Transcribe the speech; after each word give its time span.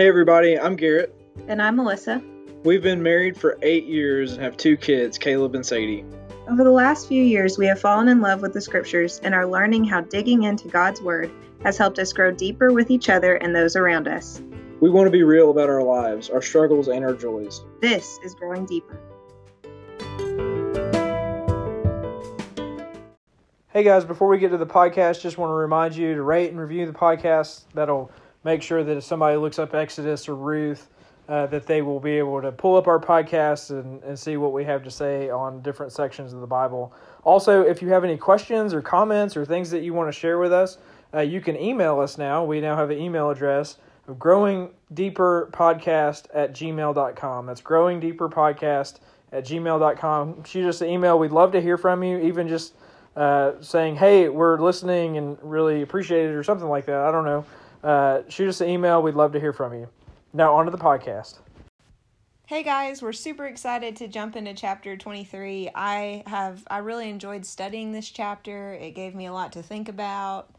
Hey, 0.00 0.08
everybody, 0.08 0.58
I'm 0.58 0.76
Garrett. 0.76 1.14
And 1.46 1.60
I'm 1.60 1.76
Melissa. 1.76 2.22
We've 2.64 2.82
been 2.82 3.02
married 3.02 3.36
for 3.36 3.58
eight 3.60 3.84
years 3.84 4.32
and 4.32 4.42
have 4.42 4.56
two 4.56 4.78
kids, 4.78 5.18
Caleb 5.18 5.54
and 5.54 5.66
Sadie. 5.66 6.06
Over 6.48 6.64
the 6.64 6.70
last 6.70 7.06
few 7.06 7.22
years, 7.22 7.58
we 7.58 7.66
have 7.66 7.78
fallen 7.78 8.08
in 8.08 8.22
love 8.22 8.40
with 8.40 8.54
the 8.54 8.62
scriptures 8.62 9.20
and 9.22 9.34
are 9.34 9.46
learning 9.46 9.84
how 9.84 10.00
digging 10.00 10.44
into 10.44 10.68
God's 10.68 11.02
Word 11.02 11.30
has 11.64 11.76
helped 11.76 11.98
us 11.98 12.14
grow 12.14 12.30
deeper 12.30 12.72
with 12.72 12.90
each 12.90 13.10
other 13.10 13.34
and 13.34 13.54
those 13.54 13.76
around 13.76 14.08
us. 14.08 14.40
We 14.80 14.88
want 14.88 15.06
to 15.06 15.10
be 15.10 15.22
real 15.22 15.50
about 15.50 15.68
our 15.68 15.82
lives, 15.82 16.30
our 16.30 16.40
struggles, 16.40 16.88
and 16.88 17.04
our 17.04 17.12
joys. 17.12 17.60
This 17.82 18.18
is 18.24 18.34
Growing 18.34 18.64
Deeper. 18.64 18.98
Hey 23.68 23.82
guys, 23.82 24.06
before 24.06 24.28
we 24.28 24.38
get 24.38 24.48
to 24.48 24.56
the 24.56 24.64
podcast, 24.64 25.20
just 25.20 25.36
want 25.36 25.50
to 25.50 25.54
remind 25.54 25.94
you 25.94 26.14
to 26.14 26.22
rate 26.22 26.50
and 26.50 26.58
review 26.58 26.86
the 26.86 26.98
podcast. 26.98 27.64
That'll 27.74 28.10
make 28.44 28.62
sure 28.62 28.82
that 28.82 28.96
if 28.96 29.04
somebody 29.04 29.36
looks 29.36 29.58
up 29.58 29.74
Exodus 29.74 30.28
or 30.28 30.34
Ruth, 30.34 30.88
uh, 31.28 31.46
that 31.46 31.64
they 31.66 31.80
will 31.80 32.00
be 32.00 32.18
able 32.18 32.42
to 32.42 32.50
pull 32.50 32.76
up 32.76 32.88
our 32.88 32.98
podcast 32.98 33.70
and, 33.70 34.02
and 34.02 34.18
see 34.18 34.36
what 34.36 34.52
we 34.52 34.64
have 34.64 34.82
to 34.82 34.90
say 34.90 35.30
on 35.30 35.62
different 35.62 35.92
sections 35.92 36.32
of 36.32 36.40
the 36.40 36.46
Bible. 36.46 36.92
Also, 37.22 37.62
if 37.62 37.80
you 37.80 37.88
have 37.88 38.02
any 38.02 38.16
questions 38.16 38.74
or 38.74 38.82
comments 38.82 39.36
or 39.36 39.44
things 39.44 39.70
that 39.70 39.82
you 39.82 39.94
want 39.94 40.12
to 40.12 40.18
share 40.18 40.38
with 40.38 40.52
us, 40.52 40.78
uh, 41.14 41.20
you 41.20 41.40
can 41.40 41.56
email 41.56 42.00
us 42.00 42.18
now. 42.18 42.44
We 42.44 42.60
now 42.60 42.74
have 42.74 42.90
an 42.90 42.98
email 42.98 43.30
address 43.30 43.76
of 44.08 44.18
growing 44.18 44.70
deeper 44.92 45.50
podcast 45.52 46.26
at 46.34 46.52
gmail.com. 46.52 47.46
That's 47.46 47.60
growing 47.60 48.00
deeper 48.00 48.28
podcast 48.28 48.98
at 49.30 49.44
gmail.com. 49.44 50.42
Shoot 50.42 50.68
us 50.68 50.80
an 50.80 50.88
email. 50.88 51.16
We'd 51.16 51.30
love 51.30 51.52
to 51.52 51.60
hear 51.60 51.78
from 51.78 52.02
you, 52.02 52.18
even 52.18 52.48
just 52.48 52.74
uh, 53.14 53.52
saying, 53.60 53.96
hey, 53.96 54.28
we're 54.28 54.60
listening 54.60 55.16
and 55.16 55.38
really 55.42 55.82
appreciate 55.82 56.24
it 56.24 56.32
or 56.32 56.42
something 56.42 56.68
like 56.68 56.86
that. 56.86 57.02
I 57.02 57.12
don't 57.12 57.24
know 57.24 57.44
uh, 57.82 58.22
shoot 58.28 58.48
us 58.48 58.60
an 58.60 58.68
email. 58.68 59.02
We'd 59.02 59.14
love 59.14 59.32
to 59.32 59.40
hear 59.40 59.52
from 59.52 59.74
you. 59.74 59.88
Now, 60.32 60.54
on 60.54 60.64
to 60.66 60.70
the 60.70 60.78
podcast. 60.78 61.38
Hey 62.46 62.64
guys, 62.64 63.00
we're 63.00 63.12
super 63.12 63.46
excited 63.46 63.94
to 63.96 64.08
jump 64.08 64.34
into 64.34 64.54
chapter 64.54 64.96
23. 64.96 65.70
I 65.72 66.24
have 66.26 66.64
I 66.68 66.78
really 66.78 67.08
enjoyed 67.08 67.46
studying 67.46 67.92
this 67.92 68.10
chapter. 68.10 68.74
It 68.74 68.96
gave 68.96 69.14
me 69.14 69.26
a 69.26 69.32
lot 69.32 69.52
to 69.52 69.62
think 69.62 69.88
about. 69.88 70.50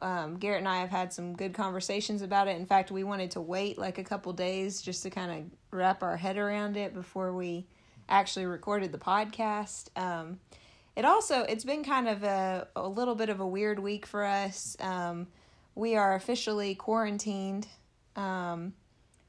Um, 0.00 0.38
Garrett 0.38 0.60
and 0.60 0.68
I 0.68 0.78
have 0.78 0.88
had 0.88 1.12
some 1.12 1.34
good 1.34 1.52
conversations 1.52 2.22
about 2.22 2.48
it. 2.48 2.56
In 2.56 2.64
fact, 2.64 2.90
we 2.90 3.04
wanted 3.04 3.32
to 3.32 3.42
wait 3.42 3.76
like 3.76 3.98
a 3.98 4.04
couple 4.04 4.32
days 4.32 4.80
just 4.80 5.02
to 5.02 5.10
kind 5.10 5.30
of 5.30 5.78
wrap 5.78 6.02
our 6.02 6.16
head 6.16 6.38
around 6.38 6.78
it 6.78 6.94
before 6.94 7.34
we 7.34 7.66
actually 8.08 8.46
recorded 8.46 8.90
the 8.90 8.98
podcast. 8.98 9.88
Um, 10.00 10.40
it 10.96 11.04
also 11.04 11.42
it's 11.42 11.64
been 11.64 11.84
kind 11.84 12.08
of 12.08 12.22
a 12.22 12.68
a 12.74 12.88
little 12.88 13.14
bit 13.14 13.28
of 13.28 13.40
a 13.40 13.46
weird 13.46 13.78
week 13.78 14.06
for 14.06 14.24
us. 14.24 14.78
Um, 14.80 15.26
we 15.78 15.94
are 15.94 16.16
officially 16.16 16.74
quarantined. 16.74 17.68
Um, 18.16 18.72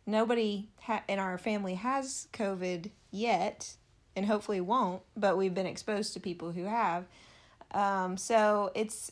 nobody 0.07 0.67
ha- 0.81 1.03
in 1.07 1.19
our 1.19 1.37
family 1.37 1.75
has 1.75 2.27
COVID 2.33 2.89
yet, 3.11 3.75
and 4.15 4.25
hopefully 4.25 4.59
won't, 4.59 5.03
but 5.15 5.37
we've 5.37 5.53
been 5.53 5.67
exposed 5.67 6.13
to 6.13 6.19
people 6.19 6.51
who 6.51 6.63
have. 6.63 7.05
Um, 7.71 8.17
so 8.17 8.71
it's 8.73 9.11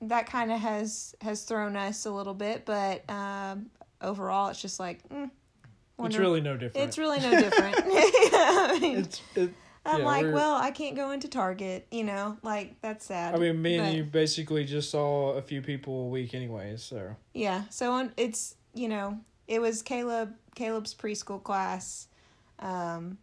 that 0.00 0.26
kind 0.26 0.50
of 0.50 0.58
has 0.58 1.14
has 1.20 1.44
thrown 1.44 1.76
us 1.76 2.06
a 2.06 2.10
little 2.10 2.34
bit, 2.34 2.64
but 2.64 3.08
um, 3.08 3.70
overall, 4.00 4.48
it's 4.48 4.60
just 4.60 4.80
like 4.80 5.08
mm, 5.08 5.30
wonder, 5.96 6.16
it's 6.16 6.18
really 6.18 6.40
no 6.40 6.56
different. 6.56 6.88
It's 6.88 6.98
really 6.98 7.20
no 7.20 7.30
different. 7.38 7.76
I 7.78 8.78
mean, 8.82 8.98
it's 8.98 9.20
it, 9.36 9.50
I'm 9.86 10.00
yeah, 10.00 10.06
like, 10.06 10.32
well, 10.32 10.54
I 10.54 10.70
can't 10.70 10.96
go 10.96 11.10
into 11.10 11.28
Target, 11.28 11.86
you 11.90 12.04
know, 12.04 12.38
like 12.42 12.80
that's 12.80 13.06
sad. 13.06 13.34
I 13.34 13.38
mean, 13.38 13.60
me 13.60 13.76
and 13.76 13.94
you 13.94 14.04
basically 14.04 14.64
just 14.64 14.90
saw 14.90 15.32
a 15.32 15.42
few 15.42 15.60
people 15.60 16.04
a 16.04 16.08
week, 16.08 16.34
anyways. 16.34 16.82
So 16.82 17.16
yeah, 17.34 17.64
so 17.70 17.92
on, 17.92 18.12
it's 18.16 18.56
you 18.74 18.88
know, 18.88 19.18
it 19.46 19.60
was 19.60 19.82
Caleb 19.82 20.34
Caleb's 20.54 20.94
preschool 20.94 21.42
class. 21.42 22.08
Um, 22.60 23.18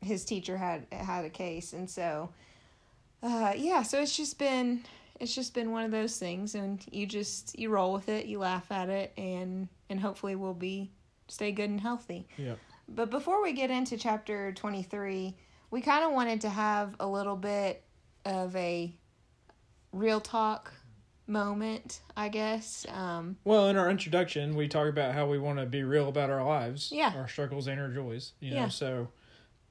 his 0.00 0.24
teacher 0.24 0.56
had 0.56 0.86
had 0.90 1.26
a 1.26 1.30
case, 1.30 1.74
and 1.74 1.88
so 1.88 2.30
uh, 3.22 3.52
yeah, 3.56 3.82
so 3.82 4.00
it's 4.00 4.16
just 4.16 4.38
been 4.38 4.84
it's 5.20 5.34
just 5.34 5.54
been 5.54 5.70
one 5.70 5.84
of 5.84 5.90
those 5.90 6.18
things, 6.18 6.54
and 6.54 6.84
you 6.90 7.06
just 7.06 7.58
you 7.58 7.68
roll 7.70 7.92
with 7.92 8.08
it, 8.08 8.26
you 8.26 8.38
laugh 8.38 8.70
at 8.72 8.88
it, 8.88 9.12
and 9.16 9.68
and 9.90 10.00
hopefully 10.00 10.34
we'll 10.34 10.54
be 10.54 10.90
stay 11.28 11.52
good 11.52 11.68
and 11.70 11.80
healthy. 11.80 12.26
Yeah. 12.38 12.54
But 12.88 13.10
before 13.10 13.42
we 13.42 13.52
get 13.52 13.70
into 13.70 13.96
chapter 13.96 14.52
twenty 14.52 14.82
three 14.82 15.36
we 15.74 15.80
kind 15.80 16.04
of 16.04 16.12
wanted 16.12 16.42
to 16.42 16.48
have 16.48 16.94
a 17.00 17.06
little 17.06 17.34
bit 17.34 17.82
of 18.24 18.54
a 18.54 18.94
real 19.90 20.20
talk 20.20 20.72
moment, 21.26 22.00
I 22.16 22.28
guess. 22.28 22.86
Um, 22.88 23.38
well, 23.42 23.66
in 23.66 23.76
our 23.76 23.90
introduction, 23.90 24.54
we 24.54 24.68
talk 24.68 24.86
about 24.86 25.14
how 25.14 25.26
we 25.26 25.36
want 25.36 25.58
to 25.58 25.66
be 25.66 25.82
real 25.82 26.08
about 26.08 26.30
our 26.30 26.44
lives, 26.44 26.92
yeah, 26.92 27.12
our 27.16 27.26
struggles 27.26 27.66
and 27.66 27.80
our 27.80 27.88
joys. 27.88 28.34
You 28.38 28.52
know, 28.52 28.56
yeah. 28.56 28.68
so, 28.68 29.08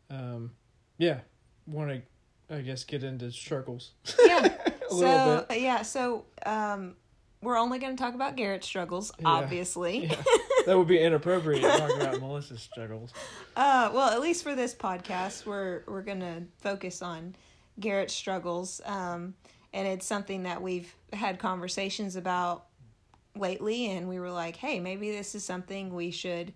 um, 0.09 0.51
yeah, 0.97 1.19
want 1.67 1.89
to, 1.89 2.53
I 2.53 2.59
guess, 2.59 2.83
get 2.83 3.05
into 3.05 3.31
struggles. 3.31 3.91
Yeah. 4.25 4.57
so 4.89 5.45
yeah, 5.51 5.83
so 5.83 6.25
um, 6.45 6.97
we're 7.43 7.57
only 7.57 7.79
going 7.79 7.95
to 7.95 8.01
talk 8.01 8.13
about 8.15 8.35
Garrett's 8.35 8.67
struggles, 8.67 9.11
yeah. 9.19 9.27
obviously. 9.27 10.05
Yeah. 10.05 10.23
that 10.65 10.77
would 10.77 10.87
be 10.87 10.99
inappropriate 10.99 11.61
to 11.61 11.67
talk 11.77 11.95
about 11.95 12.19
Melissa's 12.19 12.61
struggles. 12.61 13.13
Uh, 13.55 13.91
well, 13.93 14.09
at 14.09 14.21
least 14.21 14.43
for 14.43 14.55
this 14.55 14.73
podcast, 14.73 15.45
we're 15.45 15.83
we're 15.87 16.01
gonna 16.01 16.43
focus 16.59 17.01
on 17.01 17.35
Garrett's 17.79 18.13
struggles, 18.13 18.81
um, 18.85 19.35
and 19.73 19.87
it's 19.87 20.05
something 20.05 20.43
that 20.43 20.61
we've 20.61 20.93
had 21.11 21.39
conversations 21.39 22.15
about 22.15 22.65
lately, 23.35 23.91
and 23.91 24.07
we 24.07 24.19
were 24.19 24.31
like, 24.31 24.55
hey, 24.55 24.79
maybe 24.79 25.11
this 25.11 25.35
is 25.35 25.43
something 25.43 25.93
we 25.93 26.11
should 26.11 26.53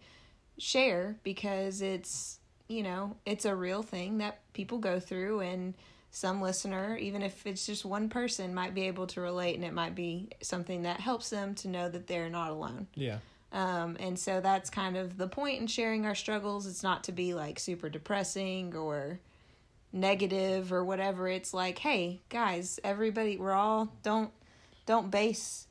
share 0.58 1.18
because 1.24 1.82
it's 1.82 2.40
you 2.68 2.82
know 2.82 3.16
it's 3.26 3.46
a 3.46 3.56
real 3.56 3.84
thing 3.84 4.18
that 4.18 4.40
people 4.54 4.80
go 4.80 5.00
through 5.00 5.40
and 5.42 5.76
some 6.10 6.42
listener, 6.42 6.98
even 6.98 7.22
if 7.22 7.46
it's 7.46 7.66
just 7.66 7.86
one 7.86 8.10
person, 8.10 8.54
might 8.54 8.74
be 8.74 8.84
able 8.84 9.08
to 9.08 9.22
relate 9.22 9.56
and 9.56 9.64
it 9.64 9.74
might 9.74 9.96
be 9.96 10.30
something 10.42 10.84
that 10.84 11.00
helps 11.00 11.30
them 11.30 11.54
to 11.56 11.68
know 11.68 11.90
that 11.90 12.08
they're 12.08 12.30
not 12.30 12.52
alone. 12.52 12.88
Yeah. 12.96 13.20
Um, 13.52 13.98
and 14.00 14.18
so 14.18 14.42
that's 14.42 14.70
kind 14.70 14.98
of 14.98 15.18
the 15.18 15.28
point 15.28 15.62
in 15.62 15.68
sharing 15.68 16.06
our 16.06 16.16
struggles. 16.16 16.66
It's 16.68 16.84
not 16.84 17.06
to 17.06 17.12
be 17.12 17.34
like 17.34 17.60
super 17.60 17.90
depressing 17.90 18.76
or 18.76 19.20
negative 19.94 20.74
or 20.74 20.84
whatever. 20.84 21.28
It's 21.28 21.54
like, 21.54 21.80
hey, 21.80 22.22
guys, 22.30 22.80
everybody, 22.84 23.38
we're 23.38 23.54
all 23.54 23.94
don't 24.04 24.32
don't 24.86 25.12
base, 25.12 25.68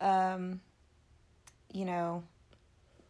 um, 0.00 0.60
you 1.72 1.84
know, 1.84 2.24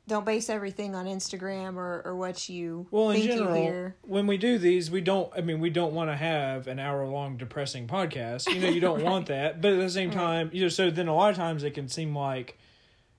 don't 0.06 0.26
base 0.26 0.50
everything 0.50 0.94
on 0.94 1.06
Instagram 1.06 1.76
or, 1.76 2.02
or 2.04 2.14
what 2.14 2.48
you 2.48 2.86
well 2.90 3.10
in 3.10 3.22
general 3.22 3.92
when 4.02 4.26
we 4.26 4.36
do 4.36 4.58
these 4.58 4.90
we 4.90 5.00
don't 5.00 5.32
I 5.36 5.40
mean 5.40 5.60
we 5.60 5.70
don't 5.70 5.94
want 5.94 6.10
to 6.10 6.16
have 6.16 6.66
an 6.66 6.78
hour 6.78 7.06
long 7.06 7.36
depressing 7.36 7.86
podcast 7.86 8.52
you 8.52 8.60
know 8.60 8.68
you 8.68 8.80
don't 8.80 8.96
right. 8.96 9.04
want 9.10 9.26
that 9.26 9.60
but 9.60 9.72
at 9.72 9.78
the 9.78 9.90
same 9.90 10.10
time 10.10 10.48
right. 10.48 10.54
you 10.54 10.62
know 10.62 10.68
so 10.68 10.90
then 10.90 11.08
a 11.08 11.14
lot 11.14 11.30
of 11.30 11.36
times 11.36 11.64
it 11.64 11.72
can 11.72 11.88
seem 11.88 12.14
like 12.14 12.58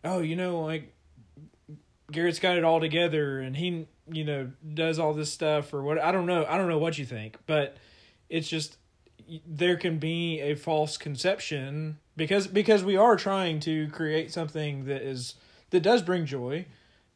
oh, 0.06 0.20
you 0.22 0.36
know, 0.36 0.62
like 0.62 0.94
Garrett's 2.12 2.40
got 2.40 2.58
it 2.58 2.64
all 2.64 2.80
together 2.80 3.40
and 3.40 3.58
he, 3.58 3.88
you 4.10 4.24
know, 4.24 4.52
does 4.74 5.00
all 5.00 5.14
this 5.14 5.32
stuff 5.32 5.74
or 5.74 5.84
what. 5.84 6.00
I 6.00 6.12
don't 6.12 6.28
know. 6.28 6.46
I 6.48 6.58
don't 6.58 6.70
know 6.70 6.78
what 6.78 6.98
you 6.98 7.06
think, 7.06 7.38
but 7.46 7.76
it's 8.30 8.48
just 8.48 8.78
there 9.46 9.76
can 9.76 9.98
be 9.98 10.40
a 10.40 10.56
false 10.56 10.98
conception 10.98 11.98
because 12.16 12.48
because 12.48 12.84
we 12.84 12.96
are 12.96 13.16
trying 13.16 13.60
to 13.62 13.88
create 13.90 14.32
something 14.32 14.86
that 14.86 15.02
is 15.02 15.34
that 15.70 15.82
does 15.82 16.02
bring 16.02 16.26
joy 16.26 16.66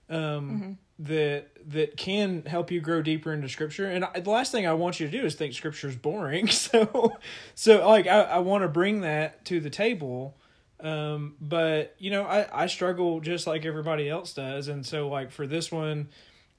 um 0.10 0.18
mm-hmm. 0.18 0.72
that 1.00 1.50
that 1.66 1.98
can 1.98 2.44
help 2.46 2.72
you 2.72 2.82
grow 2.82 3.02
deeper 3.02 3.34
into 3.34 3.48
scripture 3.48 3.86
and 3.86 4.06
I, 4.06 4.20
the 4.20 4.30
last 4.30 4.52
thing 4.52 4.68
i 4.68 4.74
want 4.74 5.00
you 5.00 5.08
to 5.08 5.12
do 5.12 5.26
is 5.26 5.36
think 5.36 5.54
scripture 5.54 5.88
is 5.88 5.96
boring 5.96 6.48
so 6.50 7.14
so 7.56 7.88
like 7.88 8.08
i, 8.08 8.22
I 8.22 8.40
want 8.40 8.64
to 8.64 8.68
bring 8.68 9.02
that 9.02 9.46
to 9.46 9.60
the 9.60 9.70
table 9.70 10.36
um, 10.82 11.36
but 11.42 11.96
you 12.00 12.12
know, 12.12 12.24
I, 12.24 12.64
I 12.64 12.68
struggle 12.68 13.20
just 13.20 13.48
like 13.48 13.66
everybody 13.66 14.10
else 14.10 14.34
does. 14.34 14.68
And 14.68 14.86
so 14.86 15.10
like 15.10 15.32
for 15.32 15.46
this 15.46 15.72
one, 15.72 16.10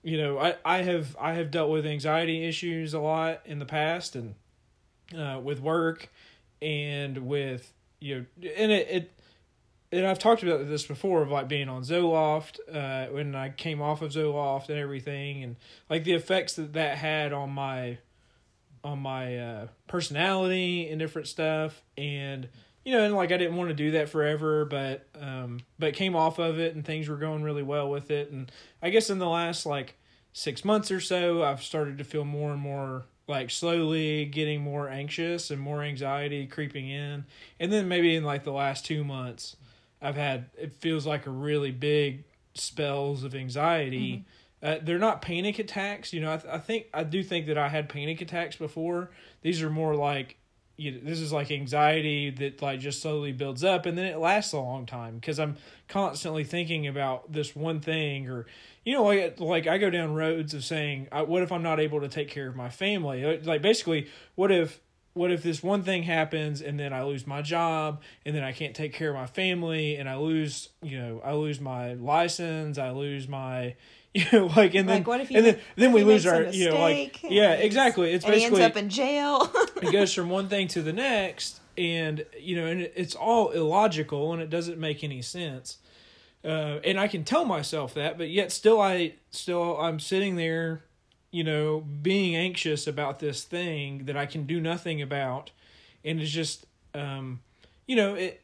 you 0.03 0.19
know, 0.19 0.39
I, 0.39 0.57
I 0.65 0.83
have, 0.83 1.17
I 1.21 1.35
have 1.35 1.51
dealt 1.51 1.71
with 1.71 1.87
anxiety 1.87 2.47
issues 2.47 2.95
a 2.95 3.01
lot 3.01 3.41
in 3.45 3.59
the 3.59 3.67
past 3.67 4.17
and, 4.17 4.35
uh, 5.17 5.41
with 5.43 5.61
work 5.61 6.09
and 6.61 7.19
with, 7.19 7.73
you 8.01 8.17
know, 8.17 8.51
and 8.57 8.73
it, 8.73 8.89
it, 8.89 9.20
and 9.93 10.07
I've 10.07 10.19
talked 10.19 10.43
about 10.43 10.69
this 10.69 10.87
before 10.87 11.23
of 11.23 11.31
like 11.31 11.49
being 11.49 11.69
on 11.69 11.83
Zoloft, 11.83 12.59
uh, 12.73 13.11
when 13.13 13.35
I 13.35 13.49
came 13.51 13.83
off 13.83 14.03
of 14.03 14.13
Zoloft 14.13 14.69
and 14.69 14.79
everything, 14.79 15.43
and 15.43 15.57
like 15.89 16.05
the 16.05 16.13
effects 16.13 16.55
that 16.55 16.75
that 16.75 16.99
had 16.99 17.33
on 17.33 17.51
my, 17.51 17.99
on 18.85 19.01
my 19.01 19.39
uh, 19.39 19.67
personality 19.89 20.89
and 20.89 20.99
different 20.99 21.29
stuff, 21.29 21.83
and 21.99 22.49
you 22.85 22.93
know, 22.93 23.05
and 23.05 23.15
like 23.15 23.33
I 23.33 23.37
didn't 23.37 23.57
want 23.57 23.69
to 23.71 23.75
do 23.75 23.91
that 23.93 24.09
forever, 24.09 24.65
but 24.65 25.07
um, 25.21 25.61
but 25.79 25.95
came 25.95 26.15
off 26.15 26.39
of 26.39 26.59
it 26.59 26.75
and 26.75 26.85
things 26.85 27.09
were 27.09 27.17
going 27.17 27.43
really 27.43 27.63
well 27.63 27.91
with 27.91 28.11
it, 28.11 28.31
and 28.31 28.51
I 28.81 28.91
guess 28.91 29.11
in 29.11 29.19
the 29.19 29.29
last 29.29 29.67
like 29.67 29.97
six 30.33 30.65
months 30.65 30.91
or 30.91 31.01
so, 31.01 31.43
I've 31.43 31.63
started 31.63 31.99
to 31.99 32.05
feel 32.05 32.25
more 32.25 32.53
and 32.53 32.61
more 32.61 33.05
like 33.27 33.51
slowly 33.51 34.25
getting 34.25 34.61
more 34.61 34.89
anxious 34.89 35.51
and 35.51 35.61
more 35.61 35.83
anxiety 35.83 36.47
creeping 36.47 36.89
in, 36.89 37.25
and 37.59 37.73
then 37.73 37.89
maybe 37.89 38.15
in 38.15 38.25
like 38.25 38.45
the 38.45 38.53
last 38.53 38.85
two 38.87 39.05
months, 39.05 39.57
I've 40.03 40.17
had 40.17 40.51
it 40.59 40.73
feels 40.73 41.07
like 41.07 41.27
a 41.27 41.31
really 41.31 41.71
big 41.71 42.25
spells 42.55 43.25
of 43.25 43.35
anxiety. 43.35 44.25
Uh, 44.63 44.77
they're 44.83 44.99
not 44.99 45.23
panic 45.23 45.59
attacks. 45.59 46.13
You 46.13 46.21
know, 46.21 46.35
I, 46.35 46.37
th- 46.37 46.53
I 46.53 46.59
think 46.59 46.87
I 46.93 47.05
do 47.05 47.23
think 47.23 47.47
that 47.47 47.57
I 47.59 47.69
had 47.69 47.89
panic 47.89 48.21
attacks 48.21 48.57
before. 48.57 49.11
These 49.43 49.63
are 49.63 49.71
more 49.71 49.95
like 49.95 50.37
you 50.81 50.93
know, 50.93 50.99
this 51.03 51.21
is 51.21 51.31
like 51.31 51.51
anxiety 51.51 52.31
that 52.31 52.63
like 52.63 52.81
just 52.81 53.03
slowly 53.03 53.33
builds 53.33 53.63
up 53.63 53.85
and 53.85 53.99
then 53.99 54.07
it 54.07 54.19
lasts 54.19 54.55
a 54.55 54.59
long 54.59 54.87
time 54.87 55.17
because 55.17 55.39
I'm 55.39 55.59
constantly 55.89 56.43
thinking 56.43 56.87
about 56.87 57.31
this 57.31 57.55
one 57.55 57.81
thing 57.81 58.31
or 58.31 58.47
you 58.83 58.95
know 58.95 59.03
like 59.03 59.39
like 59.39 59.67
I 59.67 59.77
go 59.77 59.91
down 59.91 60.15
roads 60.15 60.55
of 60.55 60.65
saying 60.65 61.09
what 61.13 61.43
if 61.43 61.53
I'm 61.53 61.63
not 61.63 61.81
able 61.81 62.01
to 62.01 62.09
take 62.09 62.29
care 62.29 62.49
of 62.49 62.57
my 62.57 62.71
family 62.71 63.39
like 63.41 63.61
basically 63.61 64.09
what 64.37 64.51
if 64.51 64.81
what 65.13 65.31
if 65.33 65.43
this 65.43 65.63
one 65.63 65.83
thing 65.83 66.05
happens 66.05 66.61
and 66.61 66.79
then 66.79 66.93
I 66.93 67.03
lose 67.03 67.27
my 67.27 67.43
job 67.43 68.03
and 68.25 68.35
then 68.35 68.45
I 68.45 68.53
can't 68.53 68.75
take 68.75 68.93
care 68.93 69.11
of 69.11 69.17
my 69.17 69.27
family 69.27 69.97
and 69.97 70.09
I 70.09 70.17
lose 70.17 70.69
you 70.83 70.99
know 70.99 71.21
I 71.25 71.35
lose 71.35 71.61
my 71.61 71.95
license 71.95 72.79
I 72.79 72.91
lose 72.91 73.27
my 73.29 73.75
you 74.15 74.25
know 74.33 74.47
like 74.47 74.75
and 74.75 74.89
then 74.89 74.99
Like, 74.99 75.07
what 75.07 75.21
if 75.21 75.31
and 75.31 75.47
then 75.47 75.59
then 75.77 75.93
we 75.93 76.05
lose 76.05 76.27
our 76.27 76.45
you 76.45 76.71
know 76.71 76.81
like 76.81 77.23
yeah 77.23 77.53
exactly 77.53 78.13
it's 78.13 78.25
he 78.25 78.45
ends 78.45 78.59
up 78.59 78.77
in 78.77 78.89
jail. 78.89 79.51
it 79.83 79.93
goes 79.93 80.13
from 80.15 80.29
one 80.31 80.49
thing 80.49 80.69
to 80.69 80.83
the 80.83 80.93
next 80.93 81.61
and 81.79 82.25
you 82.39 82.57
know 82.57 82.67
and 82.67 82.81
it's 82.81 83.15
all 83.15 83.51
illogical 83.51 84.33
and 84.33 84.43
it 84.43 84.51
doesn't 84.51 84.79
make 84.79 85.05
any 85.05 85.23
sense 85.23 85.79
uh, 86.45 86.79
and 86.85 86.99
i 86.99 87.07
can 87.07 87.23
tell 87.23 87.45
myself 87.45 87.95
that 87.95 88.19
but 88.19 88.29
yet 88.31 88.51
still 88.51 88.81
i 88.81 89.15
still 89.31 89.79
i'm 89.79 90.01
sitting 90.01 90.35
there 90.37 90.83
you 91.31 91.45
know 91.45 91.81
being 91.81 92.35
anxious 92.35 92.87
about 92.87 93.19
this 93.19 93.45
thing 93.45 94.05
that 94.07 94.17
i 94.17 94.27
can 94.27 94.47
do 94.47 94.61
nothing 94.61 95.01
about. 95.03 95.51
And 96.05 96.21
it's 96.21 96.31
just 96.31 96.67
um 96.95 97.41
you 97.87 97.97
know 97.97 98.15
it 98.15 98.43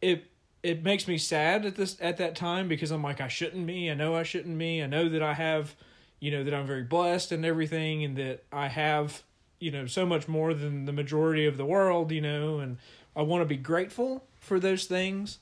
it 0.00 0.24
it 0.62 0.82
makes 0.82 1.06
me 1.06 1.18
sad 1.18 1.64
at 1.64 1.76
this 1.76 1.96
at 2.00 2.16
that 2.18 2.34
time 2.36 2.68
because 2.68 2.90
i'm 2.90 3.02
like 3.02 3.20
i 3.20 3.28
shouldn't 3.28 3.66
be. 3.66 3.90
I 3.90 3.94
know 3.94 4.14
i 4.14 4.22
shouldn't 4.22 4.58
be. 4.58 4.82
I 4.82 4.86
know 4.86 5.08
that 5.08 5.22
i 5.22 5.34
have 5.34 5.74
you 6.20 6.30
know 6.30 6.44
that 6.44 6.54
i'm 6.54 6.66
very 6.66 6.84
blessed 6.84 7.32
and 7.32 7.44
everything 7.44 8.02
and 8.04 8.16
that 8.16 8.44
i 8.52 8.68
have 8.68 9.22
you 9.58 9.70
know 9.70 9.86
so 9.86 10.06
much 10.06 10.28
more 10.28 10.54
than 10.54 10.86
the 10.86 10.92
majority 10.92 11.46
of 11.46 11.56
the 11.56 11.66
world 11.66 12.10
you 12.10 12.20
know 12.20 12.58
and 12.58 12.78
i 13.14 13.22
want 13.22 13.42
to 13.42 13.46
be 13.46 13.56
grateful 13.56 14.24
for 14.46 14.60
those 14.60 14.84
things. 14.84 15.38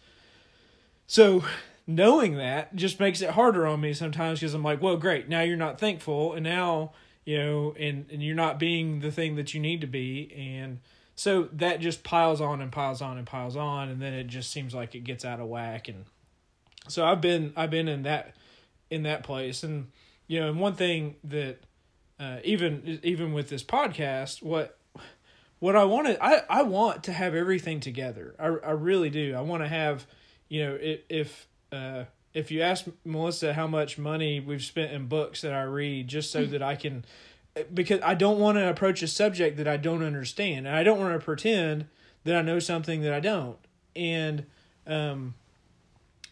So 1.06 1.44
knowing 1.86 2.36
that 2.36 2.74
just 2.74 2.98
makes 2.98 3.20
it 3.20 3.30
harder 3.30 3.66
on 3.66 3.80
me 3.80 3.92
sometimes 3.92 4.40
because 4.40 4.54
i'm 4.54 4.62
like 4.62 4.80
well 4.80 4.96
great. 4.96 5.28
Now 5.28 5.42
you're 5.42 5.56
not 5.56 5.78
thankful 5.78 6.32
and 6.32 6.44
now 6.44 6.92
you 7.24 7.38
know 7.38 7.74
and 7.78 8.06
and 8.10 8.22
you're 8.22 8.34
not 8.34 8.58
being 8.58 9.00
the 9.00 9.10
thing 9.10 9.36
that 9.36 9.54
you 9.54 9.60
need 9.60 9.80
to 9.82 9.86
be. 9.86 10.32
And 10.36 10.80
so 11.14 11.48
that 11.52 11.80
just 11.80 12.02
piles 12.02 12.40
on 12.40 12.60
and 12.60 12.72
piles 12.72 13.00
on 13.00 13.18
and 13.18 13.26
piles 13.26 13.56
on 13.56 13.88
and 13.88 14.00
then 14.00 14.14
it 14.14 14.26
just 14.26 14.50
seems 14.50 14.74
like 14.74 14.94
it 14.94 15.04
gets 15.04 15.24
out 15.24 15.40
of 15.40 15.46
whack. 15.46 15.88
And 15.88 16.04
so 16.88 17.04
i've 17.04 17.20
been 17.20 17.52
i've 17.56 17.70
been 17.70 17.88
in 17.88 18.02
that 18.04 18.34
in 18.90 19.02
that 19.02 19.22
place. 19.22 19.62
And 19.62 19.90
you 20.26 20.40
know 20.40 20.48
and 20.48 20.58
one 20.58 20.74
thing 20.74 21.16
that 21.24 21.58
uh, 22.18 22.38
even 22.44 23.00
even 23.02 23.32
with 23.32 23.48
this 23.48 23.64
podcast 23.64 24.40
what 24.40 24.78
what 25.58 25.74
i 25.74 25.82
want 25.82 26.06
to 26.06 26.24
i 26.24 26.42
i 26.48 26.62
want 26.62 27.04
to 27.04 27.12
have 27.12 27.34
everything 27.34 27.80
together. 27.80 28.34
I 28.38 28.46
i 28.46 28.70
really 28.70 29.10
do. 29.10 29.34
I 29.34 29.40
want 29.40 29.62
to 29.62 29.68
have 29.68 30.06
you 30.48 30.64
know 30.64 30.78
if 30.80 31.46
uh 31.74 32.04
if 32.32 32.50
you 32.50 32.62
ask 32.62 32.86
melissa 33.04 33.52
how 33.54 33.66
much 33.66 33.98
money 33.98 34.40
we've 34.40 34.64
spent 34.64 34.92
in 34.92 35.06
books 35.06 35.40
that 35.42 35.52
i 35.52 35.62
read 35.62 36.08
just 36.08 36.30
so 36.30 36.44
that 36.44 36.62
i 36.62 36.74
can 36.74 37.04
because 37.72 38.00
I 38.02 38.14
don't 38.14 38.38
want 38.38 38.58
to 38.58 38.68
approach 38.68 39.02
a 39.02 39.08
subject 39.08 39.56
that 39.58 39.68
I 39.68 39.76
don't 39.76 40.02
understand, 40.02 40.66
and 40.66 40.74
I 40.74 40.82
don't 40.82 40.98
want 40.98 41.18
to 41.18 41.24
pretend 41.24 41.86
that 42.24 42.34
I 42.34 42.42
know 42.42 42.58
something 42.58 43.02
that 43.02 43.12
I 43.12 43.20
don't. 43.20 43.58
And 43.94 44.46
um, 44.86 45.34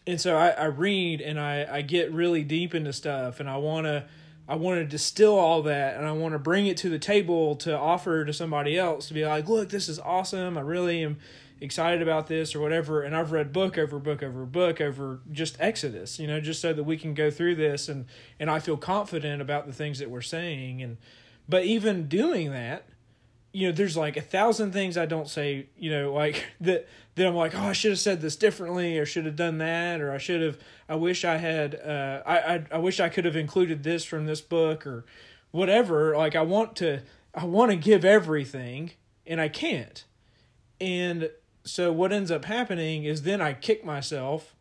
and 0.05 0.19
so 0.19 0.35
I, 0.35 0.49
I 0.49 0.65
read 0.65 1.21
and 1.21 1.39
I, 1.39 1.65
I 1.69 1.81
get 1.81 2.11
really 2.11 2.43
deep 2.43 2.75
into 2.75 2.91
stuff, 2.91 3.39
and 3.39 3.49
I 3.49 3.57
want 3.57 3.85
to 3.85 4.05
I 4.47 4.55
want 4.55 4.79
to 4.79 4.85
distill 4.85 5.37
all 5.37 5.61
that, 5.63 5.95
and 5.95 6.05
I 6.05 6.11
want 6.11 6.33
to 6.33 6.39
bring 6.39 6.67
it 6.67 6.75
to 6.77 6.89
the 6.89 6.99
table 6.99 7.55
to 7.57 7.77
offer 7.77 8.25
to 8.25 8.33
somebody 8.33 8.77
else 8.77 9.07
to 9.07 9.13
be 9.13 9.25
like, 9.25 9.47
look, 9.47 9.69
this 9.69 9.87
is 9.87 9.99
awesome. 9.99 10.57
I 10.57 10.61
really 10.61 11.03
am 11.03 11.17
excited 11.63 12.01
about 12.01 12.27
this 12.27 12.53
or 12.53 12.59
whatever. 12.59 13.01
And 13.01 13.15
I've 13.15 13.31
read 13.31 13.53
book 13.53 13.77
over 13.77 13.97
book 13.97 14.21
over 14.21 14.45
book 14.45 14.81
over 14.81 15.21
just 15.31 15.55
Exodus, 15.61 16.19
you 16.19 16.27
know, 16.27 16.41
just 16.41 16.61
so 16.61 16.73
that 16.73 16.83
we 16.83 16.97
can 16.97 17.13
go 17.13 17.31
through 17.31 17.55
this 17.55 17.87
and 17.87 18.05
and 18.37 18.51
I 18.51 18.59
feel 18.59 18.75
confident 18.75 19.41
about 19.41 19.65
the 19.65 19.73
things 19.73 19.99
that 19.99 20.09
we're 20.09 20.21
saying. 20.21 20.81
And 20.81 20.97
but 21.47 21.63
even 21.63 22.09
doing 22.09 22.51
that, 22.51 22.85
you 23.53 23.67
know, 23.67 23.73
there's 23.73 23.95
like 23.95 24.17
a 24.17 24.21
thousand 24.21 24.73
things 24.73 24.97
I 24.97 25.05
don't 25.05 25.29
say, 25.29 25.67
you 25.77 25.89
know, 25.89 26.13
like 26.13 26.43
that 26.61 26.87
that 27.15 27.25
I'm 27.25 27.35
like, 27.35 27.55
oh, 27.55 27.61
I 27.61 27.73
should 27.73 27.91
have 27.91 27.99
said 27.99 28.19
this 28.19 28.35
differently, 28.35 28.97
or 28.97 29.05
should 29.05 29.25
have 29.25 29.37
done 29.37 29.59
that, 29.59 30.01
or 30.01 30.11
I 30.11 30.17
should 30.17 30.41
have. 30.41 30.57
I 30.89 30.95
wish 30.95 31.23
I 31.23 31.37
had. 31.37 31.75
Uh, 31.75 32.21
I, 32.25 32.37
I 32.55 32.65
I 32.73 32.77
wish 32.79 32.99
I 32.99 33.07
could 33.07 33.23
have 33.23 33.37
included 33.37 33.83
this 33.83 34.03
from 34.03 34.25
this 34.25 34.41
book 34.41 34.85
or 34.85 35.05
whatever. 35.51 36.17
Like 36.17 36.35
I 36.35 36.41
want 36.41 36.75
to. 36.77 37.03
I 37.33 37.45
want 37.45 37.71
to 37.71 37.77
give 37.77 38.03
everything, 38.03 38.91
and 39.25 39.39
I 39.39 39.47
can't. 39.47 40.03
And 40.81 41.29
so 41.63 41.91
what 41.91 42.11
ends 42.11 42.31
up 42.31 42.45
happening 42.45 43.03
is 43.05 43.23
then 43.23 43.41
I 43.41 43.53
kick 43.53 43.85
myself 43.85 44.55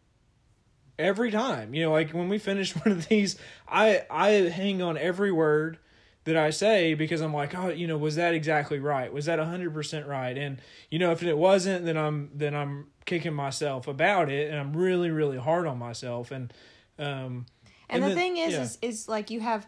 every 0.99 1.31
time. 1.31 1.75
You 1.75 1.85
know, 1.85 1.93
like 1.93 2.11
when 2.13 2.29
we 2.29 2.39
finish 2.39 2.75
one 2.85 2.93
of 2.93 3.09
these, 3.09 3.37
I 3.69 4.05
I 4.11 4.29
hang 4.31 4.83
on 4.83 4.97
every 4.97 5.33
word 5.33 5.79
that 6.25 6.37
I 6.37 6.51
say 6.51 6.95
because 6.95 7.21
I'm 7.21 7.35
like, 7.35 7.55
oh, 7.57 7.69
you 7.69 7.87
know, 7.89 7.97
was 7.99 8.15
that 8.17 8.35
exactly 8.35 8.79
right? 8.79 9.13
Was 9.13 9.25
that 9.27 9.39
hundred 9.39 9.75
percent 9.75 10.07
right? 10.07 10.37
And 10.37 10.61
you 10.91 10.99
know, 10.99 11.11
if 11.11 11.23
it 11.23 11.37
wasn't, 11.37 11.85
then 11.85 11.97
I'm 11.97 12.31
then 12.35 12.55
I'm 12.55 12.89
kicking 13.05 13.35
myself 13.35 13.89
about 13.89 14.31
it, 14.31 14.51
and 14.51 14.59
I'm 14.59 14.77
really 14.77 15.11
really 15.11 15.39
hard 15.39 15.67
on 15.67 15.79
myself. 15.79 16.31
And 16.31 16.53
um, 16.99 17.47
And, 17.91 18.03
the 18.03 18.09
then- 18.09 18.17
thing 18.17 18.37
is, 18.37 18.53
yeah. 18.53 18.63
is, 18.63 18.79
is 18.83 19.09
like 19.09 19.31
you 19.31 19.41
have, 19.41 19.67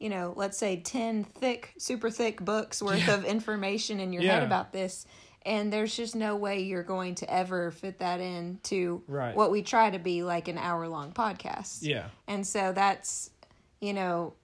you 0.00 0.08
know, 0.08 0.32
let's 0.36 0.58
say 0.58 0.80
10 0.80 1.22
thick, 1.24 1.74
super 1.78 2.10
thick 2.10 2.40
books 2.44 2.82
worth 2.82 3.06
Yeah. 3.06 3.14
of 3.14 3.24
information 3.24 4.00
in 4.00 4.12
your 4.12 4.22
Yeah. 4.22 4.34
head 4.34 4.42
about 4.42 4.72
this. 4.72 5.06
And 5.44 5.72
there's 5.72 5.96
just 5.96 6.14
no 6.14 6.36
way 6.36 6.60
you're 6.62 6.82
going 6.82 7.16
to 7.16 7.32
ever 7.32 7.70
fit 7.70 7.98
that 7.98 8.20
into 8.20 9.02
Right. 9.08 9.34
what 9.34 9.50
we 9.50 9.62
try 9.62 9.90
to 9.90 9.98
be 9.98 10.22
like 10.22 10.48
an 10.48 10.58
hour 10.58 10.86
long 10.88 11.12
podcast. 11.12 11.78
yeah, 11.82 12.08
And 12.28 12.46
so 12.46 12.72
that's, 12.72 13.30
you 13.80 13.92
know, 13.92 14.34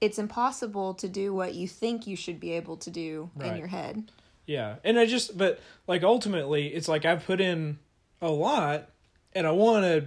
it's 0.00 0.18
impossible 0.18 0.94
to 0.94 1.08
do 1.08 1.34
what 1.34 1.54
you 1.54 1.68
think 1.68 2.06
you 2.06 2.16
should 2.16 2.40
be 2.40 2.52
able 2.52 2.76
to 2.78 2.90
do 2.90 3.30
in 3.40 3.56
your 3.56 3.66
head. 3.66 4.10
Yeah, 4.46 4.76
and 4.82 4.98
I 4.98 5.06
just 5.06 5.36
but 5.36 5.60
like 5.86 6.02
ultimately, 6.02 6.68
it's 6.68 6.88
like 6.88 7.04
I've 7.04 7.24
put 7.24 7.40
in 7.40 7.78
a 8.20 8.30
lot, 8.30 8.88
and 9.34 9.46
I 9.46 9.50
want 9.52 9.84
to, 9.84 10.06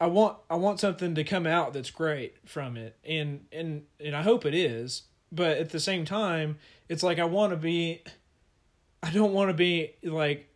I 0.00 0.06
want 0.06 0.38
I 0.50 0.56
want 0.56 0.80
something 0.80 1.14
to 1.14 1.24
come 1.24 1.46
out 1.46 1.72
that's 1.72 1.90
great 1.90 2.34
from 2.44 2.76
it, 2.76 2.96
and 3.04 3.46
and 3.52 3.84
and 4.04 4.14
I 4.16 4.22
hope 4.22 4.44
it 4.44 4.54
is. 4.54 5.04
But 5.30 5.58
at 5.58 5.70
the 5.70 5.80
same 5.80 6.04
time, 6.04 6.58
it's 6.88 7.02
like 7.02 7.18
I 7.18 7.24
want 7.24 7.52
to 7.52 7.56
be, 7.56 8.02
I 9.02 9.10
don't 9.10 9.32
want 9.32 9.50
to 9.50 9.54
be 9.54 9.94
like 10.02 10.48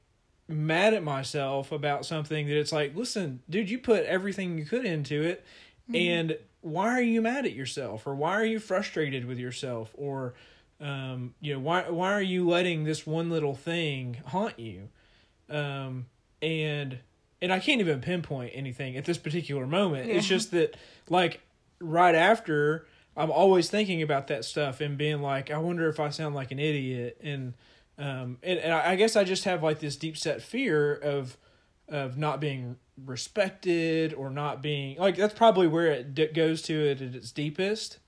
mad 0.49 0.95
at 0.95 1.03
myself 1.03 1.73
about 1.73 2.05
something 2.05 2.47
that 2.47 2.59
it's 2.59 2.73
like, 2.73 2.95
listen, 2.97 3.41
dude, 3.49 3.71
you 3.71 3.79
put 3.79 4.05
everything 4.05 4.59
you 4.59 4.65
could 4.65 4.85
into 4.85 5.23
it, 5.23 5.45
and 5.95 6.37
why 6.61 6.89
are 6.89 7.03
you 7.03 7.23
mad 7.23 7.45
at 7.45 7.53
yourself, 7.53 8.07
or 8.07 8.15
why 8.15 8.33
are 8.33 8.45
you 8.45 8.59
frustrated 8.59 9.25
with 9.25 9.39
yourself, 9.39 9.91
or 9.95 10.35
um, 10.81 11.35
you 11.41 11.55
know 11.55 11.61
why 11.61 11.89
why 11.91 12.13
are 12.13 12.23
you 12.23 12.49
letting 12.49 12.85
this 12.85 13.07
one 13.07 13.31
little 13.31 13.55
thing 13.55 14.19
haunt 14.27 14.59
you? 14.59 14.89
Um, 15.49 16.07
and 16.41 16.99
and 17.41 17.53
i 17.53 17.59
can't 17.59 17.81
even 17.81 18.01
pinpoint 18.01 18.53
anything 18.55 18.97
at 18.97 19.05
this 19.05 19.19
particular 19.19 19.67
moment. 19.67 20.11
It's 20.11 20.27
just 20.27 20.51
that 20.51 20.77
like 21.09 21.41
right 21.81 22.15
after 22.15 22.87
i'm 23.17 23.31
always 23.31 23.69
thinking 23.69 24.03
about 24.03 24.29
that 24.29 24.45
stuff 24.45 24.81
and 24.81 24.97
being 24.97 25.21
like 25.21 25.51
i 25.51 25.59
wonder 25.59 25.89
if 25.89 25.99
i 25.99 26.09
sound 26.09 26.35
like 26.35 26.53
an 26.53 26.59
idiot 26.59 27.19
and 27.23 27.55
um 27.99 28.39
and, 28.43 28.59
and 28.59 28.73
i 28.73 28.97
guess 28.97 29.17
i 29.17 29.25
just 29.25 29.45
have 29.45 29.63
like 29.63 29.79
this 29.81 29.97
deep 29.97 30.17
set 30.17 30.41
fear 30.43 30.95
of 30.95 31.37
of 31.89 32.17
not 32.17 32.41
being 32.41 32.77
respected 33.05 34.13
or 34.15 34.31
not 34.31 34.63
being 34.63 34.97
like 34.99 35.17
that's 35.17 35.35
probably 35.35 35.67
where 35.67 35.87
it 35.87 36.15
d- 36.15 36.27
goes 36.29 36.63
to 36.63 36.75
it 36.75 37.01
at 37.03 37.15
its 37.15 37.31
deepest 37.31 37.99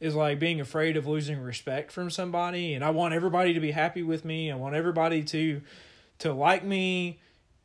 is 0.00 0.14
like 0.14 0.38
being 0.38 0.60
afraid 0.60 0.96
of 0.96 1.06
losing 1.06 1.38
respect 1.40 1.92
from 1.92 2.10
somebody 2.10 2.74
and 2.74 2.82
I 2.84 2.90
want 2.90 3.14
everybody 3.14 3.54
to 3.54 3.60
be 3.60 3.70
happy 3.70 4.02
with 4.02 4.24
me. 4.24 4.50
I 4.50 4.56
want 4.56 4.74
everybody 4.74 5.22
to 5.22 5.62
to 6.18 6.32
like 6.32 6.64
me 6.64 7.20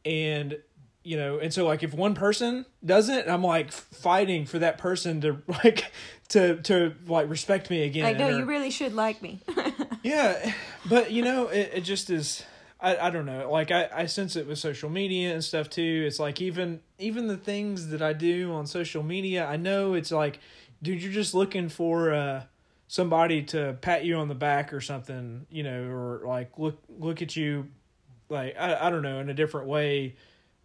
and 0.06 0.58
you 1.04 1.16
know, 1.18 1.40
and 1.40 1.54
so 1.54 1.66
like 1.66 1.84
if 1.84 1.94
one 1.94 2.14
person 2.16 2.66
doesn't, 2.86 3.30
I'm 3.30 3.42
like 3.44 3.72
fighting 3.72 4.46
for 4.46 4.60
that 4.60 4.78
person 4.78 5.22
to 5.22 5.42
like 5.64 5.92
to 6.30 6.62
to 6.64 6.94
like 7.08 7.28
respect 7.30 7.70
me 7.72 7.84
again. 7.84 8.04
Like, 8.04 8.18
no, 8.20 8.28
or- 8.28 8.38
you 8.38 8.46
really 8.46 8.70
should 8.70 8.94
like 8.94 9.22
me. 9.22 9.40
yeah, 10.08 10.54
but 10.88 11.12
you 11.12 11.22
know, 11.22 11.48
it, 11.48 11.72
it 11.76 11.82
just 11.82 12.10
is. 12.10 12.44
I, 12.80 13.08
I 13.08 13.10
don't 13.10 13.26
know. 13.26 13.52
Like 13.52 13.72
I, 13.72 13.90
I 13.92 14.06
sense 14.06 14.36
it 14.36 14.48
with 14.48 14.60
social 14.60 14.90
media 14.90 15.34
and 15.34 15.44
stuff 15.44 15.70
too. 15.70 16.04
It's 16.06 16.20
like 16.20 16.42
even 16.42 16.82
even 17.00 17.28
the 17.28 17.38
things 17.38 17.88
that 17.90 18.02
I 18.02 18.14
do 18.14 18.54
on 18.54 18.68
social 18.68 19.04
media, 19.04 19.46
I 19.46 19.58
know 19.58 19.96
it's 19.96 20.12
like, 20.12 20.40
dude, 20.82 21.02
you're 21.02 21.12
just 21.12 21.34
looking 21.34 21.70
for 21.70 22.14
uh 22.14 22.44
somebody 22.88 23.44
to 23.44 23.78
pat 23.82 24.06
you 24.06 24.16
on 24.16 24.28
the 24.28 24.36
back 24.36 24.72
or 24.72 24.80
something, 24.80 25.46
you 25.50 25.64
know, 25.64 25.84
or 25.90 26.22
like 26.26 26.58
look 26.58 26.82
look 26.88 27.22
at 27.22 27.36
you 27.36 27.68
like 28.30 28.56
I, 28.58 28.88
I 28.88 28.90
don't 28.90 29.02
know 29.02 29.20
in 29.20 29.30
a 29.30 29.34
different 29.34 29.68
way 29.68 30.16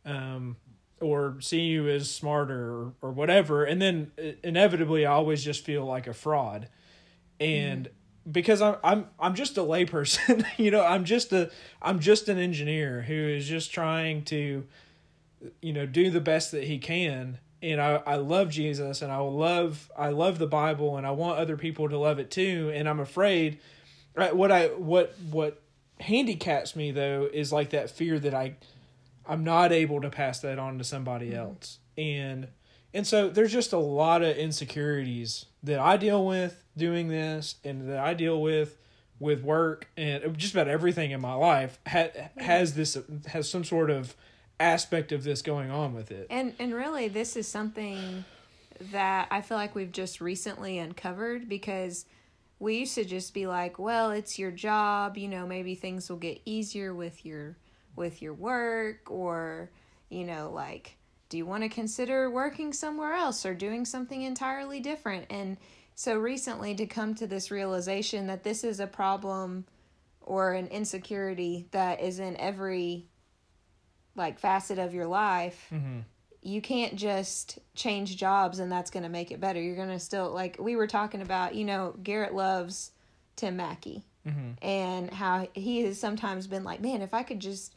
um 0.04 0.56
or 1.00 1.36
see 1.40 1.62
you 1.62 1.88
as 1.88 2.10
smarter 2.10 2.72
or, 2.72 2.92
or 3.02 3.10
whatever 3.12 3.64
and 3.64 3.80
then 3.80 4.12
uh, 4.18 4.32
inevitably 4.42 5.06
i 5.06 5.12
always 5.12 5.44
just 5.44 5.64
feel 5.64 5.84
like 5.84 6.06
a 6.06 6.12
fraud 6.12 6.68
and 7.38 7.88
because 8.30 8.62
i'm 8.62 8.76
i'm 8.84 9.06
i'm 9.18 9.34
just 9.34 9.58
a 9.58 9.62
layperson 9.62 10.44
you 10.56 10.70
know 10.70 10.84
i'm 10.84 11.04
just 11.04 11.32
a 11.32 11.50
i'm 11.80 11.98
just 11.98 12.28
an 12.28 12.38
engineer 12.38 13.02
who 13.02 13.14
is 13.14 13.48
just 13.48 13.72
trying 13.72 14.22
to 14.24 14.64
you 15.60 15.72
know 15.72 15.86
do 15.86 16.10
the 16.10 16.20
best 16.20 16.52
that 16.52 16.64
he 16.64 16.78
can. 16.78 17.38
And 17.62 17.80
I, 17.80 18.02
I 18.04 18.16
love 18.16 18.50
jesus 18.50 19.02
and 19.02 19.12
i 19.12 19.18
love 19.18 19.90
i 19.96 20.08
love 20.08 20.38
the 20.38 20.48
bible 20.48 20.96
and 20.96 21.06
i 21.06 21.12
want 21.12 21.38
other 21.38 21.56
people 21.56 21.88
to 21.88 21.98
love 21.98 22.18
it 22.18 22.30
too. 22.30 22.72
And 22.74 22.88
i'm 22.88 23.00
afraid 23.00 23.60
right, 24.16 24.34
what 24.34 24.50
i 24.50 24.66
what 24.68 25.14
what 25.30 25.62
handicaps 26.00 26.74
me 26.74 26.90
though 26.90 27.28
is 27.32 27.52
like 27.52 27.70
that 27.70 27.88
fear 27.88 28.18
that 28.18 28.34
i 28.34 28.54
i'm 29.26 29.44
not 29.44 29.70
able 29.70 30.00
to 30.00 30.10
pass 30.10 30.40
that 30.40 30.58
on 30.58 30.78
to 30.78 30.84
somebody 30.84 31.30
mm-hmm. 31.30 31.38
else. 31.38 31.78
And 31.96 32.48
and 32.92 33.06
so 33.06 33.30
there's 33.30 33.52
just 33.52 33.72
a 33.72 33.78
lot 33.78 34.22
of 34.22 34.36
insecurities 34.36 35.46
that 35.62 35.78
i 35.78 35.96
deal 35.96 36.26
with 36.26 36.61
doing 36.76 37.08
this 37.08 37.56
and 37.64 37.88
that 37.88 37.98
i 37.98 38.14
deal 38.14 38.40
with 38.40 38.78
with 39.18 39.42
work 39.42 39.88
and 39.96 40.36
just 40.36 40.54
about 40.54 40.68
everything 40.68 41.10
in 41.10 41.20
my 41.20 41.34
life 41.34 41.78
ha- 41.86 42.10
has 42.38 42.74
this 42.74 42.98
has 43.26 43.48
some 43.48 43.62
sort 43.64 43.90
of 43.90 44.16
aspect 44.58 45.12
of 45.12 45.24
this 45.24 45.42
going 45.42 45.70
on 45.70 45.94
with 45.94 46.10
it 46.10 46.26
And 46.30 46.54
and 46.58 46.74
really 46.74 47.08
this 47.08 47.36
is 47.36 47.48
something 47.48 48.24
that 48.90 49.28
I 49.30 49.42
feel 49.42 49.56
like 49.56 49.74
we've 49.74 49.92
just 49.92 50.20
recently 50.20 50.78
uncovered 50.78 51.48
because 51.48 52.04
we 52.58 52.78
used 52.78 52.94
to 52.94 53.04
just 53.04 53.34
be 53.34 53.46
like, 53.46 53.78
well, 53.78 54.12
it's 54.12 54.38
your 54.38 54.52
job, 54.52 55.16
you 55.16 55.28
know, 55.28 55.46
maybe 55.46 55.74
things 55.74 56.08
will 56.08 56.16
get 56.16 56.40
easier 56.44 56.94
with 56.94 57.24
your 57.24 57.56
with 57.96 58.22
your 58.22 58.34
work 58.34 59.10
or 59.10 59.70
you 60.08 60.24
know, 60.24 60.50
like 60.52 60.96
do 61.28 61.38
you 61.38 61.46
want 61.46 61.62
to 61.62 61.68
consider 61.68 62.30
working 62.30 62.72
somewhere 62.72 63.14
else 63.14 63.46
or 63.46 63.54
doing 63.54 63.84
something 63.84 64.22
entirely 64.22 64.80
different? 64.80 65.26
And 65.30 65.56
so 65.94 66.16
recently 66.18 66.74
to 66.74 66.86
come 66.86 67.14
to 67.14 67.26
this 67.26 67.50
realization 67.50 68.26
that 68.26 68.44
this 68.44 68.64
is 68.64 68.80
a 68.80 68.86
problem 68.86 69.64
or 70.20 70.52
an 70.52 70.66
insecurity 70.68 71.66
that 71.72 72.00
is 72.00 72.18
in 72.18 72.36
every 72.36 73.06
like 74.14 74.38
facet 74.38 74.78
of 74.78 74.94
your 74.94 75.06
life 75.06 75.68
mm-hmm. 75.72 76.00
you 76.42 76.60
can't 76.60 76.96
just 76.96 77.58
change 77.74 78.16
jobs 78.16 78.58
and 78.58 78.70
that's 78.70 78.90
going 78.90 79.02
to 79.02 79.08
make 79.08 79.30
it 79.30 79.40
better. 79.40 79.60
You're 79.60 79.76
going 79.76 79.88
to 79.88 79.98
still 79.98 80.30
like 80.30 80.56
we 80.58 80.76
were 80.76 80.86
talking 80.86 81.22
about, 81.22 81.54
you 81.54 81.64
know, 81.64 81.94
Garrett 82.02 82.34
loves 82.34 82.92
Tim 83.36 83.56
Mackie 83.56 84.04
Mm-hmm. 84.24 84.64
and 84.64 85.10
how 85.12 85.48
he 85.52 85.80
has 85.82 85.98
sometimes 85.98 86.46
been 86.46 86.62
like, 86.62 86.80
man, 86.80 87.02
if 87.02 87.12
I 87.12 87.24
could 87.24 87.40
just 87.40 87.74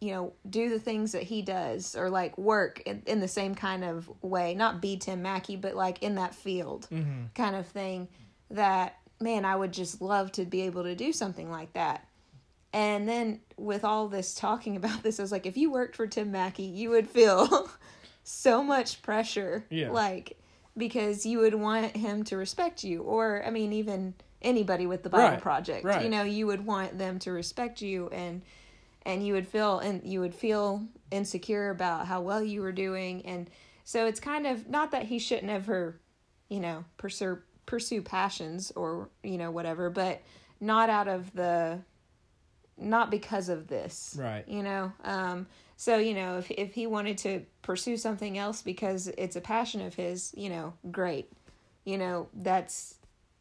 you 0.00 0.12
know, 0.12 0.32
do 0.48 0.68
the 0.70 0.78
things 0.78 1.12
that 1.12 1.24
he 1.24 1.42
does 1.42 1.96
or 1.96 2.08
like 2.10 2.38
work 2.38 2.80
in, 2.86 3.02
in 3.06 3.20
the 3.20 3.28
same 3.28 3.54
kind 3.54 3.84
of 3.84 4.08
way, 4.22 4.54
not 4.54 4.80
be 4.80 4.96
Tim 4.96 5.22
Mackie, 5.22 5.56
but 5.56 5.74
like 5.74 6.02
in 6.02 6.14
that 6.16 6.34
field 6.34 6.86
Mm-hmm. 6.92 7.26
kind 7.34 7.56
of 7.56 7.66
thing 7.66 8.08
that 8.50 8.96
man, 9.20 9.44
I 9.44 9.56
would 9.56 9.72
just 9.72 10.00
love 10.00 10.30
to 10.32 10.44
be 10.44 10.62
able 10.62 10.84
to 10.84 10.94
do 10.94 11.12
something 11.12 11.50
like 11.50 11.72
that. 11.72 12.06
And 12.72 13.08
then 13.08 13.40
with 13.56 13.82
all 13.84 14.06
this 14.08 14.34
talking 14.34 14.76
about 14.82 15.02
this, 15.02 15.18
I 15.18 15.22
was 15.22 15.32
like, 15.32 15.46
if 15.46 15.56
you 15.56 15.72
worked 15.72 15.96
for 15.96 16.06
Tim 16.06 16.30
Mackie, 16.30 16.62
you 16.62 16.90
would 16.90 17.08
feel 17.08 17.68
so 18.22 18.62
much 18.62 19.02
pressure. 19.02 19.64
Yeah. 19.70 19.90
Like, 19.90 20.38
because 20.76 21.26
you 21.26 21.38
would 21.40 21.54
want 21.54 21.96
him 21.96 22.22
to 22.24 22.36
respect 22.36 22.84
you. 22.84 23.02
Or, 23.02 23.42
I 23.44 23.50
mean, 23.50 23.72
even 23.72 24.14
anybody 24.40 24.86
with 24.86 25.02
the 25.02 25.10
Bible 25.10 25.30
Right, 25.30 25.40
Project, 25.40 25.84
right. 25.84 26.04
you 26.04 26.08
know, 26.08 26.22
you 26.22 26.46
would 26.46 26.64
want 26.64 26.96
them 26.98 27.18
to 27.20 27.32
respect 27.32 27.82
you 27.82 28.08
and 28.10 28.42
and 29.08 29.26
you 29.26 29.32
would 29.32 29.48
feel 29.48 29.78
and 29.80 30.04
you 30.04 30.20
would 30.20 30.34
feel 30.34 30.84
insecure 31.10 31.70
about 31.70 32.06
how 32.06 32.20
well 32.20 32.42
you 32.42 32.60
were 32.60 32.72
doing. 32.72 33.24
And 33.26 33.50
so 33.84 34.06
it's 34.06 34.20
kind 34.20 34.46
of 34.46 34.68
not 34.68 34.90
that 34.92 35.04
he 35.04 35.18
shouldn't 35.18 35.50
ever 35.50 35.98
you 36.48 36.60
know 36.60 36.84
pursue 36.96 37.38
pursue 37.66 38.00
passions 38.02 38.70
or 38.76 39.08
you 39.22 39.36
know 39.36 39.50
whatever 39.50 39.90
but 39.90 40.22
not 40.60 40.88
out 40.88 41.08
of 41.08 41.32
the 41.34 41.78
not 42.78 43.10
because 43.10 43.48
of 43.48 43.66
this 43.66 44.16
Right. 44.18 44.46
you 44.46 44.62
know? 44.62 44.92
Um 45.04 45.46
so 45.76 45.96
you 45.98 46.14
know 46.14 46.38
if 46.38 46.50
if 46.50 46.74
he 46.74 46.86
wanted 46.86 47.18
to 47.18 47.42
pursue 47.62 47.96
something 47.96 48.36
else 48.38 48.62
because 48.62 49.08
it's 49.08 49.36
a 49.36 49.40
passion 49.40 49.80
of 49.80 49.94
his 49.94 50.32
you 50.36 50.50
know 50.50 50.74
great. 50.90 51.32
You 51.84 51.98
know 51.98 52.28
that's 52.34 52.94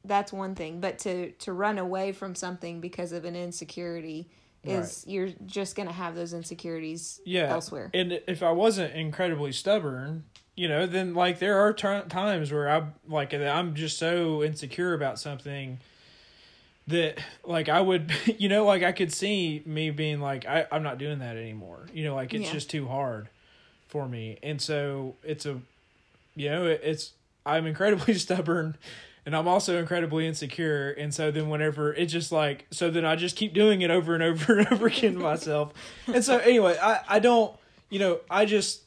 that's 0.06 0.32
one 0.32 0.56
thing. 0.56 0.80
But 0.80 1.00
to 1.00 1.32
to 1.32 1.52
run 1.54 1.78
away 1.78 2.12
from 2.14 2.36
something 2.36 2.80
because 2.80 3.12
of 3.12 3.26
an 3.26 3.36
insecurity 3.36 4.30
is 4.70 5.04
you're 5.08 5.30
just 5.46 5.76
going 5.76 5.88
to 5.88 5.94
have 5.94 6.16
those 6.16 6.34
insecurities 6.34 7.20
yeah 7.26 7.48
elsewhere. 7.50 7.90
and 7.94 8.22
if 8.28 8.42
i 8.44 8.52
wasn't 8.52 8.94
incredibly 8.94 9.52
stubborn 9.52 10.24
you 10.56 10.68
know 10.68 10.86
then 10.86 11.14
like 11.14 11.40
there 11.40 11.58
are 11.60 11.74
t- 11.74 12.08
times 12.10 12.52
where 12.52 12.70
i 12.70 12.84
like 13.08 13.34
i'm 13.34 13.76
just 13.76 13.98
so 13.98 14.44
insecure 14.44 14.94
about 14.94 15.20
something 15.20 15.80
that 16.88 17.18
like 17.44 17.70
i 17.70 17.82
would 17.82 18.12
you 18.38 18.48
know 18.50 18.66
like 18.66 18.84
i 18.84 18.92
could 18.92 19.12
see 19.12 19.62
me 19.66 19.90
being 19.92 20.20
like 20.22 20.46
I, 20.46 20.66
i'm 20.72 20.84
not 20.84 20.98
doing 20.98 21.20
that 21.20 21.36
anymore. 21.38 21.86
You 21.94 22.06
know 22.06 22.16
like 22.16 22.34
it's 22.34 22.46
Yeah. 22.48 22.54
just 22.54 22.70
too 22.70 22.88
hard 22.88 23.30
for 23.88 24.08
me. 24.08 24.38
And 24.44 24.62
so 24.62 25.16
it's 25.24 25.46
a 25.46 25.60
you 26.36 26.50
know 26.50 26.66
it, 26.66 26.82
it's 26.84 27.14
i'm 27.46 27.66
incredibly 27.66 28.14
stubborn 28.26 28.78
and 29.28 29.36
i'm 29.36 29.48
also 29.48 29.78
incredibly 29.78 30.26
insecure 30.26 30.92
and 30.92 31.14
so 31.14 31.30
then 31.30 31.50
whenever 31.50 31.94
it 31.94 32.06
just 32.06 32.32
like 32.32 32.66
so 32.72 32.90
then 32.90 33.06
i 33.06 33.16
just 33.16 33.36
keep 33.36 33.54
doing 33.54 33.82
it 33.82 33.92
over 33.92 34.16
and 34.16 34.24
over 34.24 34.58
and 34.58 34.68
over 34.72 34.88
again 34.88 35.14
to 35.14 35.20
myself. 35.20 35.74
And 36.08 36.24
so 36.24 36.38
anyway 36.40 36.78
i 36.82 37.02
i 37.08 37.20
don't 37.20 37.56
you 37.90 38.00
know 38.00 38.22
i 38.32 38.46
just 38.46 38.84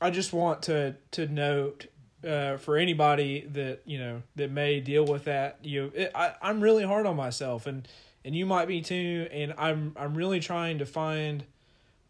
i 0.00 0.10
just 0.10 0.32
want 0.32 0.62
to 0.64 0.94
to 1.12 1.26
note 1.26 1.86
uh, 2.22 2.58
for 2.58 2.76
anybody 2.76 3.46
that 3.52 3.80
you 3.86 3.98
know 3.98 4.22
that 4.36 4.50
may 4.50 4.78
deal 4.80 5.06
with 5.06 5.24
that 5.24 5.56
you 5.62 5.84
know, 5.84 5.90
it, 5.94 6.12
I, 6.14 6.34
i'm 6.42 6.60
really 6.60 6.84
hard 6.84 7.06
on 7.06 7.16
myself 7.16 7.66
and 7.66 7.88
and 8.22 8.36
you 8.36 8.44
might 8.44 8.68
be 8.68 8.82
too 8.82 9.26
and 9.32 9.54
i'm 9.56 9.94
i'm 9.96 10.14
really 10.14 10.38
trying 10.40 10.78
to 10.80 10.86
find 10.86 11.44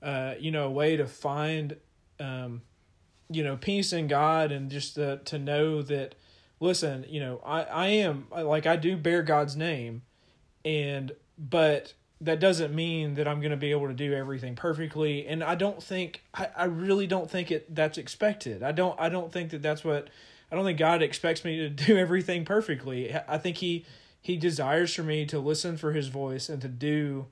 uh 0.03 0.35
you 0.41 0.51
know 0.51 0.67
a 0.67 0.71
way 0.71 0.97
to 0.97 1.07
find 1.07 1.77
um 2.19 2.63
you 3.31 3.45
know 3.45 3.57
peace 3.57 3.93
in 3.93 4.09
god 4.09 4.51
and 4.51 4.69
just 4.69 4.97
to, 4.97 5.19
to 5.27 5.39
know 5.39 5.81
that 5.83 6.17
listen 6.61 7.05
you 7.09 7.19
know 7.19 7.41
i 7.45 7.63
i 7.63 7.87
am 7.89 8.27
like 8.31 8.67
i 8.67 8.77
do 8.77 8.97
bear 8.97 9.23
god's 9.23 9.57
name 9.57 10.03
and 10.65 11.13
but 11.39 11.95
that 12.21 12.39
doesn't 12.39 12.75
mean 12.75 13.15
that 13.15 13.27
i'm 13.27 13.41
to 13.41 13.57
be 13.57 13.71
able 13.71 13.89
to 13.89 13.95
do 13.95 14.13
everything 14.13 14.55
perfectly 14.55 15.27
and 15.27 15.43
i 15.43 15.55
don't 15.55 15.83
think 15.83 16.23
i, 16.35 16.49
I 16.57 16.65
really 16.65 17.07
don't 17.07 17.31
think 17.31 17.51
it 17.51 17.75
that's 17.75 17.99
expected. 17.99 18.63
I 18.63 18.73
don't 18.73 18.99
i 19.01 19.09
don't 19.09 19.33
think 19.33 19.51
that 19.51 19.63
that's 19.63 19.83
what 19.83 20.09
i 20.53 20.57
don't 20.57 20.65
think 20.65 20.79
god 20.79 21.03
expects 21.03 21.45
me 21.45 21.57
to 21.59 21.71
do 21.87 21.97
everything 21.97 22.45
perfectly. 22.45 23.15
I 23.27 23.39
think 23.39 23.57
he 23.57 23.87
he 24.21 24.37
desires 24.37 24.95
for 24.95 25.03
me 25.03 25.25
to 25.27 25.39
listen 25.39 25.79
for 25.79 25.93
his 25.93 26.09
voice 26.09 26.51
and 26.51 26.61
to 26.61 26.69
do 26.69 27.27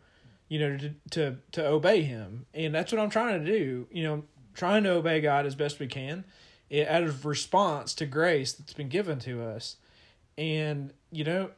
you 0.49 0.58
know 0.58 0.78
to 0.78 0.94
to, 1.11 1.37
to 1.52 1.66
obey 1.66 2.02
him. 2.02 2.47
And 2.54 2.75
that's 2.75 2.90
what 2.90 3.00
i'm 3.00 3.11
trying 3.11 3.44
to 3.44 3.44
do 3.44 3.87
you 3.92 4.04
know 4.04 4.25
trying 4.54 4.85
to 4.85 4.90
obey 4.90 5.20
god 5.20 5.44
as 5.44 5.54
best 5.54 5.78
we 5.78 5.87
can 5.87 6.25
out 6.72 7.02
of 7.02 7.25
response 7.25 7.94
to 7.94 8.06
grace 8.06 8.52
that's 8.52 8.75
been 8.75 8.88
given 8.88 9.18
to 9.20 9.42
us. 9.42 9.76
And 10.37 10.92
you 11.10 11.25
know 11.25 11.50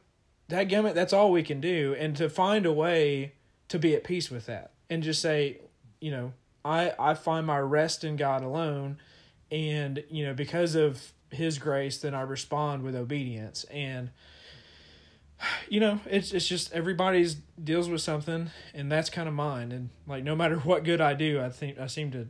that 0.47 0.65
gamut 0.65 0.95
that's 0.95 1.13
all 1.13 1.31
we 1.31 1.43
can 1.43 1.61
do. 1.61 1.95
And 1.97 2.15
to 2.17 2.29
find 2.29 2.65
a 2.65 2.73
way 2.73 3.33
to 3.69 3.79
be 3.79 3.95
at 3.95 4.03
peace 4.03 4.29
with 4.29 4.45
that 4.47 4.71
and 4.89 5.01
just 5.03 5.21
say 5.21 5.61
you 6.01 6.11
know 6.11 6.33
i 6.65 6.93
i 6.99 7.13
find 7.13 7.45
my 7.45 7.59
rest 7.59 8.03
in 8.03 8.15
god 8.15 8.43
alone. 8.43 8.97
And 9.51 10.03
you 10.09 10.25
know 10.25 10.33
because 10.33 10.75
of 10.75 11.11
his 11.29 11.57
grace 11.57 11.97
then 11.97 12.13
i 12.13 12.21
respond 12.21 12.83
with 12.83 12.95
obedience. 12.95 13.65
And 13.65 14.11
you 15.67 15.79
know 15.79 15.99
it's 16.05 16.31
it's 16.31 16.47
just 16.47 16.71
everybody's 16.71 17.35
deals 17.61 17.89
with 17.89 18.01
something 18.01 18.51
and 18.73 18.91
that's 18.91 19.09
kind 19.09 19.27
of 19.27 19.33
mine. 19.33 19.71
And 19.71 19.89
like 20.07 20.23
no 20.23 20.35
matter 20.35 20.57
what 20.57 20.83
good 20.83 21.01
i 21.01 21.13
do 21.13 21.41
i 21.41 21.49
think 21.49 21.79
i 21.79 21.87
seem 21.87 22.11
to 22.11 22.27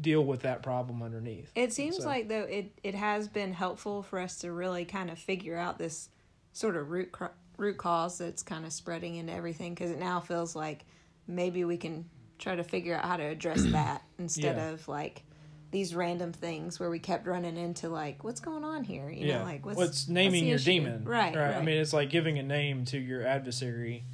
deal 0.00 0.24
with 0.24 0.40
that 0.40 0.62
problem 0.62 1.02
underneath. 1.02 1.50
It 1.54 1.72
seems 1.72 1.98
So- 1.98 2.06
like 2.06 2.28
though 2.28 2.42
it 2.42 2.72
it 2.82 2.94
has 2.94 3.28
been 3.28 3.52
helpful 3.52 4.02
for 4.02 4.18
us 4.18 4.38
to 4.40 4.52
really 4.52 4.84
kind 4.84 5.10
of 5.10 5.18
figure 5.18 5.56
out 5.56 5.78
this 5.78 6.08
sort 6.52 6.76
of 6.76 6.90
root 6.90 7.12
cr- 7.12 7.26
root 7.56 7.76
cause 7.76 8.18
that's 8.18 8.42
kind 8.42 8.64
of 8.64 8.72
spreading 8.72 9.16
into 9.16 9.32
everything 9.32 9.74
because 9.74 9.90
it 9.90 9.98
now 9.98 10.20
feels 10.20 10.54
like 10.54 10.84
maybe 11.26 11.64
we 11.64 11.76
can 11.76 12.04
try 12.38 12.54
to 12.54 12.62
figure 12.62 12.94
out 12.96 13.04
how 13.04 13.16
to 13.16 13.24
address 13.24 13.62
that 13.72 14.02
instead 14.18 14.56
Yeah. 14.56 14.70
of 14.70 14.86
like 14.88 15.24
these 15.70 15.94
random 15.94 16.32
things 16.32 16.80
where 16.80 16.88
we 16.88 16.98
kept 16.98 17.26
running 17.26 17.56
into 17.58 17.88
like 17.88 18.22
what's 18.24 18.40
going 18.40 18.64
on 18.64 18.84
here? 18.84 19.10
You 19.10 19.32
know 19.34 19.42
like 19.42 19.66
what's, 19.66 19.76
what's 19.76 20.08
naming 20.08 20.44
the 20.44 20.48
your 20.50 20.56
issue? 20.56 20.64
demon? 20.72 21.04
Right, 21.04 21.34
right. 21.36 21.56
I 21.56 21.62
mean 21.62 21.76
it's 21.78 21.92
like 21.92 22.08
giving 22.10 22.38
a 22.38 22.42
name 22.42 22.84
to 22.86 22.98
your 22.98 23.26
adversary 23.26 24.04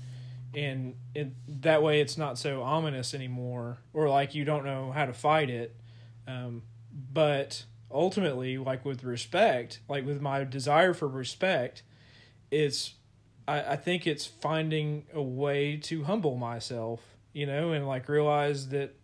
and 0.57 0.95
it 1.15 1.33
that 1.63 1.83
way 1.83 2.01
it's 2.01 2.17
not 2.17 2.39
so 2.39 2.63
ominous 2.63 3.15
anymore 3.15 3.79
or 3.93 4.09
like 4.09 4.35
you 4.35 4.45
don't 4.45 4.65
know 4.65 4.93
how 4.93 5.07
to 5.07 5.13
fight 5.13 5.51
it 5.51 5.77
um, 6.27 6.63
but 7.13 7.65
ultimately 7.91 8.59
like 8.59 8.85
with 8.85 9.05
respect 9.05 9.81
like 9.89 10.05
with 10.05 10.21
my 10.21 10.45
desire 10.45 10.95
for 10.95 11.09
respect 11.09 11.83
it's 12.51 12.95
I, 13.47 13.73
I 13.73 13.77
think 13.77 14.07
it's 14.07 14.27
finding 14.27 15.07
a 15.13 15.23
way 15.23 15.77
to 15.77 16.05
humble 16.05 16.37
myself 16.37 17.01
you 17.33 17.47
know 17.47 17.73
and 17.73 17.87
like 17.87 18.09
realize 18.09 18.69
that 18.69 18.95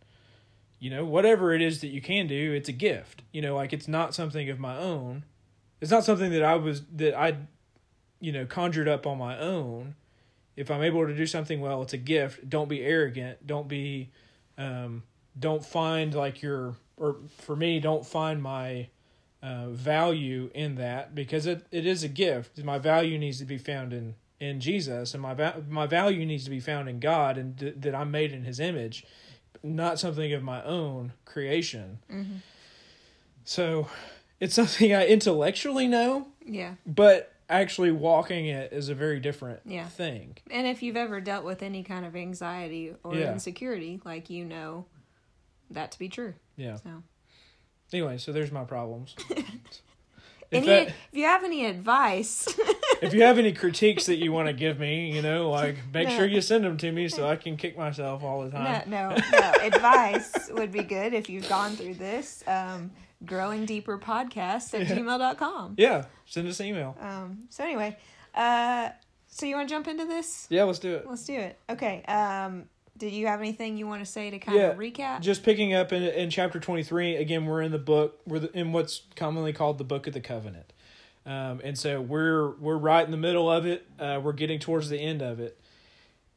you 0.80 0.88
know, 0.88 1.04
whatever 1.04 1.52
it 1.52 1.60
is 1.60 1.82
that 1.82 1.88
you 1.88 2.00
can 2.00 2.26
do, 2.26 2.52
it's 2.52 2.68
a 2.68 2.72
gift. 2.72 3.22
You 3.32 3.42
know, 3.42 3.54
like 3.54 3.72
it's 3.72 3.86
not 3.86 4.14
something 4.14 4.48
of 4.48 4.58
my 4.58 4.76
own. 4.76 5.24
It's 5.80 5.90
not 5.90 6.04
something 6.04 6.32
that 6.32 6.42
I 6.42 6.56
was 6.56 6.82
that 6.96 7.14
I, 7.16 7.36
you 8.18 8.32
know, 8.32 8.46
conjured 8.46 8.88
up 8.88 9.06
on 9.06 9.18
my 9.18 9.38
own. 9.38 9.94
If 10.60 10.70
I'm 10.70 10.82
able 10.82 11.06
to 11.06 11.14
do 11.14 11.26
something 11.26 11.60
well, 11.60 11.80
it's 11.82 11.92
a 11.94 11.98
gift. 11.98 12.48
Don't 12.48 12.68
be 12.68 12.82
arrogant. 12.82 13.46
Don't 13.46 13.66
be, 13.66 14.10
um, 14.58 15.02
don't 15.38 15.64
find 15.64 16.14
like 16.14 16.42
your 16.42 16.76
or 16.96 17.16
for 17.38 17.56
me, 17.56 17.80
don't 17.80 18.04
find 18.04 18.42
my 18.42 18.88
uh, 19.42 19.70
value 19.70 20.50
in 20.54 20.74
that 20.74 21.14
because 21.14 21.46
it, 21.46 21.66
it 21.70 21.86
is 21.86 22.04
a 22.04 22.08
gift. 22.08 22.62
My 22.62 22.78
value 22.78 23.18
needs 23.18 23.38
to 23.38 23.46
be 23.46 23.58
found 23.58 23.92
in 23.92 24.14
in 24.38 24.60
Jesus, 24.60 25.12
and 25.14 25.22
my 25.22 25.34
va- 25.34 25.62
my 25.68 25.86
value 25.86 26.24
needs 26.26 26.44
to 26.44 26.50
be 26.50 26.60
found 26.60 26.88
in 26.88 26.98
God, 27.00 27.36
and 27.38 27.58
th- 27.58 27.74
that 27.78 27.94
I'm 27.94 28.10
made 28.10 28.32
in 28.32 28.44
His 28.44 28.58
image, 28.60 29.04
not 29.62 29.98
something 29.98 30.32
of 30.32 30.42
my 30.42 30.62
own 30.64 31.12
creation. 31.26 31.98
Mm-hmm. 32.10 32.36
So, 33.44 33.88
it's 34.40 34.54
something 34.54 34.94
I 34.94 35.06
intellectually 35.06 35.86
know, 35.88 36.28
Yeah. 36.44 36.74
but 36.86 37.32
actually 37.50 37.90
walking 37.90 38.46
it 38.46 38.72
is 38.72 38.88
a 38.88 38.94
very 38.94 39.20
different 39.20 39.60
Yeah. 39.66 39.86
thing. 39.86 40.38
And 40.50 40.66
if 40.66 40.82
you've 40.82 40.96
ever 40.96 41.20
dealt 41.20 41.44
with 41.44 41.62
any 41.62 41.82
kind 41.82 42.06
of 42.06 42.14
anxiety 42.16 42.94
or 43.02 43.14
Yeah. 43.16 43.32
insecurity, 43.32 44.00
like 44.04 44.30
you 44.30 44.44
know 44.44 44.86
that 45.70 45.92
to 45.92 45.98
be 45.98 46.08
true. 46.08 46.34
Yeah. 46.56 46.76
So 46.76 47.02
Anyway, 47.92 48.18
so 48.18 48.30
there's 48.32 48.52
my 48.52 48.62
problems. 48.62 49.16
if, 49.30 49.44
any, 50.52 50.66
that, 50.66 50.88
if 50.88 50.94
you 51.12 51.24
have 51.24 51.42
any 51.42 51.66
advice, 51.66 52.46
if 53.02 53.12
you 53.12 53.22
have 53.22 53.36
any 53.36 53.52
critiques 53.62 54.06
that 54.06 54.16
you 54.16 54.30
want 54.32 54.46
to 54.46 54.52
give 54.52 54.78
me, 54.78 55.10
you 55.12 55.22
know, 55.22 55.50
like 55.50 55.76
make 55.92 56.08
No. 56.08 56.16
sure 56.16 56.26
you 56.26 56.40
send 56.40 56.62
them 56.64 56.76
to 56.76 56.92
me 56.92 57.08
so 57.08 57.26
I 57.26 57.34
can 57.34 57.56
kick 57.56 57.76
myself 57.76 58.22
all 58.22 58.42
the 58.44 58.50
no, 58.50 58.58
time. 58.58 58.90
no, 58.90 59.16
no, 59.32 59.54
advice 59.60 60.48
would 60.52 60.70
be 60.70 60.84
good 60.84 61.14
if 61.14 61.28
you've 61.28 61.48
gone 61.48 61.76
through 61.76 61.94
this. 61.94 62.44
Um, 62.46 62.92
growing 63.24 63.66
deeper 63.66 63.98
podcast 63.98 64.78
at 64.78 64.86
gmail.com. 64.86 65.74
Yeah, 65.76 66.06
send 66.26 66.48
us 66.48 66.60
an 66.60 66.66
email. 66.66 66.96
Um, 67.00 67.44
so 67.50 67.64
anyway, 67.64 67.96
uh, 68.34 68.90
so 69.28 69.46
you 69.46 69.56
want 69.56 69.68
to 69.68 69.74
jump 69.74 69.88
into 69.88 70.04
this? 70.06 70.46
Yeah, 70.50 70.64
let's 70.64 70.78
do 70.78 70.94
it. 70.94 71.06
Let's 71.08 71.24
do 71.24 71.34
it. 71.34 71.58
Okay. 71.68 72.02
Um, 72.04 72.64
did 72.96 73.12
you 73.12 73.28
have 73.28 73.40
anything 73.40 73.78
you 73.78 73.86
want 73.86 74.04
to 74.04 74.10
say 74.10 74.30
to 74.30 74.38
kind 74.38 74.58
Yeah, 74.58 74.66
of 74.68 74.76
recap? 74.76 75.20
Just 75.20 75.42
picking 75.42 75.72
up 75.72 75.92
in, 75.92 76.02
in 76.02 76.28
chapter 76.28 76.60
23, 76.60 77.16
again, 77.16 77.46
we're 77.46 77.62
in 77.62 77.72
the 77.72 77.78
book, 77.78 78.20
we're 78.26 78.40
the, 78.40 78.58
in 78.58 78.72
what's 78.72 79.02
commonly 79.16 79.52
called 79.52 79.78
the 79.78 79.84
Book 79.84 80.06
of 80.06 80.12
the 80.12 80.20
Covenant. 80.20 80.72
Um, 81.24 81.60
and 81.62 81.78
so 81.78 82.00
we're 82.00 82.50
we're 82.56 82.78
right 82.78 83.04
in 83.04 83.10
the 83.10 83.16
middle 83.16 83.50
of 83.50 83.66
it. 83.66 83.86
Uh, 83.98 84.20
we're 84.22 84.32
getting 84.32 84.58
towards 84.58 84.88
the 84.88 84.98
end 84.98 85.22
of 85.22 85.38
it. 85.38 85.58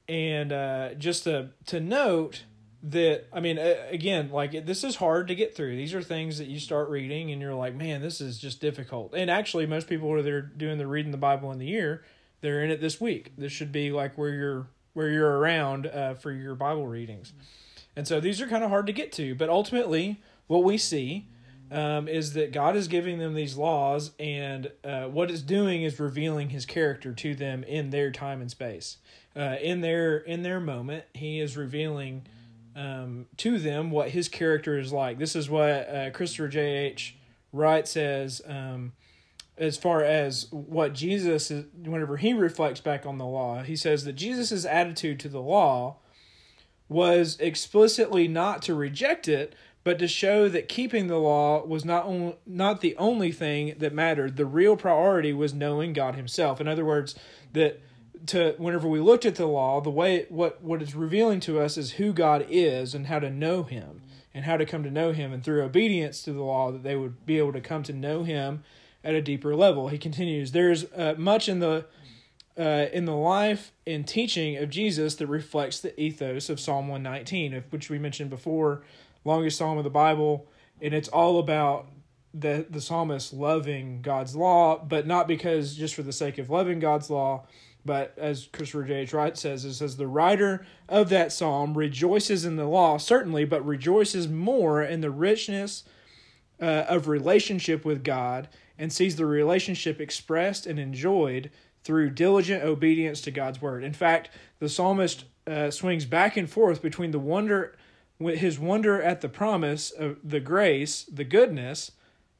And 0.07 0.51
uh, 0.51 0.93
just 0.95 1.23
to, 1.23 1.49
to 1.67 1.79
note 1.79 2.43
that, 2.83 3.25
I 3.31 3.39
mean, 3.39 3.57
again, 3.57 4.29
like 4.29 4.65
this 4.65 4.83
is 4.83 4.97
hard 4.97 5.29
to 5.29 5.35
get 5.35 5.55
through. 5.55 5.75
These 5.75 5.93
are 5.93 6.03
things 6.03 6.37
that 6.37 6.47
you 6.47 6.59
start 6.59 6.89
reading 6.89 7.31
and 7.31 7.41
you're 7.41 7.55
like, 7.55 7.75
man, 7.75 8.01
this 8.01 8.19
is 8.19 8.37
just 8.37 8.59
difficult. 8.59 9.13
And 9.15 9.31
actually, 9.31 9.65
most 9.65 9.87
people 9.87 10.09
who 10.09 10.27
are 10.27 10.41
doing 10.41 10.77
the 10.77 10.87
reading 10.87 11.11
the 11.11 11.17
Bible 11.17 11.51
in 11.51 11.59
the 11.59 11.65
year, 11.65 12.03
they're 12.41 12.63
in 12.63 12.71
it 12.71 12.81
this 12.81 12.99
week. 12.99 13.33
This 13.37 13.53
should 13.53 13.71
be 13.71 13.91
like 13.91 14.17
where 14.17 14.29
you're 14.29 14.67
where 14.93 15.09
you're 15.09 15.39
around 15.39 15.87
uh, 15.87 16.13
for 16.13 16.31
your 16.31 16.55
Bible 16.55 16.85
readings. 16.85 17.33
And 17.95 18.07
so 18.07 18.19
these 18.19 18.41
are 18.41 18.47
kind 18.47 18.63
of 18.63 18.69
hard 18.69 18.87
to 18.87 18.93
get 18.93 19.11
to, 19.13 19.33
but 19.35 19.49
ultimately, 19.49 20.21
what 20.47 20.63
we 20.63 20.77
see 20.77 21.27
um, 21.71 22.07
is 22.07 22.33
that 22.33 22.51
God 22.51 22.75
is 22.75 22.87
giving 22.87 23.17
them 23.17 23.33
these 23.33 23.55
laws, 23.57 24.11
and 24.19 24.71
uh, 24.83 25.05
what 25.05 25.31
it's 25.31 25.41
doing 25.41 25.83
is 25.83 25.99
revealing 25.99 26.49
His 26.49 26.65
character 26.65 27.13
to 27.13 27.33
them 27.33 27.63
in 27.63 27.89
their 27.89 28.11
time 28.11 28.41
and 28.41 28.51
space. 28.51 28.97
Uh, 29.35 29.55
in 29.61 29.81
their 29.81 30.17
in 30.17 30.43
their 30.43 30.59
moment, 30.59 31.05
He 31.13 31.39
is 31.39 31.57
revealing 31.57 32.27
um, 32.75 33.25
to 33.37 33.57
them 33.59 33.91
what 33.91 34.09
His 34.09 34.27
character 34.27 34.77
is 34.77 34.91
like. 34.91 35.19
This 35.19 35.35
is 35.35 35.49
what 35.49 35.89
uh, 35.89 36.09
Christopher 36.11 36.47
J. 36.47 36.61
H. 36.85 37.15
Wright 37.51 37.87
says. 37.87 38.41
Um, 38.47 38.93
as 39.57 39.77
far 39.77 40.03
as 40.03 40.47
what 40.51 40.93
Jesus 40.93 41.51
is, 41.51 41.65
whenever 41.75 42.17
he 42.17 42.33
reflects 42.33 42.81
back 42.81 43.05
on 43.05 43.17
the 43.17 43.25
law, 43.25 43.61
he 43.61 43.75
says 43.75 44.03
that 44.05 44.13
Jesus' 44.13 44.65
attitude 44.65 45.19
to 45.19 45.29
the 45.29 45.41
law 45.41 45.97
was 46.89 47.37
explicitly 47.39 48.27
not 48.27 48.61
to 48.63 48.73
reject 48.73 49.27
it, 49.27 49.53
but 49.83 49.99
to 49.99 50.07
show 50.07 50.49
that 50.49 50.69
keeping 50.69 51.07
the 51.07 51.17
law 51.17 51.63
was 51.65 51.85
not 51.85 52.05
on, 52.05 52.33
not 52.45 52.81
the 52.81 52.95
only 52.97 53.31
thing 53.31 53.75
that 53.77 53.93
mattered. 53.93 54.37
The 54.37 54.45
real 54.45 54.75
priority 54.75 55.33
was 55.33 55.53
knowing 55.53 55.93
God 55.93 56.15
Himself. 56.15 56.59
In 56.59 56.67
other 56.67 56.85
words, 56.85 57.15
that 57.51 57.81
to 58.27 58.55
whenever 58.57 58.87
we 58.87 58.99
looked 58.99 59.25
at 59.25 59.35
the 59.35 59.45
law, 59.45 59.81
the 59.81 59.89
way 59.89 60.25
what 60.29 60.61
what 60.61 60.81
it's 60.81 60.95
revealing 60.95 61.39
to 61.41 61.59
us 61.59 61.77
is 61.77 61.93
who 61.93 62.13
God 62.13 62.45
is 62.49 62.95
and 62.95 63.07
how 63.07 63.19
to 63.19 63.29
know 63.29 63.63
Him 63.63 64.01
and 64.33 64.45
how 64.45 64.57
to 64.57 64.65
come 64.65 64.83
to 64.83 64.91
know 64.91 65.11
Him, 65.11 65.31
and 65.31 65.43
through 65.43 65.61
obedience 65.61 66.23
to 66.23 66.33
the 66.33 66.41
law, 66.41 66.71
that 66.71 66.83
they 66.83 66.95
would 66.95 67.25
be 67.25 67.37
able 67.37 67.53
to 67.53 67.61
come 67.61 67.83
to 67.83 67.93
know 67.93 68.23
Him 68.23 68.63
at 69.03 69.13
a 69.13 69.21
deeper 69.21 69.55
level. 69.55 69.89
He 69.89 69.97
continues, 69.97 70.53
there's 70.53 70.85
uh, 70.93 71.15
much 71.17 71.47
in 71.47 71.59
the 71.59 71.85
uh, 72.57 72.87
in 72.93 73.05
the 73.05 73.15
life 73.15 73.71
and 73.85 74.07
teaching 74.07 74.57
of 74.57 74.69
Jesus 74.69 75.15
that 75.15 75.27
reflects 75.27 75.79
the 75.79 75.99
ethos 75.99 76.49
of 76.49 76.59
Psalm 76.59 76.87
119, 76.87 77.53
of 77.53 77.71
which 77.71 77.89
we 77.89 77.97
mentioned 77.97 78.29
before, 78.29 78.83
longest 79.25 79.57
psalm 79.57 79.77
of 79.77 79.83
the 79.83 79.89
Bible, 79.89 80.47
and 80.81 80.93
it's 80.93 81.09
all 81.09 81.39
about 81.39 81.87
the 82.33 82.65
the 82.69 82.81
psalmist 82.81 83.33
loving 83.33 84.01
God's 84.01 84.35
law, 84.35 84.83
but 84.83 85.05
not 85.05 85.27
because 85.27 85.75
just 85.75 85.95
for 85.95 86.03
the 86.03 86.13
sake 86.13 86.37
of 86.37 86.49
loving 86.49 86.79
God's 86.79 87.09
law, 87.09 87.45
but 87.85 88.13
as 88.17 88.47
Christopher 88.51 88.83
J. 88.83 88.93
H. 88.95 89.13
Wright 89.13 89.37
says, 89.37 89.65
it 89.65 89.73
says 89.73 89.97
the 89.97 90.07
writer 90.07 90.65
of 90.87 91.09
that 91.09 91.31
psalm 91.31 91.77
rejoices 91.77 92.45
in 92.45 92.55
the 92.55 92.67
law, 92.67 92.97
certainly, 92.97 93.45
but 93.45 93.65
rejoices 93.65 94.27
more 94.27 94.81
in 94.81 95.01
the 95.01 95.11
richness 95.11 95.83
uh, 96.61 96.85
of 96.87 97.07
relationship 97.07 97.83
with 97.83 98.03
God 98.03 98.47
and 98.77 98.91
sees 98.91 99.15
the 99.15 99.25
relationship 99.25 99.99
expressed 99.99 100.65
and 100.65 100.79
enjoyed 100.79 101.51
through 101.83 102.09
diligent 102.09 102.63
obedience 102.63 103.21
to 103.21 103.31
God's 103.31 103.61
word. 103.61 103.83
In 103.83 103.93
fact, 103.93 104.29
the 104.59 104.69
psalmist 104.69 105.25
uh, 105.45 105.69
swings 105.69 106.05
back 106.05 106.37
and 106.37 106.49
forth 106.49 106.81
between 106.81 107.11
the 107.11 107.19
wonder, 107.19 107.75
his 108.19 108.57
wonder 108.57 109.01
at 109.01 109.19
the 109.21 109.29
promise 109.29 109.91
of 109.91 110.17
the 110.23 110.39
grace, 110.39 111.03
the 111.03 111.25
goodness, 111.25 111.91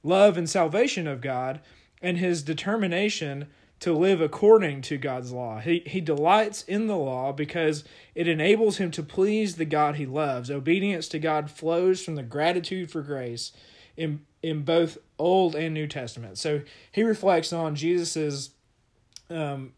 love, 0.04 0.38
and 0.38 0.50
salvation 0.50 1.08
of 1.08 1.20
God, 1.20 1.60
and 2.02 2.18
his 2.18 2.44
determination 2.44 3.48
to 3.84 3.92
live 3.92 4.22
according 4.22 4.82
to 4.82 4.98
God's 4.98 5.34
law. 5.34 5.60
He, 5.60 5.84
he 5.86 6.00
delights 6.00 6.64
in 6.64 6.88
the 6.88 6.96
law 6.96 7.34
because 7.34 7.84
it 8.16 8.30
enables 8.30 8.78
him 8.78 8.92
to 8.92 9.04
please 9.04 9.58
the 9.58 9.66
God 9.66 9.98
he 9.98 10.06
loves. 10.06 10.50
Obedience 10.50 11.10
to 11.10 11.20
God 11.20 11.52
flows 11.52 12.02
from 12.02 12.16
the 12.16 12.24
gratitude 12.24 12.90
for 12.90 13.02
grace 13.02 13.52
in 13.98 14.22
in 14.42 14.64
both 14.64 14.98
Old 15.20 15.54
and 15.54 15.74
New 15.74 15.88
Testament. 15.88 16.38
So 16.38 16.62
he 16.94 17.04
reflects 17.04 17.52
on 17.52 17.76
Jesus's 17.76 18.52
um, 19.30 19.74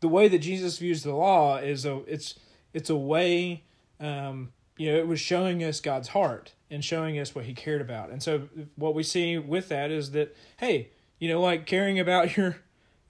the 0.00 0.08
way 0.08 0.26
that 0.26 0.40
Jesus 0.40 0.78
views 0.78 1.04
the 1.04 1.14
law 1.14 1.58
is 1.58 1.86
a 1.86 2.02
it's 2.08 2.34
it's 2.72 2.90
a 2.90 2.96
way 2.96 3.62
um, 4.00 4.52
you 4.76 4.90
know 4.90 4.98
it 4.98 5.06
was 5.06 5.20
showing 5.20 5.62
us 5.62 5.80
God's 5.80 6.08
heart 6.08 6.54
and 6.72 6.84
showing 6.84 7.20
us 7.20 7.36
what 7.36 7.44
He 7.44 7.54
cared 7.54 7.80
about. 7.80 8.10
And 8.10 8.20
so 8.20 8.48
what 8.74 8.96
we 8.96 9.04
see 9.04 9.38
with 9.38 9.68
that 9.68 9.92
is 9.92 10.10
that 10.10 10.34
hey, 10.56 10.90
you 11.20 11.28
know, 11.28 11.40
like 11.40 11.66
caring 11.66 12.00
about 12.00 12.36
your 12.36 12.56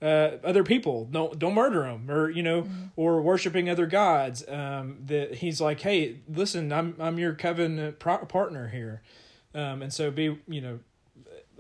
uh, 0.05 0.39
other 0.45 0.63
people, 0.63 1.07
don't 1.07 1.39
don't 1.39 1.55
murder 1.55 1.83
them, 1.83 2.11
or 2.11 2.29
you 2.29 2.43
know, 2.43 2.63
mm-hmm. 2.63 2.85
or 2.97 3.23
worshiping 3.23 3.71
other 3.71 3.87
gods. 3.87 4.45
Um, 4.49 4.99
that 5.07 5.37
He's 5.37 5.61
like, 5.61 5.81
hey, 5.81 6.21
listen, 6.29 6.73
I'm 6.73 6.95
I'm 7.01 7.19
your 7.19 7.33
covenant 7.35 7.99
pro- 7.99 8.19
partner 8.27 8.69
here. 8.69 9.03
Um, 9.55 9.83
and 9.83 9.93
so 9.93 10.11
be 10.11 10.39
you 10.49 10.61
know 10.61 10.79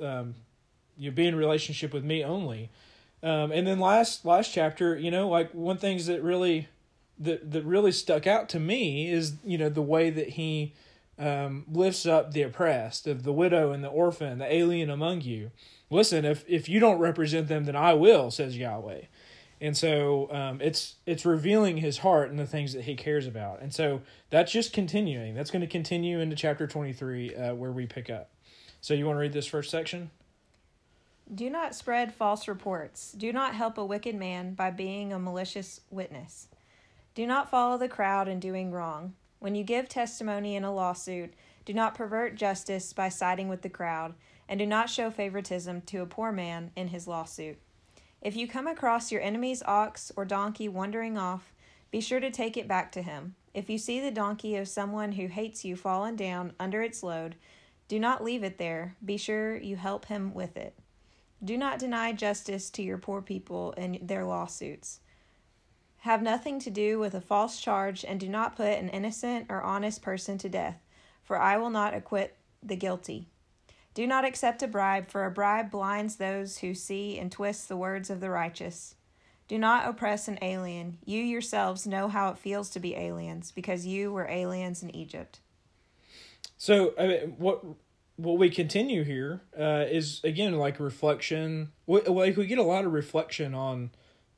um, 0.02 0.35
you 0.96 1.11
be 1.11 1.26
in 1.26 1.37
relationship 1.37 1.92
with 1.92 2.04
me 2.04 2.24
only 2.24 2.70
um, 3.22 3.52
and 3.52 3.66
then 3.66 3.78
last 3.78 4.24
last 4.24 4.52
chapter 4.52 4.96
you 4.96 5.11
know 5.11 5.28
like 5.28 5.52
one 5.52 5.76
things 5.76 6.07
that 6.07 6.22
really 6.22 6.68
that 7.18 7.50
that 7.52 7.64
really 7.64 7.92
stuck 7.92 8.26
out 8.26 8.48
to 8.50 8.61
me 8.61 9.11
is 9.11 9.35
you 9.44 9.59
know 9.59 9.68
the 9.68 9.83
way 9.83 10.11
that 10.11 10.30
he 10.30 10.74
um, 11.18 11.64
lifts 11.70 12.07
up 12.07 12.33
the 12.33 12.42
oppressed 12.42 13.07
of 13.07 13.22
the 13.22 13.33
widow 13.33 13.70
and 13.70 13.85
the 13.85 13.88
orphan 13.88 14.38
the 14.38 14.52
alien 14.52 14.90
among 14.90 15.20
you 15.20 15.50
listen 15.94 16.24
if 16.24 16.44
if 16.48 16.68
you 16.68 16.80
don't 16.80 16.98
represent 16.98 17.48
them 17.48 17.64
then 17.64 17.76
i 17.76 17.94
will 17.94 18.30
says 18.30 18.57
yahweh 18.57 19.02
and 19.61 19.76
so 19.76 20.28
um, 20.33 20.61
it's 20.61 20.96
it's 21.07 21.24
revealing 21.24 21.78
his 21.78 21.98
heart 21.98 22.28
and 22.28 22.38
the 22.38 22.46
things 22.46 22.72
that 22.74 22.83
he 22.83 22.94
cares 22.94 23.26
about 23.26 23.62
and 23.62 23.72
so 23.72 24.02
that's 24.30 24.52
just 24.52 24.72
continuing 24.72 25.35
that's 25.35 25.50
going 25.50 25.62
to 25.62 25.66
continue 25.68 26.18
into 26.20 26.37
chapter 26.37 26.66
23 26.66 27.35
uh, 27.35 27.54
where 27.54 27.72
we 27.72 27.87
pick 27.87 28.11
up 28.11 28.30
so 28.80 28.92
you 28.92 29.07
want 29.07 29.16
to 29.16 29.20
read 29.20 29.33
this 29.33 29.46
first 29.46 29.70
section 29.70 30.11
Do 31.33 31.48
not 31.48 31.74
spread 31.74 32.12
false 32.12 32.46
reports. 32.46 33.12
Do 33.12 33.33
not 33.33 33.54
help 33.54 33.78
a 33.78 33.85
wicked 33.85 34.14
man 34.14 34.52
by 34.52 34.70
being 34.70 35.11
a 35.12 35.18
malicious 35.18 35.80
witness. 35.90 36.48
Do 37.14 37.26
not 37.26 37.50
follow 37.50 37.78
the 37.78 37.88
crowd 37.88 38.28
in 38.28 38.40
doing 38.40 38.72
wrong. 38.72 39.14
When 39.38 39.54
you 39.54 39.64
give 39.64 39.88
testimony 39.88 40.54
in 40.57 40.64
a 40.64 40.74
lawsuit, 40.74 41.33
do 41.64 41.72
not 41.72 41.94
pervert 41.94 42.35
justice 42.35 42.92
by 42.92 43.09
siding 43.09 43.48
with 43.48 43.62
the 43.62 43.70
crowd, 43.70 44.14
and 44.48 44.59
do 44.59 44.66
not 44.66 44.90
show 44.90 45.11
favoritism 45.11 45.83
to 45.83 46.02
a 46.02 46.07
poor 46.07 46.33
man 46.33 46.70
in 46.76 46.88
his 46.88 47.07
lawsuit. 47.07 47.59
If 48.20 48.37
you 48.37 48.48
come 48.48 48.66
across 48.66 49.12
your 49.12 49.20
enemy's 49.20 49.62
ox 49.62 50.11
or 50.16 50.24
donkey 50.24 50.68
wandering 50.68 51.18
off, 51.18 51.52
be 51.90 52.00
sure 52.00 52.20
to 52.20 52.30
take 52.30 52.57
it 52.57 52.66
back 52.66 52.90
to 52.92 53.02
him. 53.02 53.35
If 53.52 53.70
you 53.70 53.78
see 53.78 54.00
the 54.00 54.11
donkey 54.11 54.57
of 54.57 54.66
someone 54.66 55.12
who 55.12 55.26
hates 55.26 55.64
you 55.64 55.76
fallen 55.76 56.16
down 56.16 56.54
under 56.59 56.83
its 56.83 57.02
load, 57.02 57.37
do 57.87 58.00
not 58.00 58.24
leave 58.24 58.42
it 58.42 58.59
there. 58.59 58.96
Be 59.04 59.16
sure 59.16 59.57
you 59.57 59.76
help 59.76 60.07
him 60.07 60.35
with 60.35 60.57
it. 60.57 60.74
Do 61.44 61.59
not 61.59 61.78
deny 61.78 62.12
justice 62.12 62.70
to 62.70 62.83
your 62.83 62.98
poor 62.98 63.20
people 63.20 63.72
in 63.72 63.98
their 64.00 64.24
lawsuits. 64.24 65.00
Have 65.98 66.22
nothing 66.22 66.59
to 66.61 66.70
do 66.70 66.98
with 66.98 67.14
a 67.14 67.20
false 67.20 67.61
charge, 67.61 68.04
and 68.04 68.18
do 68.18 68.28
not 68.28 68.57
put 68.57 68.78
an 68.78 68.88
innocent 68.88 69.46
or 69.48 69.62
honest 69.62 70.02
person 70.02 70.37
to 70.38 70.48
death, 70.48 70.83
for 71.22 71.38
I 71.38 71.57
will 71.59 71.70
not 71.70 71.94
acquit 71.94 72.37
the 72.62 72.76
guilty. 72.76 73.28
Do 73.94 74.07
not 74.07 74.24
accept 74.24 74.62
a 74.62 74.66
bribe, 74.66 75.09
for 75.09 75.24
a 75.24 75.30
bribe 75.30 75.70
blinds 75.70 76.16
those 76.16 76.59
who 76.59 76.74
see 76.74 77.16
and 77.18 77.30
twists 77.30 77.66
the 77.66 77.76
words 77.76 78.11
of 78.11 78.20
the 78.20 78.28
righteous. 78.28 78.96
Do 79.46 79.59
not 79.59 79.88
oppress 79.88 80.26
an 80.26 80.38
alien. 80.42 80.98
You 81.04 81.22
yourselves 81.22 81.87
know 81.87 82.09
how 82.09 82.30
it 82.30 82.38
feels 82.38 82.70
to 82.70 82.80
be 82.80 82.96
aliens, 82.96 83.52
because 83.52 83.87
you 83.87 84.12
were 84.12 84.26
aliens 84.28 84.83
in 84.83 84.94
Egypt. 84.94 85.40
So, 86.57 86.94
I 86.98 87.07
mean, 87.07 87.35
what 87.38 87.62
what 88.16 88.38
we 88.38 88.48
continue 88.48 89.02
here 89.02 89.42
uh, 89.59 89.85
is 89.88 90.20
again 90.24 90.57
like 90.57 90.80
reflection. 90.80 91.72
Like 91.87 92.37
we 92.37 92.46
get 92.46 92.59
a 92.59 92.62
lot 92.62 92.85
of 92.85 92.92
reflection 92.92 93.54
on 93.54 93.90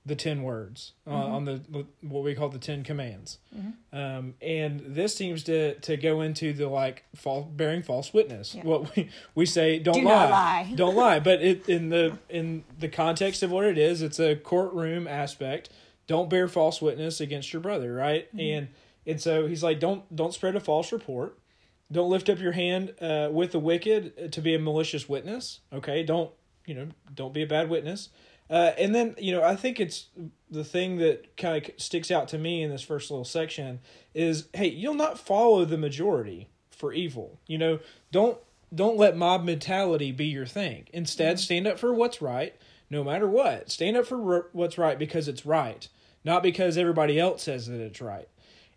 the 0.06 0.14
10 0.14 0.42
words 0.44 0.92
uh, 1.04 1.10
mm-hmm. 1.10 1.34
on 1.34 1.44
the 1.44 1.86
what 2.00 2.22
we 2.22 2.34
call 2.34 2.48
the 2.48 2.60
10 2.60 2.84
commands 2.84 3.38
mm-hmm. 3.54 3.98
um, 3.98 4.34
and 4.40 4.80
this 4.86 5.16
seems 5.16 5.42
to 5.42 5.74
to 5.80 5.96
go 5.96 6.20
into 6.20 6.52
the 6.52 6.68
like 6.68 7.04
false 7.16 7.46
bearing 7.50 7.82
false 7.82 8.14
witness 8.14 8.54
yeah. 8.54 8.62
what 8.62 8.94
we, 8.94 9.10
we 9.34 9.44
say 9.44 9.80
don't 9.80 9.94
Do 9.94 10.02
lie, 10.02 10.30
lie. 10.30 10.72
don't 10.76 10.94
lie 10.94 11.18
but 11.18 11.42
it 11.42 11.68
in 11.68 11.88
the 11.88 12.16
in 12.28 12.62
the 12.78 12.88
context 12.88 13.42
of 13.42 13.50
what 13.50 13.64
it 13.64 13.76
is 13.76 14.00
it's 14.00 14.20
a 14.20 14.36
courtroom 14.36 15.08
aspect 15.08 15.70
don't 16.06 16.30
bear 16.30 16.46
false 16.46 16.80
witness 16.80 17.20
against 17.20 17.52
your 17.52 17.60
brother 17.60 17.92
right 17.92 18.28
mm-hmm. 18.28 18.58
and 18.58 18.68
and 19.06 19.20
so 19.20 19.48
he's 19.48 19.64
like 19.64 19.80
don't 19.80 20.14
don't 20.14 20.32
spread 20.32 20.54
a 20.54 20.60
false 20.60 20.92
report 20.92 21.36
don't 21.90 22.10
lift 22.10 22.30
up 22.30 22.38
your 22.38 22.52
hand 22.52 22.94
uh, 23.00 23.28
with 23.30 23.50
the 23.50 23.58
wicked 23.58 24.32
to 24.32 24.40
be 24.40 24.54
a 24.54 24.58
malicious 24.58 25.08
witness 25.08 25.60
okay 25.72 26.04
don't 26.04 26.30
you 26.64 26.74
know 26.74 26.88
don't 27.12 27.34
be 27.34 27.42
a 27.42 27.46
bad 27.46 27.68
witness 27.68 28.08
uh, 28.50 28.72
and 28.78 28.94
then 28.94 29.14
you 29.18 29.32
know 29.32 29.42
I 29.42 29.56
think 29.56 29.80
it's 29.80 30.06
the 30.50 30.64
thing 30.64 30.98
that 30.98 31.36
kind 31.36 31.64
of 31.64 31.70
sticks 31.80 32.10
out 32.10 32.28
to 32.28 32.38
me 32.38 32.62
in 32.62 32.70
this 32.70 32.82
first 32.82 33.10
little 33.10 33.24
section 33.24 33.80
is 34.14 34.48
hey 34.54 34.68
you'll 34.68 34.94
not 34.94 35.18
follow 35.18 35.64
the 35.64 35.78
majority 35.78 36.48
for 36.70 36.92
evil 36.92 37.40
you 37.46 37.58
know? 37.58 37.78
Don't 38.12 38.38
don't 38.74 38.96
let 38.96 39.16
mob 39.16 39.44
mentality 39.44 40.10
be 40.10 40.26
your 40.26 40.44
thing. 40.44 40.88
Instead 40.92 41.36
mm-hmm. 41.36 41.42
stand 41.42 41.66
up 41.66 41.78
for 41.78 41.94
what's 41.94 42.20
right 42.20 42.54
no 42.88 43.02
matter 43.02 43.26
what. 43.26 43.70
Stand 43.70 43.96
up 43.96 44.06
for 44.06 44.48
what's 44.52 44.78
right 44.78 44.98
because 44.98 45.28
it's 45.28 45.44
right 45.44 45.88
not 46.24 46.42
because 46.42 46.76
everybody 46.76 47.18
else 47.20 47.44
says 47.44 47.68
that 47.68 47.80
it's 47.80 48.00
right. 48.00 48.28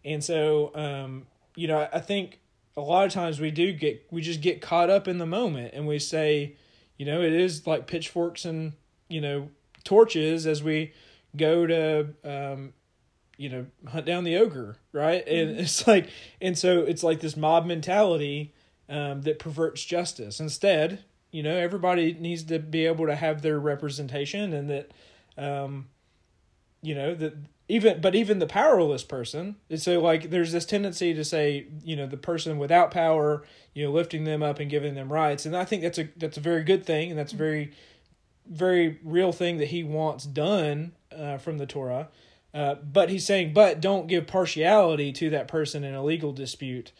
And 0.05 0.23
so 0.23 0.71
um, 0.75 1.27
you 1.55 1.67
know 1.67 1.87
I 1.91 1.99
think 1.99 2.39
a 2.77 2.81
lot 2.81 3.05
of 3.05 3.11
times 3.11 3.39
we 3.39 3.51
do 3.51 3.73
get 3.73 4.07
we 4.09 4.21
just 4.21 4.41
get 4.41 4.61
caught 4.61 4.89
up 4.89 5.07
in 5.07 5.17
the 5.17 5.25
moment 5.25 5.73
and 5.73 5.85
we 5.85 5.99
say 5.99 6.55
you 6.97 7.05
know 7.05 7.21
it 7.21 7.33
is 7.33 7.67
like 7.67 7.87
pitchforks 7.87 8.45
and 8.45 8.73
you 9.09 9.19
know 9.19 9.49
torches 9.83 10.45
as 10.45 10.63
we 10.63 10.93
go 11.35 11.65
to 11.67 12.07
um, 12.23 12.73
you 13.37 13.49
know 13.49 13.65
hunt 13.87 14.05
down 14.05 14.23
the 14.23 14.35
ogre 14.35 14.77
right 14.91 15.25
and 15.27 15.51
mm-hmm. 15.51 15.59
it's 15.61 15.87
like 15.87 16.09
and 16.41 16.57
so 16.57 16.81
it's 16.81 17.03
like 17.03 17.21
this 17.21 17.37
mob 17.37 17.65
mentality 17.65 18.53
um, 18.89 19.21
that 19.21 19.39
perverts 19.39 19.83
justice 19.83 20.39
instead 20.39 21.03
you 21.31 21.43
know 21.43 21.55
everybody 21.55 22.13
needs 22.13 22.43
to 22.43 22.59
be 22.59 22.85
able 22.85 23.05
to 23.05 23.15
have 23.15 23.41
their 23.41 23.59
representation 23.59 24.53
and 24.53 24.69
that 24.69 24.91
um, 25.37 25.87
you 26.81 26.95
know 26.95 27.13
that 27.15 27.35
even 27.69 28.01
but 28.01 28.15
even 28.15 28.39
the 28.39 28.47
powerless 28.47 29.03
person 29.03 29.55
so 29.75 30.01
like 30.01 30.31
there's 30.31 30.51
this 30.51 30.65
tendency 30.65 31.13
to 31.13 31.23
say 31.23 31.67
you 31.83 31.95
know 31.95 32.07
the 32.07 32.17
person 32.17 32.57
without 32.57 32.91
power 32.91 33.43
you 33.73 33.85
know 33.85 33.91
lifting 33.91 34.23
them 34.23 34.41
up 34.41 34.59
and 34.59 34.69
giving 34.69 34.95
them 34.95 35.11
rights 35.11 35.45
and 35.45 35.55
i 35.55 35.63
think 35.63 35.83
that's 35.83 35.99
a 35.99 36.09
that's 36.17 36.37
a 36.37 36.41
very 36.41 36.63
good 36.63 36.85
thing 36.85 37.09
and 37.09 37.19
that's 37.19 37.31
mm-hmm. 37.31 37.37
very 37.37 37.71
very 38.49 38.99
real 39.03 39.31
thing 39.31 39.57
that 39.57 39.67
he 39.67 39.83
wants 39.83 40.25
done 40.25 40.93
uh, 41.15 41.37
from 41.37 41.57
the 41.57 41.65
Torah. 41.65 42.09
Uh, 42.53 42.75
but 42.75 43.09
he's 43.09 43.25
saying, 43.25 43.53
but 43.53 43.79
don't 43.79 44.07
give 44.07 44.25
partiality 44.25 45.11
to 45.13 45.29
that 45.29 45.47
person 45.47 45.83
in 45.83 45.93
a 45.93 46.03
legal 46.03 46.31
dispute 46.31 46.91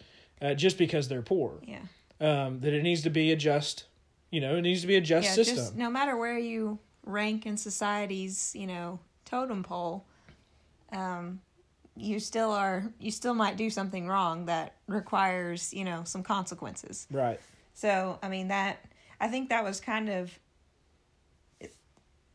uh, 0.41 0.53
just 0.53 0.77
because 0.77 1.07
they're 1.07 1.23
poor. 1.23 1.59
Yeah. 1.65 1.79
Um, 2.21 2.59
that 2.59 2.73
it 2.73 2.83
needs 2.83 3.01
to 3.03 3.09
be 3.09 3.31
a 3.31 3.35
just, 3.35 3.85
you 4.29 4.41
know, 4.41 4.55
it 4.55 4.61
needs 4.61 4.81
to 4.81 4.87
be 4.87 4.95
a 4.95 5.01
just 5.01 5.29
yeah, 5.29 5.33
system. 5.33 5.55
Just 5.55 5.75
no 5.75 5.89
matter 5.89 6.15
where 6.17 6.37
you 6.37 6.77
rank 7.03 7.45
in 7.45 7.57
society's, 7.57 8.53
you 8.55 8.67
know, 8.67 8.99
totem 9.25 9.63
pole, 9.63 10.05
um, 10.91 11.41
you 11.95 12.19
still 12.19 12.51
are, 12.51 12.83
you 12.99 13.09
still 13.09 13.33
might 13.33 13.57
do 13.57 13.69
something 13.69 14.07
wrong 14.07 14.45
that 14.45 14.75
requires, 14.87 15.73
you 15.73 15.83
know, 15.83 16.03
some 16.03 16.21
consequences. 16.21 17.07
Right. 17.09 17.39
So, 17.73 18.19
I 18.21 18.29
mean, 18.29 18.49
that, 18.49 18.85
I 19.19 19.29
think 19.29 19.49
that 19.49 19.63
was 19.63 19.79
kind 19.79 20.09
of 20.09 20.37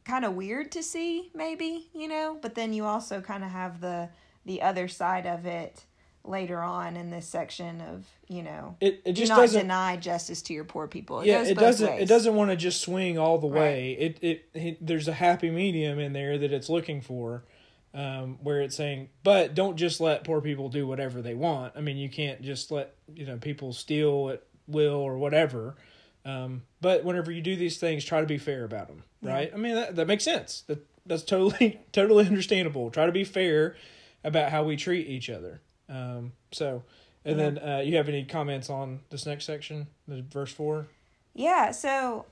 kind 0.05 0.25
of 0.25 0.35
weird 0.35 0.71
to 0.73 0.83
see 0.83 1.31
maybe 1.35 1.89
you 1.95 2.09
know? 2.09 2.39
But 2.41 2.55
then 2.55 2.73
you 2.73 2.85
also 2.85 3.21
kind 3.21 3.45
of 3.45 3.51
have 3.51 3.81
the 3.81 4.09
the 4.45 4.63
other 4.63 4.89
side 4.89 5.27
of 5.27 5.47
it 5.47 5.85
later 6.27 6.63
on 6.63 6.97
in 6.97 7.11
this 7.11 7.27
section 7.27 7.83
of 7.83 8.07
you 8.29 8.43
know 8.43 8.77
it, 8.81 9.03
it 9.05 9.13
just 9.13 9.31
do 9.31 9.35
not 9.35 9.41
doesn't 9.43 9.61
deny 9.61 9.97
justice 9.97 10.41
to 10.43 10.55
your 10.55 10.65
poor 10.65 10.87
people. 10.89 11.21
It 11.21 11.27
yeah 11.27 11.43
it 11.43 11.59
doesn't 11.59 11.87
ways. 11.87 12.03
it 12.03 12.07
doesn't 12.07 12.35
want 12.35 12.51
to 12.51 12.57
just 12.57 12.81
swing 12.81 13.19
all 13.19 13.39
the 13.39 13.47
way. 13.47 13.97
Right. 13.99 14.07
it, 14.07 14.19
it, 14.23 14.49
it 14.55 14.87
there's 14.87 15.09
a 15.09 15.13
happy 15.13 15.51
medium 15.51 15.99
in 15.99 16.13
there 16.13 16.39
that 16.39 16.53
it's 16.53 16.69
looking 16.71 17.03
for 17.03 17.45
um, 17.93 18.39
where 18.43 18.63
it's 18.63 18.77
saying 18.77 19.11
but 19.23 19.55
don't 19.55 19.77
just 19.77 20.01
let 20.01 20.25
poor 20.25 20.41
people 20.41 20.69
do 20.69 20.87
whatever 20.87 21.21
they 21.21 21.35
want. 21.35 21.75
I 21.77 21.81
mean 21.81 21.99
you 21.99 22.09
can't 22.09 22.41
just 22.41 22.71
let 22.71 22.95
you 23.15 23.27
know 23.27 23.37
people 23.37 23.73
steal 23.73 24.31
at 24.31 24.43
will 24.67 24.95
or 24.95 25.19
whatever 25.19 25.77
um, 26.25 26.63
but 26.81 27.05
whenever 27.05 27.31
you 27.31 27.43
do 27.43 27.57
these 27.57 27.79
things, 27.79 28.05
try 28.05 28.21
to 28.21 28.27
be 28.27 28.39
fair 28.39 28.65
about 28.65 28.89
them, 28.89 29.03
right? 29.23 29.49
Yeah. 29.49 29.55
I 29.55 29.59
mean, 29.59 29.75
that, 29.75 29.97
that 29.97 30.07
makes 30.07 30.25
sense. 30.25 30.63
That 30.67 30.87
that's 31.07 31.23
totally 31.23 31.81
totally 31.93 32.27
understandable. 32.27 32.91
Try 32.91 33.07
to 33.07 33.13
be 33.13 33.25
fair 33.25 33.77
about 34.23 34.51
how 34.51 34.65
we 34.65 34.77
treat 34.77 35.07
each 35.07 35.29
other. 35.29 35.61
Um, 35.89 36.33
so, 36.51 36.83
and 37.25 37.39
then 37.39 37.59
uh, 37.59 37.83
you 37.85 37.97
have 37.97 38.09
any 38.09 38.25
comments 38.25 38.71
on 38.71 39.01
this 39.11 39.27
next 39.27 39.45
section, 39.45 39.89
the 40.09 40.23
verse 40.23 40.53
four? 40.53 40.87
Yeah. 41.35 41.73
So 41.73 42.25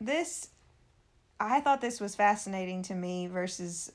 this, 0.00 0.50
I 1.40 1.60
thought 1.60 1.80
this 1.80 2.00
was 2.00 2.14
fascinating 2.14 2.82
to 2.84 2.94
me. 2.94 3.26
Verses 3.26 3.92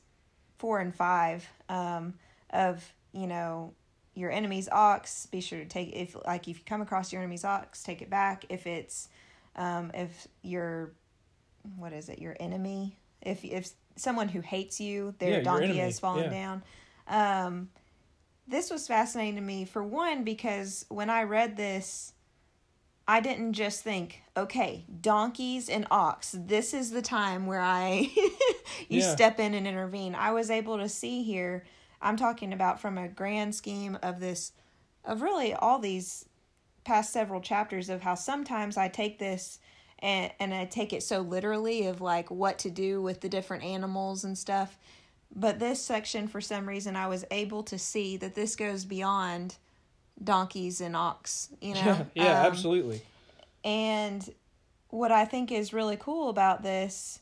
four 0.58 0.80
and 0.80 0.93
five 0.93 1.48
um, 1.70 2.15
of 2.50 2.91
you 3.13 3.28
know 3.28 3.74
your 4.17 4.32
enemy's 4.32 4.67
ox, 4.69 5.27
be 5.27 5.41
sure 5.41 5.60
to 5.60 5.65
take 5.65 5.95
if 5.95 6.15
like 6.25 6.47
if 6.47 6.58
you 6.58 6.63
come 6.65 6.82
across 6.82 7.13
your 7.13 7.21
enemy's 7.21 7.45
ox, 7.45 7.84
take 7.84 8.01
it 8.01 8.10
back. 8.10 8.45
If 8.49 8.65
it's 8.65 9.10
um, 9.56 9.91
if 9.93 10.27
you're 10.41 10.91
what 11.75 11.93
is 11.93 12.10
it, 12.10 12.19
your 12.19 12.36
enemy, 12.39 12.97
if 13.21 13.45
if 13.45 13.69
someone 13.95 14.27
who 14.27 14.41
hates 14.41 14.80
you, 14.80 15.13
their 15.19 15.38
yeah, 15.38 15.41
donkey 15.41 15.77
has 15.77 15.99
fallen 15.99 16.32
yeah. 16.32 16.39
down. 16.39 16.63
Um, 17.08 17.69
this 18.47 18.71
was 18.71 18.88
fascinating 18.88 19.36
to 19.36 19.41
me 19.41 19.65
for 19.65 19.84
one 19.84 20.23
because 20.23 20.86
when 20.89 21.12
I 21.12 21.23
read 21.23 21.56
this, 21.56 22.13
I 23.08 23.19
didn't 23.19 23.53
just 23.53 23.84
think, 23.84 24.23
okay, 24.36 24.86
donkeys 24.99 25.69
and 25.69 25.86
ox, 25.91 26.36
this 26.38 26.73
is 26.73 26.89
the 26.89 27.03
time 27.03 27.45
where 27.45 27.62
I 27.62 28.10
you 28.89 29.01
yeah. 29.01 29.13
step 29.13 29.39
in 29.39 29.53
and 29.53 29.67
intervene. 29.67 30.15
I 30.15 30.32
was 30.32 30.49
able 30.49 30.80
to 30.80 30.89
see 30.89 31.21
here 31.21 31.65
I'm 32.01 32.17
talking 32.17 32.53
about 32.53 32.79
from 32.79 32.97
a 32.97 33.07
grand 33.07 33.55
scheme 33.55 33.97
of 34.01 34.19
this, 34.19 34.51
of 35.03 35.21
really 35.21 35.53
all 35.53 35.79
these 35.79 36.25
past 36.83 37.12
several 37.12 37.41
chapters 37.41 37.89
of 37.89 38.01
how 38.01 38.15
sometimes 38.15 38.77
I 38.77 38.88
take 38.88 39.19
this 39.19 39.60
and 39.99 40.31
and 40.39 40.53
I 40.53 40.65
take 40.65 40.93
it 40.93 41.03
so 41.03 41.21
literally 41.21 41.88
of 41.88 42.01
like 42.01 42.29
what 42.29 42.60
to 42.60 42.69
do 42.69 43.01
with 43.01 43.21
the 43.21 43.29
different 43.29 43.63
animals 43.63 44.23
and 44.23 44.38
stuff. 44.38 44.77
But 45.36 45.60
this 45.60 45.81
section, 45.81 46.27
for 46.27 46.39
some 46.39 46.67
reason, 46.67 46.95
I 46.95 47.07
was 47.07 47.25
able 47.31 47.63
to 47.63 47.77
see 47.77 48.15
that 48.17 48.36
this 48.36 48.55
goes 48.55 48.86
beyond 48.86 49.57
donkeys 50.23 50.79
and 50.79 50.95
ox. 50.95 51.49
You 51.62 51.73
know, 51.73 51.81
yeah, 51.81 52.03
yeah 52.15 52.41
um, 52.41 52.45
absolutely. 52.47 53.01
And 53.63 54.27
what 54.89 55.12
I 55.12 55.25
think 55.25 55.51
is 55.51 55.73
really 55.73 55.97
cool 55.97 56.29
about 56.29 56.63
this 56.63 57.19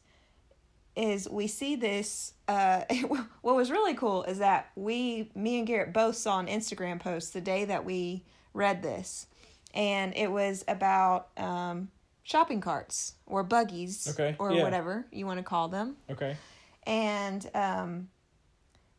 is 0.96 1.30
we 1.30 1.48
see 1.48 1.76
this 1.76 2.34
uh, 2.48 2.82
what 3.42 3.56
was 3.56 3.72
really 3.72 3.94
cool 3.94 4.24
is 4.24 4.40
that 4.40 4.72
we 4.76 5.30
me 5.36 5.58
and 5.58 5.68
garrett 5.68 5.94
both 5.94 6.16
saw 6.16 6.40
an 6.40 6.48
instagram 6.48 7.00
post 7.00 7.34
the 7.34 7.42
day 7.42 7.66
that 7.66 7.84
we 7.84 8.24
read 8.54 8.82
this 8.82 9.28
and 9.74 10.16
it 10.16 10.32
was 10.32 10.64
about 10.68 11.28
um, 11.38 11.90
shopping 12.24 12.62
carts 12.62 13.16
or 13.26 13.44
buggies 13.44 14.08
okay. 14.08 14.36
or 14.40 14.54
yeah. 14.54 14.64
whatever 14.64 15.06
you 15.12 15.26
want 15.26 15.38
to 15.38 15.44
call 15.44 15.68
them 15.68 15.96
okay 16.10 16.38
and 16.88 17.50
um, 17.54 18.08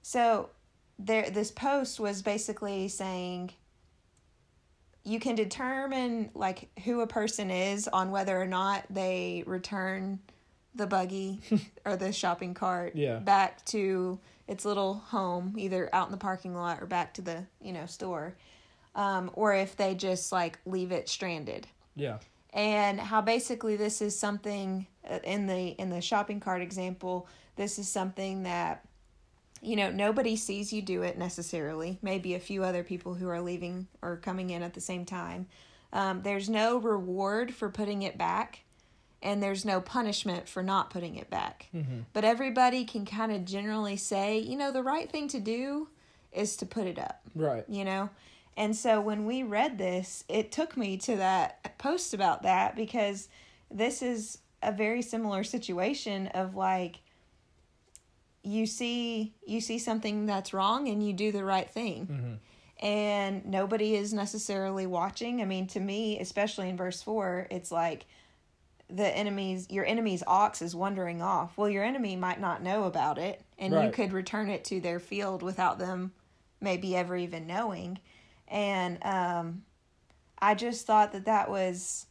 so 0.03 0.51
there 0.99 1.31
this 1.31 1.51
post 1.51 2.01
was 2.01 2.23
basically 2.23 2.89
saying 2.89 3.51
you 5.05 5.21
can 5.21 5.37
determine 5.37 6.31
like 6.35 6.69
who 6.85 7.01
a 7.01 7.07
person 7.07 7.51
is 7.51 7.89
on 7.89 8.11
whether 8.11 8.41
or 8.41 8.47
not 8.47 8.85
they 8.91 9.45
return 9.47 10.19
the 10.77 10.87
buggy 10.87 11.41
or 11.85 11.97
the 11.97 12.13
shopping 12.13 12.55
cart 12.55 12.93
Yeah. 12.97 13.19
back 13.19 13.65
to 13.67 14.19
its 14.49 14.65
little 14.65 14.95
home, 14.95 15.55
either 15.59 15.89
out 15.93 16.07
in 16.07 16.13
the 16.13 16.19
parking 16.19 16.55
lot 16.55 16.81
or 16.83 16.87
back 16.87 17.15
to 17.15 17.23
the 17.23 17.45
you 17.61 17.73
know 17.73 17.87
store, 17.87 18.37
um, 18.95 19.31
or 19.35 19.55
if 19.55 19.77
they 19.77 19.95
just 19.95 20.33
like 20.33 20.59
leave 20.67 20.93
it 20.93 21.09
stranded. 21.09 21.67
Yeah. 21.95 22.19
and 22.53 23.01
how 23.01 23.21
basically 23.23 23.77
this 23.77 24.01
is 24.03 24.19
something 24.19 24.87
uh, 25.11 25.19
in 25.25 25.47
the 25.47 25.69
in 25.81 25.89
the 25.91 26.01
shopping 26.03 26.41
cart 26.41 26.61
example 26.63 27.27
this 27.57 27.79
is 27.79 27.89
something 27.89 28.43
that 28.43 28.85
you 29.63 29.77
know 29.77 29.91
nobody 29.91 30.37
sees 30.37 30.73
you 30.75 30.83
do 30.83 31.03
it 31.03 31.17
necessarily. 31.19 31.99
Maybe 32.03 32.35
a 32.35 32.39
few 32.41 32.63
other 32.63 32.85
people 32.85 33.15
who 33.15 33.29
are 33.29 33.41
leaving 33.41 33.87
or 34.03 34.17
coming 34.19 34.51
in 34.51 34.63
at 34.63 34.75
the 34.75 34.81
same 34.81 35.05
time. 35.07 35.47
Um, 35.93 36.21
there's 36.23 36.51
no 36.51 36.77
reward 36.77 37.55
for 37.55 37.71
putting 37.71 38.03
it 38.03 38.19
back 38.19 38.61
and 39.27 39.43
there's 39.43 39.65
no 39.65 39.81
punishment 39.81 40.49
for 40.49 40.63
not 40.63 40.89
putting 40.89 41.17
it 41.17 41.29
back. 41.29 41.67
Mm-hmm. 41.75 42.01
But 42.13 42.25
everybody 42.25 42.85
can 42.85 43.05
kind 43.05 43.33
of 43.33 43.45
generally 43.45 43.97
say 43.97 44.39
you 44.39 44.57
know 44.57 44.71
the 44.73 44.83
right 44.85 45.11
thing 45.11 45.27
to 45.29 45.41
do 45.41 45.89
is 46.33 46.57
to 46.59 46.67
put 46.67 46.87
it 46.87 46.99
up 46.99 47.21
Right. 47.35 47.65
you 47.69 47.85
know? 47.85 48.09
And 48.57 48.75
so 48.75 49.01
when 49.01 49.27
we 49.27 49.43
read 49.43 49.77
this 49.79 50.25
it 50.29 50.53
took 50.53 50.77
me 50.77 50.97
to 50.99 51.17
that 51.17 51.77
post 51.79 52.15
about 52.15 52.43
that 52.45 52.77
because 52.77 53.29
this 53.71 54.01
is 54.01 54.39
a 54.63 54.71
very 54.73 55.03
similar 55.03 55.43
situation 55.45 56.29
of 56.29 56.55
like 56.55 57.01
you 58.43 58.65
see 58.67 59.35
you 59.45 59.61
see 59.61 59.79
something 59.79 60.25
that's 60.27 60.53
wrong 60.55 60.89
and 60.89 61.05
you 61.07 61.13
do 61.13 61.33
the 61.33 61.45
right 61.45 61.69
thing. 61.69 62.07
Mm-hmm. 62.07 62.87
And 62.87 63.47
nobody 63.47 63.97
is 63.97 64.13
necessarily 64.13 64.87
watching. 64.87 65.41
I 65.43 65.47
mean 65.47 65.67
to 65.69 65.81
me 65.81 66.21
especially 66.21 66.69
in 66.69 66.77
verse 66.77 67.03
4 67.03 67.49
it's 67.51 67.73
like 67.73 68.07
the 68.89 69.17
enemy's 69.17 69.69
your 69.71 69.85
enemy's 69.85 70.23
ox 70.27 70.63
is 70.63 70.75
wandering 70.75 71.21
off. 71.23 71.57
Well 71.59 71.69
your 71.69 71.85
enemy 71.85 72.17
might 72.17 72.41
not 72.41 72.63
know 72.63 72.85
about 72.85 73.19
it 73.19 73.43
and 73.59 73.73
you 73.73 73.91
could 73.91 74.13
return 74.13 74.49
it 74.49 74.65
to 74.67 74.81
their 74.81 75.01
field 75.01 75.43
without 75.43 75.79
them 75.79 76.13
maybe 76.61 76.97
ever 76.97 77.17
even 77.17 77.47
knowing. 77.47 77.99
And 78.49 78.99
um 79.03 79.63
i 80.39 80.55
just 80.55 80.87
thought 80.87 81.13
that 81.13 81.25
that 81.25 81.51
was 81.51 82.07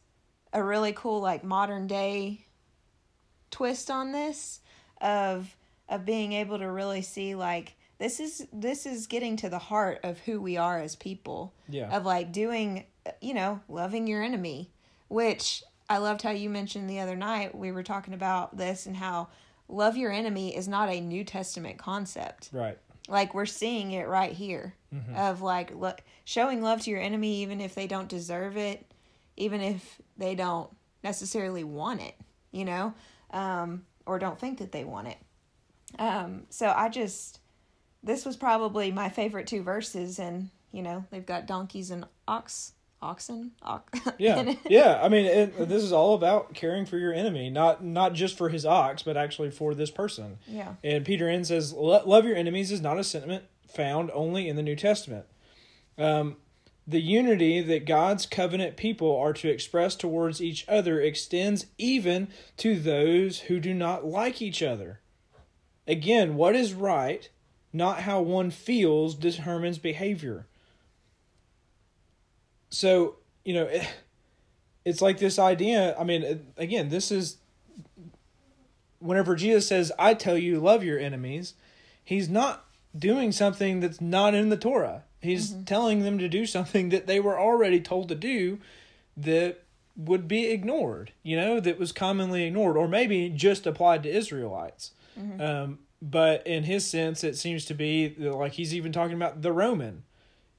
a 0.52 0.62
really 0.62 0.92
cool 0.92 1.20
like 1.20 1.44
modern 1.44 1.86
day 1.86 2.44
twist 3.50 3.90
on 3.90 4.12
this 4.12 4.60
of 5.00 5.56
of 5.88 6.04
being 6.04 6.32
able 6.32 6.58
to 6.58 6.70
really 6.70 7.02
see 7.02 7.34
like 7.34 7.76
this 7.98 8.20
is 8.20 8.46
this 8.52 8.84
is 8.84 9.06
getting 9.06 9.36
to 9.36 9.48
the 9.48 9.58
heart 9.58 10.00
of 10.02 10.18
who 10.20 10.40
we 10.40 10.56
are 10.56 10.78
as 10.80 10.96
people. 10.96 11.54
Yeah. 11.68 11.96
of 11.96 12.04
like 12.04 12.32
doing 12.32 12.84
you 13.20 13.34
know 13.34 13.60
loving 13.68 14.06
your 14.06 14.22
enemy 14.22 14.70
which 15.08 15.62
i 15.88 15.98
loved 15.98 16.22
how 16.22 16.30
you 16.30 16.48
mentioned 16.50 16.88
the 16.88 17.00
other 17.00 17.16
night 17.16 17.54
we 17.54 17.72
were 17.72 17.82
talking 17.82 18.14
about 18.14 18.56
this 18.56 18.86
and 18.86 18.96
how 18.96 19.28
love 19.68 19.96
your 19.96 20.12
enemy 20.12 20.56
is 20.56 20.68
not 20.68 20.88
a 20.88 21.00
new 21.00 21.24
testament 21.24 21.76
concept. 21.78 22.50
Right. 22.52 22.78
like 23.08 23.34
we're 23.34 23.46
seeing 23.46 23.92
it 23.92 24.06
right 24.06 24.32
here 24.32 24.74
of 25.14 25.42
like 25.42 25.74
lo- 25.74 25.94
showing 26.24 26.62
love 26.62 26.80
to 26.82 26.90
your 26.90 27.00
enemy 27.00 27.42
even 27.42 27.60
if 27.60 27.74
they 27.74 27.86
don't 27.86 28.08
deserve 28.08 28.56
it 28.56 28.90
even 29.36 29.60
if 29.60 30.00
they 30.16 30.34
don't 30.34 30.70
necessarily 31.04 31.64
want 31.64 32.00
it 32.00 32.14
you 32.52 32.64
know 32.64 32.94
um, 33.32 33.84
or 34.06 34.18
don't 34.18 34.38
think 34.38 34.58
that 34.58 34.70
they 34.72 34.84
want 34.84 35.08
it. 35.08 35.18
Um, 35.98 36.44
so 36.48 36.72
i 36.76 36.88
just 36.88 37.40
this 38.02 38.24
was 38.24 38.36
probably 38.36 38.92
my 38.92 39.08
favorite 39.08 39.46
two 39.46 39.62
verses 39.62 40.18
and 40.18 40.48
you 40.72 40.82
know 40.82 41.04
they've 41.10 41.26
got 41.26 41.46
donkeys 41.46 41.90
and 41.90 42.06
ox 42.28 42.72
oxen 43.02 43.52
ox 43.62 43.98
Yeah. 44.18 44.54
yeah. 44.68 45.00
I 45.02 45.08
mean, 45.08 45.26
it, 45.26 45.68
this 45.68 45.82
is 45.82 45.92
all 45.92 46.14
about 46.14 46.54
caring 46.54 46.86
for 46.86 46.98
your 46.98 47.12
enemy, 47.12 47.50
not 47.50 47.84
not 47.84 48.14
just 48.14 48.36
for 48.38 48.48
his 48.48 48.64
ox, 48.64 49.02
but 49.02 49.16
actually 49.16 49.50
for 49.50 49.74
this 49.74 49.90
person. 49.90 50.38
yeah 50.46 50.74
And 50.82 51.04
Peter 51.04 51.28
Enns 51.28 51.48
says, 51.48 51.72
"Love 51.72 52.24
your 52.24 52.36
enemies" 52.36 52.72
is 52.72 52.80
not 52.80 52.98
a 52.98 53.04
sentiment 53.04 53.44
found 53.68 54.10
only 54.12 54.48
in 54.48 54.56
the 54.56 54.62
New 54.62 54.76
Testament. 54.76 55.26
Um, 55.98 56.36
the 56.86 57.00
unity 57.00 57.60
that 57.60 57.84
God's 57.84 58.26
covenant 58.26 58.76
people 58.76 59.16
are 59.16 59.32
to 59.34 59.48
express 59.48 59.96
towards 59.96 60.40
each 60.40 60.64
other 60.68 61.00
extends 61.00 61.66
even 61.78 62.28
to 62.58 62.78
those 62.78 63.40
who 63.40 63.58
do 63.58 63.74
not 63.74 64.04
like 64.06 64.40
each 64.40 64.62
other. 64.62 65.00
Again, 65.88 66.36
what 66.36 66.54
is 66.54 66.74
right, 66.74 67.28
not 67.72 68.00
how 68.00 68.20
one 68.20 68.50
feels, 68.50 69.14
determines 69.14 69.78
behavior. 69.78 70.46
So, 72.70 73.16
you 73.44 73.54
know, 73.54 73.64
it, 73.64 73.88
it's 74.84 75.02
like 75.02 75.18
this 75.18 75.38
idea. 75.38 75.96
I 75.98 76.04
mean, 76.04 76.46
again, 76.56 76.88
this 76.88 77.10
is 77.10 77.38
whenever 78.98 79.34
Jesus 79.34 79.66
says, 79.66 79.92
I 79.98 80.14
tell 80.14 80.38
you, 80.38 80.60
love 80.60 80.84
your 80.84 80.98
enemies, 80.98 81.54
he's 82.04 82.28
not 82.28 82.64
doing 82.96 83.32
something 83.32 83.80
that's 83.80 84.00
not 84.00 84.34
in 84.34 84.48
the 84.48 84.56
Torah. 84.56 85.04
He's 85.20 85.52
telling 85.64 86.02
them 86.02 86.18
to 86.18 86.28
do 86.28 86.46
something 86.46 86.90
that 86.90 87.06
they 87.06 87.20
were 87.20 87.38
already 87.38 87.80
told 87.80 88.08
to 88.08 88.14
do 88.14 88.58
that 89.16 89.62
would 89.96 90.28
be 90.28 90.50
ignored, 90.50 91.12
you 91.22 91.36
know, 91.36 91.58
that 91.58 91.78
was 91.78 91.90
commonly 91.90 92.44
ignored, 92.44 92.76
or 92.76 92.86
maybe 92.86 93.30
just 93.30 93.66
applied 93.66 94.02
to 94.02 94.10
Israelites. 94.10 94.92
Um, 95.40 95.78
but 96.02 96.46
in 96.46 96.64
his 96.64 96.86
sense, 96.86 97.24
it 97.24 97.36
seems 97.36 97.64
to 97.64 97.74
be 97.74 98.14
like 98.18 98.52
he's 98.52 98.74
even 98.74 98.92
talking 98.92 99.16
about 99.16 99.42
the 99.42 99.52
Roman. 99.52 100.04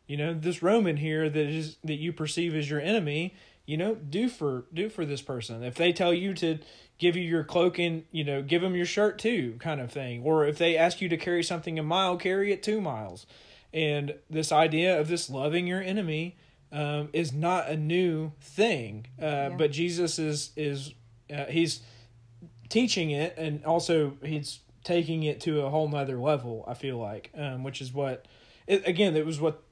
You 0.08 0.18
know, 0.18 0.34
this 0.34 0.64
Roman 0.64 0.98
here 0.98 1.30
that 1.30 1.48
is 1.48 1.78
that 1.84 1.96
you 1.96 2.14
perceive 2.14 2.56
as 2.56 2.70
your 2.70 2.80
enemy, 2.80 3.36
you 3.66 3.78
know, 3.78 3.96
do 3.96 4.30
for 4.30 4.66
do 4.74 4.90
for 4.90 5.06
this 5.06 5.22
person. 5.22 5.64
If 5.64 5.76
they 5.76 5.94
tell 5.94 6.14
you 6.14 6.34
to 6.36 6.60
give 6.98 7.16
you 7.16 7.24
your 7.24 7.44
cloak 7.44 7.78
and 7.78 8.06
you 8.12 8.24
know 8.24 8.42
give 8.42 8.62
them 8.62 8.76
your 8.76 8.86
shirt 8.86 9.20
too, 9.20 9.58
kind 9.60 9.82
of 9.82 9.92
thing. 9.92 10.24
Or 10.24 10.46
if 10.46 10.58
they 10.58 10.78
ask 10.78 11.02
you 11.02 11.10
to 11.10 11.18
carry 11.18 11.44
something 11.44 11.78
a 11.78 11.84
mile, 11.84 12.18
carry 12.18 12.52
it 12.52 12.64
two 12.64 12.82
miles. 12.82 13.26
And 13.74 14.16
this 14.30 14.52
idea 14.52 15.00
of 15.00 15.10
this 15.10 15.30
loving 15.30 15.68
your 15.68 15.82
enemy 15.82 16.38
um, 16.72 17.10
is 17.12 17.34
not 17.34 17.68
a 17.68 17.76
new 17.76 18.32
thing, 18.40 19.08
uh, 19.22 19.50
but 19.50 19.72
Jesus 19.72 20.18
is 20.20 20.52
is 20.56 20.94
uh, 21.34 21.46
he's 21.46 21.82
teaching 22.70 23.12
it 23.12 23.36
and 23.38 23.64
also 23.66 24.18
he's 24.24 24.60
taking 24.84 25.24
it 25.24 25.42
to 25.42 25.62
a 25.62 25.70
whole 25.70 25.88
nother 25.88 26.18
level 26.18 26.64
i 26.68 26.74
feel 26.74 26.98
like 26.98 27.32
um, 27.38 27.64
which 27.64 27.82
is 27.82 27.94
what 27.94 28.26
it, 28.68 28.86
again 28.88 29.16
it 29.16 29.26
was 29.26 29.40
what 29.40 29.64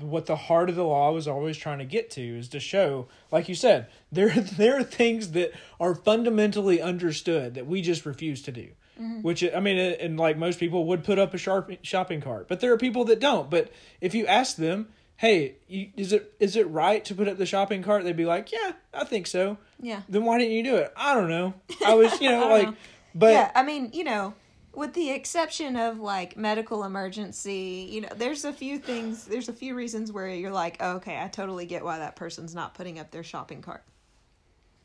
what 0.00 0.26
the 0.26 0.36
heart 0.36 0.68
of 0.68 0.76
the 0.76 0.84
law 0.84 1.12
was 1.12 1.28
always 1.28 1.56
trying 1.56 1.78
to 1.78 1.84
get 1.84 2.10
to 2.10 2.38
is 2.38 2.48
to 2.48 2.60
show 2.60 3.06
like 3.30 3.48
you 3.48 3.54
said 3.54 3.86
there 4.12 4.30
there 4.30 4.78
are 4.78 4.82
things 4.82 5.32
that 5.32 5.52
are 5.80 5.94
fundamentally 5.94 6.80
understood 6.80 7.54
that 7.54 7.66
we 7.66 7.80
just 7.80 8.04
refuse 8.04 8.42
to 8.42 8.52
do 8.52 8.68
mm-hmm. 9.00 9.22
which 9.22 9.44
i 9.54 9.60
mean 9.60 9.76
and 9.78 10.18
like 10.18 10.36
most 10.36 10.58
people 10.58 10.86
would 10.86 11.04
put 11.04 11.18
up 11.18 11.34
a 11.34 11.38
sharp 11.38 11.70
shopping 11.82 12.20
cart 12.20 12.46
but 12.48 12.60
there 12.60 12.72
are 12.72 12.78
people 12.78 13.04
that 13.04 13.20
don't 13.20 13.50
but 13.50 13.72
if 14.00 14.14
you 14.14 14.26
ask 14.26 14.56
them 14.56 14.88
hey 15.16 15.54
you, 15.68 15.88
is 15.96 16.12
it 16.12 16.34
is 16.40 16.56
it 16.56 16.68
right 16.68 17.04
to 17.04 17.14
put 17.14 17.28
up 17.28 17.38
the 17.38 17.46
shopping 17.46 17.82
cart 17.82 18.04
they'd 18.04 18.16
be 18.16 18.26
like 18.26 18.50
yeah 18.50 18.72
i 18.92 19.04
think 19.04 19.26
so 19.26 19.56
yeah 19.80 20.02
then 20.08 20.24
why 20.24 20.38
didn't 20.38 20.54
you 20.54 20.62
do 20.62 20.76
it? 20.76 20.92
I 20.96 21.14
don't 21.14 21.28
know. 21.28 21.54
I 21.86 21.94
was, 21.94 22.20
you 22.20 22.30
know, 22.30 22.48
like, 22.48 22.68
know. 22.68 22.76
but 23.14 23.32
yeah, 23.32 23.50
I 23.54 23.62
mean, 23.62 23.90
you 23.92 24.04
know, 24.04 24.34
with 24.76 24.92
the 24.92 25.10
exception 25.10 25.74
of 25.74 25.98
like 25.98 26.36
medical 26.36 26.84
emergency, 26.84 27.88
you 27.90 28.02
know, 28.02 28.08
there's 28.14 28.44
a 28.44 28.52
few 28.52 28.78
things, 28.78 29.24
there's 29.24 29.48
a 29.48 29.52
few 29.52 29.74
reasons 29.74 30.12
where 30.12 30.28
you're 30.28 30.50
like, 30.52 30.76
oh, 30.80 30.96
okay, 30.96 31.18
I 31.20 31.28
totally 31.28 31.64
get 31.66 31.82
why 31.84 31.98
that 31.98 32.14
person's 32.14 32.54
not 32.54 32.74
putting 32.74 32.98
up 32.98 33.10
their 33.10 33.24
shopping 33.24 33.62
cart. 33.62 33.82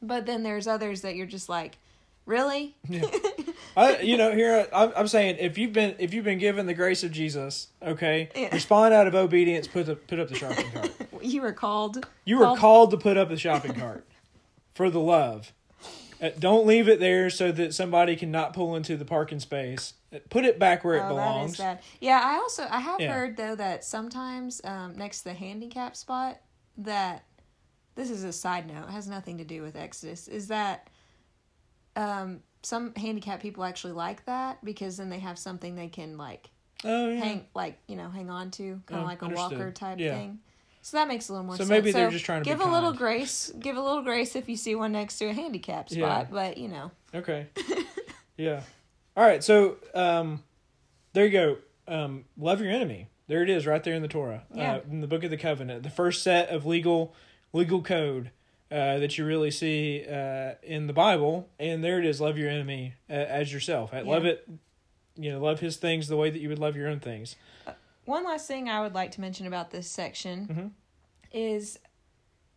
But 0.02 0.26
then 0.26 0.44
there's 0.44 0.66
others 0.66 1.02
that 1.02 1.16
you're 1.16 1.28
just 1.28 1.50
like, 1.50 1.78
really? 2.26 2.76
I, 3.78 4.00
you 4.00 4.18
know, 4.18 4.32
here 4.34 4.66
I'm, 4.74 4.94
I'm 4.96 5.08
saying 5.08 5.38
if 5.40 5.58
you've 5.58 5.74
been 5.74 5.96
if 6.00 6.14
you've 6.14 6.26
been 6.26 6.40
given 6.40 6.66
the 6.66 6.74
grace 6.74 7.04
of 7.04 7.12
Jesus, 7.12 7.68
okay, 7.82 8.30
Yeah. 8.36 8.50
respond 8.54 8.94
out 8.94 9.08
of 9.08 9.14
obedience. 9.16 9.68
Put 9.68 9.86
the 9.88 9.96
put 9.96 10.20
up 10.20 10.30
the 10.30 10.36
shopping 10.36 10.72
cart. 10.72 10.92
you 11.22 11.42
were 11.42 11.54
called. 11.54 12.08
You 12.26 12.38
were 12.38 12.46
called- 12.46 12.60
called 12.60 12.92
to 12.92 12.98
put 12.98 13.18
up 13.18 13.30
the 13.30 13.38
shopping 13.38 13.74
cart 13.74 14.06
for 14.74 14.90
the 14.90 15.00
love. 15.00 15.52
Uh, 16.22 16.30
don't 16.38 16.68
leave 16.68 16.88
it 16.88 17.00
there 17.00 17.30
so 17.32 17.52
that 17.52 17.74
somebody 17.74 18.16
cannot 18.16 18.54
pull 18.54 18.76
into 18.76 18.96
the 18.96 19.06
parking 19.06 19.40
space. 19.40 19.94
Uh, 20.14 20.20
Put 20.30 20.46
it 20.46 20.60
back 20.60 20.84
where 20.84 20.96
it 20.96 21.06
Oh, 21.06 21.16
that 21.16 21.46
is 21.46 21.56
belongs. 21.56 21.58
bad. 21.58 21.80
Yeah, 22.00 22.22
I 22.24 22.36
also 22.36 22.68
I 22.70 22.80
have 22.80 23.02
Yeah. 23.02 23.12
heard 23.14 23.38
though 23.38 23.56
that 23.56 23.84
sometimes 23.84 24.62
um, 24.64 24.94
next 24.96 25.20
to 25.20 25.24
the 25.26 25.34
handicap 25.34 25.96
spot 25.96 26.38
that 26.78 27.24
this 27.96 28.10
is 28.12 28.24
a 28.24 28.32
side 28.32 28.68
note 28.68 28.88
it 28.88 28.92
has 28.92 29.08
nothing 29.10 29.38
to 29.40 29.44
do 29.44 29.62
with 29.62 29.76
Exodus 29.76 30.28
is 30.28 30.48
that 30.48 30.90
um, 31.96 32.42
some 32.64 32.94
handicap 32.96 33.42
people 33.42 33.64
actually 33.64 33.94
like 33.94 34.26
that 34.26 34.64
because 34.64 34.98
then 34.98 35.10
they 35.10 35.20
have 35.20 35.38
something 35.38 35.76
they 35.76 35.88
can 35.90 36.18
like 36.18 36.50
Oh 36.84 37.10
yeah. 37.10 37.20
hang 37.20 37.46
like 37.54 37.78
you 37.88 37.96
know 37.96 38.10
hang 38.10 38.30
on 38.30 38.52
to 38.52 38.82
kind 38.86 39.00
of 39.00 39.02
Oh, 39.02 39.04
like 39.06 39.22
a 39.22 39.26
understood. 39.26 39.52
walker 39.52 39.72
type 39.72 40.00
Yeah. 40.00 40.16
thing. 40.18 40.40
So 40.84 40.98
that 40.98 41.08
makes 41.08 41.30
a 41.30 41.34
little 41.34 41.46
more 41.46 41.56
sense. 41.56 41.68
So 41.68 41.74
sense. 41.74 41.84
maybe 41.84 41.92
they're 41.92 42.10
just 42.10 42.26
trying 42.26 42.44
to 42.44 42.50
give 42.50 42.60
a 42.62 42.66
little 42.66 42.92
grace. 42.94 43.52
Give 43.60 43.78
a 43.78 43.82
little 43.82 44.02
grace 44.02 44.36
if 44.36 44.50
you 44.50 44.58
see 44.58 44.74
one 44.76 44.92
next 44.92 45.18
to 45.20 45.26
a 45.28 45.34
handicap 45.34 45.90
spot. 45.90 46.00
Yeah. 46.00 46.26
But 46.32 46.58
you 46.58 46.68
know, 46.68 46.92
Okay. 47.14 47.48
yeah. 48.38 48.62
All 49.16 49.24
right. 49.24 49.44
So 49.44 49.78
um, 49.94 50.44
there 51.14 51.26
you 51.26 51.32
go. 51.32 51.58
Um, 51.88 52.26
love 52.38 52.62
your 52.62 52.72
enemy. 52.72 53.08
There 53.28 53.44
it 53.44 53.50
is, 53.50 53.66
right 53.68 53.84
there 53.84 53.94
in 53.94 54.02
the 54.02 54.08
Torah, 54.08 54.44
Yeah. 54.54 54.76
uh, 54.76 54.80
in 54.90 55.02
the 55.02 55.08
Book 55.08 55.24
of 55.24 55.30
the 55.30 55.38
Covenant, 55.38 55.84
the 55.84 55.90
first 55.90 56.22
set 56.24 56.50
of 56.50 56.66
legal 56.66 57.14
legal 57.54 57.82
code. 57.82 58.32
uh, 58.72 58.98
that 59.00 59.18
you 59.18 59.26
really 59.26 59.52
see 59.52 60.06
uh, 60.10 60.54
in 60.64 60.88
the 60.88 60.94
Bible, 60.94 61.50
and 61.60 61.84
there 61.84 62.00
it 62.00 62.06
is: 62.06 62.20
love 62.22 62.38
your 62.38 62.50
enemy 62.50 62.96
uh, 63.10 63.14
as 63.14 63.52
yourself. 63.54 63.94
Uh, 63.94 64.02
Love 64.06 64.26
it, 64.26 64.48
you 65.18 65.30
know, 65.32 65.40
love 65.42 65.60
his 65.60 65.76
things 65.78 66.08
the 66.08 66.16
way 66.18 66.30
that 66.30 66.40
you 66.40 66.48
would 66.50 66.60
love 66.60 66.76
your 66.78 66.88
own 66.88 67.00
things. 67.02 67.36
One 68.06 68.24
last 68.24 68.48
thing 68.48 68.70
I 68.70 68.82
would 68.82 68.94
like 68.94 69.12
to 69.12 69.22
mention 69.22 69.48
about 69.48 69.72
this 69.72 69.90
section 69.90 70.48
Mhm. 70.48 70.72
is 71.32 71.80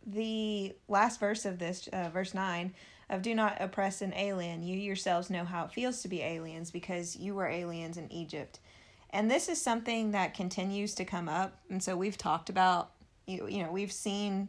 the 0.07 0.75
last 0.89 1.21
verse 1.21 1.45
of 1.45 1.59
this, 1.59 1.89
uh, 1.89 2.11
verse 2.11 2.35
9, 2.35 2.75
of 3.09 3.23
do 3.23 3.35
not 3.35 3.61
oppress 3.61 4.01
an 4.03 4.13
alien. 4.15 4.63
You 4.63 4.77
yourselves 4.79 5.31
know 5.31 5.45
how 5.45 5.65
it 5.65 5.73
feels 5.73 6.03
to 6.03 6.09
be 6.09 6.23
aliens 6.23 6.71
because 6.71 7.17
you 7.17 7.35
were 7.35 7.47
aliens 7.47 7.97
in 7.97 8.11
Egypt. 8.13 8.61
And 9.11 9.31
this 9.31 9.49
is 9.49 9.61
something 9.61 10.11
that 10.11 10.35
continues 10.35 10.95
to 10.97 11.05
come 11.05 11.29
up. 11.29 11.59
And 11.71 11.83
so 11.83 11.97
we've 11.97 12.19
talked 12.19 12.49
about, 12.49 12.93
you, 13.27 13.47
you 13.47 13.63
know, 13.63 13.71
we've 13.71 13.93
seen 13.93 14.49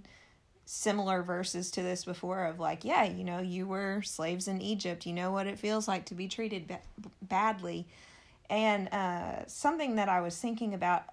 similar 0.66 1.22
verses 1.22 1.70
to 1.72 1.84
this 1.84 2.04
before 2.06 2.46
of 2.46 2.60
like, 2.60 2.84
yeah, 2.84 3.04
you 3.04 3.24
know, 3.24 3.40
you 3.40 3.68
were 3.68 4.02
slaves 4.02 4.48
in 4.48 4.62
Egypt. 4.62 5.06
You 5.06 5.14
know 5.14 5.32
what 5.32 5.46
it 5.46 5.60
feels 5.60 5.88
like 5.88 6.06
to 6.06 6.16
be 6.16 6.28
treated 6.28 6.68
ba- 6.68 6.82
badly. 7.22 7.86
And 8.50 8.88
uh, 8.90 9.46
something 9.48 9.96
that 9.96 10.10
I 10.10 10.22
was 10.22 10.38
thinking 10.38 10.74
about 10.74 11.04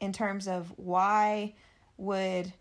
in 0.00 0.12
terms 0.12 0.48
of 0.48 0.72
why 0.76 1.54
would 1.96 2.52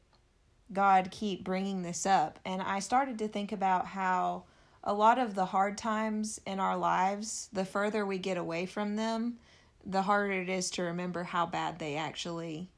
God 0.71 1.09
keep 1.11 1.43
bringing 1.43 1.81
this 1.81 2.05
up? 2.05 2.39
And 2.45 2.61
I 2.61 2.79
started 2.79 3.17
to 3.19 3.27
think 3.27 3.51
about 3.51 3.85
how 3.85 4.43
a 4.83 4.93
lot 4.93 5.17
of 5.19 5.35
the 5.35 5.45
hard 5.45 5.77
times 5.77 6.39
in 6.45 6.59
our 6.59 6.77
lives, 6.77 7.49
the 7.51 7.65
further 7.65 8.05
we 8.05 8.17
get 8.17 8.37
away 8.37 8.65
from 8.65 8.95
them, 8.95 9.37
the 9.85 10.01
harder 10.03 10.33
it 10.33 10.49
is 10.49 10.69
to 10.71 10.83
remember 10.83 11.23
how 11.23 11.45
bad 11.45 11.79
they 11.79 11.95
actually 11.95 12.69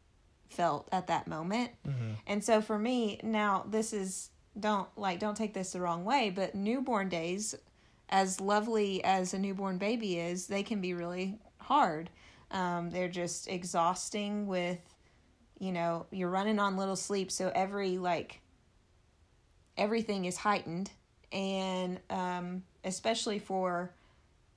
felt 0.50 0.88
at 0.92 1.08
that 1.08 1.28
moment. 1.28 1.72
And 2.28 2.44
so 2.44 2.62
for 2.62 2.78
me, 2.78 3.20
now 3.24 3.66
this 3.70 3.94
is 3.94 4.30
don't 4.60 4.88
like 4.98 5.20
don't 5.20 5.38
take 5.38 5.54
this 5.54 5.72
the 5.72 5.82
wrong 5.82 6.04
way, 6.04 6.30
but 6.30 6.56
newborn 6.56 7.10
days 7.10 7.56
as 8.12 8.42
lovely 8.42 9.04
as 9.04 9.34
a 9.34 9.40
newborn 9.40 9.78
baby 9.78 10.20
is, 10.20 10.48
they 10.48 10.64
can 10.64 10.82
be 10.82 10.94
really 10.94 11.40
hard. 11.60 12.10
Um, 12.52 12.90
they're 12.90 13.08
just 13.08 13.48
exhausting 13.48 14.48
with, 14.48 14.80
you 15.60 15.72
know, 15.72 16.06
you're 16.12 16.30
running 16.30 16.60
on 16.60 16.76
little 16.76 16.98
sleep, 16.98 17.32
so 17.32 17.52
every 17.56 17.98
like 17.98 18.42
everything 19.78 20.26
is 20.26 20.36
heightened, 20.36 20.92
and 21.32 22.00
um, 22.10 22.64
especially 22.84 23.40
for 23.40 23.94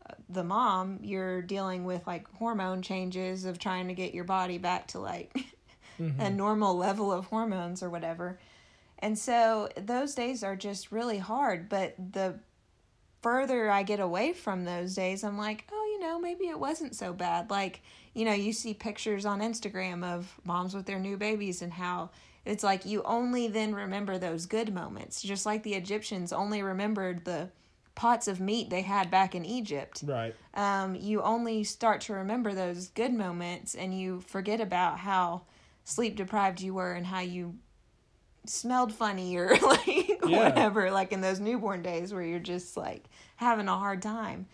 uh, 0.09 0.15
the 0.29 0.43
mom, 0.43 0.99
you're 1.03 1.41
dealing 1.41 1.85
with 1.85 2.05
like 2.07 2.27
hormone 2.35 2.83
changes 2.83 3.45
of 3.45 3.59
trying 3.61 3.87
to 3.87 3.95
get 3.95 4.13
your 4.13 4.25
body 4.25 4.59
back 4.59 4.89
to 4.89 4.99
like 4.99 5.37
a 6.19 6.29
normal 6.29 6.77
level 6.77 7.13
of 7.13 7.27
hormones 7.27 7.83
or 7.83 7.91
whatever. 7.91 8.41
And 8.99 9.17
so 9.17 9.69
those 9.77 10.15
days 10.15 10.43
are 10.43 10.57
just 10.57 10.91
really 10.91 11.19
hard, 11.19 11.69
but 11.69 11.95
the 12.13 12.41
further 13.25 13.71
I 13.71 13.83
get 13.85 14.01
away 14.01 14.35
from 14.35 14.65
those 14.67 14.95
days, 14.95 15.25
I'm 15.25 15.39
like, 15.39 15.65
oh, 15.73 15.89
you 15.93 15.99
know, 16.07 16.21
maybe 16.21 16.45
it 16.45 16.61
wasn't 16.61 16.95
so 16.95 17.15
bad. 17.15 17.49
Like, 17.49 17.81
you 18.13 18.27
know, 18.27 18.35
you 18.35 18.53
see 18.53 18.75
pictures 18.75 19.25
on 19.25 19.41
Instagram 19.41 20.05
of 20.05 20.39
moms 20.45 20.75
with 20.75 20.85
their 20.85 20.99
new 21.01 21.17
babies 21.17 21.63
and 21.63 21.73
how 21.73 22.11
it's 22.45 22.63
like 22.63 22.85
you 22.85 23.03
only 23.05 23.49
then 23.49 23.75
remember 23.75 24.19
those 24.19 24.45
good 24.45 24.75
moments, 24.75 25.23
just 25.23 25.47
like 25.47 25.63
the 25.63 25.73
Egyptians 25.73 26.35
only 26.35 26.63
remembered 26.63 27.25
the 27.25 27.49
pots 27.95 28.29
of 28.29 28.41
meat 28.41 28.69
they 28.69 28.83
had 28.83 29.11
back 29.11 29.35
in 29.35 29.47
Egypt. 29.47 30.03
Right. 30.07 30.35
Um, 30.53 30.95
you 30.95 31.23
only 31.23 31.65
start 31.65 32.03
to 32.03 32.13
remember 32.13 32.53
those 32.53 32.89
good 32.89 33.15
moments 33.15 33.75
and 33.75 33.99
you 33.99 34.21
forget 34.21 34.61
about 34.61 34.99
how 34.99 35.43
sleep 35.85 36.15
deprived 36.17 36.61
you 36.61 36.75
were 36.75 36.93
and 36.93 37.07
how 37.07 37.21
you 37.21 37.55
smelled 38.47 38.93
funny 38.93 39.35
or 39.37 39.57
like 39.63 40.21
Yeah. 40.27 40.49
whatever 40.49 40.91
like 40.91 41.13
in 41.13 41.21
those 41.23 41.41
newborn 41.41 41.83
days 41.83 42.13
where 42.13 42.23
you're 42.23 42.39
just 42.39 42.77
like 42.77 43.05
having 43.37 43.69
a 43.69 43.79
hard 43.79 44.03
time. 44.03 44.47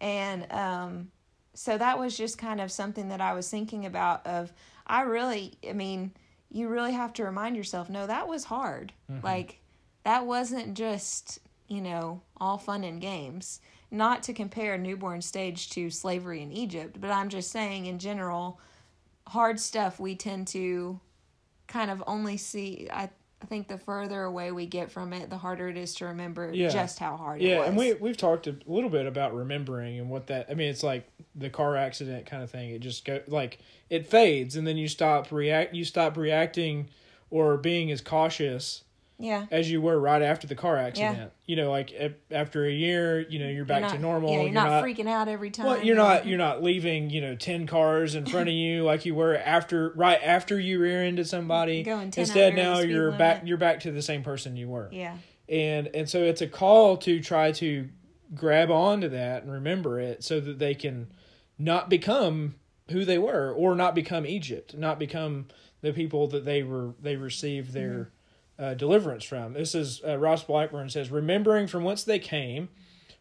And 0.00 0.50
um 0.52 1.10
so 1.54 1.76
that 1.76 1.98
was 1.98 2.16
just 2.16 2.38
kind 2.38 2.60
of 2.60 2.70
something 2.70 3.08
that 3.08 3.20
I 3.20 3.32
was 3.32 3.50
thinking 3.50 3.84
about 3.86 4.26
of 4.26 4.52
I 4.86 5.02
really 5.02 5.54
I 5.68 5.72
mean 5.72 6.12
you 6.50 6.68
really 6.68 6.92
have 6.92 7.12
to 7.14 7.24
remind 7.24 7.56
yourself 7.56 7.90
no 7.90 8.06
that 8.06 8.28
was 8.28 8.44
hard. 8.44 8.92
Like 9.22 9.60
that 10.04 10.26
wasn't 10.26 10.74
just 10.74 11.40
you 11.66 11.80
know 11.80 12.22
all 12.40 12.58
fun 12.58 12.84
and 12.84 13.00
games. 13.00 13.60
Not 13.90 14.22
to 14.24 14.34
compare 14.34 14.76
newborn 14.76 15.22
stage 15.22 15.70
to 15.70 15.90
slavery 15.90 16.42
in 16.42 16.52
Egypt 16.52 17.00
but 17.00 17.10
I'm 17.10 17.28
just 17.28 17.50
saying 17.50 17.86
in 17.86 17.98
general 17.98 18.60
hard 19.26 19.58
stuff 19.60 19.98
we 20.00 20.14
tend 20.14 20.46
to 20.48 21.00
kind 21.66 21.90
of 21.90 22.02
only 22.06 22.36
see 22.36 22.88
I 22.92 23.10
I 23.40 23.46
think 23.46 23.68
the 23.68 23.78
further 23.78 24.24
away 24.24 24.50
we 24.50 24.66
get 24.66 24.90
from 24.90 25.12
it, 25.12 25.30
the 25.30 25.38
harder 25.38 25.68
it 25.68 25.76
is 25.76 25.94
to 25.96 26.06
remember 26.06 26.52
Yeah. 26.52 26.68
just 26.70 26.98
how 26.98 27.16
hard 27.16 27.40
it 27.40 27.44
was. 27.44 27.50
Yeah, 27.50 27.64
and 27.64 27.76
we 27.76 27.94
we've 27.94 28.16
talked 28.16 28.46
a 28.48 28.56
little 28.66 28.90
bit 28.90 29.06
about 29.06 29.32
remembering 29.34 29.98
and 29.98 30.10
what 30.10 30.26
that. 30.26 30.46
I 30.50 30.54
mean, 30.54 30.68
it's 30.68 30.82
like 30.82 31.08
the 31.36 31.48
car 31.48 31.76
accident 31.76 32.26
kind 32.26 32.42
of 32.42 32.50
thing. 32.50 32.70
It 32.70 32.80
just 32.80 33.04
go 33.04 33.20
like 33.28 33.58
it 33.90 34.06
fades, 34.06 34.56
and 34.56 34.66
then 34.66 34.76
you 34.76 34.88
stop 34.88 35.30
react. 35.30 35.72
You 35.74 35.84
stop 35.84 36.16
reacting 36.16 36.88
or 37.30 37.56
being 37.56 37.90
as 37.92 38.00
cautious 38.00 38.82
yeah. 39.18 39.46
as 39.50 39.70
you 39.70 39.80
were 39.80 39.98
right 39.98 40.22
after 40.22 40.46
the 40.46 40.54
car 40.54 40.76
accident. 40.76 41.18
yeah. 41.18 41.26
You 41.46 41.56
know, 41.56 41.70
like 41.70 41.92
after 42.30 42.64
a 42.64 42.70
year, 42.70 43.20
you 43.20 43.38
know, 43.38 43.48
you're 43.48 43.64
back 43.64 43.80
You're 43.80 43.90
to 43.90 43.98
normal. 43.98 44.32
Yeah, 44.32 44.42
you're, 44.42 44.52
not, 44.52 44.84
freaking 44.84 45.08
out 45.08 45.28
every 45.28 45.50
time. 45.50 45.66
Well, 45.66 45.82
you're 45.82 45.96
not 45.96 46.26
you're 46.26 46.38
not 46.38 46.62
leaving, 46.62 47.10
you 47.10 47.20
know, 47.20 47.34
ten 47.34 47.66
cars 47.66 48.14
in 48.14 48.26
front 48.26 48.48
of 48.48 48.54
you 48.54 48.84
like 48.84 49.04
you 49.04 49.14
were 49.14 49.36
after 49.36 49.90
right 49.96 50.20
after 50.22 50.58
you 50.58 50.78
rear 50.78 51.04
into 51.04 51.24
somebody. 51.24 51.82
Going 51.82 52.10
10 52.10 52.22
Instead, 52.22 52.56
now 52.56 52.78
you're 52.78 53.12
back 53.12 53.42
you're 53.44 53.58
back 53.58 53.80
to 53.80 53.90
the 53.90 54.02
same 54.02 54.22
person 54.22 54.56
you 54.56 54.68
were 54.68 54.88
Yeah. 54.92 55.16
and 55.48 55.88
and 55.88 56.08
so 56.08 56.22
it's 56.22 56.40
a 56.40 56.48
call 56.48 56.96
to 56.98 57.20
try 57.20 57.52
to 57.52 57.88
grab 58.34 58.70
onto 58.70 59.08
that 59.08 59.42
and 59.42 59.52
remember 59.52 59.98
it 59.98 60.22
so 60.22 60.38
that 60.40 60.58
they 60.58 60.74
can 60.74 61.10
not 61.58 61.88
become 61.88 62.54
who 62.90 63.04
they 63.04 63.18
were 63.18 63.52
or 63.52 63.74
not 63.74 63.94
become 63.94 64.26
Egypt, 64.26 64.76
not 64.76 64.98
become 64.98 65.46
the 65.80 65.92
people 65.92 66.26
that 66.28 66.44
they 66.44 66.62
were 66.62 66.94
they 67.00 67.16
received 67.16 67.72
their 67.72 67.90
mm-hmm. 67.90 68.10
Uh, 68.58 68.74
deliverance 68.74 69.24
from. 69.24 69.52
This 69.52 69.74
is 69.74 70.00
uh, 70.06 70.18
Ross 70.18 70.42
Blackburn 70.44 70.90
says 70.90 71.10
remembering 71.10 71.66
from 71.66 71.84
whence 71.84 72.02
they 72.02 72.18
came 72.18 72.68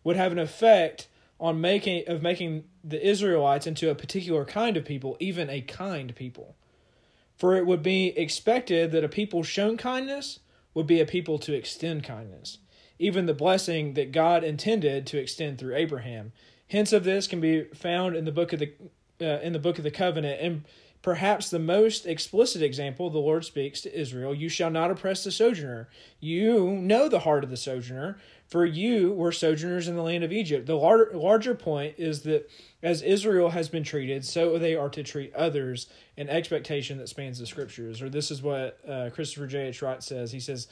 would 0.03 0.15
have 0.15 0.31
an 0.31 0.39
effect 0.39 1.07
on 1.39 1.61
making 1.61 2.03
of 2.07 2.21
making 2.21 2.63
the 2.83 3.05
Israelites 3.05 3.67
into 3.67 3.89
a 3.89 3.95
particular 3.95 4.45
kind 4.45 4.77
of 4.77 4.85
people, 4.85 5.17
even 5.19 5.49
a 5.49 5.61
kind 5.61 6.15
people. 6.15 6.55
For 7.35 7.55
it 7.55 7.67
would 7.67 7.83
be 7.83 8.07
expected 8.17 8.91
that 8.91 9.03
a 9.03 9.09
people 9.09 9.43
shown 9.43 9.77
kindness 9.77 10.39
would 10.73 10.87
be 10.87 10.99
a 10.99 11.05
people 11.05 11.37
to 11.39 11.53
extend 11.53 12.03
kindness, 12.03 12.57
even 12.97 13.27
the 13.27 13.33
blessing 13.33 13.93
that 13.93 14.11
God 14.11 14.43
intended 14.43 15.05
to 15.07 15.19
extend 15.19 15.59
through 15.59 15.75
Abraham. 15.75 16.31
Hints 16.65 16.93
of 16.93 17.03
this 17.03 17.27
can 17.27 17.39
be 17.39 17.65
found 17.75 18.15
in 18.15 18.25
the 18.25 18.31
book 18.31 18.53
of 18.53 18.59
the 18.59 18.73
uh, 19.19 19.39
in 19.41 19.53
the 19.53 19.59
book 19.59 19.77
of 19.77 19.83
the 19.83 19.91
covenant, 19.91 20.39
and 20.41 20.63
perhaps 21.01 21.49
the 21.49 21.59
most 21.59 22.05
explicit 22.05 22.61
example 22.61 23.09
the 23.09 23.17
Lord 23.19 23.45
speaks 23.45 23.81
to 23.81 23.99
Israel: 23.99 24.33
"You 24.33 24.49
shall 24.49 24.69
not 24.69 24.91
oppress 24.91 25.23
the 25.23 25.31
sojourner. 25.31 25.89
You 26.19 26.71
know 26.71 27.07
the 27.07 27.19
heart 27.19 27.43
of 27.43 27.49
the 27.49 27.57
sojourner, 27.57 28.17
for 28.47 28.65
you 28.65 29.13
were 29.13 29.31
sojourners 29.31 29.87
in 29.87 29.95
the 29.95 30.03
land 30.03 30.23
of 30.23 30.31
Egypt." 30.31 30.65
The 30.65 30.75
lar- 30.75 31.11
larger 31.13 31.55
point 31.55 31.95
is 31.97 32.21
that 32.23 32.49
as 32.83 33.01
Israel 33.01 33.49
has 33.49 33.69
been 33.69 33.83
treated, 33.83 34.25
so 34.25 34.57
they 34.57 34.75
are 34.75 34.89
to 34.89 35.03
treat 35.03 35.33
others, 35.33 35.87
an 36.17 36.29
expectation 36.29 36.97
that 36.97 37.09
spans 37.09 37.39
the 37.39 37.47
scriptures. 37.47 38.01
Or 38.01 38.09
this 38.09 38.31
is 38.31 38.41
what 38.41 38.79
uh, 38.87 39.09
Christopher 39.13 39.47
J. 39.47 39.67
H. 39.67 39.81
Wright 39.81 40.03
says. 40.03 40.31
He 40.31 40.39
says, 40.39 40.67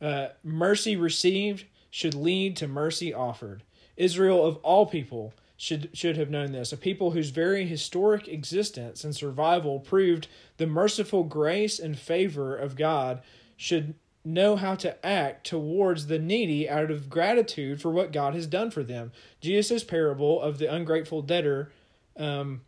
uh, 0.00 0.28
"Mercy 0.42 0.96
received 0.96 1.64
should 1.90 2.14
lead 2.14 2.56
to 2.56 2.68
mercy 2.68 3.12
offered." 3.12 3.62
Israel 3.96 4.46
of 4.46 4.56
all 4.58 4.86
people 4.86 5.34
should 5.60 5.90
should 5.92 6.16
have 6.16 6.30
known 6.30 6.52
this. 6.52 6.72
A 6.72 6.76
people 6.78 7.10
whose 7.10 7.28
very 7.28 7.66
historic 7.66 8.26
existence 8.26 9.04
and 9.04 9.14
survival 9.14 9.78
proved 9.78 10.26
the 10.56 10.66
merciful 10.66 11.22
grace 11.22 11.78
and 11.78 11.98
favor 11.98 12.56
of 12.56 12.76
God 12.76 13.20
should 13.58 13.94
know 14.24 14.56
how 14.56 14.74
to 14.74 15.06
act 15.06 15.46
towards 15.46 16.06
the 16.06 16.18
needy 16.18 16.66
out 16.66 16.90
of 16.90 17.10
gratitude 17.10 17.78
for 17.78 17.90
what 17.90 18.10
God 18.10 18.34
has 18.34 18.46
done 18.46 18.70
for 18.70 18.82
them. 18.82 19.12
Jesus' 19.42 19.84
parable 19.84 20.40
of 20.40 20.56
the 20.56 20.72
ungrateful 20.72 21.20
debtor 21.20 21.70
um, 22.16 22.62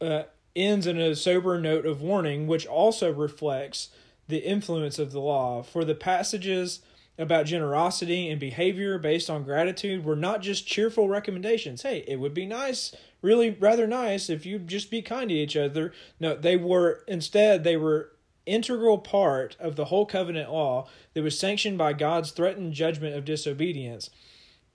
uh, 0.00 0.22
ends 0.56 0.86
in 0.86 0.98
a 0.98 1.14
sober 1.14 1.60
note 1.60 1.84
of 1.84 2.00
warning, 2.00 2.46
which 2.46 2.66
also 2.66 3.12
reflects 3.12 3.90
the 4.28 4.38
influence 4.38 4.98
of 4.98 5.12
the 5.12 5.20
law. 5.20 5.62
For 5.62 5.84
the 5.84 5.94
passages 5.94 6.80
about 7.20 7.46
generosity 7.46 8.28
and 8.28 8.40
behavior 8.40 8.98
based 8.98 9.28
on 9.28 9.44
gratitude 9.44 10.04
were 10.04 10.16
not 10.16 10.42
just 10.42 10.66
cheerful 10.66 11.08
recommendations. 11.08 11.82
Hey, 11.82 12.04
it 12.08 12.16
would 12.16 12.34
be 12.34 12.46
nice, 12.46 12.94
really 13.22 13.50
rather 13.50 13.86
nice, 13.86 14.30
if 14.30 14.46
you'd 14.46 14.68
just 14.68 14.90
be 14.90 15.02
kind 15.02 15.28
to 15.28 15.34
each 15.34 15.56
other. 15.56 15.92
No, 16.18 16.34
they 16.34 16.56
were 16.56 17.04
instead 17.06 17.62
they 17.62 17.76
were 17.76 18.12
integral 18.46 18.98
part 18.98 19.56
of 19.60 19.76
the 19.76 19.86
whole 19.86 20.06
covenant 20.06 20.50
law 20.50 20.88
that 21.14 21.22
was 21.22 21.38
sanctioned 21.38 21.78
by 21.78 21.92
God's 21.92 22.30
threatened 22.30 22.72
judgment 22.72 23.14
of 23.14 23.24
disobedience. 23.24 24.10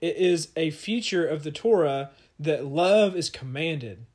It 0.00 0.16
is 0.16 0.48
a 0.56 0.70
feature 0.70 1.26
of 1.26 1.42
the 1.42 1.50
Torah 1.50 2.10
that 2.38 2.64
love 2.64 3.16
is 3.16 3.30
commanded. 3.30 4.06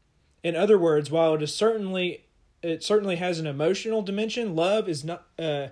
In 0.43 0.55
other 0.55 0.77
words, 0.77 1.11
while 1.11 1.36
it 1.36 1.41
is 1.41 1.53
certainly 1.53 2.25
it 2.63 2.84
certainly 2.84 3.15
has 3.15 3.39
an 3.39 3.47
emotional 3.47 4.01
dimension, 4.01 4.55
love 4.55 4.88
is 4.88 5.03
not 5.03 5.25
uh, 5.39 5.67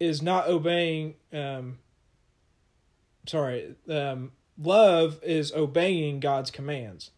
is 0.00 0.22
not 0.22 0.48
obeying. 0.48 1.14
Um, 1.32 1.78
sorry, 3.26 3.76
um, 3.88 4.32
love 4.58 5.20
is 5.22 5.52
obeying 5.52 6.18
God's 6.20 6.50
commands. 6.50 7.10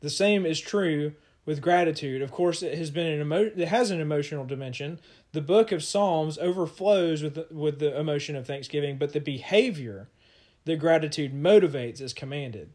The 0.00 0.10
same 0.10 0.46
is 0.46 0.60
true 0.60 1.14
with 1.46 1.62
gratitude. 1.62 2.22
Of 2.22 2.30
course, 2.30 2.62
it 2.62 2.76
has 2.76 2.90
been 2.90 3.06
an 3.06 3.20
emo- 3.20 3.52
it 3.56 3.68
has 3.68 3.90
an 3.90 4.00
emotional 4.00 4.44
dimension. 4.44 5.00
The 5.32 5.40
book 5.40 5.72
of 5.72 5.82
Psalms 5.82 6.38
overflows 6.38 7.22
with 7.22 7.34
the, 7.34 7.46
with 7.50 7.78
the 7.78 7.98
emotion 7.98 8.36
of 8.36 8.46
thanksgiving, 8.46 8.98
but 8.98 9.12
the 9.12 9.20
behavior 9.20 10.08
that 10.64 10.76
gratitude 10.76 11.32
motivates 11.32 12.00
is 12.00 12.12
commanded. 12.12 12.72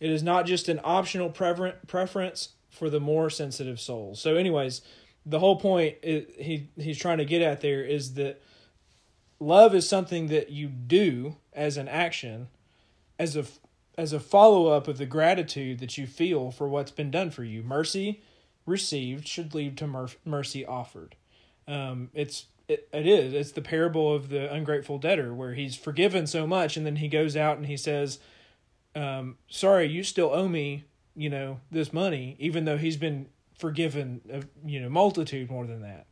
It 0.00 0.10
is 0.10 0.22
not 0.22 0.46
just 0.46 0.68
an 0.68 0.80
optional 0.82 1.30
prefer- 1.30 1.76
preference 1.86 2.50
for 2.70 2.88
the 2.88 3.00
more 3.00 3.30
sensitive 3.30 3.80
souls. 3.80 4.20
So, 4.20 4.36
anyways, 4.36 4.80
the 5.26 5.40
whole 5.40 5.56
point 5.56 5.96
he 6.02 6.68
he's 6.76 6.98
trying 6.98 7.18
to 7.18 7.24
get 7.24 7.42
at 7.42 7.60
there 7.60 7.82
is 7.82 8.14
that 8.14 8.40
love 9.40 9.74
is 9.74 9.88
something 9.88 10.28
that 10.28 10.50
you 10.50 10.68
do 10.68 11.36
as 11.52 11.76
an 11.76 11.88
action, 11.88 12.48
as 13.18 13.36
a 13.36 13.44
as 13.96 14.12
a 14.12 14.20
follow 14.20 14.68
up 14.68 14.86
of 14.86 14.98
the 14.98 15.06
gratitude 15.06 15.80
that 15.80 15.98
you 15.98 16.06
feel 16.06 16.52
for 16.52 16.68
what's 16.68 16.92
been 16.92 17.10
done 17.10 17.30
for 17.30 17.42
you. 17.42 17.62
Mercy 17.62 18.22
received 18.64 19.26
should 19.26 19.54
lead 19.54 19.76
to 19.76 19.86
mer- 19.88 20.08
mercy 20.24 20.64
offered. 20.64 21.16
Um, 21.66 22.10
it's 22.14 22.46
it, 22.68 22.88
it 22.92 23.06
is 23.06 23.32
it's 23.34 23.52
the 23.52 23.62
parable 23.62 24.14
of 24.14 24.28
the 24.28 24.52
ungrateful 24.52 24.98
debtor 24.98 25.34
where 25.34 25.54
he's 25.54 25.74
forgiven 25.76 26.26
so 26.26 26.46
much 26.46 26.76
and 26.76 26.86
then 26.86 26.96
he 26.96 27.08
goes 27.08 27.36
out 27.36 27.56
and 27.56 27.66
he 27.66 27.76
says, 27.76 28.18
um, 28.94 29.36
"Sorry, 29.48 29.86
you 29.86 30.02
still 30.02 30.32
owe 30.32 30.48
me." 30.48 30.84
You 31.14 31.30
know 31.30 31.60
this 31.68 31.92
money, 31.92 32.36
even 32.38 32.64
though 32.64 32.76
he's 32.76 32.96
been 32.96 33.26
forgiven, 33.58 34.20
a, 34.32 34.44
you 34.64 34.80
know, 34.80 34.88
multitude 34.88 35.50
more 35.50 35.66
than 35.66 35.82
that, 35.82 36.06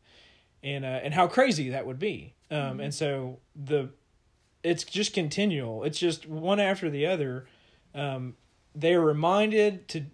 and 0.63 0.85
uh, 0.85 1.01
and 1.03 1.15
how 1.15 1.27
crazy 1.27 1.71
that 1.71 1.87
would 1.87 1.99
be. 1.99 2.35
Um, 2.51 2.59
mm-hmm. 2.59 2.81
and 2.81 2.95
so 2.95 3.39
the 3.55 3.91
it's 4.63 4.85
just 4.85 5.13
continual. 5.13 5.85
It's 5.85 5.99
just 5.99 6.27
one 6.27 6.61
after 6.61 6.91
the 6.91 7.07
other 7.07 7.47
um, 7.95 8.35
they 8.75 8.95
are 8.95 9.01
reminded 9.01 9.89
to 9.89 10.05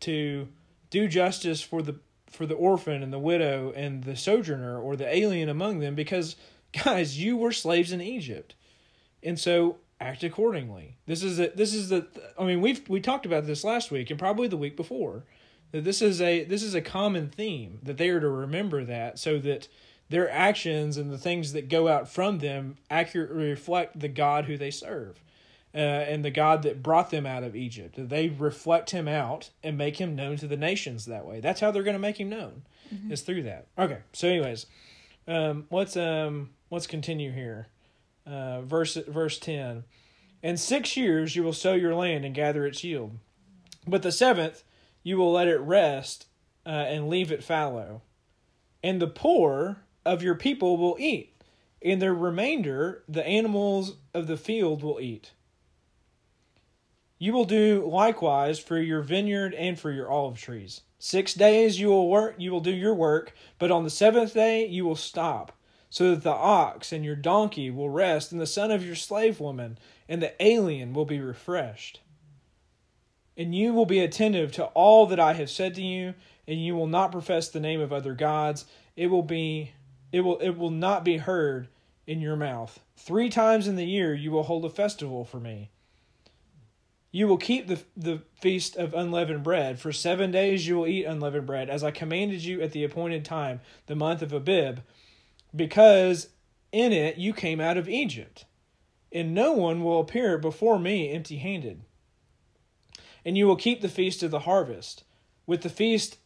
to 0.00 0.48
do 0.90 1.08
justice 1.08 1.60
for 1.60 1.82
the 1.82 1.96
for 2.30 2.46
the 2.46 2.54
orphan 2.54 3.02
and 3.02 3.12
the 3.12 3.18
widow 3.18 3.72
and 3.76 4.04
the 4.04 4.16
sojourner 4.16 4.80
or 4.80 4.96
the 4.96 5.14
alien 5.14 5.48
among 5.48 5.80
them 5.80 5.94
because 5.94 6.36
guys 6.84 7.18
you 7.18 7.36
were 7.36 7.52
slaves 7.52 7.92
in 7.92 8.00
Egypt 8.00 8.54
and 9.22 9.38
so 9.38 9.76
act 10.00 10.24
accordingly 10.24 10.96
this 11.06 11.22
is 11.22 11.38
a, 11.38 11.48
this 11.54 11.74
is 11.74 11.88
the 11.88 12.06
I 12.38 12.44
mean 12.44 12.60
we've 12.60 12.88
we 12.88 13.00
talked 13.00 13.26
about 13.26 13.46
this 13.46 13.62
last 13.62 13.90
week 13.90 14.10
and 14.10 14.18
probably 14.18 14.48
the 14.48 14.56
week 14.56 14.76
before 14.76 15.24
that 15.72 15.84
this 15.84 16.00
is 16.00 16.20
a 16.20 16.44
this 16.44 16.62
is 16.62 16.74
a 16.74 16.80
common 16.80 17.28
theme 17.28 17.78
that 17.82 17.98
they 17.98 18.08
are 18.08 18.20
to 18.20 18.28
remember 18.28 18.84
that 18.84 19.18
so 19.18 19.38
that 19.38 19.68
their 20.12 20.30
actions 20.30 20.96
and 20.96 21.10
the 21.10 21.18
things 21.18 21.54
that 21.54 21.68
go 21.68 21.88
out 21.88 22.08
from 22.08 22.38
them 22.38 22.76
accurately 22.90 23.48
reflect 23.48 23.98
the 23.98 24.08
God 24.08 24.44
who 24.44 24.56
they 24.56 24.70
serve 24.70 25.20
uh, 25.74 25.78
and 25.78 26.22
the 26.22 26.30
God 26.30 26.62
that 26.62 26.82
brought 26.82 27.10
them 27.10 27.26
out 27.26 27.42
of 27.42 27.56
Egypt. 27.56 27.94
They 27.96 28.28
reflect 28.28 28.90
him 28.90 29.08
out 29.08 29.50
and 29.64 29.76
make 29.76 29.96
him 29.96 30.14
known 30.14 30.36
to 30.36 30.46
the 30.46 30.56
nations 30.56 31.06
that 31.06 31.26
way. 31.26 31.40
That's 31.40 31.60
how 31.60 31.70
they're 31.70 31.82
going 31.82 31.94
to 31.94 31.98
make 31.98 32.20
him 32.20 32.28
known, 32.28 32.62
mm-hmm. 32.94 33.10
is 33.10 33.22
through 33.22 33.42
that. 33.44 33.66
Okay, 33.78 34.00
so 34.12 34.28
anyways, 34.28 34.66
um, 35.26 35.66
let's 35.70 35.96
um, 35.96 36.50
let's 36.70 36.86
continue 36.86 37.32
here. 37.32 37.68
Uh, 38.26 38.60
verse 38.60 38.94
verse 39.08 39.38
ten, 39.38 39.84
in 40.42 40.56
six 40.56 40.96
years 40.96 41.34
you 41.34 41.42
will 41.42 41.52
sow 41.52 41.72
your 41.72 41.94
land 41.94 42.24
and 42.24 42.34
gather 42.34 42.66
its 42.66 42.84
yield, 42.84 43.18
but 43.86 44.02
the 44.02 44.12
seventh 44.12 44.62
you 45.02 45.16
will 45.16 45.32
let 45.32 45.48
it 45.48 45.58
rest 45.58 46.26
uh, 46.64 46.68
and 46.68 47.08
leave 47.08 47.32
it 47.32 47.42
fallow, 47.42 48.02
and 48.82 49.00
the 49.00 49.08
poor 49.08 49.78
of 50.04 50.22
your 50.22 50.34
people 50.34 50.76
will 50.76 50.96
eat, 50.98 51.40
and 51.80 52.00
their 52.00 52.14
remainder 52.14 53.04
the 53.08 53.26
animals 53.26 53.96
of 54.14 54.26
the 54.26 54.36
field 54.36 54.82
will 54.82 55.00
eat. 55.00 55.32
You 57.18 57.32
will 57.32 57.44
do 57.44 57.88
likewise 57.88 58.58
for 58.58 58.78
your 58.78 59.00
vineyard 59.02 59.54
and 59.54 59.78
for 59.78 59.90
your 59.92 60.10
olive 60.10 60.38
trees. 60.38 60.80
Six 60.98 61.34
days 61.34 61.78
you 61.78 61.88
will 61.88 62.08
work, 62.08 62.34
you 62.38 62.50
will 62.50 62.60
do 62.60 62.72
your 62.72 62.94
work, 62.94 63.34
but 63.58 63.70
on 63.70 63.84
the 63.84 63.90
seventh 63.90 64.34
day 64.34 64.66
you 64.66 64.84
will 64.84 64.96
stop, 64.96 65.52
so 65.88 66.10
that 66.10 66.22
the 66.22 66.30
ox 66.30 66.92
and 66.92 67.04
your 67.04 67.16
donkey 67.16 67.70
will 67.70 67.90
rest, 67.90 68.32
and 68.32 68.40
the 68.40 68.46
son 68.46 68.70
of 68.70 68.84
your 68.84 68.96
slave 68.96 69.40
woman 69.40 69.78
and 70.08 70.22
the 70.22 70.34
alien 70.44 70.92
will 70.92 71.04
be 71.04 71.20
refreshed. 71.20 72.00
And 73.36 73.54
you 73.54 73.72
will 73.72 73.86
be 73.86 74.00
attentive 74.00 74.52
to 74.52 74.64
all 74.66 75.06
that 75.06 75.20
I 75.20 75.32
have 75.34 75.48
said 75.48 75.74
to 75.76 75.82
you, 75.82 76.14
and 76.46 76.62
you 76.62 76.74
will 76.74 76.86
not 76.86 77.12
profess 77.12 77.48
the 77.48 77.60
name 77.60 77.80
of 77.80 77.92
other 77.92 78.14
gods. 78.14 78.66
It 78.94 79.06
will 79.06 79.22
be 79.22 79.72
it 80.12 80.20
will 80.20 80.38
it 80.38 80.56
will 80.56 80.70
not 80.70 81.04
be 81.04 81.16
heard 81.16 81.68
in 82.06 82.20
your 82.20 82.36
mouth. 82.36 82.80
Three 82.96 83.28
times 83.28 83.66
in 83.66 83.76
the 83.76 83.86
year 83.86 84.14
you 84.14 84.30
will 84.30 84.44
hold 84.44 84.64
a 84.64 84.70
festival 84.70 85.24
for 85.24 85.40
me 85.40 85.70
you 87.12 87.28
will 87.28 87.36
keep 87.36 87.68
the, 87.68 87.82
the 87.94 88.22
feast 88.40 88.74
of 88.74 88.94
unleavened 88.94 89.42
bread. 89.42 89.78
For 89.78 89.92
seven 89.92 90.30
days 90.30 90.66
you 90.66 90.78
will 90.78 90.86
eat 90.86 91.04
unleavened 91.04 91.46
bread, 91.46 91.68
as 91.68 91.84
I 91.84 91.90
commanded 91.90 92.42
you 92.42 92.62
at 92.62 92.72
the 92.72 92.82
appointed 92.82 93.24
time, 93.24 93.60
the 93.86 93.94
month 93.94 94.22
of 94.22 94.32
Abib, 94.32 94.80
because 95.54 96.30
in 96.72 96.92
it 96.92 97.18
you 97.18 97.34
came 97.34 97.60
out 97.60 97.76
of 97.76 97.88
Egypt. 97.88 98.46
And 99.12 99.34
no 99.34 99.52
one 99.52 99.84
will 99.84 100.00
appear 100.00 100.38
before 100.38 100.78
me 100.78 101.10
empty 101.10 101.36
handed. 101.36 101.82
And 103.26 103.36
you 103.36 103.46
will 103.46 103.56
keep 103.56 103.82
the 103.82 103.90
feast 103.90 104.22
of 104.22 104.30
the 104.30 104.40
harvest, 104.40 105.04
with 105.46 105.60
the 105.60 105.68
feast 105.68 106.16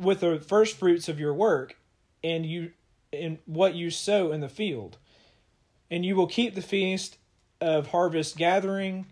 with 0.00 0.20
the 0.20 0.38
first 0.40 0.76
fruits 0.76 1.08
of 1.08 1.18
your 1.18 1.34
work, 1.34 1.76
and 2.22 2.44
you 2.44 2.72
in 3.12 3.38
what 3.46 3.74
you 3.74 3.90
sow 3.90 4.32
in 4.32 4.40
the 4.40 4.48
field. 4.48 4.98
And 5.90 6.04
you 6.04 6.16
will 6.16 6.26
keep 6.26 6.54
the 6.54 6.62
feast 6.62 7.18
of 7.60 7.88
harvest 7.88 8.36
gathering 8.36 9.06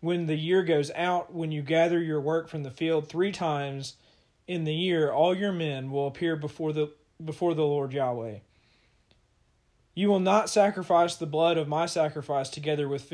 when 0.00 0.26
the 0.26 0.36
year 0.36 0.62
goes 0.62 0.90
out, 0.94 1.32
when 1.32 1.50
you 1.50 1.62
gather 1.62 2.00
your 2.00 2.20
work 2.20 2.48
from 2.48 2.62
the 2.62 2.70
field 2.70 3.08
three 3.08 3.32
times 3.32 3.96
in 4.46 4.64
the 4.64 4.74
year, 4.74 5.10
all 5.10 5.34
your 5.34 5.52
men 5.52 5.90
will 5.90 6.06
appear 6.06 6.36
before 6.36 6.72
the 6.72 6.92
before 7.24 7.54
the 7.54 7.64
Lord 7.64 7.92
Yahweh. 7.92 8.38
You 9.94 10.08
will 10.08 10.20
not 10.20 10.50
sacrifice 10.50 11.14
the 11.14 11.26
blood 11.26 11.56
of 11.56 11.68
my 11.68 11.86
sacrifice 11.86 12.50
together 12.50 12.86
with 12.86 13.12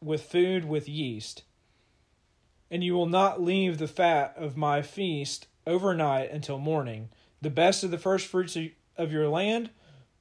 with 0.00 0.22
food 0.22 0.64
with 0.64 0.88
yeast. 0.88 1.42
And 2.70 2.84
you 2.84 2.94
will 2.94 3.06
not 3.06 3.42
leave 3.42 3.78
the 3.78 3.88
fat 3.88 4.34
of 4.36 4.56
my 4.56 4.82
feast 4.82 5.48
overnight 5.66 6.30
until 6.30 6.58
morning. 6.58 7.08
The 7.42 7.50
best 7.50 7.82
of 7.82 7.90
the 7.90 7.98
first 7.98 8.28
fruits 8.28 8.56
of 9.00 9.12
your 9.12 9.28
land 9.28 9.70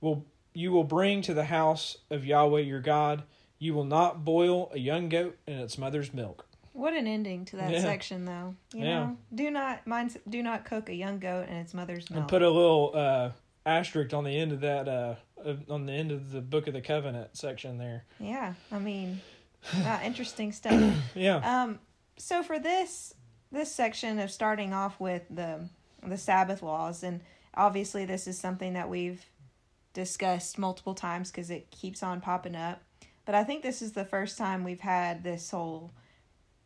will 0.01 0.25
you 0.53 0.71
will 0.71 0.83
bring 0.83 1.21
to 1.21 1.33
the 1.33 1.45
house 1.45 1.97
of 2.09 2.25
Yahweh 2.25 2.61
your 2.61 2.81
God 2.81 3.23
you 3.59 3.73
will 3.73 3.85
not 3.85 4.23
boil 4.23 4.71
a 4.73 4.79
young 4.79 5.09
goat 5.09 5.37
in 5.45 5.59
its 5.59 5.77
mother's 5.77 6.13
milk. 6.13 6.45
What 6.71 6.93
an 6.93 7.07
ending 7.07 7.43
to 7.45 7.57
that 7.57 7.71
yeah. 7.71 7.81
section, 7.81 8.23
though. 8.23 8.55
You 8.73 8.85
yeah. 8.85 8.99
know, 8.99 9.17
do 9.35 9.51
not 9.51 9.85
mind. 9.85 10.17
Do 10.29 10.41
not 10.41 10.63
cook 10.63 10.87
a 10.87 10.95
young 10.95 11.19
goat 11.19 11.49
in 11.49 11.55
its 11.55 11.73
mother's 11.73 12.09
milk. 12.09 12.21
And 12.21 12.29
put 12.29 12.41
a 12.41 12.49
little 12.49 12.91
uh, 12.93 13.31
asterisk 13.65 14.13
on 14.13 14.23
the 14.23 14.37
end 14.37 14.53
of 14.53 14.61
that. 14.61 14.87
Uh, 14.87 15.15
on 15.69 15.85
the 15.85 15.93
end 15.93 16.11
of 16.11 16.31
the 16.31 16.41
Book 16.41 16.67
of 16.67 16.73
the 16.73 16.81
Covenant 16.81 17.35
section 17.35 17.77
there. 17.77 18.05
Yeah, 18.19 18.53
I 18.71 18.79
mean, 18.79 19.19
uh, 19.75 19.99
interesting 20.05 20.53
stuff. 20.53 20.81
yeah. 21.15 21.63
Um. 21.63 21.79
So 22.17 22.43
for 22.43 22.59
this 22.59 23.13
this 23.51 23.73
section 23.73 24.19
of 24.19 24.31
starting 24.31 24.73
off 24.73 24.99
with 25.01 25.23
the 25.29 25.67
the 26.01 26.17
Sabbath 26.17 26.63
laws, 26.63 27.03
and 27.03 27.19
obviously 27.55 28.05
this 28.05 28.27
is 28.27 28.37
something 28.37 28.73
that 28.73 28.89
we've 28.89 29.25
discussed 29.93 30.57
multiple 30.57 30.93
times 30.93 31.31
because 31.31 31.49
it 31.49 31.71
keeps 31.71 32.03
on 32.03 32.21
popping 32.21 32.55
up. 32.55 32.81
But 33.25 33.35
I 33.35 33.43
think 33.43 33.61
this 33.61 33.81
is 33.81 33.93
the 33.93 34.05
first 34.05 34.37
time 34.37 34.63
we've 34.63 34.79
had 34.79 35.23
this 35.23 35.51
whole 35.51 35.91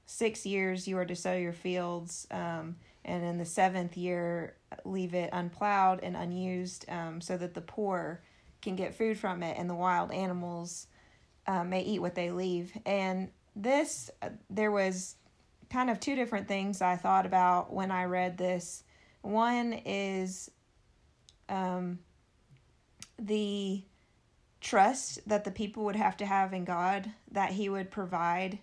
six 0.06 0.46
years 0.46 0.88
you 0.88 0.98
are 0.98 1.06
to 1.06 1.16
sow 1.16 1.34
your 1.34 1.54
fields, 1.54 2.28
um, 2.32 2.78
and 3.06 3.24
in 3.24 3.38
the 3.38 3.46
seventh 3.46 3.98
year, 3.98 4.56
leave 4.86 5.14
it 5.14 5.30
unplowed 5.34 6.00
and 6.02 6.16
unused 6.16 6.86
um, 6.90 7.20
so 7.20 7.38
that 7.38 7.54
the 7.54 7.62
poor 7.62 8.22
can 8.62 8.76
get 8.76 8.96
food 8.96 9.18
from 9.18 9.44
it 9.44 9.58
and 9.58 9.70
the 9.70 9.76
wild 9.76 10.12
animals 10.12 10.88
uh, 11.48 11.64
may 11.64 11.82
eat 11.82 12.00
what 12.00 12.16
they 12.16 12.32
leave. 12.32 12.72
And 12.86 13.30
this, 13.56 14.10
uh, 14.22 14.30
there 14.50 14.72
was 14.72 15.16
kind 15.70 15.90
of 15.90 16.00
two 16.00 16.16
different 16.16 16.48
things 16.48 16.82
I 16.82 16.96
thought 16.96 17.26
about 17.26 17.74
when 17.74 17.92
I 17.92 18.06
read 18.06 18.38
this. 18.38 18.84
One 19.22 19.74
is 19.74 20.50
um, 21.54 22.00
the 23.20 23.84
trust 24.60 25.20
that 25.28 25.44
the 25.44 25.52
people 25.52 25.84
would 25.86 25.96
have 25.96 26.18
to 26.18 26.26
have 26.26 26.54
in 26.54 26.66
God 26.66 27.12
that 27.32 27.52
He 27.52 27.70
would 27.70 27.92
provide 27.92 28.60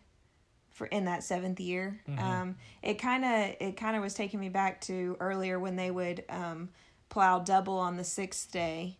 for 0.70 0.86
in 0.88 1.04
that 1.04 1.22
seventh 1.22 1.60
year. 1.60 2.00
Mm-hmm. 2.08 2.18
Um, 2.18 2.56
it 2.82 2.94
kind 2.94 3.24
of 3.24 3.56
it 3.60 3.76
kind 3.76 3.96
of 3.96 4.02
was 4.02 4.14
taking 4.14 4.40
me 4.40 4.48
back 4.48 4.80
to 4.82 5.16
earlier 5.20 5.58
when 5.58 5.76
they 5.76 5.90
would 5.90 6.24
um, 6.28 6.70
plow 7.08 7.38
double 7.38 7.78
on 7.78 7.96
the 7.96 8.04
sixth 8.04 8.50
day. 8.50 8.96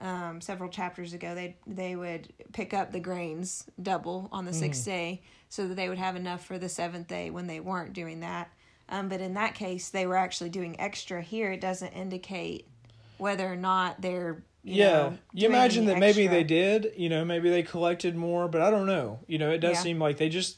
Um, 0.00 0.40
several 0.40 0.68
chapters 0.68 1.14
ago, 1.14 1.34
they 1.34 1.56
they 1.66 1.96
would 1.96 2.32
pick 2.52 2.74
up 2.74 2.92
the 2.92 3.00
grains 3.00 3.64
double 3.80 4.28
on 4.32 4.44
the 4.44 4.50
mm. 4.50 4.56
sixth 4.56 4.84
day, 4.84 5.22
so 5.48 5.68
that 5.68 5.76
they 5.76 5.88
would 5.88 5.98
have 5.98 6.16
enough 6.16 6.44
for 6.44 6.58
the 6.58 6.68
seventh 6.68 7.06
day 7.06 7.30
when 7.30 7.46
they 7.46 7.60
weren't 7.60 7.92
doing 7.92 8.20
that. 8.20 8.52
Um, 8.88 9.08
but 9.08 9.20
in 9.20 9.34
that 9.34 9.54
case, 9.54 9.88
they 9.88 10.06
were 10.06 10.16
actually 10.16 10.50
doing 10.50 10.78
extra. 10.78 11.22
Here, 11.22 11.52
it 11.52 11.60
doesn't 11.60 11.92
indicate 11.92 12.68
whether 13.18 13.50
or 13.50 13.56
not 13.56 14.00
they're 14.00 14.42
you 14.62 14.76
yeah, 14.76 14.92
know, 14.92 15.18
you 15.34 15.46
imagine 15.46 15.84
that 15.86 15.98
maybe 15.98 16.26
they 16.26 16.42
did. 16.42 16.94
You 16.96 17.10
know, 17.10 17.22
maybe 17.22 17.50
they 17.50 17.62
collected 17.62 18.16
more, 18.16 18.48
but 18.48 18.62
I 18.62 18.70
don't 18.70 18.86
know. 18.86 19.20
You 19.26 19.36
know, 19.36 19.50
it 19.50 19.58
does 19.58 19.76
Yeah. 19.76 19.82
seem 19.82 19.98
like 19.98 20.16
they 20.16 20.30
just 20.30 20.56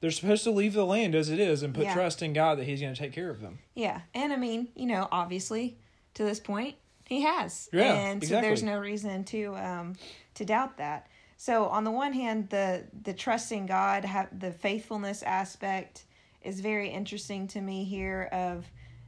they're 0.00 0.12
supposed 0.12 0.44
to 0.44 0.52
leave 0.52 0.74
the 0.74 0.86
land 0.86 1.16
as 1.16 1.28
it 1.28 1.40
is 1.40 1.64
and 1.64 1.74
put 1.74 1.82
Yeah. 1.84 1.92
trust 1.92 2.22
in 2.22 2.32
God 2.32 2.58
that 2.58 2.64
He's 2.66 2.80
going 2.80 2.94
to 2.94 2.98
take 2.98 3.12
care 3.12 3.30
of 3.30 3.40
them. 3.40 3.58
Yeah, 3.74 4.02
and 4.14 4.32
I 4.32 4.36
mean, 4.36 4.68
you 4.76 4.86
know, 4.86 5.08
obviously, 5.10 5.76
to 6.14 6.22
this 6.22 6.38
point, 6.38 6.76
he 7.04 7.22
has. 7.22 7.68
Yeah, 7.72 7.94
and 7.94 8.22
so 8.24 8.40
there's 8.40 8.62
no 8.62 8.78
reason 8.78 9.24
to 9.24 9.56
um 9.56 9.96
to 10.34 10.44
doubt 10.44 10.76
that. 10.76 11.08
So 11.36 11.66
on 11.66 11.82
the 11.82 11.90
one 11.90 12.12
hand, 12.12 12.50
the 12.50 12.84
the 13.02 13.12
trusting 13.12 13.66
God, 13.66 14.04
have 14.04 14.38
the 14.38 14.52
faithfulness 14.52 15.24
aspect 15.24 16.04
is 16.42 16.60
very 16.60 16.90
interesting 16.90 17.48
to 17.48 17.60
me 17.60 17.82
here. 17.82 18.28
Of, 18.30 18.66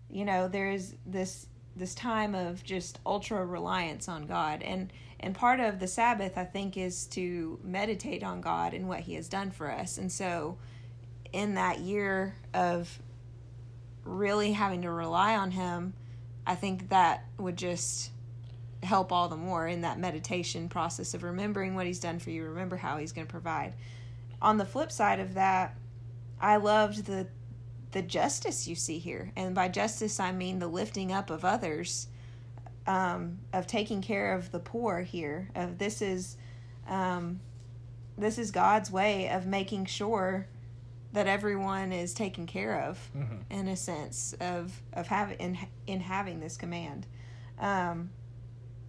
you 0.08 0.24
know, 0.24 0.48
there's 0.48 0.94
this 1.06 1.46
this 1.76 1.94
time 1.94 2.34
of 2.34 2.64
just 2.64 2.98
ultra 3.06 3.44
reliance 3.44 4.08
on 4.08 4.26
God, 4.26 4.62
and 4.62 4.92
and 5.18 5.34
part 5.34 5.60
of 5.60 5.80
the 5.80 5.86
Sabbath, 5.86 6.38
I 6.38 6.44
think, 6.44 6.76
is 6.76 7.04
to 7.08 7.58
meditate 7.62 8.22
on 8.22 8.40
God 8.40 8.72
and 8.72 8.88
what 8.88 9.00
He 9.00 9.14
has 9.14 9.28
done 9.28 9.50
for 9.50 9.70
us, 9.70 9.98
and 9.98 10.10
so 10.10 10.58
in 11.32 11.54
that 11.54 11.80
year 11.80 12.34
of 12.54 12.98
really 14.04 14.52
having 14.52 14.82
to 14.82 14.90
rely 14.90 15.36
on 15.36 15.50
him, 15.50 15.94
I 16.46 16.54
think 16.54 16.88
that 16.88 17.24
would 17.38 17.56
just 17.56 18.10
help 18.82 19.12
all 19.12 19.28
the 19.28 19.36
more 19.36 19.66
in 19.68 19.82
that 19.82 19.98
meditation 19.98 20.68
process 20.68 21.14
of 21.14 21.22
remembering 21.22 21.74
what 21.74 21.86
he's 21.86 22.00
done 22.00 22.18
for 22.18 22.30
you, 22.30 22.44
remember 22.44 22.76
how 22.76 22.96
he's 22.96 23.12
going 23.12 23.26
to 23.26 23.30
provide. 23.30 23.74
On 24.40 24.56
the 24.56 24.64
flip 24.64 24.90
side 24.90 25.20
of 25.20 25.34
that, 25.34 25.76
I 26.40 26.56
loved 26.56 27.04
the 27.04 27.26
the 27.92 28.02
justice 28.02 28.68
you 28.68 28.74
see 28.74 28.98
here, 28.98 29.32
and 29.36 29.54
by 29.54 29.68
justice 29.68 30.20
I 30.20 30.32
mean 30.32 30.58
the 30.58 30.68
lifting 30.68 31.12
up 31.12 31.30
of 31.30 31.44
others, 31.44 32.08
um, 32.86 33.38
of 33.52 33.66
taking 33.66 34.00
care 34.02 34.34
of 34.34 34.52
the 34.52 34.58
poor 34.60 35.00
here. 35.02 35.50
Of 35.54 35.78
this 35.78 36.00
is, 36.02 36.36
um, 36.88 37.40
this 38.16 38.38
is 38.38 38.50
God's 38.50 38.90
way 38.90 39.28
of 39.28 39.46
making 39.46 39.86
sure 39.86 40.46
that 41.12 41.26
everyone 41.26 41.92
is 41.92 42.14
taken 42.14 42.46
care 42.46 42.82
of 42.82 43.10
in 43.50 43.66
a 43.66 43.76
sense 43.76 44.32
of 44.40 44.80
of 44.92 45.08
having 45.08 45.38
in 45.38 45.58
in 45.86 46.00
having 46.00 46.38
this 46.38 46.56
command 46.56 47.04
um 47.58 48.10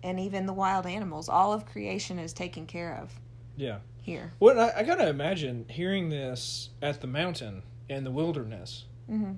and 0.03 0.19
even 0.19 0.45
the 0.45 0.53
wild 0.53 0.85
animals 0.85 1.27
all 1.27 1.51
of 1.51 1.65
creation 1.65 2.19
is 2.19 2.31
taken 2.31 2.67
care 2.67 2.95
of 3.01 3.11
Yeah. 3.57 3.79
here 4.03 4.33
Well, 4.39 4.59
I, 4.59 4.81
I 4.81 4.83
gotta 4.83 5.09
imagine 5.09 5.65
hearing 5.67 6.09
this 6.09 6.69
at 6.81 7.01
the 7.01 7.07
mountain 7.07 7.63
in 7.89 8.03
the 8.03 8.11
wilderness. 8.11 8.85
Mm-hmm. 9.11 9.33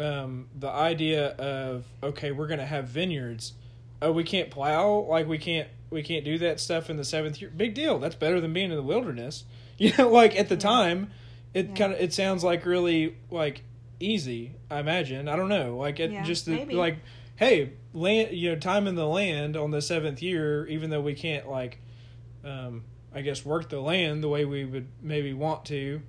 Um, 0.00 0.46
the 0.56 0.70
idea 0.70 1.30
of 1.30 1.84
okay, 2.02 2.30
we're 2.30 2.46
gonna 2.46 2.64
have 2.66 2.86
vineyards. 2.88 3.54
Oh, 4.00 4.12
we 4.12 4.22
can't 4.22 4.48
plow. 4.48 5.06
Like 5.08 5.26
we 5.26 5.38
can't 5.38 5.68
we 5.90 6.04
can't 6.04 6.24
do 6.24 6.38
that 6.38 6.60
stuff 6.60 6.88
in 6.88 6.96
the 6.96 7.04
seventh 7.04 7.40
year. 7.40 7.50
Big 7.50 7.74
deal. 7.74 7.98
That's 7.98 8.14
better 8.14 8.40
than 8.40 8.52
being 8.52 8.70
in 8.70 8.76
the 8.76 8.82
wilderness. 8.82 9.44
You 9.80 9.92
know, 9.96 10.08
like 10.08 10.36
at 10.36 10.48
the 10.48 10.56
time, 10.56 11.12
it 11.54 11.68
Yeah. 11.68 11.74
kind 11.74 11.92
of 11.92 12.00
it 12.00 12.12
sounds 12.12 12.42
like 12.42 12.66
really 12.66 13.16
like 13.30 13.62
easy. 14.00 14.56
I 14.68 14.80
imagine. 14.80 15.28
I 15.28 15.36
don't 15.36 15.48
know. 15.48 15.76
Like 15.76 16.00
it 16.00 16.10
Yeah, 16.10 16.24
just 16.24 16.46
the, 16.46 16.64
like 16.74 16.98
hey 17.38 17.70
land 17.94 18.32
you 18.36 18.50
know 18.50 18.58
time 18.58 18.88
in 18.88 18.96
the 18.96 19.06
land 19.06 19.56
on 19.56 19.70
the 19.70 19.80
seventh 19.80 20.20
year 20.20 20.66
even 20.66 20.90
though 20.90 21.00
we 21.00 21.14
can't 21.14 21.48
like 21.48 21.78
um 22.44 22.82
i 23.14 23.20
guess 23.20 23.44
work 23.44 23.68
the 23.68 23.80
land 23.80 24.22
the 24.24 24.28
way 24.28 24.44
we 24.44 24.64
would 24.64 24.88
maybe 25.00 25.32
want 25.32 25.64
to 25.64 26.02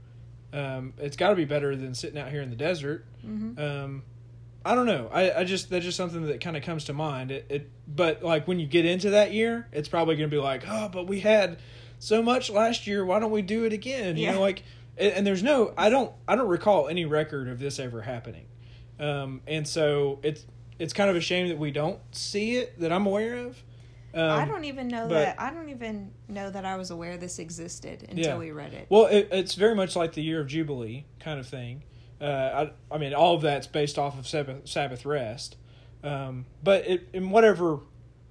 um 0.53 0.93
it's 0.97 1.15
got 1.15 1.29
to 1.29 1.35
be 1.35 1.45
better 1.45 1.75
than 1.75 1.93
sitting 1.93 2.19
out 2.19 2.29
here 2.29 2.41
in 2.41 2.49
the 2.49 2.55
desert. 2.55 3.05
Mm-hmm. 3.25 3.59
um 3.59 4.03
i 4.65 4.75
don't 4.75 4.85
know. 4.85 5.09
I 5.11 5.39
i 5.39 5.43
just 5.43 5.69
that's 5.69 5.85
just 5.85 5.97
something 5.97 6.25
that 6.27 6.41
kind 6.41 6.57
of 6.57 6.63
comes 6.63 6.85
to 6.85 6.93
mind. 6.93 7.31
It, 7.31 7.45
it 7.49 7.71
but 7.87 8.23
like 8.23 8.47
when 8.47 8.59
you 8.59 8.67
get 8.67 8.85
into 8.85 9.11
that 9.11 9.33
year 9.33 9.67
it's 9.71 9.87
probably 9.87 10.15
gonna 10.15 10.27
be 10.27 10.37
like 10.37 10.63
oh 10.67 10.89
but 10.89 11.07
we 11.07 11.19
had 11.19 11.59
so 11.99 12.21
much 12.23 12.49
last 12.49 12.87
year. 12.87 13.03
Why 13.05 13.19
don't 13.19 13.31
we 13.31 13.41
do 13.41 13.65
it 13.65 13.73
again? 13.73 14.17
You 14.17 14.31
know 14.31 14.41
like 14.41 14.63
and, 14.97 15.13
and 15.13 15.27
there's 15.27 15.43
no 15.43 15.73
i 15.77 15.89
don't 15.89 16.11
i 16.27 16.35
don't 16.35 16.47
recall 16.49 16.87
any 16.87 17.05
record 17.05 17.47
of 17.47 17.59
this 17.59 17.79
ever 17.79 18.01
happening. 18.01 18.45
Um 18.99 19.41
and 19.47 19.67
so 19.67 20.19
it's 20.23 20.45
it's 20.79 20.93
kind 20.93 21.09
of 21.09 21.15
a 21.15 21.21
shame 21.21 21.49
that 21.49 21.57
we 21.57 21.71
don't 21.71 21.99
see 22.15 22.55
it 22.55 22.79
that 22.79 22.91
i'm 22.91 23.05
aware 23.05 23.35
of 23.35 23.61
um, 24.13 24.21
i 24.31 24.45
don't 24.45 24.63
even 24.65 24.87
know 24.87 25.07
but- 25.07 25.13
that 25.15 25.39
i 25.39 25.51
don't 25.51 25.69
even 25.69 26.11
know 26.27 26.49
that 26.49 26.65
i 26.65 26.75
was 26.75 26.89
aware 26.91 27.17
this 27.17 27.39
existed 27.39 28.03
until 28.09 28.25
Yeah. 28.25 28.37
we 28.37 28.51
read 28.51 28.73
it 28.73 28.87
Well, 28.89 29.05
it, 29.05 29.29
it's 29.31 29.55
very 29.55 29.75
much 29.75 29.95
like 29.95 30.13
the 30.13 30.21
year 30.23 30.41
of 30.41 30.47
Jubilee 30.47 31.05
kind 31.19 31.39
of 31.39 31.47
thing. 31.47 31.83
Uh, 32.21 32.71
I, 32.91 32.95
I 32.95 32.97
mean, 32.97 33.13
all 33.13 33.35
of 33.35 33.41
that's 33.41 33.65
based 33.67 33.97
off 33.97 34.19
of 34.19 34.27
Sabbath, 34.27 34.67
Sabbath 34.67 35.05
rest. 35.05 35.55
Um, 36.03 36.45
but 36.61 36.85
it, 36.87 37.07
in 37.13 37.29
whatever 37.29 37.79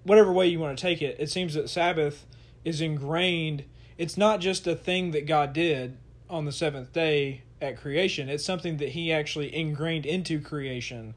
whatever 0.05 0.31
way 0.33 0.47
you 0.47 0.59
want 0.59 0.77
to 0.77 0.83
take 0.83 1.01
it, 1.01 1.17
it 1.19 1.31
seems 1.31 1.55
that 1.55 1.71
Sabbath 1.71 2.27
is 2.65 2.81
ingrained. 2.83 3.65
It's 3.97 4.17
not 4.19 4.41
just 4.41 4.67
a 4.67 4.75
thing 4.77 5.13
that 5.13 5.27
God 5.27 5.53
did 5.53 5.97
on 6.29 6.45
the 6.45 6.53
seventh 6.53 6.93
day 6.93 7.43
at 7.63 7.77
creation. 7.79 8.29
It's 8.29 8.45
something 8.45 8.77
that 8.79 8.91
He 8.91 9.11
actually 9.13 9.55
ingrained 9.55 10.05
into 10.07 10.41
creation 10.41 11.15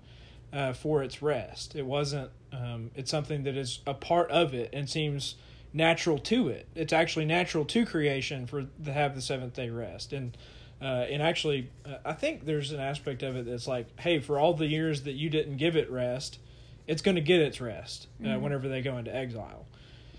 uh, 0.53 0.73
for 0.73 1.03
its 1.03 1.21
rest. 1.21 1.75
It 1.75 1.85
wasn't. 1.85 2.31
Um, 2.51 2.91
it's 2.95 3.09
something 3.09 3.43
that 3.43 3.55
is 3.55 3.79
a 3.87 3.93
part 3.93 4.29
of 4.29 4.53
it 4.53 4.69
and 4.73 4.89
seems 4.89 5.35
natural 5.73 6.19
to 6.19 6.49
it. 6.49 6.67
It's 6.75 6.91
actually 6.91 7.25
natural 7.25 7.63
to 7.65 7.85
creation 7.85 8.45
for 8.45 8.67
to 8.83 8.93
have 8.93 9.15
the 9.15 9.21
seventh 9.21 9.53
day 9.53 9.69
rest. 9.69 10.13
And 10.13 10.37
uh, 10.81 11.05
and 11.09 11.21
actually, 11.21 11.69
uh, 11.85 11.97
I 12.03 12.13
think 12.13 12.45
there's 12.45 12.71
an 12.71 12.79
aspect 12.79 13.21
of 13.21 13.35
it 13.35 13.45
that's 13.45 13.67
like, 13.67 13.99
hey, 13.99 14.19
for 14.19 14.39
all 14.39 14.53
the 14.53 14.65
years 14.65 15.03
that 15.03 15.13
you 15.13 15.29
didn't 15.29 15.57
give 15.57 15.75
it 15.75 15.91
rest, 15.91 16.39
it's 16.87 17.03
going 17.03 17.15
to 17.15 17.21
get 17.21 17.39
its 17.39 17.61
rest 17.61 18.07
uh, 18.25 18.37
whenever 18.39 18.67
they 18.67 18.81
go 18.81 18.97
into 18.97 19.15
exile. 19.15 19.67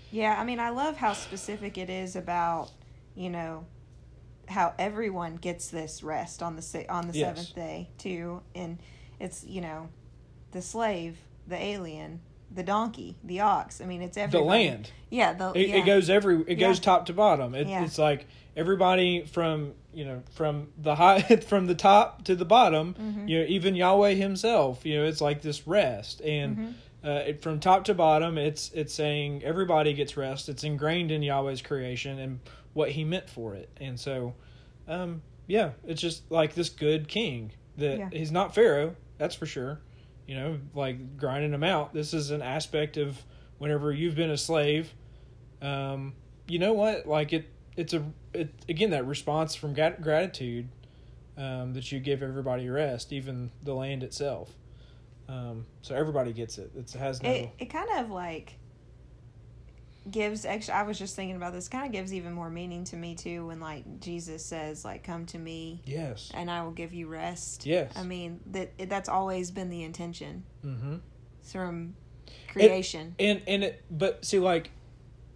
Yeah, 0.09 0.39
I 0.39 0.45
mean, 0.45 0.59
I 0.59 0.69
love 0.69 0.95
how 0.97 1.13
specific 1.13 1.77
it 1.77 1.89
is 1.89 2.15
about, 2.15 2.69
you 3.13 3.29
know, 3.29 3.65
how 4.47 4.73
everyone 4.79 5.35
gets 5.35 5.67
this 5.67 6.01
rest 6.01 6.41
on 6.41 6.55
the 6.55 6.85
on 6.89 7.07
the 7.07 7.13
Yes. 7.13 7.27
seventh 7.27 7.55
day 7.55 7.89
too, 7.97 8.41
and 8.55 8.79
it's 9.19 9.43
you 9.43 9.61
know, 9.61 9.89
the 10.53 10.61
slave, 10.61 11.17
the 11.47 11.61
alien, 11.61 12.21
the 12.53 12.63
donkey, 12.63 13.15
the 13.23 13.41
ox. 13.41 13.81
I 13.81 13.85
mean, 13.85 14.01
it's 14.01 14.15
every 14.17 14.39
The 14.39 14.45
land. 14.45 14.91
Yeah, 15.09 15.33
the 15.33 15.51
It, 15.51 15.67
yeah. 15.69 15.75
it 15.77 15.85
goes 15.85 16.09
every. 16.09 16.43
It 16.47 16.55
goes 16.55 16.77
Yeah. 16.77 16.83
top 16.83 17.05
to 17.07 17.13
bottom. 17.13 17.53
It, 17.55 17.67
Yeah. 17.67 17.83
It's 17.83 17.97
like 17.97 18.25
everybody 18.55 19.25
from 19.25 19.73
you 19.93 20.05
know 20.05 20.23
from 20.31 20.69
the 20.77 20.95
high 20.95 21.21
from 21.47 21.67
the 21.67 21.75
top 21.75 22.23
to 22.25 22.35
the 22.35 22.45
bottom. 22.45 22.93
Mm-hmm. 22.93 23.27
You 23.27 23.39
know, 23.39 23.45
even 23.47 23.75
Yahweh 23.75 24.13
Himself. 24.13 24.85
You 24.85 24.99
know, 24.99 25.05
it's 25.05 25.21
like 25.21 25.41
this 25.41 25.67
rest, 25.67 26.21
and 26.21 26.57
Mm-hmm. 26.57 27.07
uh, 27.07 27.09
it, 27.29 27.41
from 27.41 27.59
top 27.59 27.83
to 27.85 27.93
bottom, 27.93 28.37
it's 28.37 28.71
it's 28.73 28.93
saying 28.93 29.43
everybody 29.43 29.93
gets 29.93 30.15
rest. 30.15 30.47
It's 30.49 30.63
ingrained 30.63 31.11
in 31.11 31.21
Yahweh's 31.23 31.61
creation 31.61 32.19
and 32.19 32.39
what 32.73 32.91
He 32.91 33.03
meant 33.03 33.29
for 33.29 33.53
it, 33.55 33.69
and 33.81 33.99
so, 33.99 34.33
um, 34.87 35.21
yeah, 35.47 35.71
it's 35.85 36.01
just 36.01 36.29
like 36.31 36.53
this 36.55 36.69
good 36.69 37.07
King 37.07 37.51
that. 37.77 38.13
He's 38.13 38.31
not 38.31 38.53
Pharaoh. 38.55 38.95
That's 39.17 39.35
for 39.35 39.45
sure. 39.45 39.79
You 40.27 40.35
know, 40.35 40.59
like 40.73 41.17
grinding 41.17 41.51
them 41.51 41.63
out. 41.63 41.93
This 41.93 42.13
is 42.13 42.31
an 42.31 42.41
aspect 42.41 42.97
of 42.97 43.21
whenever 43.57 43.91
you've 43.91 44.15
been 44.15 44.31
a 44.31 44.37
slave 44.37 44.93
um, 45.63 46.13
you 46.47 46.59
know 46.59 46.73
what? 46.73 47.07
Like 47.07 47.33
it, 47.33 47.49
it's 47.75 47.93
a 47.93 48.03
it 48.33 48.53
again 48.67 48.91
that 48.91 49.07
response 49.07 49.55
from 49.55 49.73
grat- 49.73 50.01
gratitude 50.01 50.67
um, 51.37 51.73
that 51.73 51.91
you 51.91 51.99
give 51.99 52.21
everybody 52.21 52.69
rest, 52.69 53.13
even 53.13 53.49
the 53.63 53.73
land 53.73 54.03
itself. 54.03 54.53
Um, 55.29 55.65
so 55.81 55.95
everybody 55.95 56.33
gets 56.33 56.57
it. 56.57 56.71
It 56.75 56.91
has 56.91 57.23
no. 57.23 57.29
it 57.29 57.49
it 57.57 57.65
kind 57.67 57.89
of 57.97 58.11
like 58.11 58.57
gives 60.11 60.45
extra 60.45 60.75
i 60.75 60.83
was 60.83 60.99
just 60.99 61.15
thinking 61.15 61.35
about 61.35 61.53
this 61.53 61.69
kind 61.69 61.85
of 61.85 61.91
gives 61.91 62.13
even 62.13 62.33
more 62.33 62.49
meaning 62.49 62.83
to 62.83 62.95
me 62.97 63.15
too 63.15 63.47
when 63.47 63.59
like 63.61 63.99
jesus 64.01 64.45
says 64.45 64.83
like 64.83 65.01
come 65.03 65.25
to 65.25 65.37
me 65.39 65.81
yes. 65.85 66.29
and 66.33 66.51
i 66.51 66.61
will 66.61 66.71
give 66.71 66.93
you 66.93 67.07
rest 67.07 67.65
Yes. 67.65 67.93
i 67.95 68.03
mean 68.03 68.41
that 68.47 68.71
that's 68.89 69.07
always 69.07 69.49
been 69.51 69.69
the 69.69 69.83
intention 69.83 70.43
Mm-hmm. 70.65 70.95
from 71.43 71.95
creation 72.49 73.15
And 73.19 73.41
and 73.47 73.63
it, 73.63 73.83
but 73.89 74.25
see, 74.25 74.39
like, 74.39 74.71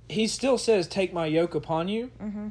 he 0.09 0.27
still 0.27 0.57
says, 0.57 0.87
"Take 0.87 1.11
my 1.13 1.25
yoke 1.25 1.53
upon 1.55 1.87
you." 1.89 2.11
mm-hmm. 2.21 2.49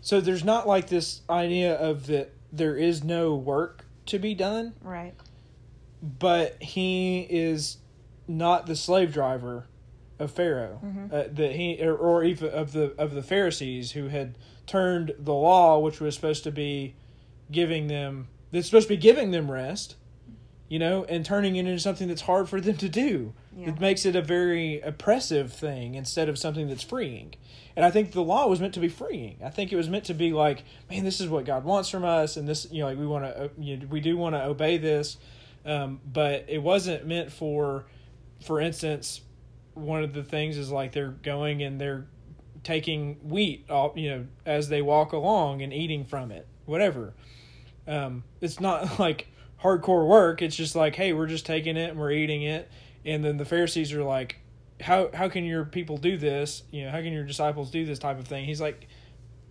So 0.00 0.20
there's 0.20 0.42
not 0.44 0.66
like 0.66 0.88
this 0.88 1.20
idea 1.30 1.74
of 1.74 2.06
that 2.06 2.32
there 2.52 2.76
is 2.76 3.04
no 3.04 3.34
work 3.36 3.84
to 4.06 4.18
be 4.18 4.34
done, 4.34 4.74
right 4.82 5.14
but 6.02 6.60
he 6.62 7.26
is 7.28 7.78
not 8.28 8.66
the 8.66 8.76
slave 8.76 9.12
driver 9.12 9.66
of 10.18 10.30
Pharaoh. 10.30 10.80
Mhm. 10.84 11.12
Uh, 11.12 11.24
that 11.32 11.52
he 11.56 11.80
or, 11.82 11.94
or 11.96 12.24
even 12.24 12.50
of 12.50 12.72
the 12.72 12.92
of 12.98 13.14
the 13.14 13.22
Pharisees 13.22 13.92
who 13.92 14.08
had 14.08 14.36
turned 14.66 15.14
the 15.18 15.34
law, 15.34 15.78
which 15.78 16.00
was 16.00 16.14
supposed 16.14 16.44
to 16.44 16.50
be 16.52 16.94
giving 17.50 17.86
them 17.88 18.28
that's 18.50 18.66
supposed 18.66 18.88
to 18.88 18.94
be 18.94 19.00
giving 19.00 19.30
them 19.30 19.50
rest, 19.50 19.96
you 20.68 20.78
know, 20.78 21.04
and 21.04 21.24
turning 21.24 21.56
it 21.56 21.60
into 21.66 21.78
something 21.78 22.08
that's 22.08 22.22
hard 22.22 22.48
for 22.48 22.60
them 22.60 22.76
to 22.76 22.88
do. 22.88 23.32
Yeah. 23.56 23.68
It 23.70 23.80
makes 23.80 24.06
it 24.06 24.14
a 24.16 24.22
very 24.22 24.80
oppressive 24.80 25.52
thing 25.52 25.94
instead 25.94 26.28
of 26.28 26.38
something 26.38 26.68
that's 26.68 26.82
freeing. 26.82 27.34
And 27.76 27.84
I 27.84 27.90
think 27.90 28.12
the 28.12 28.22
law 28.22 28.46
was 28.46 28.60
meant 28.60 28.74
to 28.74 28.80
be 28.80 28.88
freeing. 28.88 29.38
I 29.44 29.50
think 29.50 29.72
it 29.72 29.76
was 29.76 29.88
meant 29.88 30.04
to 30.04 30.14
be 30.14 30.32
like, 30.32 30.64
man, 30.90 31.04
this 31.04 31.20
is 31.20 31.28
what 31.28 31.44
God 31.44 31.64
wants 31.64 31.88
from 31.88 32.04
us, 32.04 32.36
and 32.36 32.48
this, 32.48 32.66
you 32.70 32.80
know, 32.80 32.86
like 32.86 32.98
we 32.98 33.06
want 33.06 33.24
to, 33.24 33.50
you 33.58 33.76
know, 33.76 33.86
we 33.88 34.00
do 34.00 34.16
want 34.16 34.34
to 34.34 34.44
obey 34.44 34.78
this, 34.78 35.16
um, 35.64 36.00
but 36.10 36.44
it 36.48 36.62
wasn't 36.62 37.06
meant 37.06 37.30
for, 37.32 37.84
for 38.44 38.60
instance, 38.60 39.20
one 39.78 40.02
of 40.04 40.12
the 40.12 40.22
things 40.24 40.56
is 40.56 40.70
like 40.70 40.92
they're 40.92 41.08
going 41.22 41.62
and 41.62 41.80
they're 41.80 42.06
taking 42.64 43.14
wheat, 43.22 43.64
off, 43.70 43.96
you 43.96 44.10
know, 44.10 44.26
as 44.44 44.68
they 44.68 44.82
walk 44.82 45.12
along 45.12 45.62
and 45.62 45.72
eating 45.72 46.04
from 46.04 46.30
it, 46.30 46.46
whatever. 46.66 47.14
Um, 47.86 48.24
it's 48.40 48.60
not 48.60 48.98
like 49.00 49.28
hardcore 49.62 50.06
work. 50.06 50.42
It's 50.42 50.56
just 50.56 50.74
like, 50.76 50.94
hey, 50.96 51.12
we're 51.12 51.26
just 51.26 51.46
taking 51.46 51.76
it 51.76 51.90
and 51.90 51.98
we're 51.98 52.12
eating 52.12 52.42
it. 52.42 52.70
And 53.04 53.24
then 53.24 53.36
the 53.36 53.44
Pharisees 53.44 53.92
are 53.92 54.02
like, 54.02 54.36
how 54.80 55.10
how 55.14 55.28
can 55.28 55.44
your 55.44 55.64
people 55.64 55.96
do 55.96 56.16
this? 56.16 56.62
You 56.70 56.84
know, 56.84 56.90
how 56.90 56.98
can 56.98 57.12
your 57.12 57.24
disciples 57.24 57.70
do 57.70 57.84
this 57.84 57.98
type 57.98 58.18
of 58.18 58.26
thing? 58.28 58.44
He's 58.44 58.60
like, 58.60 58.86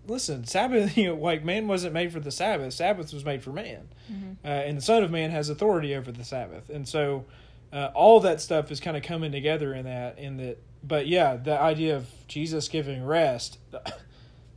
listen, 0.07 0.45
Sabbath, 0.45 0.95
you 0.97 1.07
know, 1.07 1.15
like 1.15 1.43
man 1.43 1.67
wasn't 1.67 1.93
made 1.93 2.11
for 2.13 2.19
the 2.19 2.32
Sabbath. 2.32 2.73
Sabbath 2.73 3.13
was 3.13 3.25
made 3.25 3.43
for 3.43 3.51
man, 3.51 3.88
Mm-hmm. 4.11 4.32
uh, 4.45 4.47
and 4.47 4.78
the 4.78 4.82
Son 4.82 5.03
of 5.03 5.11
Man 5.11 5.32
has 5.32 5.49
authority 5.49 5.95
over 5.95 6.11
the 6.13 6.23
Sabbath. 6.23 6.69
And 6.69 6.88
so, 6.88 7.25
uh, 7.74 7.89
all 7.93 8.20
that 8.22 8.41
stuff 8.41 8.72
is 8.72 8.80
kind 8.80 8.95
of 8.97 9.03
coming 9.03 9.32
together 9.32 9.74
in 9.74 9.86
that. 9.86 10.18
In 10.20 10.38
that, 10.38 10.57
but 10.84 11.07
yeah, 11.07 11.36
the 11.38 11.59
idea 11.59 11.95
of 11.95 12.07
Jesus 12.28 12.68
giving 12.68 13.05
rest. 13.05 13.59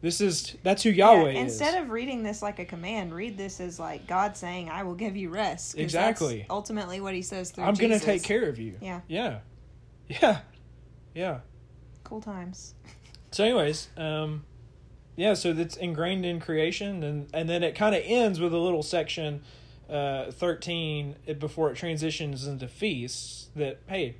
This 0.02 0.22
is 0.22 0.56
that's 0.62 0.82
who 0.82 0.88
Yahweh 0.88 1.32
Yeah, 1.32 1.40
is. 1.40 1.52
Instead 1.60 1.82
of 1.82 1.90
reading 1.90 2.22
this 2.22 2.40
like 2.40 2.58
a 2.58 2.64
command, 2.64 3.12
read 3.12 3.36
this 3.36 3.60
as 3.60 3.78
like 3.78 4.06
God 4.06 4.34
saying, 4.34 4.70
"I 4.70 4.82
will 4.82 4.94
give 4.94 5.14
you 5.14 5.28
rest 5.28 5.76
Exactly. 5.78 6.38
that's 6.38 6.50
ultimately, 6.50 7.02
what 7.02 7.12
He 7.14 7.20
says 7.20 7.50
through. 7.50 7.64
I'm 7.64 7.74
going 7.74 7.90
to 7.92 7.98
take 8.00 8.22
care 8.22 8.48
of 8.48 8.58
you. 8.58 8.76
Yeah. 8.80 9.00
Yeah. 9.08 9.40
Yeah. 10.08 10.40
Yeah. 11.14 11.40
Cool 12.02 12.20
times. 12.22 12.74
So, 13.32 13.44
anyways, 13.44 13.88
um, 13.96 14.44
yeah, 15.16 15.34
so 15.34 15.52
that's 15.52 15.76
ingrained 15.76 16.24
in 16.24 16.40
creation, 16.40 17.04
and 17.04 17.28
and 17.34 17.46
then 17.48 17.62
it 17.62 17.74
kind 17.74 17.94
of 17.94 18.02
ends 18.04 18.40
with 18.40 18.52
a 18.54 18.58
little 18.58 18.82
section, 18.82 19.42
uh, 19.90 20.30
thirteen, 20.30 21.16
it- 21.26 21.38
before 21.40 21.70
it 21.70 21.76
transitions 21.76 22.46
into 22.46 22.68
feasts. 22.68 23.48
That 23.56 23.80
hey, 23.88 24.16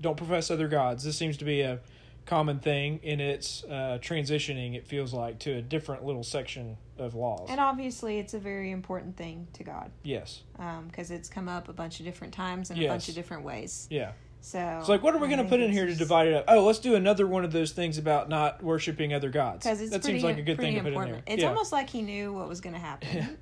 don't 0.00 0.16
profess 0.16 0.50
other 0.50 0.68
gods. 0.68 1.04
This 1.04 1.16
seems 1.16 1.36
to 1.38 1.44
be 1.44 1.60
a 1.60 1.80
common 2.24 2.60
thing 2.60 3.00
in 3.02 3.20
its 3.20 3.64
uh, 3.64 3.98
transitioning. 4.00 4.74
It 4.74 4.86
feels 4.86 5.12
like 5.12 5.38
to 5.40 5.52
a 5.52 5.62
different 5.62 6.04
little 6.04 6.24
section 6.24 6.76
of 6.98 7.14
laws. 7.14 7.48
And 7.50 7.60
obviously, 7.60 8.18
it's 8.18 8.34
a 8.34 8.38
very 8.38 8.70
important 8.70 9.16
thing 9.16 9.48
to 9.54 9.64
God 9.64 9.90
yes, 10.02 10.42
because 10.86 11.10
it's 11.10 11.28
come 11.28 11.48
up 11.48 11.68
a 11.68 11.72
bunch 11.72 12.00
of 12.00 12.06
different 12.06 12.32
times 12.32 12.70
in 12.70 12.82
a 12.82 12.88
bunch 12.88 13.08
of 13.08 13.14
different 13.14 13.44
ways. 13.44 13.88
yeah. 13.90 14.12
So 14.44 14.58
It's 14.80 14.88
like, 14.88 15.04
what 15.04 15.14
are 15.14 15.18
we 15.18 15.28
going 15.28 15.38
to 15.38 15.48
put 15.48 15.60
in 15.60 15.70
here 15.70 15.86
to 15.86 15.94
divide 15.94 16.26
it 16.26 16.34
up? 16.34 16.46
Oh, 16.48 16.64
let's 16.64 16.80
do 16.80 16.96
another 16.96 17.28
one 17.28 17.44
of 17.44 17.52
those 17.52 17.70
things 17.70 17.96
about 17.96 18.28
not 18.28 18.60
worshiping 18.60 19.14
other 19.14 19.30
gods. 19.30 19.64
Because 19.64 19.78
that 19.90 20.02
pretty, 20.02 20.18
seems 20.18 20.24
like 20.24 20.38
a 20.38 20.42
good 20.42 20.56
thing 20.56 20.74
to 20.74 20.82
put 20.82 20.92
in 20.94 21.12
there. 21.12 21.22
It's 21.28 21.42
yeah. 21.42 21.48
almost 21.48 21.70
like 21.70 21.88
he 21.88 22.02
knew 22.02 22.32
what 22.32 22.48
was 22.48 22.60
going 22.60 22.74
to 22.74 22.80
happen. 22.80 23.38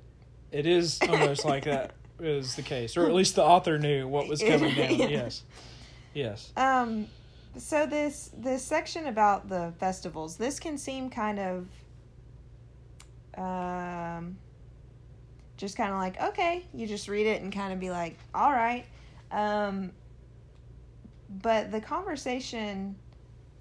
It 0.51 0.65
is 0.65 0.99
almost 1.01 1.45
like 1.45 1.63
that 1.65 1.93
is 2.19 2.55
the 2.55 2.61
case, 2.61 2.97
or 2.97 3.05
at 3.05 3.13
least 3.13 3.35
the 3.35 3.43
author 3.43 3.79
knew 3.79 4.07
what 4.07 4.27
was 4.27 4.41
coming 4.47 4.75
down. 4.75 4.95
Yeah. 4.95 5.07
Yes, 5.07 5.43
yes, 6.13 6.51
Um, 6.57 7.07
so 7.57 7.85
this 7.85 8.31
this 8.37 8.63
section 8.63 9.07
about 9.07 9.49
the 9.49 9.73
festivals, 9.79 10.37
this 10.37 10.59
can 10.59 10.77
seem 10.77 11.09
kind 11.09 11.39
of, 11.39 11.67
um, 13.37 14.37
just 15.57 15.77
kind 15.77 15.91
of 15.91 15.97
like 15.97 16.21
okay, 16.21 16.65
you 16.73 16.85
just 16.85 17.07
read 17.07 17.27
it 17.27 17.41
and 17.41 17.51
kind 17.51 17.71
of 17.73 17.79
be 17.79 17.89
like, 17.89 18.17
all 18.33 18.51
right, 18.51 18.85
um, 19.31 19.91
but 21.29 21.71
the 21.71 21.81
conversation 21.81 22.95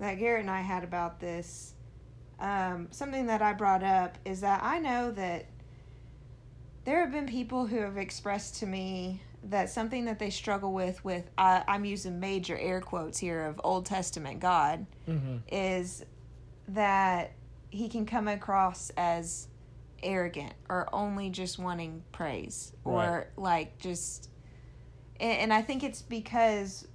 that 0.00 0.14
Garrett 0.18 0.40
and 0.40 0.50
I 0.50 0.60
had 0.60 0.82
about 0.82 1.20
this, 1.20 1.74
um, 2.40 2.88
something 2.90 3.26
that 3.26 3.42
I 3.42 3.52
brought 3.52 3.82
up 3.84 4.18
is 4.24 4.40
that 4.40 4.62
I 4.62 4.78
know 4.78 5.10
that 5.12 5.46
there 6.90 7.00
have 7.00 7.12
been 7.12 7.26
people 7.26 7.66
who 7.66 7.78
have 7.78 7.96
expressed 7.96 8.56
to 8.56 8.66
me 8.66 9.22
that 9.44 9.70
something 9.70 10.06
that 10.06 10.18
they 10.18 10.28
struggle 10.28 10.72
with 10.72 11.02
with 11.04 11.30
I, 11.38 11.62
i'm 11.68 11.84
using 11.84 12.18
major 12.18 12.58
air 12.58 12.80
quotes 12.80 13.16
here 13.18 13.46
of 13.46 13.60
old 13.62 13.86
testament 13.86 14.40
god 14.40 14.86
hmm 15.06 15.36
is 15.50 16.04
that 16.68 17.32
he 17.70 17.88
can 17.88 18.06
come 18.06 18.26
across 18.28 18.90
as 18.96 19.46
arrogant 20.02 20.52
or 20.68 20.88
only 20.92 21.30
just 21.30 21.58
wanting 21.58 22.02
praise 22.12 22.72
or 22.84 23.28
like 23.36 23.78
just 23.78 24.28
and, 25.20 25.38
and 25.38 25.52
i 25.52 25.62
think 25.62 25.84
it's 25.84 26.02
because 26.02 26.88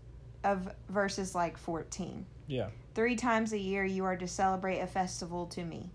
of 0.43 0.69
verses 0.89 1.33
like 1.33 1.57
14 1.57 2.25
yeah, 2.47 2.69
Three 2.93 3.15
times 3.15 3.53
a 3.53 3.57
year 3.57 3.83
you 3.83 4.05
are 4.05 4.15
to 4.15 4.27
celebrate 4.27 4.79
a 4.79 4.87
festival 4.87 5.47
to 5.47 5.63
me. 5.63 5.89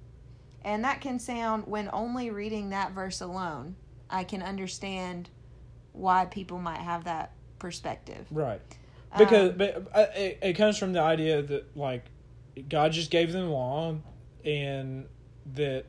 And 0.62 0.84
that 0.84 1.00
can 1.00 1.18
sound, 1.18 1.66
when 1.66 1.88
only 1.92 2.30
reading 2.30 2.70
that 2.70 2.92
verse 2.92 3.20
alone, 3.20 3.76
I 4.10 4.24
can 4.24 4.42
understand 4.42 5.30
why 5.92 6.24
people 6.26 6.58
might 6.58 6.80
have 6.80 7.04
that 7.04 7.32
perspective. 7.58 8.26
right. 8.30 8.60
Because 9.16 9.50
Um, 9.50 9.56
but 9.58 9.88
uh, 9.92 10.06
it, 10.14 10.38
it 10.40 10.52
comes 10.54 10.78
from 10.78 10.92
the 10.92 11.00
idea 11.00 11.42
that 11.42 11.76
like 11.76 12.04
God 12.68 12.92
just 12.92 13.10
gave 13.10 13.32
them 13.32 13.48
law, 13.50 13.96
and 14.44 15.06
that 15.54 15.86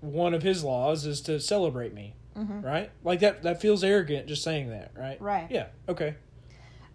one 0.00 0.34
of 0.34 0.42
His 0.42 0.62
laws 0.62 1.06
is 1.06 1.22
to 1.22 1.40
celebrate 1.40 1.94
me. 1.94 2.14
Mhm. 2.36 2.62
Right, 2.62 2.90
like 3.02 3.20
that. 3.20 3.42
That 3.42 3.60
feels 3.60 3.82
arrogant 3.82 4.26
just 4.26 4.42
saying 4.42 4.70
that, 4.70 4.92
right? 4.94 5.20
Right. 5.20 5.46
Yeah. 5.50 5.66
Okay. 5.88 6.14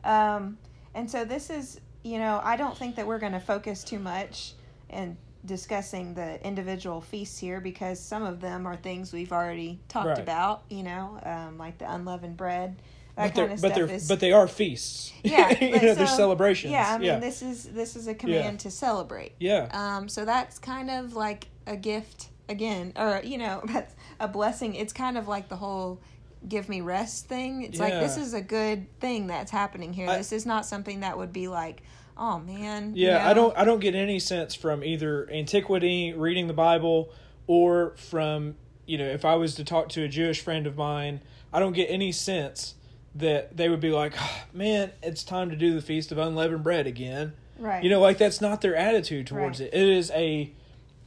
Um, 0.04 0.58
and 0.94 1.10
so 1.10 1.26
this 1.26 1.50
is, 1.50 1.82
you 2.04 2.20
know, 2.20 2.40
I 2.44 2.56
don't 2.56 2.78
think 2.78 2.96
that 2.96 3.08
we're 3.08 3.20
going 3.20 3.34
to 3.34 3.40
focus 3.40 3.84
too 3.84 4.00
much 4.00 4.54
in 4.90 5.18
discussing 5.46 6.14
the 6.14 6.46
individual 6.46 7.02
feasts 7.02 7.38
here 7.40 7.60
because 7.60 8.00
some 8.00 8.24
of 8.24 8.42
them 8.42 8.66
are 8.66 8.76
things 8.76 9.14
we've 9.14 9.32
already 9.32 9.80
talked 9.88 10.08
Right. 10.08 10.20
about, 10.20 10.64
you 10.70 10.84
know, 10.84 11.20
um, 11.24 11.58
like 11.58 11.78
the 11.78 11.92
unleavened 11.92 12.38
bread. 12.38 12.76
That 13.16 13.34
but 13.34 13.40
kind 13.40 13.54
of 13.54 13.62
but 13.62 13.68
stuff 13.74 13.76
they're 13.88 13.96
is 13.96 14.08
but 14.10 14.20
they 14.20 14.34
are 14.34 14.48
feasts. 14.48 15.14
Yeah, 15.24 15.58
you 15.64 15.72
know, 15.72 15.94
they're 15.96 16.06
celebrations. 16.08 16.72
Yeah, 16.74 16.94
I 16.94 16.98
mean 16.98 17.08
yeah. 17.08 17.20
this 17.20 17.42
is 17.42 17.64
this 17.64 17.96
is 17.96 18.08
a 18.08 18.14
command 18.14 18.60
to 18.62 18.72
celebrate. 18.72 19.32
yeah. 19.40 19.70
Um, 19.72 20.10
so 20.10 20.26
that's 20.26 20.60
kind 20.60 20.92
of 20.92 21.14
like 21.16 21.48
a 21.66 21.78
gift 21.78 22.28
again, 22.50 22.92
or 22.98 23.22
you 23.24 23.38
know, 23.38 23.62
that's 23.72 23.96
a 24.20 24.28
blessing. 24.28 24.76
It's 24.76 24.92
kind 24.92 25.18
of 25.18 25.30
like 25.30 25.48
the 25.48 25.56
whole 25.56 26.02
give 26.50 26.68
me 26.68 26.82
rest 26.82 27.28
thing. 27.28 27.64
It's 27.64 27.80
like 27.80 27.94
this 27.94 28.18
is 28.18 28.34
a 28.34 28.42
good 28.42 28.86
thing 29.00 29.28
that's 29.28 29.50
happening 29.52 29.94
here. 29.94 30.10
I- 30.10 30.18
this 30.18 30.32
is 30.34 30.46
not 30.46 30.66
something 30.66 31.00
that 31.00 31.18
would 31.18 31.32
be 31.32 31.48
like, 31.48 31.84
oh 32.18 32.40
man. 32.40 32.94
Yeah, 32.96 33.24
you 33.24 33.30
I 33.32 33.34
don't 33.34 33.58
I 33.58 33.66
don't 33.66 33.80
get 33.80 33.96
any 33.96 34.20
sense 34.20 34.56
from 34.56 34.84
either 34.84 35.30
antiquity, 35.32 36.14
reading 36.14 36.48
the 36.48 36.54
Bible, 36.54 37.10
or 37.48 37.96
from 37.98 38.56
you 38.86 38.98
know, 38.98 39.06
if 39.08 39.26
I 39.26 39.36
was 39.36 39.56
to 39.56 39.64
talk 39.64 39.90
to 39.90 40.04
a 40.04 40.08
Jewish 40.08 40.42
friend 40.42 40.68
of 40.68 40.78
mine, 40.78 41.22
I 41.52 41.60
don't 41.60 41.74
get 41.74 41.88
any 41.90 42.12
sense 42.12 42.76
that 43.16 43.56
they 43.58 43.70
would 43.70 43.80
be 43.80 43.92
like, 43.92 44.14
"Ah, 44.20 44.46
man, 44.54 44.92
it's 45.02 45.24
time 45.24 45.50
to 45.50 45.56
do 45.56 45.74
the 45.74 45.82
feast 45.82 46.12
of 46.12 46.18
unleavened 46.18 46.64
bread 46.64 46.86
again. 46.86 47.34
Right. 47.58 47.84
You 47.84 47.90
know, 47.90 48.00
like 48.02 48.18
that's 48.18 48.42
not 48.42 48.62
their 48.62 48.76
attitude 48.76 49.28
towards 49.28 49.60
Right. 49.62 49.70
it. 49.74 49.74
It 49.74 49.90
is 49.90 50.12
a 50.12 50.52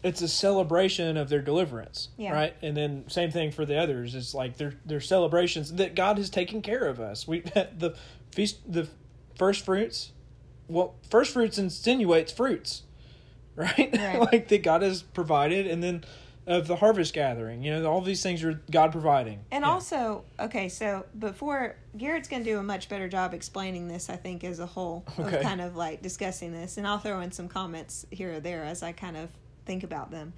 it's 0.03 0.23
a 0.23 0.29
celebration 0.29 1.17
of 1.17 1.29
their 1.29 1.43
deliverance. 1.43 2.09
Yeah. 2.17 2.33
Right? 2.33 2.55
And 2.63 2.77
then 2.77 3.05
same 3.09 3.31
thing 3.33 3.51
for 3.51 3.67
the 3.67 3.77
others. 3.77 4.15
It's 4.15 4.33
like 4.35 4.57
they're 4.57 4.75
they're 4.87 5.01
celebrations 5.01 5.73
that 5.75 5.95
God 5.95 6.19
has 6.19 6.31
taken 6.31 6.63
care 6.63 6.87
of 6.87 6.99
us. 7.01 7.29
We 7.29 7.41
the 7.77 7.95
feast 8.33 8.59
the 8.73 8.89
first 9.37 9.65
fruits 9.65 10.13
well, 10.69 10.95
first 11.11 11.33
fruits 11.33 11.59
insinuates 11.59 12.33
fruits, 12.33 12.83
right? 13.57 13.97
Right. 13.99 14.21
like 14.33 14.49
that 14.49 14.63
God 14.63 14.83
has 14.83 15.03
provided, 15.03 15.67
and 15.67 15.83
then 15.83 16.05
of 16.47 16.67
the 16.67 16.77
harvest 16.77 17.13
gathering. 17.13 17.63
You 17.63 17.79
know, 17.79 17.91
all 17.91 18.01
these 18.01 18.23
things 18.23 18.43
are 18.43 18.63
God 18.71 18.91
providing. 18.91 19.45
And 19.51 19.65
Yeah. 19.65 19.71
also, 19.71 20.25
okay, 20.41 20.71
so 20.71 21.05
before 21.19 21.77
Garrett's 21.97 22.27
going 22.27 22.43
to 22.43 22.51
do 22.51 22.59
a 22.59 22.63
much 22.63 22.89
better 22.89 23.07
job 23.07 23.35
explaining 23.35 23.89
this, 23.89 24.09
I 24.09 24.17
think, 24.17 24.45
as 24.45 24.59
a 24.59 24.65
whole, 24.65 25.05
Okay. 25.19 25.37
of 25.37 25.43
kind 25.43 25.61
of 25.61 25.77
like 25.77 26.01
discussing 26.01 26.53
this. 26.53 26.79
And 26.79 26.87
I'll 26.87 26.99
throw 26.99 27.21
in 27.21 27.33
some 27.33 27.49
comments 27.49 28.07
here 28.11 28.35
or 28.35 28.41
there 28.41 28.65
as 28.65 28.83
I 28.83 28.93
kind 28.93 29.17
of 29.19 29.29
think 29.67 29.85
about 29.85 30.11
them. 30.11 30.33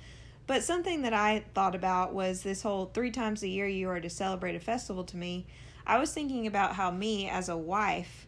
But 0.48 0.64
something 0.64 1.02
that 1.02 1.14
I 1.14 1.44
thought 1.54 1.76
about 1.76 2.12
was 2.12 2.42
this 2.42 2.62
whole 2.62 2.86
three 2.86 3.12
times 3.12 3.44
a 3.44 3.48
year 3.48 3.68
you 3.68 3.88
are 3.88 4.00
to 4.00 4.10
celebrate 4.10 4.56
a 4.56 4.60
festival 4.60 5.04
to 5.04 5.16
me. 5.16 5.46
I 5.86 5.98
was 5.98 6.12
thinking 6.12 6.48
about 6.48 6.74
how 6.74 6.90
me 6.90 7.28
as 7.28 7.48
a 7.48 7.56
wife, 7.56 8.26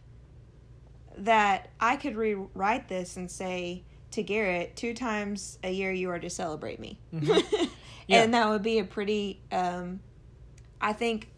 that 1.17 1.69
I 1.79 1.95
could 1.95 2.15
rewrite 2.15 2.87
this 2.87 3.17
and 3.17 3.29
say 3.29 3.83
to 4.11 4.23
Garrett, 4.23 4.75
two 4.75 4.93
times 4.93 5.57
a 5.63 5.71
year 5.71 5.91
you 5.91 6.09
are 6.09 6.19
to 6.19 6.29
celebrate 6.29 6.79
me. 6.79 6.99
Mm-hmm. 7.13 7.65
Yeah. 8.05 8.23
and 8.23 8.33
that 8.33 8.49
would 8.49 8.63
be 8.63 8.79
a 8.79 8.83
pretty, 8.83 9.39
um, 9.49 10.01
I 10.81 10.91
think 10.91 11.29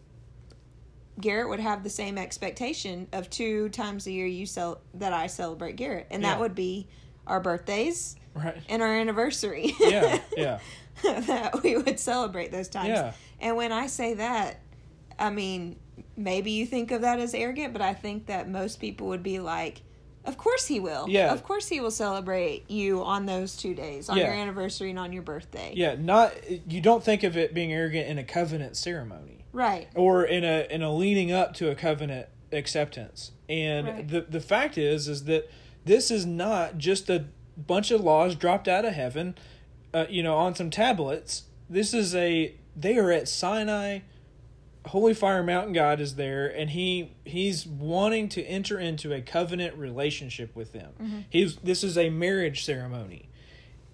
Garrett 1.20 1.48
would 1.48 1.60
have 1.60 1.84
the 1.84 1.90
same 1.90 2.18
expectation 2.18 3.06
of 3.12 3.30
two 3.30 3.68
times 3.68 4.08
a 4.08 4.10
year 4.10 4.26
you 4.26 4.46
sell 4.46 4.80
that 4.94 5.12
I 5.12 5.28
celebrate 5.28 5.76
Garrett, 5.76 6.08
and 6.10 6.22
Yeah. 6.22 6.30
that 6.30 6.40
would 6.40 6.56
be 6.56 6.88
our 7.24 7.38
birthdays 7.40 8.16
right. 8.34 8.56
and 8.68 8.82
our 8.82 8.92
anniversary. 8.92 9.74
Yeah, 9.80 10.18
yeah. 10.36 10.58
that 11.04 11.62
we 11.62 11.76
would 11.76 12.00
celebrate 12.00 12.50
those 12.50 12.68
times. 12.68 12.88
Yeah. 12.88 13.12
And 13.40 13.56
when 13.56 13.70
I 13.70 13.86
say 13.86 14.14
that, 14.14 14.60
I 15.18 15.30
mean 15.30 15.76
maybe 16.16 16.50
you 16.50 16.66
think 16.66 16.90
of 16.90 17.02
that 17.02 17.18
as 17.18 17.34
arrogant, 17.34 17.72
but 17.72 17.82
I 17.82 17.94
think 17.94 18.26
that 18.26 18.48
most 18.48 18.80
people 18.80 19.06
would 19.08 19.22
be 19.22 19.38
like, 19.38 19.82
"Of 20.24 20.36
course 20.38 20.66
he 20.66 20.80
will. 20.80 21.06
Yeah. 21.08 21.32
Of 21.32 21.42
course 21.44 21.68
he 21.68 21.80
will 21.80 21.90
celebrate 21.90 22.70
you 22.70 23.02
on 23.04 23.26
those 23.26 23.56
two 23.56 23.74
days, 23.74 24.08
on 24.08 24.16
Yeah. 24.16 24.24
your 24.24 24.34
anniversary 24.34 24.90
and 24.90 24.98
on 24.98 25.12
your 25.12 25.22
birthday." 25.22 25.72
Yeah, 25.76 25.94
not 25.98 26.32
you 26.70 26.80
don't 26.80 27.04
think 27.04 27.22
of 27.22 27.36
it 27.36 27.54
being 27.54 27.72
arrogant 27.72 28.08
in 28.08 28.18
a 28.18 28.24
covenant 28.24 28.76
ceremony. 28.76 29.32
Right. 29.52 29.88
or 29.94 30.22
in 30.24 30.44
a 30.44 30.66
in 30.70 30.82
a 30.82 30.92
leading 30.92 31.32
up 31.32 31.54
to 31.54 31.70
a 31.70 31.74
covenant 31.74 32.28
acceptance. 32.52 33.32
And 33.48 33.86
Right. 33.86 34.08
the 34.08 34.20
the 34.22 34.40
fact 34.40 34.76
is 34.76 35.08
is 35.08 35.24
that 35.24 35.48
this 35.84 36.10
is 36.10 36.26
not 36.26 36.76
just 36.78 37.08
a 37.08 37.24
bunch 37.56 37.90
of 37.90 38.02
laws 38.02 38.34
dropped 38.34 38.68
out 38.68 38.84
of 38.84 38.92
heaven, 38.92 39.34
uh, 39.94 40.04
you 40.10 40.22
know, 40.22 40.36
on 40.36 40.54
some 40.54 40.68
tablets. 40.68 41.44
This 41.70 41.94
is 41.94 42.14
a 42.14 42.52
they 42.76 42.98
are 42.98 43.10
at 43.10 43.28
Sinai. 43.28 44.00
Holy 44.86 45.14
Fire 45.14 45.42
Mountain 45.42 45.72
God 45.72 46.00
is 46.00 46.14
there, 46.14 46.46
and 46.46 46.70
he 46.70 47.12
he's 47.24 47.66
wanting 47.66 48.28
to 48.30 48.42
enter 48.44 48.78
into 48.78 49.12
a 49.12 49.20
covenant 49.20 49.76
relationship 49.76 50.54
with 50.54 50.72
them. 50.72 50.92
Mm-hmm. 51.00 51.18
He's 51.30 51.56
this 51.56 51.82
is 51.82 51.98
a 51.98 52.10
marriage 52.10 52.64
ceremony, 52.64 53.28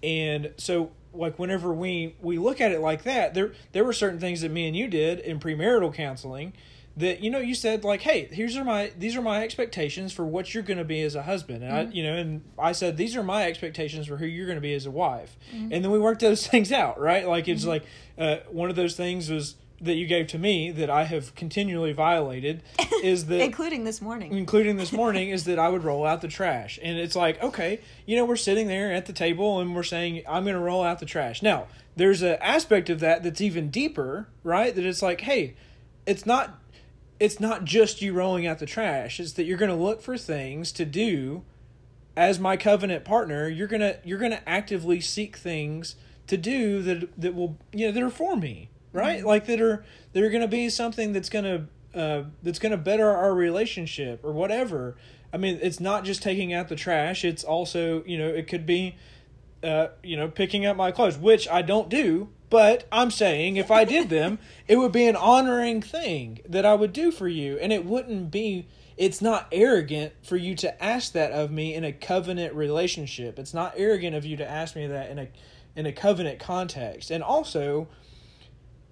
and 0.01 0.53
so 0.57 0.91
like 1.13 1.39
whenever 1.39 1.73
we 1.73 2.15
we 2.21 2.37
look 2.37 2.61
at 2.61 2.71
it 2.71 2.79
like 2.79 3.03
that, 3.03 3.33
there 3.33 3.53
there 3.71 3.83
were 3.83 3.93
certain 3.93 4.19
things 4.19 4.41
that 4.41 4.51
me 4.51 4.67
and 4.67 4.75
you 4.75 4.87
did 4.87 5.19
in 5.19 5.39
premarital 5.39 5.93
counseling 5.93 6.53
that 6.95 7.21
you 7.21 7.31
know 7.31 7.39
you 7.39 7.55
said 7.55 7.83
like 7.83 8.01
hey 8.01 8.27
here's 8.31 8.55
are 8.55 8.63
my 8.63 8.91
these 8.99 9.15
are 9.15 9.21
my 9.21 9.43
expectations 9.43 10.13
for 10.13 10.23
what 10.25 10.53
you're 10.53 10.61
going 10.61 10.77
to 10.77 10.83
be 10.83 11.01
as 11.01 11.15
a 11.15 11.23
husband. 11.23 11.63
And 11.63 11.73
i 11.73 11.81
you 11.91 12.03
know 12.03 12.15
and 12.15 12.41
i 12.57 12.71
said 12.71 12.97
these 12.97 13.15
are 13.15 13.23
my 13.23 13.45
expectations 13.45 14.07
for 14.07 14.17
who 14.17 14.25
you're 14.25 14.45
going 14.45 14.57
to 14.57 14.61
be 14.61 14.73
as 14.73 14.85
a 14.85 14.91
wife. 14.91 15.35
And 15.71 15.83
then 15.83 15.89
we 15.89 15.99
worked 15.99 16.21
those 16.21 16.45
things 16.47 16.71
out 16.71 16.99
right? 16.99 17.27
Like 17.27 17.47
it's 17.47 17.65
like 17.65 17.85
uh, 18.17 18.37
one 18.51 18.69
of 18.69 18.75
those 18.75 18.95
things 18.95 19.29
was 19.29 19.55
that 19.83 19.95
you 19.95 20.07
gave 20.07 20.27
to 20.27 20.37
me 20.37 20.71
that 20.71 20.89
i 20.89 21.03
have 21.03 21.35
continually 21.35 21.93
violated 21.93 22.63
is 23.03 23.25
that 23.25 23.41
including 23.41 23.83
this 23.83 24.01
morning. 24.01 24.33
including 24.33 24.77
this 24.77 24.91
morning, 25.03 25.29
is 25.29 25.43
that 25.43 25.59
I 25.59 25.69
would 25.69 25.83
roll 25.83 26.05
out 26.05 26.21
the 26.21 26.27
trash. 26.27 26.79
And 26.81 26.97
it's 26.97 27.15
like, 27.15 27.41
okay, 27.43 27.81
you 28.05 28.15
know, 28.15 28.25
we're 28.25 28.35
sitting 28.35 28.67
there 28.67 28.91
at 28.91 29.05
the 29.05 29.13
table 29.13 29.59
and 29.59 29.75
we're 29.75 29.83
saying, 29.83 30.23
I'm 30.27 30.43
going 30.43 30.55
to 30.55 30.61
roll 30.61 30.83
out 30.83 30.99
the 30.99 31.05
trash. 31.05 31.41
Now, 31.41 31.67
there's 31.95 32.21
an 32.21 32.37
aspect 32.41 32.89
of 32.89 32.99
that 33.01 33.23
that's 33.23 33.41
even 33.41 33.69
deeper, 33.69 34.27
right? 34.43 34.73
That 34.73 34.85
it's 34.85 35.01
like, 35.01 35.21
hey, 35.21 35.55
it's 36.05 36.25
not 36.25 36.59
it's 37.19 37.39
not 37.39 37.63
just 37.63 38.01
you 38.01 38.13
rolling 38.13 38.47
out 38.47 38.59
the 38.59 38.65
trash. 38.65 39.19
It's 39.19 39.33
that 39.33 39.43
you're 39.43 39.57
going 39.57 39.71
to 39.71 39.77
look 39.77 40.01
for 40.01 40.17
things 40.17 40.71
to 40.73 40.85
do 40.85 41.43
as 42.17 42.39
my 42.39 42.57
covenant 42.57 43.05
partner. 43.05 43.47
You're 43.47 43.67
going 43.67 43.81
to 43.81 43.99
you're 44.03 44.19
going 44.19 44.31
to 44.31 44.49
actively 44.49 45.01
seek 45.01 45.37
things 45.37 45.95
to 46.27 46.37
do 46.37 46.81
that 46.81 47.21
that 47.21 47.35
will, 47.35 47.57
you 47.71 47.87
know, 47.87 47.91
that 47.91 48.03
are 48.03 48.09
for 48.09 48.35
me, 48.35 48.69
right? 48.93 49.25
Like 49.25 49.47
that 49.47 49.59
are 49.59 49.83
that 50.13 50.23
are 50.23 50.29
going 50.29 50.41
to 50.41 50.47
be 50.47 50.69
something 50.69 51.11
that's 51.11 51.29
going 51.29 51.43
to 51.43 51.99
uh, 51.99 52.23
that's 52.41 52.59
going 52.59 52.71
to 52.71 52.77
better 52.77 53.09
our 53.09 53.33
relationship 53.33 54.23
or 54.23 54.31
whatever. 54.31 54.95
I 55.33 55.37
mean, 55.37 55.59
it's 55.61 55.79
not 55.79 56.05
just 56.05 56.21
taking 56.21 56.53
out 56.53 56.69
the 56.69 56.75
trash. 56.75 57.25
It's 57.25 57.43
also, 57.43 58.03
you 58.05 58.17
know, 58.17 58.29
it 58.29 58.47
could 58.47 58.65
be, 58.65 58.95
uh, 59.63 59.87
you 60.03 60.15
know, 60.15 60.27
picking 60.27 60.65
up 60.65 60.77
my 60.77 60.91
clothes, 60.91 61.17
which 61.17 61.49
I 61.49 61.63
don't 61.63 61.89
do. 61.89 62.29
But 62.49 62.87
I'm 62.91 63.09
saying 63.09 63.57
if 63.57 63.71
I 63.71 63.83
did 63.83 64.09
them, 64.09 64.37
it 64.67 64.77
would 64.77 64.91
be 64.91 65.07
an 65.07 65.15
honoring 65.15 65.81
thing 65.81 66.39
that 66.47 66.65
I 66.65 66.75
would 66.75 66.93
do 66.93 67.11
for 67.11 67.27
you, 67.27 67.57
and 67.57 67.73
it 67.73 67.85
wouldn't 67.85 68.31
be. 68.31 68.67
It's 68.95 69.23
not 69.23 69.47
arrogant 69.51 70.13
for 70.21 70.37
you 70.37 70.53
to 70.57 70.83
ask 70.83 71.13
that 71.13 71.31
of 71.31 71.49
me 71.49 71.73
in 71.73 71.83
a 71.83 71.91
covenant 71.91 72.53
relationship. 72.53 73.39
It's 73.39 73.53
not 73.53 73.73
arrogant 73.75 74.15
of 74.15 74.23
you 74.23 74.37
to 74.37 74.47
ask 74.47 74.75
me 74.75 74.85
that 74.85 75.09
in 75.09 75.17
a 75.17 75.27
in 75.75 75.87
a 75.87 75.91
covenant 75.91 76.39
context. 76.39 77.09
And 77.09 77.23
also, 77.23 77.87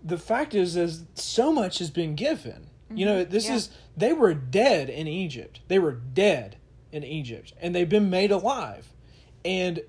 the 0.03 0.17
fact 0.17 0.53
is, 0.53 0.75
is 0.75 1.03
so 1.15 1.51
much 1.51 1.79
has 1.79 1.89
been 1.89 2.15
given. 2.15 2.67
You 2.93 3.05
know, 3.05 3.23
this 3.23 3.47
yeah. 3.47 3.55
is 3.55 3.69
they 3.95 4.11
were 4.11 4.33
dead 4.33 4.89
in 4.89 5.07
Egypt. 5.07 5.61
They 5.69 5.79
were 5.79 5.93
dead 5.93 6.57
in 6.91 7.03
Egypt, 7.03 7.53
and 7.61 7.73
they've 7.73 7.87
been 7.87 8.09
made 8.09 8.31
alive. 8.31 8.91
And 9.45 9.81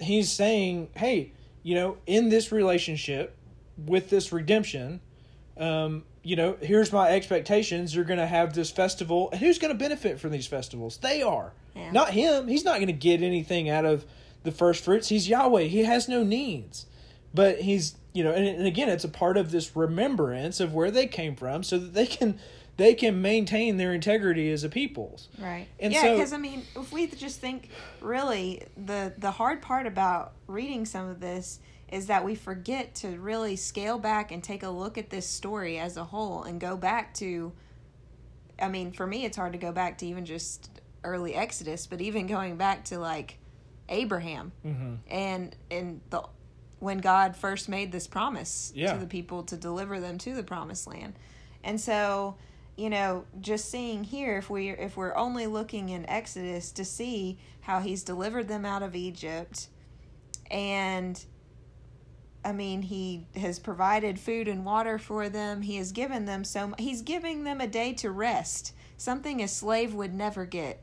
he's 0.00 0.30
saying, 0.32 0.88
hey, 0.96 1.32
you 1.62 1.74
know, 1.74 1.98
in 2.06 2.30
this 2.30 2.50
relationship 2.50 3.36
with 3.76 4.08
this 4.10 4.32
redemption, 4.32 5.00
um, 5.58 6.04
you 6.22 6.36
know, 6.36 6.56
here's 6.60 6.92
my 6.92 7.10
expectations. 7.10 7.94
You're 7.94 8.04
going 8.04 8.18
to 8.18 8.26
have 8.26 8.54
this 8.54 8.70
festival. 8.70 9.30
And 9.30 9.40
who's 9.40 9.58
going 9.58 9.72
to 9.72 9.78
benefit 9.78 10.20
from 10.20 10.30
these 10.30 10.46
festivals? 10.46 10.98
They 10.98 11.22
are. 11.22 11.52
Yeah. 11.74 11.90
Not 11.90 12.10
him. 12.10 12.48
He's 12.48 12.64
not 12.64 12.76
going 12.76 12.88
to 12.88 12.92
get 12.92 13.22
anything 13.22 13.68
out 13.68 13.84
of 13.84 14.04
the 14.42 14.52
first 14.52 14.84
fruits. 14.84 15.08
He's 15.08 15.28
Yahweh. 15.28 15.64
He 15.64 15.84
has 15.84 16.08
no 16.08 16.22
needs. 16.22 16.86
But 17.34 17.60
he's, 17.60 17.96
you 18.18 18.24
know, 18.24 18.32
and, 18.32 18.44
and 18.46 18.66
again, 18.66 18.88
it's 18.88 19.04
a 19.04 19.08
part 19.08 19.36
of 19.36 19.52
this 19.52 19.76
remembrance 19.76 20.58
of 20.58 20.74
where 20.74 20.90
they 20.90 21.06
came 21.06 21.36
from 21.36 21.62
so 21.62 21.78
that 21.78 21.94
they 21.94 22.06
can 22.06 22.38
they 22.76 22.94
can 22.94 23.22
maintain 23.22 23.76
their 23.76 23.92
integrity 23.94 24.50
as 24.52 24.64
a 24.64 24.68
peoples. 24.68 25.28
Right. 25.38 25.66
And 25.80 25.92
yeah, 25.92 26.02
so- 26.02 26.14
because 26.16 26.32
I 26.32 26.38
mean, 26.38 26.62
if 26.76 26.90
we 26.92 27.06
just 27.06 27.40
think, 27.40 27.68
really, 28.00 28.62
the 28.76 29.12
the 29.18 29.30
hard 29.30 29.62
part 29.62 29.86
about 29.86 30.32
reading 30.48 30.84
some 30.84 31.08
of 31.08 31.20
this 31.20 31.60
is 31.92 32.08
that 32.08 32.24
we 32.24 32.34
forget 32.34 32.94
to 32.96 33.08
really 33.20 33.54
scale 33.56 33.98
back 33.98 34.30
and 34.32 34.42
take 34.42 34.62
a 34.64 34.68
look 34.68 34.98
at 34.98 35.10
this 35.10 35.26
story 35.26 35.78
as 35.78 35.96
a 35.96 36.04
whole 36.04 36.42
and 36.42 36.60
go 36.60 36.76
back 36.76 37.14
to. 37.14 37.52
I 38.60 38.66
mean, 38.68 38.90
for 38.90 39.06
me, 39.06 39.24
it's 39.24 39.36
hard 39.36 39.52
to 39.52 39.58
go 39.58 39.70
back 39.70 39.98
to 39.98 40.06
even 40.06 40.24
just 40.24 40.68
early 41.04 41.34
Exodus, 41.36 41.86
but 41.86 42.00
even 42.00 42.26
going 42.26 42.56
back 42.56 42.84
to 42.86 42.98
like 42.98 43.38
Abraham 43.88 44.50
Mm-hmm. 44.66 44.94
and 45.08 45.54
and 45.70 46.00
the 46.10 46.22
when 46.80 46.98
God 46.98 47.36
first 47.36 47.68
made 47.68 47.92
this 47.92 48.06
promise 48.06 48.72
Yeah. 48.74 48.92
to 48.92 48.98
the 48.98 49.06
people 49.06 49.42
to 49.44 49.56
deliver 49.56 49.98
them 50.00 50.18
to 50.18 50.34
the 50.34 50.42
promised 50.42 50.86
land. 50.86 51.14
And 51.64 51.80
so, 51.80 52.36
you 52.76 52.88
know, 52.88 53.24
just 53.40 53.70
seeing 53.70 54.04
here 54.04 54.38
if 54.38 54.48
we 54.48 54.70
if 54.70 54.96
we're 54.96 55.16
only 55.16 55.46
looking 55.46 55.88
in 55.88 56.08
Exodus 56.08 56.70
to 56.72 56.84
see 56.84 57.38
how 57.62 57.80
he's 57.80 58.02
delivered 58.04 58.48
them 58.48 58.64
out 58.64 58.82
of 58.82 58.94
Egypt 58.94 59.68
and 60.50 61.24
I 62.44 62.52
mean, 62.52 62.82
he 62.82 63.26
has 63.36 63.58
provided 63.58 64.18
food 64.18 64.46
and 64.48 64.64
water 64.64 64.96
for 64.96 65.28
them. 65.28 65.60
He 65.62 65.76
has 65.76 65.90
given 65.92 66.24
them 66.24 66.44
so 66.44 66.72
he's 66.78 67.02
giving 67.02 67.44
them 67.44 67.60
a 67.60 67.66
day 67.66 67.92
to 67.94 68.10
rest, 68.10 68.72
something 68.96 69.42
a 69.42 69.48
slave 69.48 69.92
would 69.94 70.14
never 70.14 70.46
get 70.46 70.80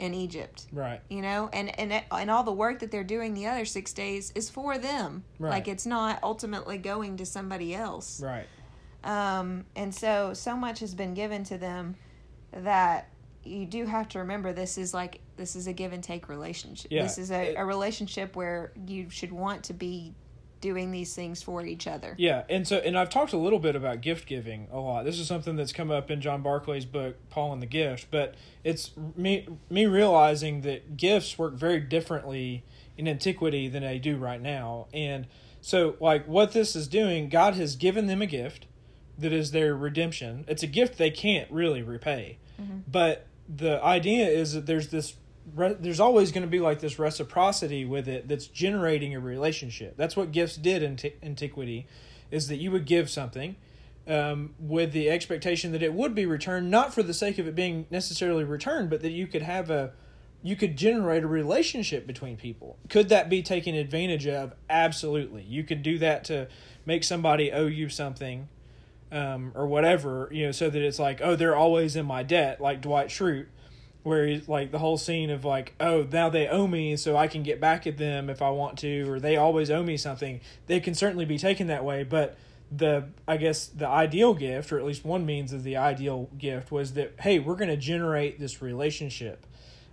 in 0.00 0.14
Egypt 0.14 0.66
Right. 0.72 1.00
you 1.10 1.20
know 1.22 1.48
and 1.52 1.78
and 1.78 2.02
and 2.10 2.30
all 2.30 2.42
the 2.42 2.52
work 2.52 2.78
that 2.80 2.90
they're 2.90 3.04
doing 3.04 3.34
the 3.34 3.46
other 3.46 3.64
six 3.64 3.92
days 3.92 4.32
is 4.34 4.48
for 4.50 4.78
them 4.78 5.24
Right. 5.38 5.50
like 5.50 5.68
it's 5.68 5.86
not 5.86 6.18
ultimately 6.22 6.78
going 6.78 7.16
to 7.18 7.26
somebody 7.26 7.74
else 7.74 8.20
Right. 8.20 8.46
um 9.04 9.64
and 9.76 9.94
so 9.94 10.32
so 10.34 10.56
much 10.56 10.80
has 10.80 10.94
been 10.94 11.14
given 11.14 11.44
to 11.44 11.58
them 11.58 11.96
that 12.52 13.08
you 13.44 13.64
do 13.66 13.86
have 13.86 14.08
to 14.10 14.18
remember 14.18 14.52
this 14.52 14.76
is 14.76 14.92
like 14.92 15.20
this 15.36 15.56
is 15.56 15.66
a 15.66 15.72
give 15.72 15.92
and 15.92 16.02
take 16.04 16.28
relationship 16.28 16.90
Yeah, 16.90 17.02
this 17.02 17.16
is 17.18 17.30
a, 17.30 17.50
it- 17.52 17.54
a 17.58 17.64
relationship 17.64 18.36
where 18.36 18.72
you 18.86 19.08
should 19.10 19.32
want 19.32 19.64
to 19.64 19.74
be 19.74 20.14
doing 20.60 20.90
these 20.90 21.14
things 21.14 21.42
for 21.42 21.64
each 21.64 21.86
other 21.86 22.14
Yeah, 22.18 22.44
and 22.48 22.66
so 22.66 22.76
and 22.78 22.98
I've 22.98 23.10
talked 23.10 23.32
a 23.32 23.38
little 23.38 23.58
bit 23.58 23.76
about 23.76 24.00
gift 24.00 24.26
giving 24.26 24.68
a 24.70 24.78
lot. 24.78 25.04
This 25.04 25.18
is 25.18 25.26
something 25.26 25.56
that's 25.56 25.72
come 25.72 25.90
up 25.90 26.10
in 26.10 26.20
John 26.20 26.42
Barclay's 26.42 26.84
book 26.84 27.16
Paul 27.30 27.52
and 27.52 27.62
the 27.62 27.66
Gift, 27.66 28.08
but 28.10 28.34
it's 28.64 28.92
me 29.16 29.46
me 29.68 29.86
realizing 29.86 30.62
that 30.62 30.96
gifts 30.96 31.38
work 31.38 31.54
very 31.54 31.80
differently 31.80 32.64
in 32.96 33.08
antiquity 33.08 33.68
than 33.68 33.82
they 33.82 33.98
do 33.98 34.16
right 34.16 34.40
now. 34.40 34.86
And 34.92 35.26
so 35.60 35.96
like 36.00 36.26
what 36.26 36.52
this 36.52 36.76
is 36.76 36.88
doing, 36.88 37.28
God 37.28 37.54
has 37.54 37.76
given 37.76 38.06
them 38.06 38.20
a 38.20 38.26
gift 38.26 38.66
that 39.18 39.32
is 39.32 39.50
their 39.50 39.74
redemption. 39.74 40.44
It's 40.48 40.62
a 40.62 40.66
gift 40.66 40.98
they 40.98 41.10
can't 41.10 41.50
really 41.50 41.82
repay. 41.82 42.38
Mm-hmm. 42.60 42.78
But 42.90 43.26
the 43.48 43.82
idea 43.82 44.28
is 44.28 44.52
that 44.52 44.66
there's 44.66 44.88
this 44.88 45.14
re- 45.54 45.76
there's 45.78 46.00
always 46.00 46.32
going 46.32 46.42
to 46.42 46.48
be 46.48 46.60
like 46.60 46.80
this 46.80 46.98
reciprocity 46.98 47.84
with 47.84 48.08
it 48.08 48.28
that's 48.28 48.46
generating 48.46 49.14
a 49.14 49.20
relationship. 49.20 49.96
That's 49.96 50.16
what 50.16 50.32
gifts 50.32 50.56
did 50.56 50.82
in 50.82 50.96
t- 50.96 51.14
antiquity, 51.22 51.86
is 52.30 52.48
that 52.48 52.56
you 52.56 52.70
would 52.70 52.86
give 52.86 53.10
something 53.10 53.56
um, 54.08 54.54
with 54.58 54.92
the 54.92 55.08
expectation 55.10 55.72
that 55.72 55.82
it 55.82 55.94
would 55.94 56.14
be 56.14 56.26
returned, 56.26 56.70
not 56.70 56.94
for 56.94 57.02
the 57.02 57.14
sake 57.14 57.38
of 57.38 57.46
it 57.46 57.54
being 57.54 57.86
necessarily 57.90 58.44
returned, 58.44 58.90
but 58.90 59.02
that 59.02 59.12
you 59.12 59.26
could 59.26 59.42
have 59.42 59.70
a 59.70 59.92
you 60.42 60.56
could 60.56 60.76
generate 60.76 61.22
a 61.22 61.26
relationship 61.26 62.06
between 62.06 62.36
people. 62.36 62.78
Could 62.88 63.10
that 63.10 63.28
be 63.28 63.42
taken 63.42 63.74
advantage 63.74 64.26
of? 64.26 64.54
Absolutely. 64.70 65.42
You 65.42 65.64
could 65.64 65.82
do 65.82 65.98
that 65.98 66.24
to 66.24 66.48
make 66.86 67.04
somebody 67.04 67.52
owe 67.52 67.66
you 67.66 67.90
something 67.90 68.48
um, 69.12 69.52
or 69.54 69.66
whatever, 69.66 70.28
you 70.32 70.46
know, 70.46 70.52
so 70.52 70.70
that 70.70 70.80
it's 70.80 70.98
like, 70.98 71.20
oh, 71.22 71.36
they're 71.36 71.56
always 71.56 71.94
in 71.94 72.06
my 72.06 72.22
debt, 72.22 72.60
like 72.60 72.80
Dwight 72.80 73.08
Schrute, 73.08 73.46
where 74.02 74.26
he's 74.26 74.48
like 74.48 74.70
the 74.70 74.78
whole 74.78 74.96
scene 74.96 75.30
of 75.30 75.44
like, 75.44 75.74
oh, 75.78 76.06
now 76.10 76.30
they 76.30 76.48
owe 76.48 76.66
me, 76.66 76.96
so 76.96 77.16
I 77.16 77.26
can 77.26 77.42
get 77.42 77.60
back 77.60 77.86
at 77.86 77.98
them 77.98 78.30
if 78.30 78.40
I 78.40 78.50
want 78.50 78.78
to, 78.78 79.10
or 79.10 79.20
they 79.20 79.36
always 79.36 79.70
owe 79.70 79.82
me 79.82 79.96
something. 79.96 80.40
They 80.66 80.80
can 80.80 80.94
certainly 80.94 81.24
be 81.24 81.38
taken 81.38 81.66
that 81.66 81.84
way, 81.84 82.04
but 82.04 82.36
the 82.70 83.08
I 83.26 83.36
guess 83.36 83.66
the 83.66 83.86
ideal 83.86 84.34
gift, 84.34 84.72
or 84.72 84.78
at 84.78 84.84
least 84.84 85.04
one 85.04 85.26
means 85.26 85.52
of 85.52 85.64
the 85.64 85.76
ideal 85.76 86.30
gift, 86.38 86.70
was 86.70 86.94
that 86.94 87.14
hey, 87.20 87.38
we're 87.38 87.56
going 87.56 87.70
to 87.70 87.76
generate 87.76 88.38
this 88.38 88.62
relationship. 88.62 89.46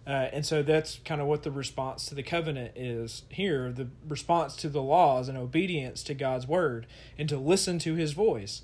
Uh, 0.06 0.30
and 0.32 0.46
so 0.46 0.64
that's 0.64 1.00
kind 1.04 1.20
of 1.20 1.28
what 1.28 1.44
the 1.44 1.52
response 1.52 2.06
to 2.06 2.16
the 2.16 2.24
covenant 2.24 2.72
is 2.78 3.24
here 3.28 3.74
the 3.74 3.90
response 4.08 4.56
to 4.56 4.70
the 4.70 4.82
laws 4.82 5.28
and 5.28 5.38
obedience 5.38 6.02
to 6.02 6.14
God's 6.14 6.48
word 6.48 6.88
and 7.18 7.28
to 7.28 7.38
listen 7.38 7.78
to 7.80 7.96
his 7.96 8.14
voice. 8.14 8.62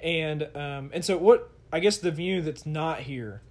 And 0.00 0.48
um, 0.56 0.90
and 0.92 1.04
so 1.04 1.16
what 1.16 1.50
I 1.72 1.78
guess 1.78 1.98
the 1.98 2.10
view 2.10 2.42
that's 2.42 2.66
not 2.66 3.00
here 3.00 3.42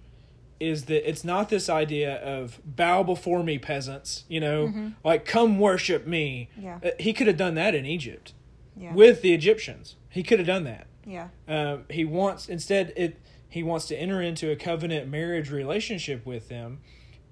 is 0.60 0.84
that 0.84 1.08
it's 1.08 1.24
not 1.24 1.48
this 1.48 1.68
idea 1.68 2.16
of 2.22 2.60
bow 2.64 3.02
before 3.02 3.42
me 3.42 3.58
peasants, 3.58 4.24
you 4.28 4.38
know, 4.40 4.92
like 5.02 5.24
come 5.24 5.58
worship 5.58 6.06
me. 6.06 6.50
Yeah. 6.56 6.78
Uh, 6.84 6.90
he 6.98 7.12
could 7.12 7.26
have 7.26 7.38
done 7.38 7.54
that 7.54 7.74
in 7.74 7.86
Egypt 7.86 8.34
yeah 8.76 8.92
with 8.94 9.22
the 9.22 9.32
Egyptians. 9.32 9.96
He 10.10 10.22
could 10.22 10.38
have 10.38 10.46
done 10.46 10.64
that. 10.64 10.86
yeah 11.04 11.28
Um, 11.48 11.84
he 11.88 12.04
wants 12.04 12.48
instead 12.48 12.92
it 12.96 13.18
he 13.48 13.62
wants 13.62 13.86
to 13.86 13.96
enter 13.96 14.20
into 14.20 14.50
a 14.50 14.56
covenant 14.56 15.08
marriage 15.08 15.50
relationship 15.50 16.24
with 16.24 16.48
them 16.48 16.80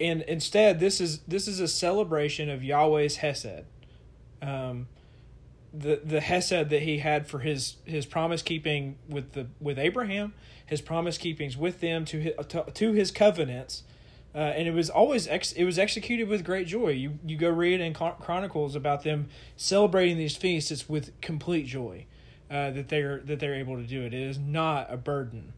and 0.01 0.22
instead 0.22 0.81
this 0.81 1.01
is 1.01 1.20
this 1.20 1.47
is 1.49 1.61
a 1.61 1.68
celebration 1.68 2.49
of 2.49 2.62
Yahweh's 2.62 3.16
Hesed. 3.16 3.64
Um, 4.41 4.89
the 5.72 6.01
the 6.05 6.20
Hesed 6.20 6.70
that 6.70 6.83
he 6.83 6.99
had 6.99 7.26
for 7.26 7.41
his 7.41 7.76
his 7.85 8.07
promise 8.07 8.43
keeping 8.43 8.97
with 9.09 9.33
the 9.33 9.49
with 9.61 9.79
Abraham, 9.79 10.35
his 10.69 10.81
promise 10.81 11.16
keepings 11.16 11.57
with 11.57 11.81
them 11.81 12.05
to 12.05 12.21
his, 12.21 12.33
to, 12.49 12.64
to 12.75 12.93
his 12.93 13.11
covenants, 13.11 13.85
uh, 14.35 14.39
and 14.39 14.69
it 14.69 14.73
was 14.73 14.91
always 14.91 15.27
ex, 15.27 15.53
it 15.53 15.64
was 15.64 15.79
executed 15.79 16.29
with 16.29 16.45
great 16.45 16.66
joy. 16.66 16.91
You 16.91 17.19
you 17.25 17.37
go 17.37 17.49
read 17.49 17.81
in 17.81 17.95
Chronicles 17.95 18.77
about 18.77 19.03
them 19.03 19.29
celebrating 19.57 20.19
these 20.19 20.37
feasts. 20.37 20.71
It's 20.71 20.89
with 20.89 21.19
complete 21.21 21.66
joy 21.66 22.05
uh, 22.51 22.71
that 22.73 22.89
they're 22.89 23.21
that 23.21 23.41
they're 23.41 23.55
able 23.55 23.77
to 23.77 23.85
do 23.85 24.03
it. 24.03 24.12
It 24.12 24.23
is 24.23 24.39
not 24.39 24.93
a 24.93 24.97
burden 24.97 25.55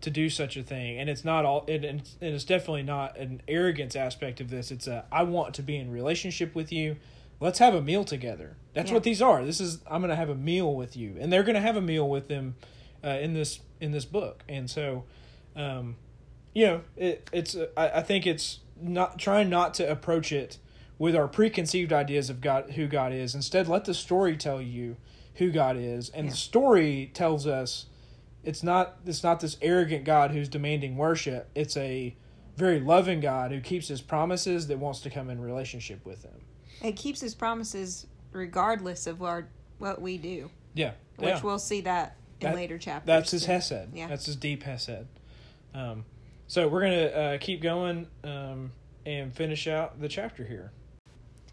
to 0.00 0.10
do 0.10 0.30
such 0.30 0.56
a 0.56 0.62
thing, 0.62 0.98
and 0.98 1.10
it's 1.10 1.24
not 1.24 1.44
all. 1.44 1.64
It, 1.66 1.84
and 1.84 2.02
it's 2.20 2.44
definitely 2.44 2.84
not 2.84 3.18
an 3.18 3.42
arrogance 3.46 3.94
aspect 3.94 4.40
of 4.40 4.48
this. 4.48 4.70
It's 4.70 4.86
a 4.86 5.04
I 5.12 5.24
want 5.24 5.52
to 5.54 5.62
be 5.62 5.76
in 5.76 5.90
relationship 5.90 6.54
with 6.54 6.72
you 6.72 6.96
let's 7.40 7.58
have 7.58 7.74
a 7.74 7.82
meal 7.82 8.04
together. 8.04 8.56
That's 8.72 8.88
yeah. 8.88 8.94
what 8.94 9.02
these 9.02 9.20
are. 9.20 9.44
This 9.44 9.60
is 9.60 9.80
I'm 9.86 10.00
going 10.00 10.10
to 10.10 10.16
have 10.16 10.30
a 10.30 10.34
meal 10.34 10.74
with 10.74 10.96
you, 10.96 11.16
and 11.20 11.32
they're 11.32 11.42
going 11.42 11.54
to 11.54 11.60
have 11.60 11.76
a 11.76 11.82
meal 11.82 12.08
with 12.08 12.28
them 12.28 12.56
uh, 13.04 13.08
in 13.08 13.34
this 13.34 13.60
in 13.84 13.92
this 13.92 14.04
book. 14.04 14.42
And 14.48 14.68
so, 14.68 15.04
um, 15.54 15.96
you 16.54 16.66
know, 16.66 16.80
it, 16.96 17.28
it's 17.32 17.54
uh, 17.54 17.66
I, 17.76 17.90
I 17.90 18.02
think 18.02 18.26
it's 18.26 18.60
not 18.80 19.18
trying 19.18 19.48
not 19.50 19.74
to 19.74 19.88
approach 19.90 20.32
it 20.32 20.58
with 20.98 21.14
our 21.14 21.28
preconceived 21.28 21.92
ideas 21.92 22.30
of 22.30 22.40
God, 22.40 22.72
who 22.72 22.86
God 22.86 23.12
is. 23.12 23.34
Instead, 23.34 23.68
let 23.68 23.84
the 23.84 23.94
story 23.94 24.36
tell 24.36 24.60
you 24.60 24.96
who 25.34 25.50
God 25.50 25.76
is, 25.76 26.08
and 26.10 26.26
yeah. 26.26 26.30
the 26.30 26.36
story 26.36 27.10
tells 27.12 27.46
us 27.46 27.86
it's 28.42 28.62
not 28.62 28.96
it's 29.04 29.22
not 29.22 29.40
this 29.40 29.56
arrogant 29.62 30.04
God 30.04 30.30
who's 30.30 30.48
demanding 30.48 30.96
worship. 30.96 31.50
It's 31.54 31.76
a 31.76 32.16
very 32.56 32.80
loving 32.80 33.20
God 33.20 33.50
who 33.50 33.60
keeps 33.60 33.88
his 33.88 34.00
promises 34.00 34.68
that 34.68 34.78
wants 34.78 35.00
to 35.00 35.10
come 35.10 35.28
in 35.28 35.40
relationship 35.40 36.04
with 36.06 36.22
him. 36.22 36.40
It 36.82 36.92
keeps 36.92 37.20
his 37.20 37.34
promises 37.34 38.06
regardless 38.32 39.06
of 39.06 39.22
our 39.22 39.48
what 39.78 40.00
we 40.00 40.18
do. 40.18 40.50
Yeah, 40.74 40.92
which 41.16 41.28
yeah. 41.28 41.40
we'll 41.42 41.58
see 41.58 41.80
that 41.82 42.16
in 42.44 42.52
that, 42.52 42.56
later 42.56 42.78
chapters. 42.78 43.06
That's 43.06 43.30
his 43.30 43.46
Hesed. 43.46 43.94
Yeah, 43.94 44.08
that's 44.08 44.26
his 44.26 44.36
deep 44.36 44.62
Hesed. 44.62 45.06
Um, 45.74 46.04
so 46.46 46.68
we're 46.68 46.82
gonna 46.82 47.06
uh, 47.06 47.38
keep 47.38 47.62
going 47.62 48.06
um, 48.22 48.72
and 49.06 49.34
finish 49.34 49.66
out 49.66 50.00
the 50.00 50.08
chapter 50.08 50.44
here. 50.44 50.72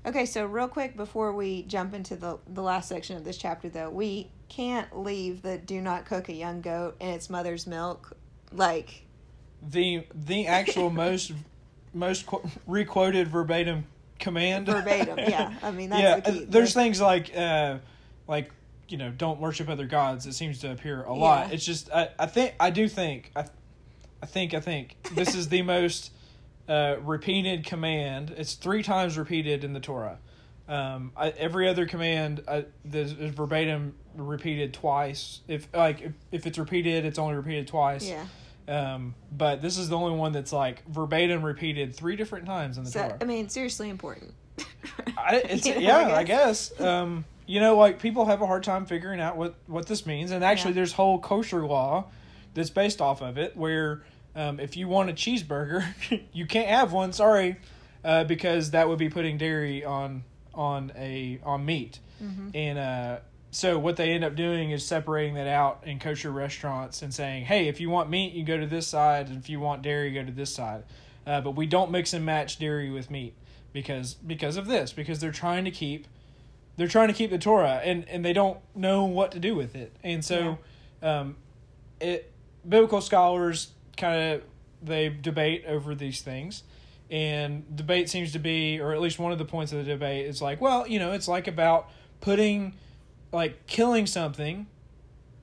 Okay, 0.05 0.25
so 0.25 0.45
real 0.45 0.67
quick 0.67 0.97
before 0.97 1.33
we 1.33 1.63
jump 1.63 1.93
into 1.93 2.15
the 2.15 2.39
the 2.47 2.63
last 2.63 2.89
section 2.89 3.17
of 3.17 3.23
this 3.23 3.37
chapter, 3.37 3.69
though, 3.69 3.89
we 3.89 4.31
can't 4.49 4.97
leave 4.97 5.41
the 5.41 5.57
"do 5.57 5.79
not 5.79 6.05
cook 6.05 6.29
a 6.29 6.33
young 6.33 6.61
goat 6.61 6.97
in 6.99 7.09
its 7.09 7.29
mother's 7.29 7.67
milk." 7.67 8.13
Like 8.51 9.03
the 9.61 10.05
the 10.13 10.47
actual 10.47 10.89
most 10.91 11.33
most 11.93 12.25
qu- 12.25 12.41
requoted 12.65 13.27
verbatim 13.27 13.85
command 14.19 14.65
verbatim. 14.65 15.19
Yeah, 15.19 15.53
I 15.61 15.71
mean 15.71 15.89
that's 15.89 16.01
yeah. 16.01 16.19
The 16.19 16.39
key. 16.39 16.45
There's 16.45 16.73
things 16.73 16.99
like 16.99 17.35
uh, 17.35 17.77
like 18.27 18.51
you 18.91 18.97
know 18.97 19.11
don't 19.11 19.39
worship 19.39 19.69
other 19.69 19.85
gods. 19.85 20.25
It 20.25 20.33
seems 20.33 20.59
to 20.59 20.71
appear 20.71 21.03
a 21.03 21.13
lot. 21.13 21.47
Yeah. 21.47 21.53
It's 21.53 21.65
just 21.65 21.91
I, 21.91 22.09
I 22.19 22.25
think 22.25 22.55
I 22.59 22.69
do 22.69 22.87
think 22.87 23.31
I, 23.35 23.45
I 24.21 24.25
think 24.25 24.53
I 24.53 24.59
think 24.59 24.95
this 25.13 25.35
is 25.35 25.49
the 25.49 25.61
most 25.63 26.11
uh, 26.67 26.97
repeated 27.01 27.65
command. 27.65 28.33
It's 28.37 28.53
three 28.53 28.83
times 28.83 29.17
repeated 29.17 29.63
in 29.63 29.73
the 29.73 29.79
Torah. 29.79 30.19
Um, 30.67 31.11
I, 31.17 31.29
every 31.29 31.67
other 31.67 31.85
command 31.85 32.43
I, 32.47 32.65
is 32.93 33.11
verbatim 33.11 33.95
repeated 34.15 34.73
twice. 34.73 35.41
If 35.47 35.67
like 35.73 36.01
if, 36.01 36.13
if 36.31 36.47
it's 36.47 36.57
repeated, 36.57 37.05
it's 37.05 37.19
only 37.19 37.35
repeated 37.35 37.67
twice. 37.67 38.07
Yeah. 38.07 38.25
Um, 38.67 39.15
but 39.31 39.61
this 39.61 39.77
is 39.77 39.89
the 39.89 39.97
only 39.97 40.17
one 40.17 40.31
that's 40.31 40.53
like 40.53 40.87
verbatim 40.87 41.43
repeated 41.43 41.95
three 41.95 42.15
different 42.15 42.45
times 42.45 42.77
in 42.77 42.83
the 42.83 42.91
so, 42.91 43.01
Torah. 43.01 43.17
I 43.19 43.25
mean, 43.25 43.49
seriously 43.49 43.89
important. 43.89 44.33
I, 45.17 45.37
it's, 45.49 45.65
yeah, 45.65 45.79
yeah, 45.79 46.15
I 46.15 46.23
guess. 46.23 46.71
I 46.71 46.77
guess. 46.77 46.81
Um, 46.81 47.25
you 47.45 47.59
know, 47.59 47.75
like 47.77 47.99
people 47.99 48.25
have 48.25 48.41
a 48.41 48.47
hard 48.47 48.63
time 48.63 48.85
figuring 48.85 49.19
out 49.19 49.37
what 49.37 49.55
what 49.67 49.87
this 49.87 50.05
means, 50.05 50.31
and 50.31 50.43
actually, 50.43 50.71
yeah. 50.71 50.75
there's 50.75 50.93
whole 50.93 51.19
kosher 51.19 51.65
law 51.65 52.05
that's 52.53 52.69
based 52.69 53.01
off 53.01 53.21
of 53.21 53.37
it, 53.37 53.55
where 53.55 54.03
um, 54.35 54.59
if 54.59 54.77
you 54.77 54.87
want 54.87 55.09
a 55.09 55.13
cheeseburger, 55.13 55.85
you 56.33 56.45
can't 56.45 56.67
have 56.67 56.93
one. 56.93 57.13
Sorry, 57.13 57.57
uh, 58.03 58.23
because 58.23 58.71
that 58.71 58.87
would 58.87 58.99
be 58.99 59.09
putting 59.09 59.37
dairy 59.37 59.83
on 59.83 60.23
on 60.53 60.91
a 60.95 61.39
on 61.43 61.65
meat, 61.65 61.99
mm-hmm. 62.21 62.49
and 62.53 62.79
uh, 62.79 63.17
so 63.51 63.77
what 63.77 63.97
they 63.97 64.11
end 64.11 64.23
up 64.23 64.35
doing 64.35 64.71
is 64.71 64.85
separating 64.85 65.35
that 65.35 65.47
out 65.47 65.83
in 65.85 65.99
kosher 65.99 66.31
restaurants 66.31 67.01
and 67.01 67.13
saying, 67.13 67.45
"Hey, 67.45 67.67
if 67.67 67.81
you 67.81 67.89
want 67.89 68.09
meat, 68.09 68.33
you 68.33 68.43
go 68.43 68.57
to 68.57 68.67
this 68.67 68.87
side, 68.87 69.27
and 69.27 69.37
if 69.37 69.49
you 69.49 69.59
want 69.59 69.81
dairy, 69.81 70.09
you 70.09 70.19
go 70.19 70.25
to 70.25 70.31
this 70.31 70.53
side." 70.53 70.83
Uh, 71.27 71.41
but 71.41 71.51
we 71.51 71.67
don't 71.67 71.91
mix 71.91 72.13
and 72.13 72.25
match 72.25 72.57
dairy 72.57 72.89
with 72.89 73.11
meat 73.11 73.35
because 73.73 74.13
because 74.13 74.57
of 74.57 74.67
this 74.67 74.93
because 74.93 75.19
they're 75.19 75.31
trying 75.31 75.65
to 75.65 75.71
keep 75.71 76.07
they're 76.81 76.87
trying 76.87 77.09
to 77.09 77.13
keep 77.13 77.29
the 77.29 77.37
Torah 77.37 77.79
and 77.83 78.09
and 78.09 78.25
they 78.25 78.33
don't 78.33 78.57
know 78.73 79.05
what 79.05 79.31
to 79.33 79.39
do 79.39 79.53
with 79.53 79.75
it, 79.75 79.95
and 80.03 80.25
so 80.25 80.57
yeah. 81.03 81.19
um, 81.19 81.35
it 81.99 82.31
biblical 82.67 83.01
scholars 83.01 83.69
kind 83.97 84.33
of 84.33 84.41
they 84.81 85.09
debate 85.09 85.63
over 85.67 85.93
these 85.93 86.21
things. 86.21 86.63
And 87.11 87.75
debate 87.75 88.09
seems 88.09 88.31
to 88.31 88.39
be, 88.39 88.79
or 88.79 88.93
at 88.93 89.01
least 89.01 89.19
one 89.19 89.31
of 89.31 89.37
the 89.37 89.45
points 89.45 89.73
of 89.73 89.77
the 89.79 89.83
debate 89.83 90.25
is 90.25 90.41
like, 90.41 90.59
well, 90.59 90.87
you 90.87 90.97
know, 90.97 91.11
it's 91.11 91.27
like 91.27 91.47
about 91.47 91.91
putting 92.19 92.73
like 93.31 93.67
killing 93.67 94.07
something 94.07 94.65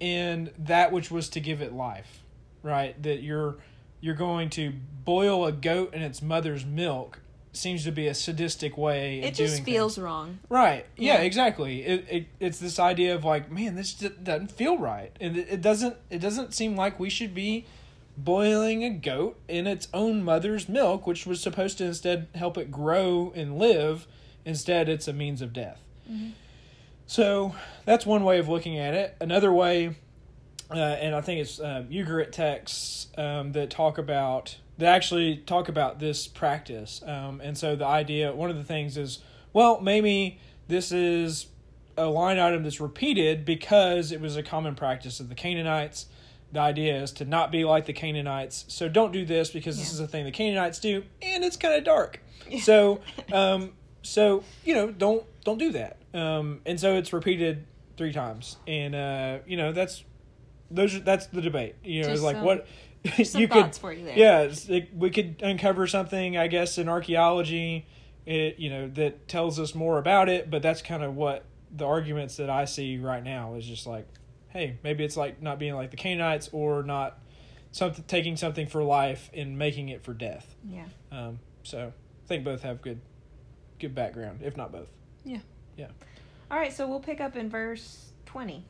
in 0.01 0.51
that 0.59 0.91
which 0.91 1.09
was 1.09 1.29
to 1.29 1.41
give 1.41 1.63
it 1.63 1.73
life 1.73 2.25
right 2.65 3.01
that 3.03 3.23
you're 3.23 3.59
you're 4.01 4.15
going 4.15 4.51
to 4.51 4.73
boil 5.05 5.47
a 5.47 5.53
goat 5.53 5.95
in 5.95 6.03
its 6.03 6.21
mother's 6.21 6.65
milk 6.65 7.21
seems 7.59 7.85
to 7.85 7.93
be 7.93 8.07
a 8.07 8.15
sadistic 8.15 8.79
way 8.79 9.21
it 9.21 9.35
just 9.35 9.63
feels 9.65 9.97
things. 9.97 10.05
wrong. 10.05 10.39
Right. 10.49 10.87
Yeah, 10.97 11.15
yeah, 11.15 11.21
exactly. 11.21 11.83
It, 11.85 12.07
it 12.09 12.27
it's 12.41 12.59
this 12.59 12.79
idea 12.79 13.15
of 13.15 13.25
like 13.25 13.51
man 13.51 13.75
this 13.75 13.93
doesn't 13.93 14.53
feel 14.53 14.79
right. 14.79 15.15
And 15.21 15.37
it, 15.37 15.49
it 15.51 15.61
doesn't 15.61 15.97
it 16.11 16.21
doesn't 16.21 16.55
seem 16.55 16.77
like 16.77 16.99
we 16.99 17.11
should 17.11 17.35
be 17.35 17.67
boiling 18.17 18.83
a 18.83 18.91
goat 18.91 19.39
in 19.47 19.67
its 19.67 19.89
own 19.95 20.25
mother's 20.25 20.69
milk 20.69 21.07
which 21.07 21.25
was 21.27 21.41
supposed 21.41 21.79
to 21.79 21.85
instead 21.85 22.29
help 22.35 22.57
it 22.57 22.71
grow 22.71 23.33
and 23.35 23.59
live. 23.59 24.07
Instead 24.45 24.89
it's 24.89 25.09
a 25.09 25.13
means 25.13 25.43
of 25.43 25.53
death. 25.53 25.81
Mm-hmm. 26.11 26.31
So 27.07 27.55
that's 27.87 28.05
one 28.05 28.23
way 28.23 28.39
of 28.39 28.49
looking 28.49 28.79
at 28.79 28.93
it. 28.93 29.17
Another 29.19 29.51
way, 29.51 29.97
uh, 30.71 30.75
and 30.75 31.15
I 31.15 31.23
think 31.23 31.41
it's 31.41 31.59
uh, 31.59 31.85
Ugarit 31.91 32.33
texts 32.33 33.07
um, 33.17 33.53
that 33.53 33.71
talk 33.71 33.97
about 33.97 34.59
that 34.79 34.95
actually 34.95 35.37
talk 35.39 35.69
about 35.69 35.99
this 35.99 36.27
practice. 36.27 37.03
Um, 37.05 37.41
and 37.41 37.59
so 37.59 37.77
the 37.77 37.87
idea, 37.87 38.33
one 38.33 38.49
of 38.49 38.57
the 38.57 38.65
things 38.65 38.97
is, 38.97 39.19
well, 39.53 39.81
maybe 39.81 40.39
this 40.69 40.93
is 40.93 41.47
a 41.97 42.07
line 42.07 42.39
item 42.39 42.63
that's 42.63 42.81
repeated 42.81 43.45
because 43.45 44.13
it 44.13 44.21
was 44.21 44.37
a 44.37 44.43
common 44.43 44.77
practice 44.77 45.19
of 45.19 45.29
the 45.29 45.35
Canaanites. 45.35 46.07
The 46.53 46.61
idea 46.61 47.03
is 47.03 47.13
to 47.13 47.25
not 47.25 47.51
be 47.51 47.65
like 47.65 47.87
the 47.87 47.93
Canaanites. 47.93 48.65
So 48.69 48.89
don't 48.89 49.13
do 49.13 49.27
this 49.27 49.51
because 49.51 49.77
yeah. 49.77 49.85
this 49.85 49.93
is 49.93 50.01
a 50.01 50.07
thing 50.07 50.25
the 50.25 50.31
Canaanites 50.31 50.79
do, 50.79 51.03
and 51.21 51.45
it's 51.45 51.57
kind 51.57 51.75
of 51.75 51.85
dark. 51.85 52.23
Yeah. 52.49 52.63
So, 52.63 53.01
um, 53.31 53.73
so 54.01 54.43
you 54.65 54.73
know, 54.73 54.91
don't 54.91 55.23
don't 55.45 55.59
do 55.59 55.73
that. 55.73 55.99
Um, 56.15 56.61
and 56.65 56.81
so 56.81 56.97
it's 56.97 57.13
repeated 57.13 57.67
three 57.99 58.13
times, 58.13 58.57
and 58.67 58.95
uh, 58.95 59.39
you 59.47 59.59
know 59.59 59.73
that's 59.73 60.03
those 60.71 61.03
that's 61.03 61.27
the 61.27 61.43
debate. 61.43 61.75
You 61.85 62.05
know, 62.05 62.09
it's 62.09 62.23
like 62.23 62.37
some, 62.37 62.45
what 62.45 62.67
you 63.17 63.49
could 63.49 63.79
you 63.83 64.13
yeah, 64.15 64.49
it, 64.69 64.95
we 64.95 65.11
could 65.11 65.41
uncover 65.43 65.87
something 65.87 66.37
I 66.37 66.49
guess 66.49 66.79
in 66.79 66.89
archaeology, 66.89 67.87
it 68.27 68.59
you 68.59 68.71
know 68.71 68.89
that 68.89 69.29
tells 69.29 69.59
us 69.59 69.75
more 69.75 69.99
about 69.99 70.29
it, 70.29 70.51
but 70.51 70.63
that's 70.63 70.83
kind 70.83 71.03
of 71.03 71.15
what 71.15 71.45
the 71.75 71.87
arguments 71.87 72.37
that 72.37 72.51
I 72.51 72.65
see 72.65 72.99
right 72.99 73.23
now 73.23 73.55
is 73.55 73.67
just 73.67 73.87
like, 73.87 74.07
hey, 74.49 74.79
maybe 74.83 75.05
it's 75.05 75.17
like 75.17 75.41
not 75.43 75.59
being 75.59 75.75
like 75.75 75.91
the 75.91 75.97
Canaanites 75.97 76.49
or 76.53 76.83
not 76.83 77.19
something 77.71 78.05
taking 78.09 78.37
something 78.37 78.67
for 78.67 78.83
life 78.83 79.31
and 79.35 79.59
making 79.59 79.89
it 79.91 80.03
for 80.03 80.15
death. 80.15 80.55
Yeah. 80.69 80.85
Um. 81.13 81.39
So 81.63 81.93
I 82.25 82.29
think 82.29 82.45
both 82.45 82.63
have 82.63 82.83
good, 82.83 83.01
good 83.79 83.95
background, 83.95 84.41
if 84.43 84.57
not 84.57 84.73
both. 84.73 84.89
Yeah. 85.25 85.41
Yeah. 85.77 85.89
All 86.51 86.59
right, 86.59 86.73
so 86.73 86.89
we'll 86.89 87.01
pick 87.01 87.21
up 87.21 87.37
in 87.37 87.51
verse 87.51 88.13
20. 88.27 88.65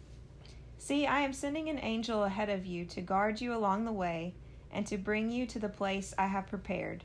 See, 0.79 1.07
I 1.07 1.21
am 1.21 1.33
sending 1.33 1.69
an 1.69 1.81
angel 1.81 2.25
ahead 2.25 2.49
of 2.49 2.65
you 2.65 2.85
to 2.87 3.03
guard 3.03 3.41
you 3.41 3.53
along 3.53 3.85
the 3.85 3.93
way 3.93 4.35
and 4.71 4.87
to 4.87 4.97
bring 4.97 5.31
you 5.31 5.45
to 5.47 5.59
the 5.59 5.69
place 5.69 6.15
I 6.17 6.29
have 6.29 6.47
prepared. 6.47 7.05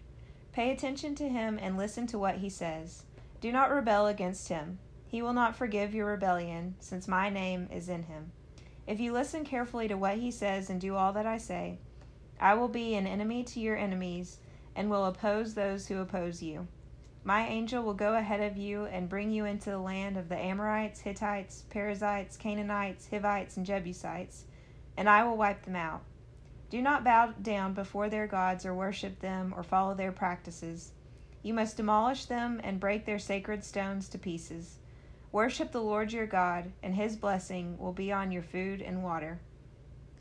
Pay 0.51 0.71
attention 0.71 1.15
to 1.15 1.27
him 1.27 1.57
and 1.61 1.75
listen 1.75 2.05
to 2.07 2.19
what 2.19 2.35
he 2.35 2.49
says. 2.49 3.03
Do 3.41 3.51
not 3.51 3.71
rebel 3.71 4.05
against 4.05 4.47
him. 4.47 4.77
He 5.07 5.21
will 5.21 5.33
not 5.33 5.55
forgive 5.55 5.93
your 5.93 6.05
rebellion, 6.05 6.75
since 6.79 7.07
my 7.07 7.29
name 7.29 7.67
is 7.71 7.89
in 7.89 8.03
him. 8.03 8.31
If 8.85 8.99
you 8.99 9.11
listen 9.11 9.43
carefully 9.43 9.87
to 9.87 9.95
what 9.95 10.17
he 10.17 10.31
says 10.31 10.69
and 10.69 10.79
do 10.79 10.95
all 10.95 11.13
that 11.13 11.25
I 11.25 11.37
say, 11.37 11.79
I 12.39 12.53
will 12.53 12.67
be 12.67 12.95
an 12.95 13.07
enemy 13.07 13.43
to 13.45 13.59
your 13.59 13.75
enemies 13.75 14.39
and 14.75 14.89
will 14.89 15.05
oppose 15.05 15.53
those 15.53 15.87
who 15.87 15.99
oppose 15.99 16.41
you. 16.41 16.67
My 17.25 17.47
angel 17.47 17.83
will 17.83 17.93
go 17.93 18.15
ahead 18.15 18.41
of 18.41 18.57
you 18.57 18.83
and 18.85 19.07
bring 19.07 19.31
you 19.31 19.45
into 19.45 19.69
the 19.69 19.77
land 19.77 20.17
of 20.17 20.27
the 20.27 20.37
Amorites, 20.37 20.99
Hittites, 20.99 21.63
Perizzites, 21.69 22.35
Canaanites, 22.35 23.07
Hivites, 23.09 23.55
and 23.55 23.65
Jebusites, 23.65 24.43
and 24.97 25.07
I 25.07 25.23
will 25.23 25.37
wipe 25.37 25.63
them 25.63 25.77
out. 25.77 26.03
Do 26.69 26.81
not 26.81 27.05
bow 27.05 27.33
down 27.41 27.73
before 27.73 28.09
their 28.09 28.27
gods 28.27 28.65
or 28.65 28.73
worship 28.73 29.19
them 29.19 29.53
or 29.55 29.63
follow 29.63 29.93
their 29.93 30.11
practices. 30.11 30.91
You 31.43 31.53
must 31.53 31.77
demolish 31.77 32.25
them 32.25 32.59
and 32.61 32.79
break 32.79 33.05
their 33.05 33.19
sacred 33.19 33.63
stones 33.63 34.09
to 34.09 34.17
pieces. 34.17 34.79
Worship 35.31 35.71
the 35.71 35.81
Lord 35.81 36.11
your 36.11 36.27
God, 36.27 36.71
and 36.81 36.95
his 36.95 37.15
blessing 37.15 37.77
will 37.77 37.93
be 37.93 38.11
on 38.11 38.31
your 38.31 38.43
food 38.43 38.81
and 38.81 39.01
water. 39.01 39.39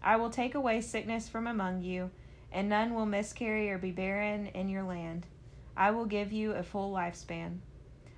I 0.02 0.16
will 0.16 0.30
take 0.30 0.54
away 0.54 0.80
sickness 0.80 1.28
from 1.28 1.48
among 1.48 1.82
you, 1.82 2.10
and 2.52 2.68
none 2.68 2.94
will 2.94 3.06
miscarry 3.06 3.70
or 3.70 3.78
be 3.78 3.90
barren 3.90 4.46
in 4.46 4.68
your 4.68 4.84
land. 4.84 5.26
I 5.76 5.90
will 5.90 6.06
give 6.06 6.32
you 6.32 6.52
a 6.52 6.62
full 6.62 6.92
lifespan. 6.92 7.58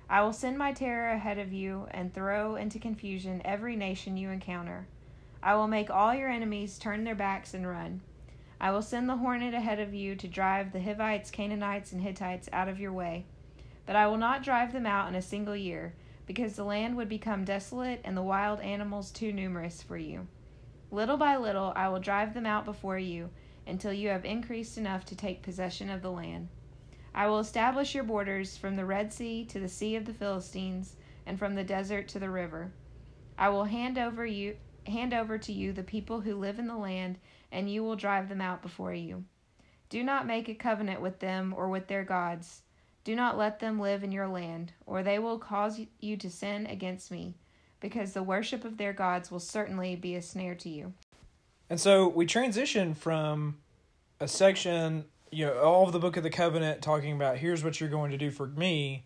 I 0.09 0.21
will 0.21 0.33
send 0.33 0.57
my 0.57 0.71
terror 0.71 1.09
ahead 1.09 1.39
of 1.39 1.51
you 1.51 1.87
and 1.91 2.13
throw 2.13 2.55
into 2.55 2.79
confusion 2.79 3.41
every 3.43 3.75
nation 3.75 4.17
you 4.17 4.29
encounter. 4.29 4.87
I 5.41 5.55
will 5.55 5.67
make 5.67 5.89
all 5.89 6.13
your 6.13 6.29
enemies 6.29 6.77
turn 6.77 7.03
their 7.03 7.15
backs 7.15 7.53
and 7.53 7.67
run. 7.67 8.01
I 8.59 8.71
will 8.71 8.81
send 8.81 9.09
the 9.09 9.17
hornet 9.17 9.53
ahead 9.53 9.79
of 9.79 9.93
you 9.93 10.15
to 10.15 10.27
drive 10.27 10.71
the 10.71 10.81
Hivites, 10.81 11.31
Canaanites, 11.31 11.91
and 11.91 12.01
Hittites 12.01 12.49
out 12.53 12.67
of 12.67 12.79
your 12.79 12.93
way. 12.93 13.25
But 13.85 13.95
I 13.95 14.07
will 14.07 14.17
not 14.17 14.43
drive 14.43 14.73
them 14.73 14.85
out 14.85 15.07
in 15.09 15.15
a 15.15 15.21
single 15.21 15.55
year, 15.55 15.93
because 16.25 16.55
the 16.55 16.63
land 16.63 16.95
would 16.97 17.09
become 17.09 17.45
desolate 17.45 18.01
and 18.03 18.17
the 18.17 18.23
wild 18.23 18.59
animals 18.61 19.11
too 19.11 19.31
numerous 19.31 19.83
for 19.83 19.97
you. 19.97 20.27
Little 20.89 21.17
by 21.17 21.37
little 21.37 21.73
I 21.75 21.89
will 21.89 21.99
drive 21.99 22.33
them 22.33 22.45
out 22.45 22.65
before 22.65 22.97
you, 22.97 23.29
until 23.67 23.93
you 23.93 24.09
have 24.09 24.25
increased 24.25 24.77
enough 24.77 25.05
to 25.05 25.15
take 25.15 25.41
possession 25.41 25.89
of 25.89 26.01
the 26.01 26.11
land. 26.11 26.47
I 27.15 27.27
will 27.27 27.39
establish 27.39 27.95
your 27.95 28.03
borders 28.03 28.57
from 28.57 28.75
the 28.75 28.85
Red 28.85 29.13
Sea 29.13 29.45
to 29.45 29.59
the 29.59 29.69
Sea 29.69 29.95
of 29.95 30.03
the 30.03 30.13
Philistines, 30.13 30.97
and 31.25 31.39
from 31.39 31.55
the 31.55 31.63
desert 31.63 32.09
to 32.09 32.19
the 32.19 32.29
river. 32.29 32.73
I 33.37 33.49
will 33.49 33.63
hand 33.63 33.97
over 33.97 34.25
you 34.25 34.57
hand 34.85 35.13
over 35.13 35.37
to 35.37 35.51
you 35.51 35.73
the 35.73 35.81
people 35.81 36.21
who 36.21 36.35
live 36.35 36.59
in 36.59 36.67
the 36.67 36.77
land, 36.77 37.17
and 37.51 37.71
you 37.71 37.83
will 37.83 37.95
drive 37.95 38.29
them 38.29 38.41
out 38.41 38.61
before 38.61 38.93
you. 38.93 39.23
Do 39.89 40.03
not 40.03 40.27
make 40.27 40.49
a 40.49 40.53
covenant 40.53 41.01
with 41.01 41.19
them 41.19 41.53
or 41.55 41.69
with 41.69 41.87
their 41.87 42.03
gods. 42.03 42.61
Do 43.03 43.15
not 43.15 43.37
let 43.37 43.59
them 43.59 43.79
live 43.79 44.03
in 44.03 44.11
your 44.11 44.27
land, 44.27 44.73
or 44.85 45.01
they 45.01 45.19
will 45.19 45.39
cause 45.39 45.79
you 45.99 46.17
to 46.17 46.29
sin 46.29 46.67
against 46.67 47.11
me, 47.11 47.35
because 47.79 48.13
the 48.13 48.23
worship 48.23 48.65
of 48.65 48.77
their 48.77 48.93
gods 48.93 49.31
will 49.31 49.39
certainly 49.39 49.95
be 49.95 50.15
a 50.15 50.21
snare 50.21 50.55
to 50.55 50.69
you. 50.69 50.93
And 51.69 51.79
so 51.79 52.07
we 52.07 52.25
transition 52.25 52.93
from 52.93 53.57
a 54.19 54.27
section, 54.27 55.05
you 55.35 55.45
know, 55.45 55.59
all 55.59 55.85
of 55.85 55.91
the 55.91 55.99
book 55.99 56.15
of 56.15 56.23
the 56.23 56.29
covenant 56.29 56.81
talking 56.81 57.11
about 57.11 57.37
here's 57.37 57.61
what 57.61 57.81
you're 57.81 57.89
going 57.89 58.09
to 58.11 58.17
do 58.17 58.31
for 58.31 58.47
me 58.47 59.03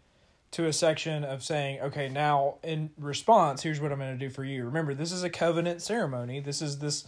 to 0.51 0.67
a 0.67 0.73
section 0.73 1.23
of 1.23 1.43
saying, 1.43 1.81
okay, 1.81 2.07
now 2.07 2.57
in 2.61 2.91
response, 2.99 3.63
here's 3.63 3.81
what 3.81 3.91
I'm 3.91 3.97
going 3.97 4.17
to 4.17 4.25
do 4.27 4.29
for 4.31 4.43
you. 4.43 4.65
Remember, 4.65 4.93
this 4.93 5.11
is 5.11 5.23
a 5.23 5.29
covenant 5.29 5.81
ceremony. 5.81 6.39
This 6.39 6.61
is 6.61 6.77
this 6.77 7.05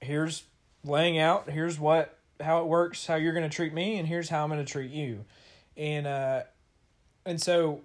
here's 0.00 0.44
laying 0.82 1.18
out, 1.18 1.50
here's 1.50 1.78
what 1.78 2.16
how 2.40 2.62
it 2.62 2.66
works, 2.66 3.06
how 3.06 3.16
you're 3.16 3.34
going 3.34 3.48
to 3.48 3.54
treat 3.54 3.74
me, 3.74 3.98
and 3.98 4.08
here's 4.08 4.30
how 4.30 4.42
I'm 4.42 4.48
going 4.48 4.64
to 4.64 4.72
treat 4.72 4.90
you. 4.90 5.26
And 5.76 6.06
uh 6.06 6.42
and 7.26 7.42
so 7.42 7.82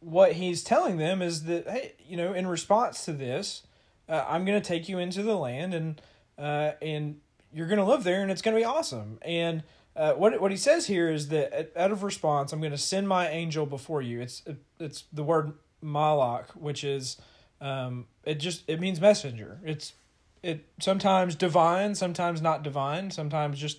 what 0.00 0.32
he's 0.32 0.64
telling 0.64 0.96
them 0.96 1.20
is 1.20 1.44
that 1.44 1.68
hey, 1.68 1.92
you 2.06 2.16
know, 2.16 2.32
in 2.32 2.46
response 2.46 3.04
to 3.04 3.12
this, 3.12 3.64
uh, 4.08 4.24
I'm 4.26 4.46
going 4.46 4.60
to 4.60 4.66
take 4.66 4.88
you 4.88 4.98
into 4.98 5.22
the 5.22 5.36
land 5.36 5.74
and 5.74 6.00
uh 6.38 6.72
and 6.80 7.20
you're 7.56 7.66
going 7.66 7.78
to 7.78 7.84
live 7.86 8.04
there 8.04 8.20
and 8.20 8.30
it's 8.30 8.42
going 8.42 8.54
to 8.54 8.60
be 8.60 8.66
awesome. 8.66 9.18
And 9.22 9.62
uh, 9.96 10.12
what 10.12 10.38
what 10.42 10.50
he 10.50 10.58
says 10.58 10.86
here 10.86 11.10
is 11.10 11.28
that 11.28 11.72
out 11.74 11.90
of 11.90 12.02
response, 12.02 12.52
I'm 12.52 12.60
going 12.60 12.70
to 12.70 12.78
send 12.78 13.08
my 13.08 13.30
angel 13.30 13.64
before 13.64 14.02
you. 14.02 14.20
It's 14.20 14.42
it's 14.78 15.04
the 15.10 15.22
word 15.22 15.54
malak, 15.80 16.50
which 16.50 16.84
is 16.84 17.16
um, 17.62 18.08
it 18.24 18.34
just 18.34 18.64
it 18.68 18.78
means 18.78 19.00
messenger. 19.00 19.58
It's 19.64 19.94
it 20.42 20.66
sometimes 20.80 21.34
divine, 21.34 21.94
sometimes 21.94 22.42
not 22.42 22.62
divine, 22.62 23.10
sometimes 23.10 23.58
just 23.58 23.78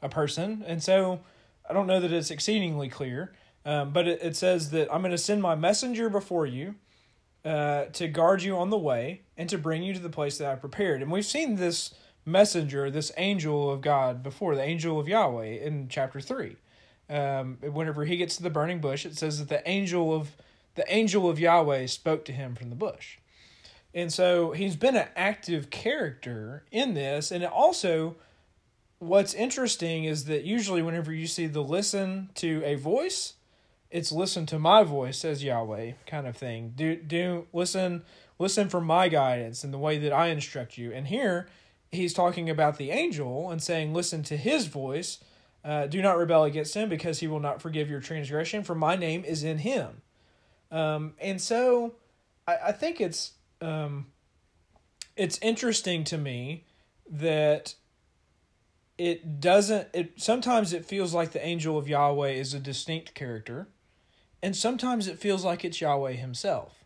a 0.00 0.08
person. 0.08 0.64
And 0.66 0.82
so 0.82 1.20
I 1.68 1.74
don't 1.74 1.86
know 1.86 2.00
that 2.00 2.10
it's 2.10 2.30
exceedingly 2.30 2.88
clear, 2.88 3.34
um, 3.66 3.92
but 3.92 4.08
it, 4.08 4.20
it 4.22 4.34
says 4.34 4.70
that 4.70 4.90
I'm 4.90 5.02
going 5.02 5.10
to 5.10 5.18
send 5.18 5.42
my 5.42 5.54
messenger 5.54 6.08
before 6.08 6.46
you 6.46 6.76
uh, 7.44 7.84
to 7.92 8.08
guard 8.08 8.42
you 8.42 8.56
on 8.56 8.70
the 8.70 8.78
way 8.78 9.22
and 9.36 9.46
to 9.50 9.58
bring 9.58 9.82
you 9.82 9.92
to 9.92 10.00
the 10.00 10.08
place 10.08 10.38
that 10.38 10.50
I 10.50 10.54
prepared. 10.54 11.02
And 11.02 11.10
we've 11.10 11.26
seen 11.26 11.56
this 11.56 11.92
messenger, 12.24 12.90
this 12.90 13.12
angel 13.16 13.70
of 13.70 13.80
God 13.80 14.22
before, 14.22 14.54
the 14.54 14.62
angel 14.62 14.98
of 14.98 15.08
Yahweh 15.08 15.64
in 15.64 15.88
chapter 15.88 16.20
3. 16.20 16.56
Um, 17.08 17.58
whenever 17.60 18.04
he 18.04 18.16
gets 18.16 18.36
to 18.36 18.42
the 18.42 18.50
burning 18.50 18.80
bush, 18.80 19.04
it 19.04 19.16
says 19.16 19.38
that 19.38 19.48
the 19.48 19.68
angel 19.68 20.14
of 20.14 20.36
the 20.76 20.84
angel 20.88 21.28
of 21.28 21.40
Yahweh 21.40 21.86
spoke 21.86 22.24
to 22.26 22.32
him 22.32 22.54
from 22.54 22.70
the 22.70 22.76
bush. 22.76 23.18
And 23.92 24.12
so 24.12 24.52
he's 24.52 24.76
been 24.76 24.96
an 24.96 25.08
active 25.16 25.70
character 25.70 26.64
in 26.70 26.94
this. 26.94 27.32
And 27.32 27.44
also, 27.44 28.16
what's 29.00 29.34
interesting 29.34 30.04
is 30.04 30.26
that 30.26 30.44
usually, 30.44 30.82
whenever 30.82 31.12
you 31.12 31.26
see 31.26 31.46
the 31.46 31.62
listen 31.62 32.30
to 32.36 32.62
a 32.64 32.76
voice, 32.76 33.34
it's 33.90 34.12
listen 34.12 34.46
to 34.46 34.58
my 34.58 34.84
voice, 34.84 35.18
says 35.18 35.42
Yahweh, 35.42 35.92
kind 36.06 36.28
of 36.28 36.36
thing. 36.36 36.72
Do 36.76 36.94
do 36.94 37.46
listen 37.52 38.04
listen 38.38 38.68
for 38.68 38.80
my 38.80 39.08
guidance 39.08 39.64
and 39.64 39.74
the 39.74 39.78
way 39.78 39.98
that 39.98 40.12
I 40.12 40.28
instruct 40.28 40.78
you. 40.78 40.92
And 40.92 41.08
here 41.08 41.48
he's 41.92 42.14
talking 42.14 42.48
about 42.48 42.78
the 42.78 42.90
angel 42.90 43.50
and 43.50 43.62
saying, 43.62 43.92
Listen 43.92 44.22
to 44.24 44.36
his 44.36 44.66
voice. 44.66 45.18
Uh, 45.62 45.86
do 45.86 46.00
not 46.00 46.16
rebel 46.16 46.44
against 46.44 46.74
him 46.74 46.88
because 46.88 47.20
he 47.20 47.26
will 47.26 47.40
not 47.40 47.60
forgive 47.60 47.90
your 47.90 48.00
transgression, 48.00 48.62
for 48.62 48.74
my 48.74 48.96
name 48.96 49.22
is 49.24 49.44
in 49.44 49.58
him. 49.58 50.00
Um, 50.70 51.12
and 51.20 51.38
so 51.40 51.94
I, 52.46 52.56
I 52.68 52.72
think 52.72 53.00
it's 53.00 53.32
um, 53.60 54.06
it's 55.16 55.38
interesting 55.42 56.04
to 56.04 56.16
me 56.16 56.64
that 57.10 57.74
it 58.96 59.40
doesn't 59.40 59.88
it 59.92 60.12
sometimes 60.20 60.72
it 60.72 60.84
feels 60.84 61.12
like 61.12 61.32
the 61.32 61.44
angel 61.44 61.76
of 61.76 61.88
Yahweh 61.88 62.30
is 62.30 62.54
a 62.54 62.60
distinct 62.60 63.14
character 63.14 63.68
and 64.42 64.54
sometimes 64.54 65.08
it 65.08 65.18
feels 65.18 65.44
like 65.44 65.64
it's 65.64 65.80
Yahweh 65.80 66.12
himself 66.12 66.79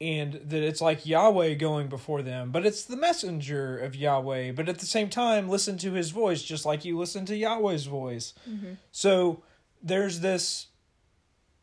and 0.00 0.34
that 0.34 0.62
it's 0.62 0.80
like 0.80 1.06
Yahweh 1.06 1.54
going 1.54 1.88
before 1.88 2.22
them, 2.22 2.50
but 2.50 2.66
it's 2.66 2.84
the 2.84 2.96
messenger 2.96 3.78
of 3.78 3.96
Yahweh. 3.96 4.52
But 4.52 4.68
at 4.68 4.78
the 4.78 4.86
same 4.86 5.08
time, 5.08 5.48
listen 5.48 5.78
to 5.78 5.92
his 5.92 6.10
voice 6.10 6.42
just 6.42 6.66
like 6.66 6.84
you 6.84 6.98
listen 6.98 7.24
to 7.26 7.36
Yahweh's 7.36 7.86
voice. 7.86 8.34
Mm-hmm. 8.48 8.74
So 8.92 9.42
there's 9.82 10.20
this 10.20 10.66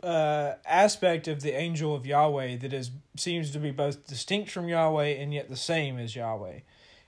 uh, 0.01 0.53
aspect 0.65 1.27
of 1.27 1.41
the 1.41 1.53
angel 1.53 1.95
of 1.95 2.05
Yahweh 2.05 2.57
that 2.57 2.73
is 2.73 2.91
seems 3.17 3.51
to 3.51 3.59
be 3.59 3.71
both 3.71 4.07
distinct 4.07 4.49
from 4.49 4.67
Yahweh 4.67 5.09
and 5.09 5.33
yet 5.33 5.49
the 5.49 5.55
same 5.55 5.99
as 5.99 6.15
Yahweh. 6.15 6.59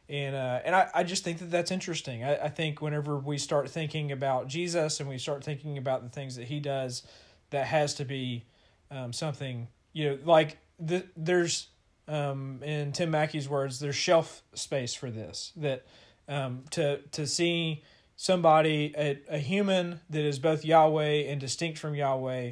And 0.07 0.35
uh, 0.35 0.59
and 0.63 0.75
I, 0.75 0.89
I 0.93 1.03
just 1.03 1.23
think 1.23 1.39
that 1.39 1.49
that's 1.49 1.71
interesting. 1.71 2.23
I, 2.23 2.37
I 2.45 2.49
think 2.49 2.81
whenever 2.81 3.17
we 3.17 3.39
start 3.39 3.69
thinking 3.71 4.11
about 4.11 4.47
Jesus 4.47 4.99
and 4.99 5.09
we 5.09 5.17
start 5.17 5.43
thinking 5.43 5.79
about 5.79 6.03
the 6.03 6.09
things 6.09 6.35
that 6.35 6.45
he 6.45 6.59
does, 6.59 7.01
that 7.49 7.65
has 7.65 7.95
to 7.95 8.05
be 8.05 8.45
um, 8.91 9.11
something 9.11 9.67
you 9.93 10.09
know 10.09 10.19
like 10.23 10.57
the, 10.79 11.05
there's 11.15 11.67
um, 12.07 12.61
in 12.63 12.91
Tim 12.91 13.11
Mackie's 13.11 13.49
words, 13.49 13.79
there's 13.79 13.95
shelf 13.95 14.43
space 14.53 14.93
for 14.93 15.09
this. 15.09 15.51
That 15.55 15.85
um, 16.27 16.63
to 16.71 16.99
to 17.11 17.27
see 17.27 17.83
somebody 18.15 18.93
a, 18.97 19.19
a 19.29 19.37
human 19.37 19.99
that 20.09 20.23
is 20.23 20.39
both 20.39 20.63
Yahweh 20.63 21.23
and 21.29 21.39
distinct 21.39 21.79
from 21.79 21.95
Yahweh. 21.95 22.51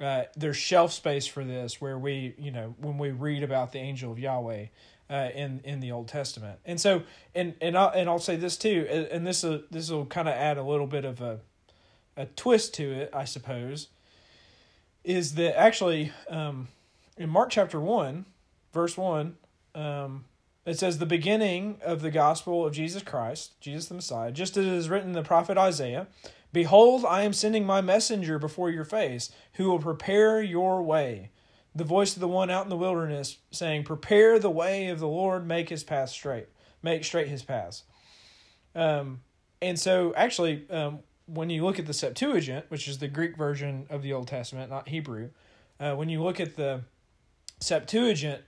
Uh, 0.00 0.24
there's 0.36 0.56
shelf 0.56 0.92
space 0.92 1.26
for 1.26 1.44
this 1.44 1.80
where 1.80 1.98
we 1.98 2.34
you 2.38 2.50
know 2.50 2.74
when 2.78 2.98
we 2.98 3.10
read 3.10 3.42
about 3.42 3.72
the 3.72 3.78
angel 3.78 4.10
of 4.12 4.18
Yahweh 4.18 4.66
uh, 5.08 5.28
in 5.34 5.60
in 5.64 5.80
the 5.80 5.92
Old 5.92 6.08
Testament, 6.08 6.58
and 6.64 6.80
so 6.80 7.02
and 7.34 7.54
and 7.60 7.76
I'll, 7.76 7.90
and 7.90 8.08
I'll 8.08 8.18
say 8.18 8.36
this 8.36 8.56
too, 8.56 8.86
and 9.10 9.26
this 9.26 9.42
will 9.42 9.62
this 9.70 9.90
will 9.90 10.06
kind 10.06 10.28
of 10.28 10.34
add 10.34 10.58
a 10.58 10.62
little 10.62 10.86
bit 10.86 11.04
of 11.04 11.20
a 11.20 11.40
a 12.16 12.26
twist 12.26 12.74
to 12.74 12.92
it, 12.92 13.10
I 13.12 13.24
suppose, 13.24 13.88
is 15.02 15.34
that 15.34 15.58
actually 15.58 16.12
um, 16.28 16.68
in 17.16 17.30
Mark 17.30 17.50
chapter 17.50 17.80
1, 17.80 18.26
verse 18.72 18.96
1, 18.96 19.36
um, 19.74 20.24
it 20.66 20.78
says, 20.78 20.98
The 20.98 21.06
beginning 21.06 21.78
of 21.84 22.02
the 22.02 22.10
gospel 22.10 22.66
of 22.66 22.72
Jesus 22.72 23.02
Christ, 23.02 23.60
Jesus 23.60 23.86
the 23.86 23.94
Messiah, 23.94 24.32
just 24.32 24.56
as 24.56 24.66
it 24.66 24.72
is 24.72 24.88
written 24.88 25.08
in 25.08 25.14
the 25.14 25.22
prophet 25.22 25.58
Isaiah 25.58 26.06
Behold, 26.52 27.04
I 27.04 27.22
am 27.22 27.32
sending 27.32 27.66
my 27.66 27.80
messenger 27.80 28.38
before 28.38 28.70
your 28.70 28.84
face, 28.84 29.32
who 29.54 29.68
will 29.68 29.80
prepare 29.80 30.40
your 30.40 30.84
way. 30.84 31.32
The 31.74 31.82
voice 31.82 32.14
of 32.14 32.20
the 32.20 32.28
one 32.28 32.48
out 32.48 32.62
in 32.62 32.70
the 32.70 32.76
wilderness 32.76 33.38
saying, 33.50 33.82
Prepare 33.82 34.38
the 34.38 34.50
way 34.50 34.86
of 34.86 35.00
the 35.00 35.08
Lord, 35.08 35.48
make 35.48 35.68
his 35.68 35.82
path 35.82 36.10
straight, 36.10 36.46
make 36.80 37.02
straight 37.02 37.26
his 37.26 37.42
paths. 37.42 37.82
Um, 38.76 39.22
and 39.60 39.80
so, 39.80 40.14
actually, 40.14 40.70
um, 40.70 41.00
when 41.26 41.50
you 41.50 41.64
look 41.64 41.80
at 41.80 41.86
the 41.86 41.92
Septuagint, 41.92 42.66
which 42.68 42.86
is 42.86 42.98
the 42.98 43.08
Greek 43.08 43.36
version 43.36 43.88
of 43.90 44.02
the 44.02 44.12
Old 44.12 44.28
Testament, 44.28 44.70
not 44.70 44.88
Hebrew, 44.88 45.30
uh, 45.80 45.94
when 45.94 46.08
you 46.08 46.22
look 46.22 46.38
at 46.38 46.54
the 46.54 46.82
Septuagint, 47.64 48.42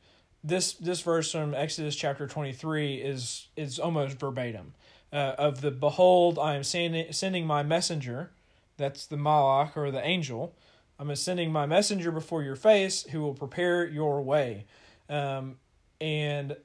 this 0.44 0.74
this 0.74 1.00
verse 1.00 1.32
from 1.32 1.54
Exodus 1.54 1.96
chapter 1.96 2.26
twenty 2.26 2.52
three 2.52 2.96
is 2.96 3.48
is 3.56 3.78
almost 3.78 4.20
verbatim 4.20 4.74
uh, 5.10 5.34
of 5.38 5.62
the 5.62 5.70
behold 5.70 6.38
I 6.38 6.54
am 6.54 6.62
sending 6.62 7.10
sending 7.12 7.46
my 7.46 7.62
messenger, 7.62 8.32
that's 8.76 9.06
the 9.06 9.16
malach 9.16 9.74
or 9.74 9.90
the 9.90 10.06
angel. 10.06 10.54
I'm 10.98 11.14
sending 11.16 11.50
my 11.50 11.64
messenger 11.64 12.12
before 12.12 12.42
your 12.42 12.56
face 12.56 13.04
who 13.04 13.22
will 13.22 13.32
prepare 13.32 13.86
your 13.86 14.20
way, 14.22 14.66
um, 15.08 15.56
and 15.98 16.56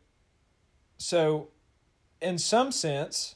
so 0.98 1.48
in 2.22 2.38
some 2.38 2.74
sense, 2.74 3.36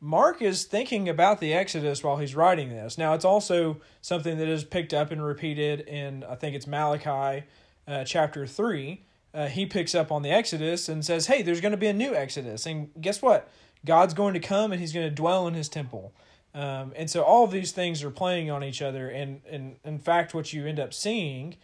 Mark 0.00 0.42
is 0.42 0.64
thinking 0.64 1.08
about 1.08 1.38
the 1.38 1.54
Exodus 1.54 2.02
while 2.02 2.16
he's 2.16 2.34
writing 2.34 2.70
this. 2.70 2.98
Now, 2.98 3.14
it's 3.14 3.24
also 3.24 3.80
something 4.00 4.36
that 4.38 4.48
is 4.48 4.64
picked 4.64 4.92
up 4.92 5.12
and 5.12 5.24
repeated 5.24 5.80
in, 5.82 6.24
I 6.24 6.34
think 6.34 6.56
it's 6.56 6.66
Malachi 6.66 7.46
uh, 7.92 8.04
chapter 8.04 8.46
3. 8.46 9.02
Uh, 9.34 9.46
he 9.48 9.66
picks 9.66 9.94
up 9.94 10.10
on 10.10 10.22
the 10.22 10.30
Exodus 10.30 10.88
and 10.88 11.04
says, 11.04 11.26
hey, 11.26 11.42
there's 11.42 11.60
going 11.60 11.72
to 11.72 11.78
be 11.78 11.86
a 11.86 11.92
new 11.92 12.14
Exodus. 12.14 12.66
And 12.66 12.90
guess 13.00 13.22
what? 13.22 13.48
God's 13.84 14.14
going 14.14 14.34
to 14.34 14.40
come 14.40 14.72
and 14.72 14.80
he's 14.80 14.92
going 14.92 15.08
to 15.08 15.14
dwell 15.14 15.46
in 15.46 15.54
his 15.54 15.68
temple. 15.68 16.14
Um, 16.54 16.92
and 16.96 17.10
so 17.10 17.22
all 17.22 17.46
these 17.46 17.72
things 17.72 18.02
are 18.02 18.10
playing 18.10 18.50
on 18.50 18.62
each 18.62 18.82
other. 18.82 19.08
And, 19.08 19.40
and 19.48 19.76
in 19.84 19.98
fact, 19.98 20.34
what 20.34 20.52
you 20.52 20.66
end 20.66 20.78
up 20.78 20.92
seeing 20.92 21.56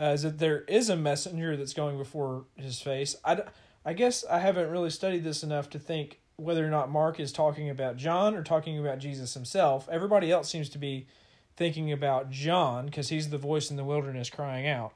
uh, 0.00 0.12
is 0.14 0.22
that 0.22 0.38
there 0.38 0.60
is 0.62 0.88
a 0.88 0.96
messenger 0.96 1.56
that's 1.56 1.72
going 1.72 1.98
before 1.98 2.44
his 2.56 2.80
face. 2.80 3.16
I, 3.24 3.42
I 3.84 3.92
guess 3.92 4.24
I 4.24 4.38
haven't 4.38 4.70
really 4.70 4.90
studied 4.90 5.24
this 5.24 5.42
enough 5.42 5.68
to 5.70 5.78
think 5.78 6.20
whether 6.36 6.64
or 6.66 6.70
not 6.70 6.90
Mark 6.90 7.18
is 7.18 7.32
talking 7.32 7.70
about 7.70 7.96
John 7.96 8.34
or 8.34 8.42
talking 8.42 8.78
about 8.78 8.98
Jesus 8.98 9.34
himself. 9.34 9.88
Everybody 9.90 10.30
else 10.30 10.48
seems 10.48 10.68
to 10.70 10.78
be 10.78 11.06
thinking 11.56 11.90
about 11.90 12.30
John 12.30 12.86
because 12.86 13.08
he's 13.08 13.30
the 13.30 13.38
voice 13.38 13.70
in 13.70 13.76
the 13.76 13.84
wilderness 13.84 14.28
crying 14.28 14.66
out. 14.66 14.92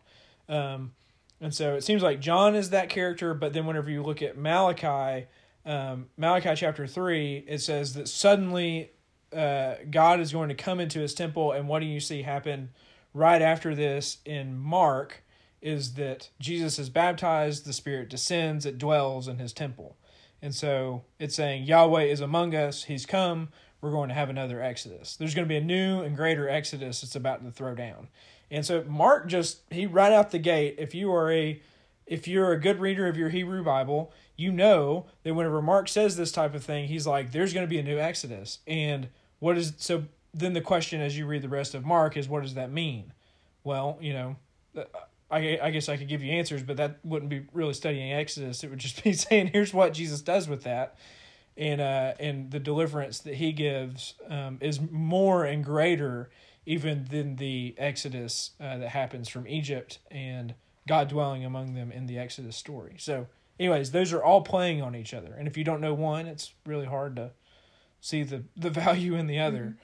Um, 0.51 0.93
and 1.41 1.55
so 1.55 1.75
it 1.75 1.85
seems 1.85 2.03
like 2.03 2.21
John 2.21 2.55
is 2.55 2.71
that 2.71 2.91
character, 2.91 3.33
but 3.33 3.55
then 3.55 3.65
whenever 3.65 3.89
you 3.89 4.03
look 4.03 4.21
at 4.21 4.37
Malachi, 4.37 5.27
um, 5.65 6.09
Malachi 6.19 6.55
chapter 6.55 6.87
3, 6.87 7.45
it 7.49 7.61
says 7.61 7.95
that 7.95 8.09
suddenly 8.09 8.91
uh, 9.35 9.75
God 9.91 10.21
is 10.21 10.33
going 10.33 10.49
to 10.49 10.55
come 10.55 10.81
into 10.81 11.01
his 11.01 11.15
temple, 11.15 11.53
and 11.53 11.69
what 11.69 11.79
do 11.79 11.87
you 11.87 12.01
see 12.01 12.23
happen 12.23 12.71
right 13.15 13.41
after 13.41 13.75
this 13.75 14.19
in 14.27 14.59
Mark? 14.59 15.23
Is 15.63 15.95
that 15.95 16.31
Jesus 16.41 16.79
is 16.79 16.89
baptized, 16.89 17.65
the 17.65 17.73
Spirit 17.73 18.09
descends, 18.09 18.67
it 18.67 18.79
dwells 18.79 19.29
in 19.29 19.39
his 19.39 19.53
temple. 19.53 19.97
And 20.43 20.55
so 20.55 21.05
it's 21.19 21.35
saying 21.35 21.65
Yahweh 21.65 22.05
is 22.05 22.21
among 22.21 22.55
us, 22.55 22.85
he's 22.85 23.05
come, 23.05 23.51
we're 23.81 23.91
going 23.91 24.09
to 24.09 24.15
have 24.15 24.31
another 24.31 24.63
Exodus. 24.63 25.17
There's 25.17 25.35
going 25.35 25.47
to 25.47 25.49
be 25.49 25.57
a 25.57 25.63
new 25.63 26.01
and 26.01 26.17
greater 26.17 26.49
Exodus 26.49 27.03
it's 27.03 27.17
about 27.17 27.45
to 27.45 27.51
throw 27.51 27.75
down. 27.75 28.09
And 28.51 28.67
so 28.67 28.85
Mark 28.85 29.29
just 29.29 29.61
he 29.71 29.87
right 29.87 30.13
out 30.13 30.31
the 30.31 30.39
gate, 30.39 30.77
if 30.79 30.95
you 30.95 31.13
are 31.13 31.31
a 31.31 31.61
if 32.07 32.27
you're 32.27 32.53
a 32.53 32.61
good 32.61 32.81
reader 32.81 33.07
of 33.07 33.17
your 33.17 33.29
Hebrew 33.29 33.63
Bible, 33.63 34.13
you 34.37 34.51
know 34.51 35.07
that 35.23 35.35
whenever 35.35 35.63
Mark 35.63 35.89
says 35.89 36.17
this 36.17 36.33
type 36.33 36.55
of 36.55 36.65
thing, 36.65 36.89
he's 36.89 37.07
like, 37.07 37.31
there's 37.31 37.55
going 37.55 37.65
to 37.65 37.71
be 37.71 37.79
a 37.79 37.83
new 37.83 37.99
Exodus. 37.99 38.59
And 38.67 39.09
what 39.39 39.57
is 39.57 39.75
so 39.77 40.05
then 40.35 40.53
the 40.53 40.61
question 40.61 41.01
as 41.01 41.17
you 41.17 41.27
read 41.27 41.43
the 41.43 41.49
rest 41.49 41.75
of 41.75 41.85
Mark 41.85 42.17
is 42.17 42.29
what 42.29 42.43
does 42.43 42.55
that 42.55 42.71
mean? 42.71 43.13
Well, 43.63 43.99
you 44.01 44.13
know, 44.13 44.37
I, 45.31 45.59
I 45.63 45.71
guess 45.71 45.89
I 45.89 45.97
could 45.97 46.09
give 46.09 46.23
you 46.23 46.33
answers, 46.33 46.63
but 46.63 46.77
that 46.79 46.99
wouldn't 47.05 47.31
be 47.31 47.47
really 47.53 47.75
studying 47.75 48.13
Exodus. 48.13 48.65
It 48.65 48.71
would 48.71 48.79
just 48.79 49.03
be 49.03 49.13
saying, 49.15 49.49
here's 49.53 49.73
what 49.73 49.93
Jesus 49.93 50.21
does 50.21 50.49
with 50.49 50.65
that. 50.65 50.97
And, 51.57 51.81
uh, 51.81 52.15
and 52.19 52.51
the 52.51 52.59
deliverance 52.59 53.21
that 53.21 53.35
he 53.35 53.53
gives 53.53 54.15
um, 54.29 54.59
is 54.61 54.81
more 54.81 55.45
and 55.45 55.65
greater 55.65 56.31
even 56.67 57.07
than 57.11 57.37
the 57.37 57.75
Exodus 57.79 58.51
uh, 58.61 58.79
that 58.79 58.91
happens 58.91 59.29
from 59.29 59.47
Egypt 59.49 59.99
and 60.11 60.55
God 60.87 61.09
dwelling 61.09 61.45
among 61.45 61.75
them 61.75 61.93
in 61.93 62.07
the 62.07 62.19
Exodus 62.19 62.57
story. 62.57 62.97
So, 62.99 63.27
anyways, 63.59 63.93
those 63.93 64.13
are 64.13 64.23
all 64.23 64.43
playing 64.43 64.83
on 64.83 64.95
each 64.95 65.15
other. 65.15 65.35
And 65.37 65.47
if 65.47 65.57
you 65.57 65.65
don't 65.65 65.81
know 65.81 65.95
one, 65.95 66.27
it's 66.27 66.53
really 66.67 66.87
hard 66.87 67.17
to 67.17 67.33
see 68.01 68.23
the, 68.23 68.45
the 68.57 68.71
value 68.71 69.15
in 69.15 69.27
the 69.27 69.39
other. 69.39 69.77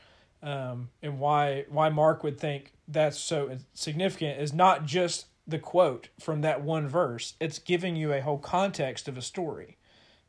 Mm-hmm. 0.44 0.48
Um, 0.48 0.90
and 1.02 1.18
why 1.18 1.64
why 1.68 1.88
Mark 1.88 2.22
would 2.22 2.38
think 2.38 2.72
that's 2.86 3.18
so 3.18 3.56
significant 3.72 4.40
is 4.40 4.52
not 4.52 4.84
just 4.84 5.26
the 5.46 5.58
quote 5.58 6.08
from 6.20 6.42
that 6.42 6.62
one 6.62 6.88
verse. 6.88 7.34
It's 7.40 7.58
giving 7.58 7.96
you 7.96 8.12
a 8.12 8.20
whole 8.20 8.38
context 8.38 9.08
of 9.08 9.16
a 9.16 9.22
story 9.22 9.78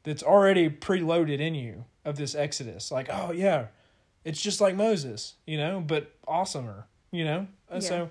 that's 0.04 0.24
already 0.24 0.70
preloaded 0.70 1.40
in 1.40 1.56
you 1.56 1.86
of 2.06 2.16
this 2.18 2.36
Exodus. 2.36 2.92
Like, 2.92 3.10
oh 3.12 3.32
yeah, 3.32 3.68
it's 4.28 4.42
just 4.42 4.60
like 4.60 4.76
Moses, 4.76 5.36
you 5.46 5.58
know, 5.58 5.80
but 5.80 6.12
awesomer, 6.28 6.84
you 7.12 7.24
know. 7.24 7.48
Yeah. 7.72 7.80
So, 7.80 8.10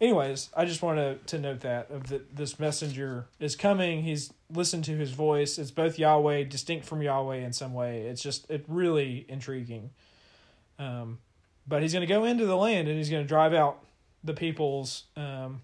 anyways, 0.00 0.50
I 0.56 0.64
just 0.64 0.82
wanted 0.82 1.26
to 1.26 1.38
note 1.40 1.60
that 1.62 1.90
of 1.90 2.06
that 2.10 2.36
this 2.36 2.60
messenger 2.60 3.26
is 3.40 3.56
coming. 3.56 4.04
He's 4.04 4.32
listened 4.48 4.84
to 4.84 4.96
his 4.96 5.10
voice. 5.10 5.58
It's 5.58 5.72
both 5.72 5.98
Yahweh, 5.98 6.44
distinct 6.44 6.86
from 6.86 7.02
Yahweh 7.02 7.38
in 7.38 7.52
some 7.52 7.74
way. 7.74 8.02
It's 8.02 8.22
just 8.22 8.48
it 8.48 8.64
really 8.68 9.26
intriguing. 9.28 9.90
Um, 10.78 11.18
but 11.66 11.82
he's 11.82 11.92
going 11.92 12.06
to 12.06 12.12
go 12.12 12.22
into 12.22 12.46
the 12.46 12.56
land 12.56 12.86
and 12.86 12.96
he's 12.96 13.10
going 13.10 13.24
to 13.24 13.28
drive 13.28 13.52
out 13.52 13.84
the 14.22 14.34
peoples 14.34 15.06
um, 15.16 15.60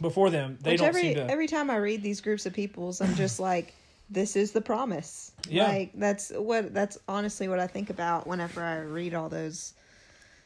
before 0.00 0.30
them. 0.30 0.58
They 0.60 0.72
Which 0.72 0.80
don't 0.80 0.88
every, 0.88 1.02
seem 1.02 1.14
to. 1.14 1.30
Every 1.30 1.46
time 1.46 1.70
I 1.70 1.76
read 1.76 2.02
these 2.02 2.20
groups 2.20 2.44
of 2.44 2.54
peoples, 2.54 3.00
I'm 3.00 3.14
just 3.14 3.38
like, 3.50 3.72
this 4.12 4.36
is 4.36 4.52
the 4.52 4.60
promise. 4.60 5.32
Yeah. 5.48 5.68
Like 5.68 5.92
that's 5.94 6.30
what 6.30 6.74
that's 6.74 6.98
honestly 7.08 7.48
what 7.48 7.58
I 7.58 7.66
think 7.66 7.90
about 7.90 8.26
whenever 8.26 8.62
I 8.62 8.80
read 8.80 9.14
all 9.14 9.28
those. 9.28 9.74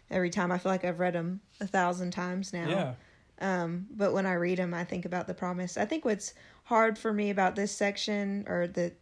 Every 0.09 0.31
time 0.31 0.53
I 0.53 0.59
feel 0.59 0.71
like 0.71 0.85
I've 0.85 1.01
read 1.01 1.15
them 1.15 1.41
a 1.61 1.67
thousand 1.67 2.13
times 2.13 2.53
now. 2.53 2.69
Yeah. 2.69 2.95
Um, 3.41 3.87
but 3.91 4.13
when 4.13 4.25
I 4.25 4.35
read 4.35 4.59
them, 4.59 4.73
I 4.73 4.85
think 4.85 5.05
about 5.05 5.27
the 5.27 5.35
promise. 5.35 5.77
I 5.77 5.85
think 5.85 6.05
what's 6.05 6.33
hard 6.65 6.97
for 6.97 7.13
me 7.13 7.31
about 7.31 7.57
this 7.57 7.73
section, 7.73 8.45
or 8.47 8.69
the, 8.69 8.93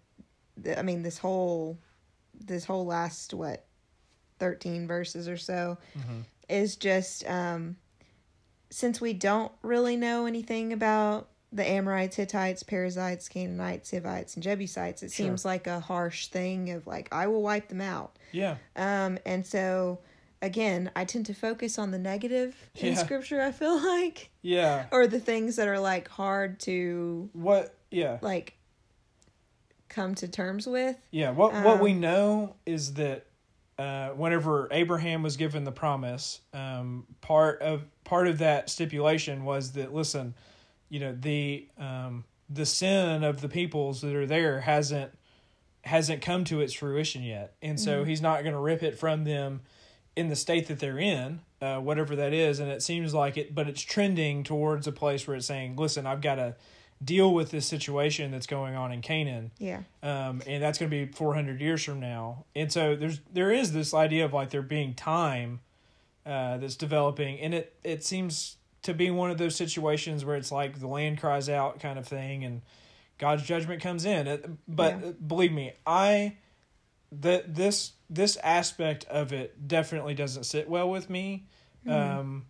the 0.56 0.78
I 0.78 0.82
mean, 0.82 1.02
this 1.02 1.18
whole, 1.18 1.78
this 2.42 2.64
whole 2.64 2.86
last 2.86 3.34
what, 3.34 3.66
thirteen 4.38 4.88
verses 4.88 5.28
or 5.28 5.36
so, 5.36 5.76
mm-hmm. 5.96 6.20
is 6.48 6.76
just 6.76 7.28
um, 7.28 7.76
since 8.70 9.00
we 9.00 9.12
don't 9.12 9.52
really 9.62 9.96
know 9.96 10.26
anything 10.26 10.72
about 10.72 11.28
the 11.54 11.66
Amorites, 11.66 12.16
Hittites, 12.16 12.62
Perizzites, 12.62 13.28
Canaanites, 13.28 13.90
Hivites, 13.90 14.34
and 14.34 14.42
Jebusites, 14.42 15.02
it 15.02 15.12
sure. 15.12 15.26
seems 15.26 15.44
like 15.44 15.66
a 15.66 15.80
harsh 15.80 16.26
thing 16.26 16.70
of 16.70 16.86
like, 16.86 17.08
I 17.12 17.28
will 17.28 17.42
wipe 17.42 17.68
them 17.68 17.80
out. 17.80 18.18
Yeah. 18.32 18.56
Um, 18.76 19.18
and 19.24 19.46
so 19.46 20.00
again, 20.42 20.90
I 20.96 21.04
tend 21.04 21.26
to 21.26 21.34
focus 21.34 21.78
on 21.78 21.90
the 21.90 21.98
negative 21.98 22.54
yeah. 22.74 22.86
in 22.86 22.96
scripture, 22.96 23.40
I 23.40 23.52
feel 23.52 23.82
like. 23.86 24.30
Yeah. 24.42 24.86
Or 24.90 25.06
the 25.06 25.20
things 25.20 25.56
that 25.56 25.68
are 25.68 25.78
like 25.78 26.08
hard 26.08 26.60
to 26.60 27.30
what 27.32 27.74
yeah. 27.90 28.18
Like 28.20 28.54
come 29.88 30.14
to 30.16 30.28
terms 30.28 30.66
with. 30.66 30.96
Yeah, 31.10 31.30
what 31.30 31.54
um, 31.54 31.64
what 31.64 31.80
we 31.80 31.92
um, 31.92 32.00
know 32.00 32.56
is 32.66 32.94
that 32.94 33.26
uh, 33.78 34.08
whenever 34.10 34.68
Abraham 34.70 35.22
was 35.22 35.36
given 35.36 35.64
the 35.64 35.72
promise, 35.72 36.40
um, 36.52 37.06
part 37.20 37.62
of 37.62 37.84
part 38.02 38.26
of 38.26 38.38
that 38.38 38.68
stipulation 38.68 39.44
was 39.44 39.72
that 39.72 39.94
listen, 39.94 40.34
you 40.88 41.00
know 41.00 41.16
the 41.18 41.68
um, 41.78 42.24
the 42.48 42.66
sin 42.66 43.24
of 43.24 43.40
the 43.40 43.48
peoples 43.48 44.00
that 44.02 44.14
are 44.14 44.26
there 44.26 44.60
hasn't 44.60 45.12
hasn't 45.82 46.22
come 46.22 46.44
to 46.44 46.60
its 46.60 46.72
fruition 46.72 47.22
yet, 47.22 47.54
and 47.62 47.78
so 47.78 48.00
mm-hmm. 48.00 48.08
he's 48.08 48.22
not 48.22 48.42
going 48.42 48.54
to 48.54 48.60
rip 48.60 48.82
it 48.82 48.98
from 48.98 49.24
them 49.24 49.60
in 50.16 50.28
the 50.28 50.36
state 50.36 50.68
that 50.68 50.78
they're 50.78 50.98
in, 50.98 51.40
uh, 51.60 51.78
whatever 51.78 52.14
that 52.16 52.32
is. 52.32 52.60
And 52.60 52.70
it 52.70 52.82
seems 52.82 53.14
like 53.14 53.36
it, 53.36 53.54
but 53.54 53.68
it's 53.68 53.82
trending 53.82 54.44
towards 54.44 54.86
a 54.86 54.92
place 54.92 55.26
where 55.26 55.36
it's 55.36 55.46
saying, 55.46 55.76
listen, 55.76 56.06
I've 56.06 56.20
got 56.20 56.36
to 56.36 56.54
deal 57.02 57.34
with 57.34 57.50
this 57.50 57.66
situation 57.66 58.30
that's 58.30 58.46
going 58.46 58.76
on 58.76 58.92
in 58.92 59.00
Canaan. 59.00 59.50
Yeah. 59.58 59.80
Um, 60.02 60.42
and 60.46 60.62
that's 60.62 60.78
going 60.78 60.90
to 60.90 61.06
be 61.06 61.12
400 61.12 61.60
years 61.60 61.82
from 61.82 62.00
now. 62.00 62.44
And 62.54 62.72
so 62.72 62.94
there's 62.94 63.20
there 63.32 63.50
is 63.50 63.72
this 63.72 63.92
idea 63.92 64.24
of 64.24 64.32
like 64.32 64.50
there 64.50 64.62
being 64.62 64.94
time 64.94 65.60
uh, 66.24 66.58
that's 66.58 66.76
developing, 66.76 67.38
and 67.40 67.52
it 67.52 67.76
it 67.82 68.04
seems 68.04 68.56
to 68.84 68.94
be 68.94 69.10
one 69.10 69.30
of 69.30 69.38
those 69.38 69.56
situations 69.56 70.24
where 70.24 70.36
it's 70.36 70.52
like 70.52 70.78
the 70.78 70.86
land 70.86 71.20
cries 71.20 71.48
out 71.48 71.80
kind 71.80 71.98
of 71.98 72.06
thing, 72.06 72.44
and 72.44 72.62
God's 73.18 73.42
judgment 73.42 73.82
comes 73.82 74.04
in. 74.04 74.58
But 74.66 75.00
yeah. 75.00 75.12
believe 75.26 75.52
me, 75.52 75.72
I 75.86 76.36
that 77.12 77.54
this 77.54 77.92
this 78.08 78.36
aspect 78.38 79.04
of 79.06 79.32
it 79.32 79.68
definitely 79.68 80.14
doesn't 80.14 80.44
sit 80.44 80.68
well 80.68 80.88
with 80.88 81.10
me. 81.10 81.46
Mm-hmm. 81.86 82.18
Um, 82.18 82.46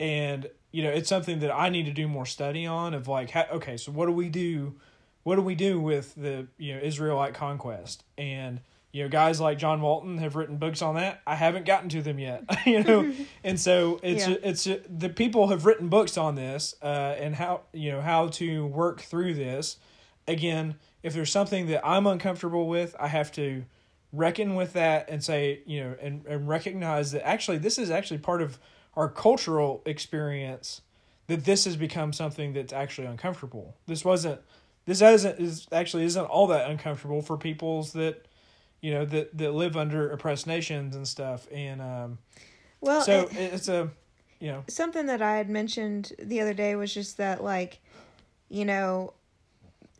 and 0.00 0.50
you 0.72 0.82
know 0.82 0.90
it's 0.90 1.08
something 1.08 1.40
that 1.40 1.54
I 1.54 1.68
need 1.68 1.86
to 1.86 1.92
do 1.92 2.08
more 2.08 2.26
study 2.26 2.66
on 2.66 2.94
of 2.94 3.06
like 3.08 3.30
how, 3.30 3.46
okay 3.52 3.76
so 3.76 3.92
what 3.92 4.06
do 4.06 4.12
we 4.12 4.28
do 4.28 4.74
what 5.22 5.36
do 5.36 5.42
we 5.42 5.54
do 5.54 5.80
with 5.80 6.14
the 6.14 6.48
you 6.58 6.74
know 6.74 6.80
Israelite 6.80 7.34
conquest 7.34 8.04
and 8.18 8.60
you 8.94 9.02
know 9.02 9.08
guys 9.08 9.40
like 9.40 9.58
John 9.58 9.80
Walton 9.80 10.18
have 10.18 10.36
written 10.36 10.56
books 10.56 10.80
on 10.80 10.94
that 10.94 11.20
I 11.26 11.34
haven't 11.34 11.66
gotten 11.66 11.88
to 11.90 12.02
them 12.02 12.18
yet 12.18 12.44
you 12.66 12.82
know 12.82 13.12
and 13.44 13.58
so 13.58 14.00
it's 14.02 14.26
yeah. 14.26 14.36
it's 14.42 14.68
the 14.88 15.08
people 15.08 15.48
have 15.48 15.66
written 15.66 15.88
books 15.88 16.16
on 16.16 16.36
this 16.36 16.74
uh, 16.82 17.14
and 17.18 17.34
how 17.34 17.62
you 17.72 17.92
know 17.92 18.00
how 18.00 18.28
to 18.28 18.66
work 18.66 19.00
through 19.00 19.34
this 19.34 19.78
again 20.28 20.76
if 21.02 21.12
there's 21.12 21.32
something 21.32 21.66
that 21.66 21.84
I'm 21.84 22.06
uncomfortable 22.06 22.68
with 22.68 22.94
I 22.98 23.08
have 23.08 23.32
to 23.32 23.64
reckon 24.12 24.54
with 24.54 24.74
that 24.74 25.10
and 25.10 25.22
say 25.22 25.60
you 25.66 25.82
know 25.82 25.96
and, 26.00 26.24
and 26.26 26.48
recognize 26.48 27.10
that 27.12 27.26
actually 27.26 27.58
this 27.58 27.78
is 27.78 27.90
actually 27.90 28.18
part 28.18 28.40
of 28.40 28.58
our 28.96 29.08
cultural 29.08 29.82
experience 29.84 30.82
that 31.26 31.44
this 31.44 31.64
has 31.64 31.76
become 31.76 32.12
something 32.12 32.52
that's 32.52 32.72
actually 32.72 33.06
uncomfortable. 33.06 33.74
This 33.86 34.04
wasn't 34.04 34.40
this 34.86 35.00
isn't 35.00 35.40
is 35.40 35.66
actually 35.72 36.04
isn't 36.04 36.24
all 36.24 36.46
that 36.48 36.70
uncomfortable 36.70 37.22
for 37.22 37.36
peoples 37.36 37.92
that 37.94 38.26
you 38.84 38.92
know 38.92 39.06
that 39.06 39.36
that 39.38 39.54
live 39.54 39.78
under 39.78 40.10
oppressed 40.10 40.46
nations 40.46 40.94
and 40.94 41.08
stuff 41.08 41.48
and 41.50 41.80
um 41.80 42.18
well 42.82 43.00
so 43.00 43.22
it, 43.22 43.36
it's 43.36 43.68
a 43.68 43.90
you 44.40 44.48
know 44.48 44.62
something 44.68 45.06
that 45.06 45.22
I 45.22 45.38
had 45.38 45.48
mentioned 45.48 46.12
the 46.18 46.42
other 46.42 46.52
day 46.52 46.76
was 46.76 46.92
just 46.92 47.16
that 47.16 47.42
like 47.42 47.80
you 48.50 48.66
know 48.66 49.14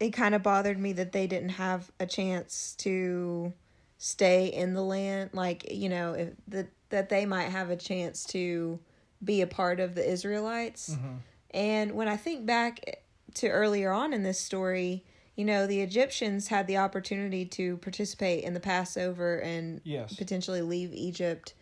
it 0.00 0.10
kind 0.10 0.34
of 0.34 0.42
bothered 0.42 0.78
me 0.78 0.92
that 0.92 1.12
they 1.12 1.26
didn't 1.26 1.50
have 1.50 1.90
a 1.98 2.04
chance 2.04 2.74
to 2.80 3.54
stay 3.96 4.48
in 4.48 4.74
the 4.74 4.82
land 4.82 5.30
like 5.32 5.72
you 5.72 5.88
know 5.88 6.12
if 6.12 6.28
that 6.48 6.66
that 6.90 7.08
they 7.08 7.24
might 7.24 7.48
have 7.48 7.70
a 7.70 7.76
chance 7.76 8.22
to 8.24 8.78
be 9.24 9.40
a 9.40 9.46
part 9.46 9.80
of 9.80 9.94
the 9.94 10.06
Israelites. 10.06 10.90
Mm-hmm. 10.90 11.14
And 11.52 11.92
when 11.92 12.08
I 12.08 12.16
think 12.18 12.44
back 12.44 13.00
to 13.34 13.48
earlier 13.48 13.90
on 13.90 14.12
in 14.12 14.22
this 14.22 14.38
story, 14.38 15.04
you 15.36 15.44
know, 15.44 15.66
the 15.66 15.80
Egyptians 15.80 16.48
had 16.48 16.66
the 16.66 16.76
opportunity 16.76 17.44
to 17.44 17.76
participate 17.78 18.44
in 18.44 18.54
the 18.54 18.60
Passover 18.60 19.38
and 19.38 19.80
Yes. 19.84 20.14
potentially 20.14 20.62
leave 20.62 20.92
Egypt 20.92 21.54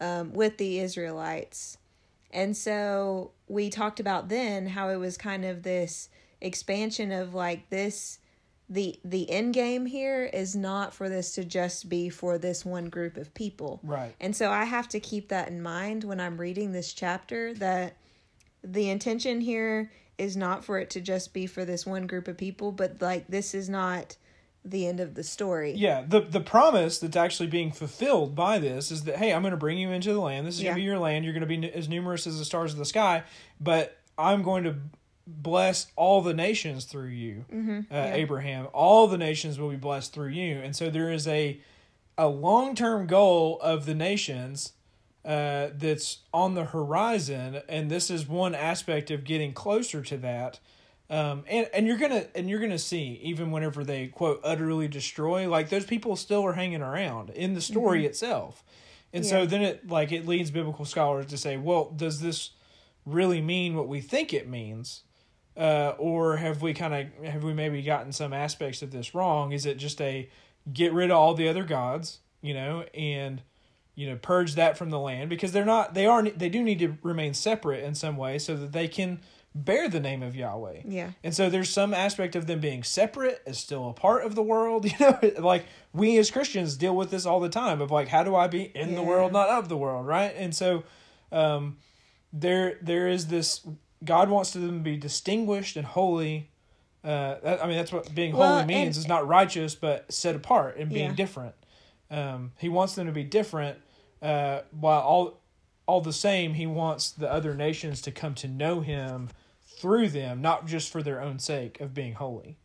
um, 0.00 0.32
with 0.32 0.58
the 0.58 0.78
Israelites. 0.78 1.78
And 2.30 2.56
so 2.56 3.32
we 3.48 3.70
talked 3.70 4.00
about 4.00 4.28
then 4.28 4.66
how 4.68 4.90
it 4.90 4.96
was 4.96 5.16
kind 5.16 5.44
of 5.44 5.62
this 5.62 6.08
expansion 6.40 7.10
of 7.10 7.34
like 7.34 7.68
this 7.70 8.18
the 8.70 9.00
the 9.02 9.28
end 9.30 9.54
game 9.54 9.86
here 9.86 10.24
is 10.26 10.54
not 10.54 10.92
for 10.92 11.08
this 11.08 11.32
to 11.32 11.42
just 11.42 11.88
be 11.88 12.10
for 12.10 12.36
this 12.36 12.66
one 12.66 12.90
group 12.90 13.16
of 13.16 13.32
people. 13.32 13.80
Right. 13.82 14.14
And 14.20 14.36
so 14.36 14.50
I 14.50 14.64
have 14.64 14.88
to 14.90 15.00
keep 15.00 15.28
that 15.30 15.48
in 15.48 15.62
mind 15.62 16.04
when 16.04 16.20
I'm 16.20 16.38
reading 16.38 16.72
this 16.72 16.92
chapter 16.92 17.54
that 17.54 17.96
the 18.62 18.90
intention 18.90 19.40
here 19.40 19.90
is 20.18 20.36
not 20.36 20.64
for 20.64 20.78
it 20.78 20.90
to 20.90 21.00
just 21.00 21.32
be 21.32 21.46
for 21.46 21.64
this 21.64 21.86
one 21.86 22.06
group 22.06 22.28
of 22.28 22.36
people, 22.36 22.72
but 22.72 23.00
like 23.00 23.28
this 23.28 23.54
is 23.54 23.68
not 23.68 24.16
the 24.64 24.86
end 24.86 25.00
of 25.00 25.14
the 25.14 25.22
story. 25.22 25.72
Yeah, 25.72 26.04
the 26.06 26.20
the 26.20 26.40
promise 26.40 26.98
that's 26.98 27.16
actually 27.16 27.46
being 27.46 27.70
fulfilled 27.72 28.34
by 28.34 28.58
this 28.58 28.90
is 28.90 29.04
that 29.04 29.16
hey, 29.16 29.32
I'm 29.32 29.42
going 29.42 29.52
to 29.52 29.56
bring 29.56 29.78
you 29.78 29.90
into 29.90 30.12
the 30.12 30.20
land. 30.20 30.46
This 30.46 30.56
is 30.56 30.62
going 30.62 30.74
to 30.74 30.80
be 30.80 30.84
your 30.84 30.98
land. 30.98 31.24
You're 31.24 31.34
going 31.34 31.40
to 31.42 31.46
be 31.46 31.56
n- 31.56 31.64
as 31.64 31.88
numerous 31.88 32.26
as 32.26 32.38
the 32.38 32.44
stars 32.44 32.72
of 32.72 32.78
the 32.78 32.84
sky, 32.84 33.22
but 33.60 33.96
I'm 34.18 34.42
going 34.42 34.64
to 34.64 34.74
bless 35.26 35.86
all 35.94 36.22
the 36.22 36.34
nations 36.34 36.84
through 36.86 37.08
you, 37.08 37.44
uh, 37.90 38.10
Abraham. 38.12 38.66
All 38.72 39.06
the 39.06 39.18
nations 39.18 39.58
will 39.58 39.70
be 39.70 39.76
blessed 39.76 40.12
through 40.12 40.30
you, 40.30 40.58
and 40.58 40.74
so 40.74 40.90
there 40.90 41.10
is 41.10 41.28
a 41.28 41.60
a 42.16 42.26
long 42.28 42.74
term 42.74 43.06
goal 43.06 43.60
of 43.62 43.86
the 43.86 43.94
nations 43.94 44.72
uh, 45.24 45.68
that's 45.74 46.18
on 46.32 46.54
the 46.54 46.66
horizon, 46.66 47.60
and 47.68 47.90
this 47.90 48.10
is 48.10 48.26
one 48.26 48.54
aspect 48.54 49.10
of 49.10 49.24
getting 49.24 49.52
closer 49.52 50.02
to 50.02 50.16
that. 50.18 50.60
Um, 51.10 51.44
and 51.48 51.68
and 51.72 51.86
you're 51.86 51.96
gonna 51.96 52.26
and 52.34 52.50
you're 52.50 52.60
gonna 52.60 52.78
see 52.78 53.18
even 53.22 53.50
whenever 53.50 53.82
they 53.82 54.08
quote 54.08 54.40
utterly 54.44 54.88
destroy, 54.88 55.48
like 55.48 55.70
those 55.70 55.86
people 55.86 56.16
still 56.16 56.44
are 56.44 56.52
hanging 56.52 56.82
around 56.82 57.30
in 57.30 57.54
the 57.54 57.60
story 57.60 58.04
itself, 58.06 58.62
and 59.12 59.24
so 59.24 59.46
then 59.46 59.62
it 59.62 59.88
like 59.88 60.12
it 60.12 60.26
leads 60.26 60.50
biblical 60.50 60.84
scholars 60.84 61.26
to 61.26 61.38
say, 61.38 61.56
well, 61.56 61.90
does 61.96 62.20
this 62.20 62.50
really 63.06 63.40
mean 63.40 63.74
what 63.74 63.88
we 63.88 64.00
think 64.00 64.34
it 64.34 64.48
means? 64.48 65.02
uh, 65.58 65.94
or 65.98 66.36
have 66.36 66.62
we 66.62 66.72
kind 66.72 66.94
of 66.94 67.26
have 67.26 67.42
we 67.42 67.52
maybe 67.52 67.82
gotten 67.82 68.12
some 68.12 68.32
aspects 68.32 68.80
of 68.80 68.92
this 68.92 69.14
wrong? 69.14 69.52
Is 69.52 69.66
it 69.66 69.76
just 69.76 70.00
a 70.00 70.30
get 70.72 70.92
rid 70.92 71.10
of 71.10 71.16
all 71.16 71.34
the 71.34 71.48
other 71.48 71.64
gods, 71.64 72.20
you 72.40 72.54
know, 72.54 72.84
and 72.94 73.42
you 73.98 74.08
know 74.08 74.16
purge 74.16 74.54
that 74.54 74.78
from 74.78 74.90
the 74.90 74.98
land 75.00 75.28
because 75.28 75.50
they're 75.50 75.64
not 75.64 75.92
they 75.94 76.06
are 76.06 76.22
they 76.22 76.48
do 76.48 76.62
need 76.62 76.78
to 76.78 76.96
remain 77.02 77.34
separate 77.34 77.82
in 77.82 77.94
some 77.96 78.16
way 78.16 78.38
so 78.38 78.54
that 78.56 78.70
they 78.72 78.86
can 78.86 79.20
bear 79.54 79.88
the 79.88 79.98
name 79.98 80.22
of 80.22 80.36
Yahweh. 80.36 80.82
Yeah. 80.84 81.10
And 81.24 81.34
so 81.34 81.50
there's 81.50 81.68
some 81.70 81.92
aspect 81.92 82.36
of 82.36 82.46
them 82.46 82.60
being 82.60 82.84
separate 82.84 83.42
is 83.44 83.58
still 83.58 83.88
a 83.88 83.92
part 83.92 84.24
of 84.24 84.36
the 84.36 84.42
world, 84.42 84.84
you 84.90 84.92
know, 85.00 85.18
like 85.40 85.64
we 85.92 86.16
as 86.18 86.30
Christians 86.30 86.76
deal 86.76 86.94
with 86.94 87.10
this 87.10 87.26
all 87.26 87.40
the 87.40 87.48
time 87.48 87.80
of 87.80 87.90
like 87.90 88.06
how 88.06 88.22
do 88.22 88.36
I 88.36 88.46
be 88.46 88.62
in 88.62 88.94
the 88.94 89.02
world 89.02 89.32
not 89.32 89.48
of 89.48 89.68
the 89.68 89.76
world, 89.76 90.06
right? 90.06 90.32
And 90.36 90.54
so 90.54 90.84
um 91.32 91.78
there 92.32 92.78
there 92.82 93.08
is 93.08 93.26
this 93.26 93.66
God 94.04 94.30
wants 94.30 94.52
them 94.52 94.68
to 94.68 94.78
be 94.78 94.96
distinguished 94.96 95.76
and 95.76 95.84
holy. 95.84 96.50
Uh, 97.02 97.36
that, 97.42 97.64
I 97.64 97.66
mean, 97.66 97.76
that's 97.76 97.92
what 97.92 98.14
being 98.14 98.36
Well, 98.36 98.54
holy 98.60 98.66
means. 98.66 98.96
and- 98.96 99.04
is 99.04 99.08
not 99.08 99.26
righteous, 99.26 99.74
but 99.74 100.12
set 100.12 100.36
apart 100.36 100.76
and 100.76 100.88
being 100.88 101.10
Yeah. 101.10 101.16
different. 101.16 101.54
Um, 102.10 102.52
he 102.58 102.68
wants 102.68 102.94
them 102.94 103.06
to 103.06 103.12
be 103.12 103.24
different, 103.24 103.78
uh, 104.22 104.60
while 104.70 105.00
all 105.00 105.40
all 105.86 106.00
the 106.02 106.12
same, 106.12 106.54
he 106.54 106.66
wants 106.66 107.10
the 107.10 107.30
other 107.32 107.54
nations 107.54 108.02
to 108.02 108.10
come 108.10 108.34
to 108.34 108.46
know 108.46 108.80
him 108.80 109.30
through 109.62 110.08
them, 110.08 110.42
not 110.42 110.66
just 110.66 110.90
for 110.92 111.02
their 111.02 111.20
own 111.22 111.38
sake 111.38 111.80
of 111.80 111.94
being 111.94 112.12
holy. 112.14 112.58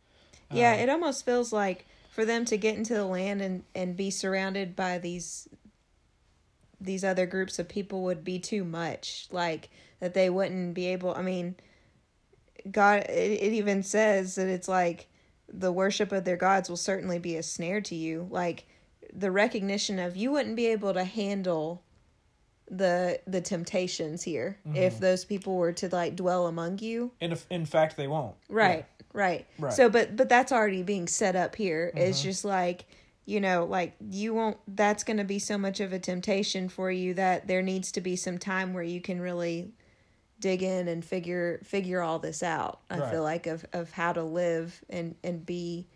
Yeah, 0.52 0.74
Um, 0.74 0.80
it 0.80 0.88
almost 0.90 1.24
feels 1.24 1.52
like 1.52 1.86
for 2.10 2.24
them 2.24 2.44
to 2.44 2.56
get 2.56 2.76
into 2.76 2.94
the 2.94 3.06
land 3.06 3.40
and 3.40 3.64
and 3.74 3.96
be 3.96 4.10
surrounded 4.10 4.76
by 4.76 4.98
these 4.98 5.48
these 6.80 7.02
other 7.02 7.24
groups 7.24 7.58
of 7.58 7.68
people 7.68 8.02
would 8.04 8.24
be 8.24 8.38
too 8.38 8.62
much. 8.64 9.28
Like 9.30 9.70
that 10.00 10.12
they 10.14 10.28
wouldn't 10.28 10.74
be 10.74 10.88
able. 10.88 11.14
I 11.14 11.22
mean, 11.22 11.56
God. 12.70 13.04
It, 13.08 13.42
it 13.42 13.52
even 13.54 13.82
says 13.82 14.34
that 14.34 14.48
it's 14.48 14.68
like 14.68 15.06
the 15.48 15.72
worship 15.72 16.12
of 16.12 16.24
their 16.24 16.36
gods 16.36 16.68
will 16.68 16.76
certainly 16.76 17.18
be 17.18 17.36
a 17.36 17.42
snare 17.42 17.80
to 17.82 17.94
you. 17.94 18.28
Like 18.30 18.66
the 19.12 19.30
recognition 19.30 19.98
of 19.98 20.16
you 20.16 20.30
wouldn't 20.32 20.56
be 20.56 20.66
able 20.66 20.94
to 20.94 21.04
handle 21.04 21.82
the 22.70 23.20
the 23.26 23.40
temptations 23.40 24.22
here 24.22 24.58
if 24.74 24.94
mm-hmm. 24.94 25.02
those 25.02 25.24
people 25.24 25.56
were 25.56 25.72
to 25.72 25.88
like 25.90 26.16
dwell 26.16 26.46
among 26.46 26.78
you 26.78 27.12
And 27.20 27.32
if, 27.32 27.46
in 27.50 27.66
fact, 27.66 27.96
they 27.96 28.08
won't. 28.08 28.34
Right, 28.48 28.86
right. 29.12 29.46
Right. 29.58 29.72
So 29.72 29.88
but 29.88 30.16
but 30.16 30.28
that's 30.28 30.50
already 30.50 30.82
being 30.82 31.06
set 31.06 31.36
up 31.36 31.54
here. 31.56 31.92
It's 31.94 32.18
mm-hmm. 32.18 32.28
just 32.28 32.44
like, 32.44 32.86
you 33.26 33.40
know, 33.40 33.64
like 33.64 33.94
you 34.10 34.32
won't 34.32 34.56
that's 34.66 35.04
going 35.04 35.18
to 35.18 35.24
be 35.24 35.38
so 35.38 35.58
much 35.58 35.80
of 35.80 35.92
a 35.92 35.98
temptation 35.98 36.68
for 36.68 36.90
you 36.90 37.14
that 37.14 37.46
there 37.46 37.62
needs 37.62 37.92
to 37.92 38.00
be 38.00 38.16
some 38.16 38.38
time 38.38 38.72
where 38.72 38.82
you 38.82 39.00
can 39.00 39.20
really 39.20 39.72
dig 40.40 40.62
in 40.62 40.88
and 40.88 41.04
figure 41.04 41.60
figure 41.64 42.00
all 42.00 42.18
this 42.18 42.42
out. 42.42 42.80
I 42.88 42.98
Right. 42.98 43.10
feel 43.10 43.22
like 43.22 43.46
of 43.46 43.66
of 43.74 43.92
how 43.92 44.14
to 44.14 44.22
live 44.22 44.82
and 44.88 45.16
and 45.22 45.44
be 45.44 45.86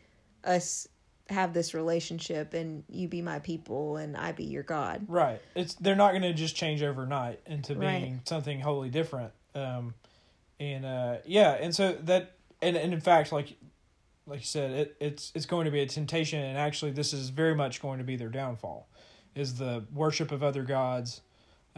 us 0.44 0.86
have 1.28 1.52
this 1.52 1.74
relationship 1.74 2.54
and 2.54 2.84
you 2.88 3.06
be 3.08 3.20
my 3.22 3.38
people 3.38 3.96
and 3.96 4.16
I 4.16 4.32
be 4.32 4.44
your 4.44 4.62
God. 4.62 5.04
Right. 5.08 5.40
It's 5.54 5.74
they're 5.74 5.96
not 5.96 6.10
going 6.12 6.22
to 6.22 6.32
just 6.32 6.56
change 6.56 6.82
overnight 6.82 7.40
into 7.46 7.74
Right. 7.74 8.00
being 8.00 8.20
something 8.24 8.60
wholly 8.60 8.88
different. 8.88 9.32
Um, 9.54 9.94
and 10.60 10.84
uh, 10.84 11.16
yeah, 11.26 11.52
and 11.52 11.74
so 11.74 11.92
that 12.04 12.32
and 12.62 12.76
and 12.76 12.92
in 12.92 13.00
fact, 13.00 13.30
like 13.32 13.56
like 14.26 14.40
you 14.40 14.46
said, 14.46 14.70
it 14.72 14.96
it's 15.00 15.32
it's 15.34 15.46
going 15.46 15.64
to 15.66 15.70
be 15.70 15.80
a 15.80 15.86
temptation, 15.86 16.40
and 16.40 16.58
actually, 16.58 16.90
this 16.90 17.12
is 17.12 17.30
very 17.30 17.54
much 17.54 17.80
going 17.80 17.98
to 17.98 18.04
be 18.04 18.16
their 18.16 18.28
downfall, 18.28 18.88
is 19.34 19.54
the 19.56 19.84
worship 19.92 20.32
of 20.32 20.42
other 20.42 20.62
gods. 20.62 21.20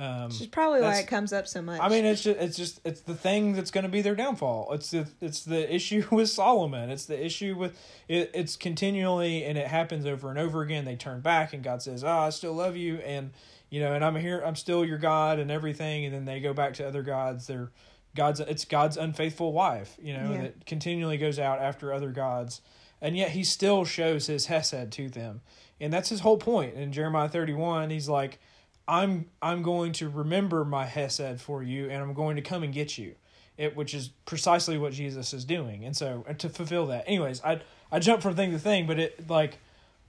Um, 0.01 0.29
Which 0.29 0.41
is 0.41 0.47
probably 0.47 0.81
why 0.81 0.97
it 0.97 1.07
comes 1.07 1.31
up 1.31 1.47
so 1.47 1.61
much. 1.61 1.79
I 1.79 1.91
mean, 1.91 2.07
it's 2.07 2.23
just 2.23 2.41
it's 2.41 2.57
just 2.57 2.81
it's 2.87 3.03
the 3.03 3.15
thing 3.15 3.53
that's 3.53 3.71
going 3.71 3.85
to 3.85 3.91
be 3.91 4.01
their 4.01 4.15
downfall. 4.15 4.73
It's 4.73 4.93
the 4.93 5.07
it's 5.21 5.45
the 5.45 5.73
issue 5.73 6.07
with 6.11 6.31
Solomon. 6.31 6.89
It's 6.89 7.05
the 7.05 7.23
issue 7.23 7.55
with 7.55 7.79
it. 8.09 8.31
It's 8.33 8.57
continually 8.57 9.45
and 9.45 9.59
it 9.59 9.67
happens 9.67 10.07
over 10.07 10.31
and 10.31 10.39
over 10.39 10.63
again. 10.63 10.87
They 10.87 10.97
turn 10.97 11.21
back 11.21 11.53
and 11.53 11.63
God 11.63 11.83
says, 11.83 12.03
"Oh, 12.03 12.09
I 12.09 12.31
still 12.31 12.55
love 12.55 12.77
you," 12.77 12.97
and 12.99 13.33
you 13.69 13.81
know, 13.81 13.93
and 13.93 14.03
I'm 14.03 14.17
here. 14.17 14.43
I'm 14.43 14.57
still 14.57 14.87
your 14.87 14.97
God 14.97 15.39
and 15.39 15.51
everything. 15.51 16.07
And 16.07 16.15
then 16.15 16.25
they 16.25 16.41
go 16.41 16.55
back 16.55 16.73
to 16.75 16.89
other 16.89 17.03
gods. 17.03 17.47
They're 17.47 17.71
God's. 18.17 18.41
It's 18.41 18.65
God's 18.65 18.97
unfaithful 18.97 19.53
wife. 19.53 19.99
You 20.01 20.15
know, 20.15 20.33
Yeah. 20.33 20.43
that 20.45 20.65
continually 20.65 21.19
goes 21.19 21.39
out 21.39 21.59
after 21.61 21.93
other 21.93 22.11
gods, 22.11 22.63
and 23.03 23.19
yet 23.19 23.33
He 23.33 23.45
still 23.45 23.85
shows 23.85 24.29
His 24.29 24.47
hesed 24.53 24.93
to 24.93 25.11
them, 25.11 25.43
and 25.79 25.93
that's 25.93 26.09
His 26.09 26.21
whole 26.21 26.39
point. 26.39 26.73
In 26.75 26.91
Jeremiah 26.91 27.29
31, 27.29 27.91
He's 27.91 28.09
like. 28.09 28.39
I'm 28.87 29.27
I'm 29.41 29.63
going 29.63 29.93
to 29.95 30.09
remember 30.09 30.65
my 30.65 30.87
hesed 30.87 31.41
for 31.41 31.63
you, 31.63 31.89
and 31.89 32.03
I'm 32.03 32.15
going 32.15 32.37
to 32.37 32.43
come 32.43 32.63
and 32.63 32.73
get 32.73 32.99
you. 32.99 33.15
It, 33.57 33.77
which 33.77 33.93
is 33.93 34.09
precisely 34.25 34.79
what 34.79 34.95
Jesus 34.95 35.35
is 35.35 35.45
doing, 35.45 35.85
and 35.85 35.95
so 35.95 36.25
to 36.39 36.49
fulfill 36.49 36.87
that. 36.87 37.05
Anyways, 37.07 37.43
I 37.45 37.61
I 37.93 37.99
jump 37.99 38.23
from 38.23 38.35
thing 38.35 38.53
to 38.53 38.59
thing, 38.59 38.87
but 38.87 38.99
it 38.99 39.29
like 39.29 39.59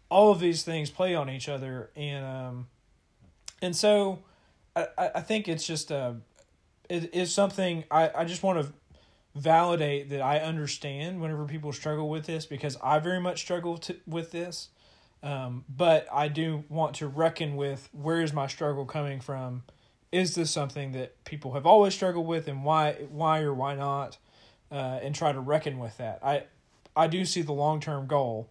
all 0.09 0.31
of 0.31 0.39
these 0.39 0.63
things 0.63 0.89
play 0.89 1.15
on 1.15 1.29
each 1.29 1.49
other, 1.49 1.89
and 1.95 2.25
um, 2.25 2.67
and 3.61 3.75
so 3.75 4.19
I 4.75 4.87
I 4.97 5.11
I 5.15 5.21
think 5.21 5.47
it's 5.47 5.65
just 5.67 5.91
uh 5.91 6.13
it 6.89 7.13
is 7.13 7.33
something 7.33 7.83
I 7.91 8.11
I 8.15 8.25
just 8.25 8.41
want 8.41 8.65
to 8.65 8.73
validate 9.35 10.09
that 10.09 10.21
I 10.21 10.39
understand 10.39 11.21
whenever 11.21 11.45
people 11.45 11.71
struggle 11.71 12.09
with 12.09 12.25
this 12.25 12.45
because 12.45 12.77
I 12.83 12.99
very 12.99 13.19
much 13.19 13.39
struggle 13.39 13.77
to, 13.79 13.95
with 14.05 14.31
this. 14.31 14.69
Um, 15.23 15.65
but 15.69 16.07
I 16.11 16.27
do 16.27 16.63
want 16.69 16.95
to 16.95 17.07
reckon 17.07 17.55
with 17.55 17.89
where 17.91 18.21
is 18.21 18.33
my 18.33 18.47
struggle 18.47 18.85
coming 18.85 19.19
from? 19.19 19.63
Is 20.11 20.35
this 20.35 20.51
something 20.51 20.91
that 20.93 21.23
people 21.23 21.53
have 21.53 21.65
always 21.65 21.93
struggled 21.93 22.27
with, 22.27 22.47
and 22.47 22.65
why 22.65 22.93
why 23.09 23.41
or 23.41 23.53
why 23.53 23.75
not? 23.75 24.17
Uh, 24.71 24.99
and 25.01 25.13
try 25.13 25.31
to 25.31 25.39
reckon 25.39 25.79
with 25.79 25.97
that. 25.97 26.19
I 26.23 26.43
I 26.95 27.07
do 27.07 27.23
see 27.25 27.41
the 27.41 27.53
long 27.53 27.79
term 27.79 28.07
goal, 28.07 28.49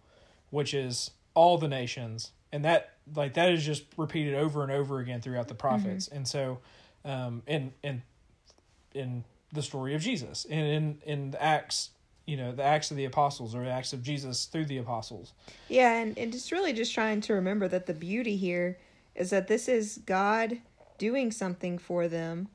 which 0.49 0.73
is 0.73 1.11
all 1.33 1.57
the 1.57 1.67
nations, 1.67 2.31
and 2.51 2.65
that 2.65 2.93
like 3.15 3.33
that 3.33 3.51
is 3.51 3.65
just 3.65 3.83
repeated 3.97 4.35
over 4.35 4.63
and 4.63 4.71
over 4.71 4.99
again 4.99 5.21
throughout 5.21 5.47
the 5.47 5.55
prophets. 5.55 6.07
And 6.07 6.27
so, 6.27 6.59
um, 7.03 7.43
in 7.45 7.73
in 7.83 8.01
in 8.93 9.23
the 9.51 9.61
story 9.61 9.93
of 9.93 10.01
Jesus, 10.01 10.45
and 10.49 10.65
in 10.65 11.01
in 11.03 11.31
the 11.31 11.43
Acts, 11.43 11.89
you 12.25 12.37
know, 12.37 12.51
the 12.51 12.63
Acts 12.63 12.91
of 12.91 12.97
the 12.97 13.05
Apostles 13.05 13.55
or 13.55 13.63
the 13.63 13.69
Acts 13.71 13.93
of 13.93 14.03
Jesus 14.03 14.45
through 14.45 14.65
the 14.65 14.77
apostles. 14.77 15.33
Yeah, 15.69 15.97
and, 15.99 16.17
and 16.17 16.33
it's 16.33 16.51
really 16.51 16.73
just 16.73 16.93
trying 16.93 17.21
to 17.21 17.33
remember 17.33 17.67
that 17.67 17.85
the 17.87 17.93
beauty 17.93 18.37
here 18.37 18.77
is 19.15 19.29
that 19.31 19.47
this 19.47 19.67
is 19.67 19.99
God 20.05 20.59
doing 20.97 21.31
something 21.31 21.77
for 21.77 22.07
them 22.07 22.47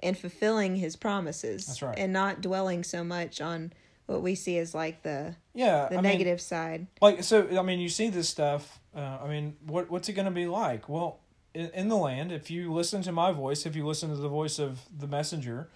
and 0.00 0.18
fulfilling 0.18 0.76
his 0.76 0.96
promises. 0.96 1.66
That's 1.66 1.82
right. 1.82 1.98
And 1.98 2.12
not 2.12 2.40
dwelling 2.40 2.82
so 2.82 3.04
much 3.04 3.40
on 3.40 3.72
what 4.06 4.22
we 4.22 4.34
see 4.34 4.58
as 4.58 4.74
like 4.74 5.02
the 5.02 5.36
Yeah, 5.54 5.88
the 5.88 5.98
I 5.98 6.00
mean, 6.00 6.12
negative 6.12 6.40
side. 6.40 6.86
like 7.00 7.22
so 7.22 7.46
i 7.56 7.62
mean 7.62 7.78
you 7.78 7.88
see 7.88 8.08
this 8.10 8.28
stuff 8.28 8.80
Uh, 8.94 9.18
I 9.22 9.28
mean, 9.28 9.56
what 9.64 9.90
what's 9.90 10.08
it 10.08 10.14
going 10.14 10.26
to 10.26 10.30
be 10.32 10.46
like? 10.46 10.88
Well, 10.88 11.20
in, 11.54 11.70
in 11.72 11.88
the 11.88 11.96
land, 11.96 12.32
if 12.32 12.50
you 12.50 12.72
listen 12.72 13.00
to 13.02 13.12
my 13.12 13.30
voice, 13.32 13.64
if 13.64 13.74
you 13.76 13.86
listen 13.86 14.10
to 14.10 14.16
the 14.16 14.28
voice 14.28 14.58
of 14.58 14.80
the 14.98 15.06
messenger, 15.06 15.70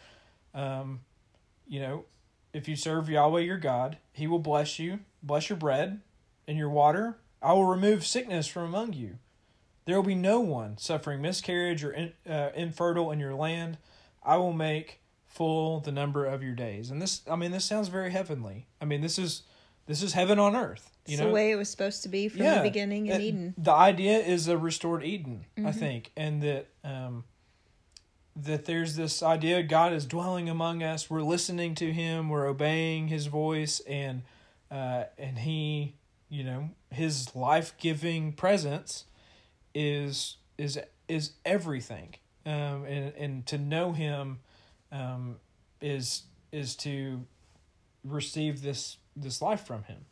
um, 0.54 1.00
you 1.68 1.80
know, 1.80 2.04
if 2.56 2.66
you 2.68 2.74
serve 2.74 3.08
Yahweh 3.10 3.40
your 3.40 3.58
God, 3.58 3.98
He 4.12 4.26
will 4.26 4.38
bless 4.38 4.78
you, 4.78 5.00
bless 5.22 5.50
your 5.50 5.58
bread 5.58 6.00
and 6.48 6.56
your 6.56 6.70
water. 6.70 7.18
I 7.42 7.52
will 7.52 7.66
remove 7.66 8.06
sickness 8.06 8.46
from 8.46 8.62
among 8.64 8.94
you. 8.94 9.18
There 9.84 9.94
will 9.96 10.02
be 10.02 10.14
no 10.14 10.40
one 10.40 10.78
suffering 10.78 11.20
miscarriage 11.20 11.84
or 11.84 11.92
in, 11.92 12.12
uh, 12.28 12.50
infertile 12.56 13.10
in 13.12 13.20
your 13.20 13.34
land. 13.34 13.78
I 14.24 14.38
will 14.38 14.54
make 14.54 15.00
full 15.26 15.80
the 15.80 15.92
number 15.92 16.24
of 16.24 16.42
your 16.42 16.54
days. 16.54 16.90
And 16.90 17.00
this, 17.00 17.20
I 17.30 17.36
mean, 17.36 17.52
this 17.52 17.64
sounds 17.66 17.88
very 17.88 18.10
heavenly. 18.10 18.66
I 18.80 18.86
mean, 18.86 19.02
this 19.02 19.18
is 19.18 19.42
this 19.86 20.02
is 20.02 20.14
heaven 20.14 20.40
on 20.40 20.56
earth. 20.56 20.90
You 21.06 21.12
it's 21.12 21.20
know, 21.20 21.28
the 21.28 21.32
way 21.34 21.52
it 21.52 21.56
was 21.56 21.68
supposed 21.68 22.02
to 22.02 22.08
be 22.08 22.28
from 22.28 22.40
the 22.40 22.60
beginning 22.62 23.06
in 23.06 23.20
it- 23.20 23.24
Eden. 23.24 23.54
The 23.56 23.70
idea 23.72 24.18
is 24.18 24.48
a 24.48 24.58
restored 24.58 25.04
Eden, 25.04 25.44
I 25.58 25.60
Mhm. 25.60 25.74
think, 25.76 26.12
and 26.16 26.42
that 26.42 26.66
um, 26.82 27.22
that 28.36 28.66
there's 28.66 28.96
this 28.96 29.22
idea 29.22 29.62
God 29.62 29.92
is 29.92 30.04
dwelling 30.04 30.48
among 30.48 30.82
us. 30.82 31.08
We're 31.08 31.22
listening 31.22 31.74
to 31.76 31.92
Him. 31.92 32.28
We're 32.28 32.46
obeying 32.46 33.08
His 33.08 33.26
voice, 33.26 33.80
and 33.80 34.22
uh, 34.70 35.04
and 35.18 35.38
He, 35.38 35.94
you 36.28 36.44
know, 36.44 36.70
His 36.90 37.34
life 37.34 37.74
giving 37.78 38.32
presence 38.32 39.04
is 39.74 40.36
is 40.58 40.78
is 41.08 41.32
everything. 41.44 42.14
Um, 42.44 42.84
and 42.84 43.12
and 43.16 43.46
to 43.46 43.58
know 43.58 43.92
Him, 43.92 44.40
um, 44.92 45.36
is 45.80 46.24
is 46.52 46.76
to 46.76 47.24
receive 48.04 48.62
this 48.62 48.98
this 49.16 49.40
life 49.40 49.66
from 49.66 49.84
Him. 49.84 50.04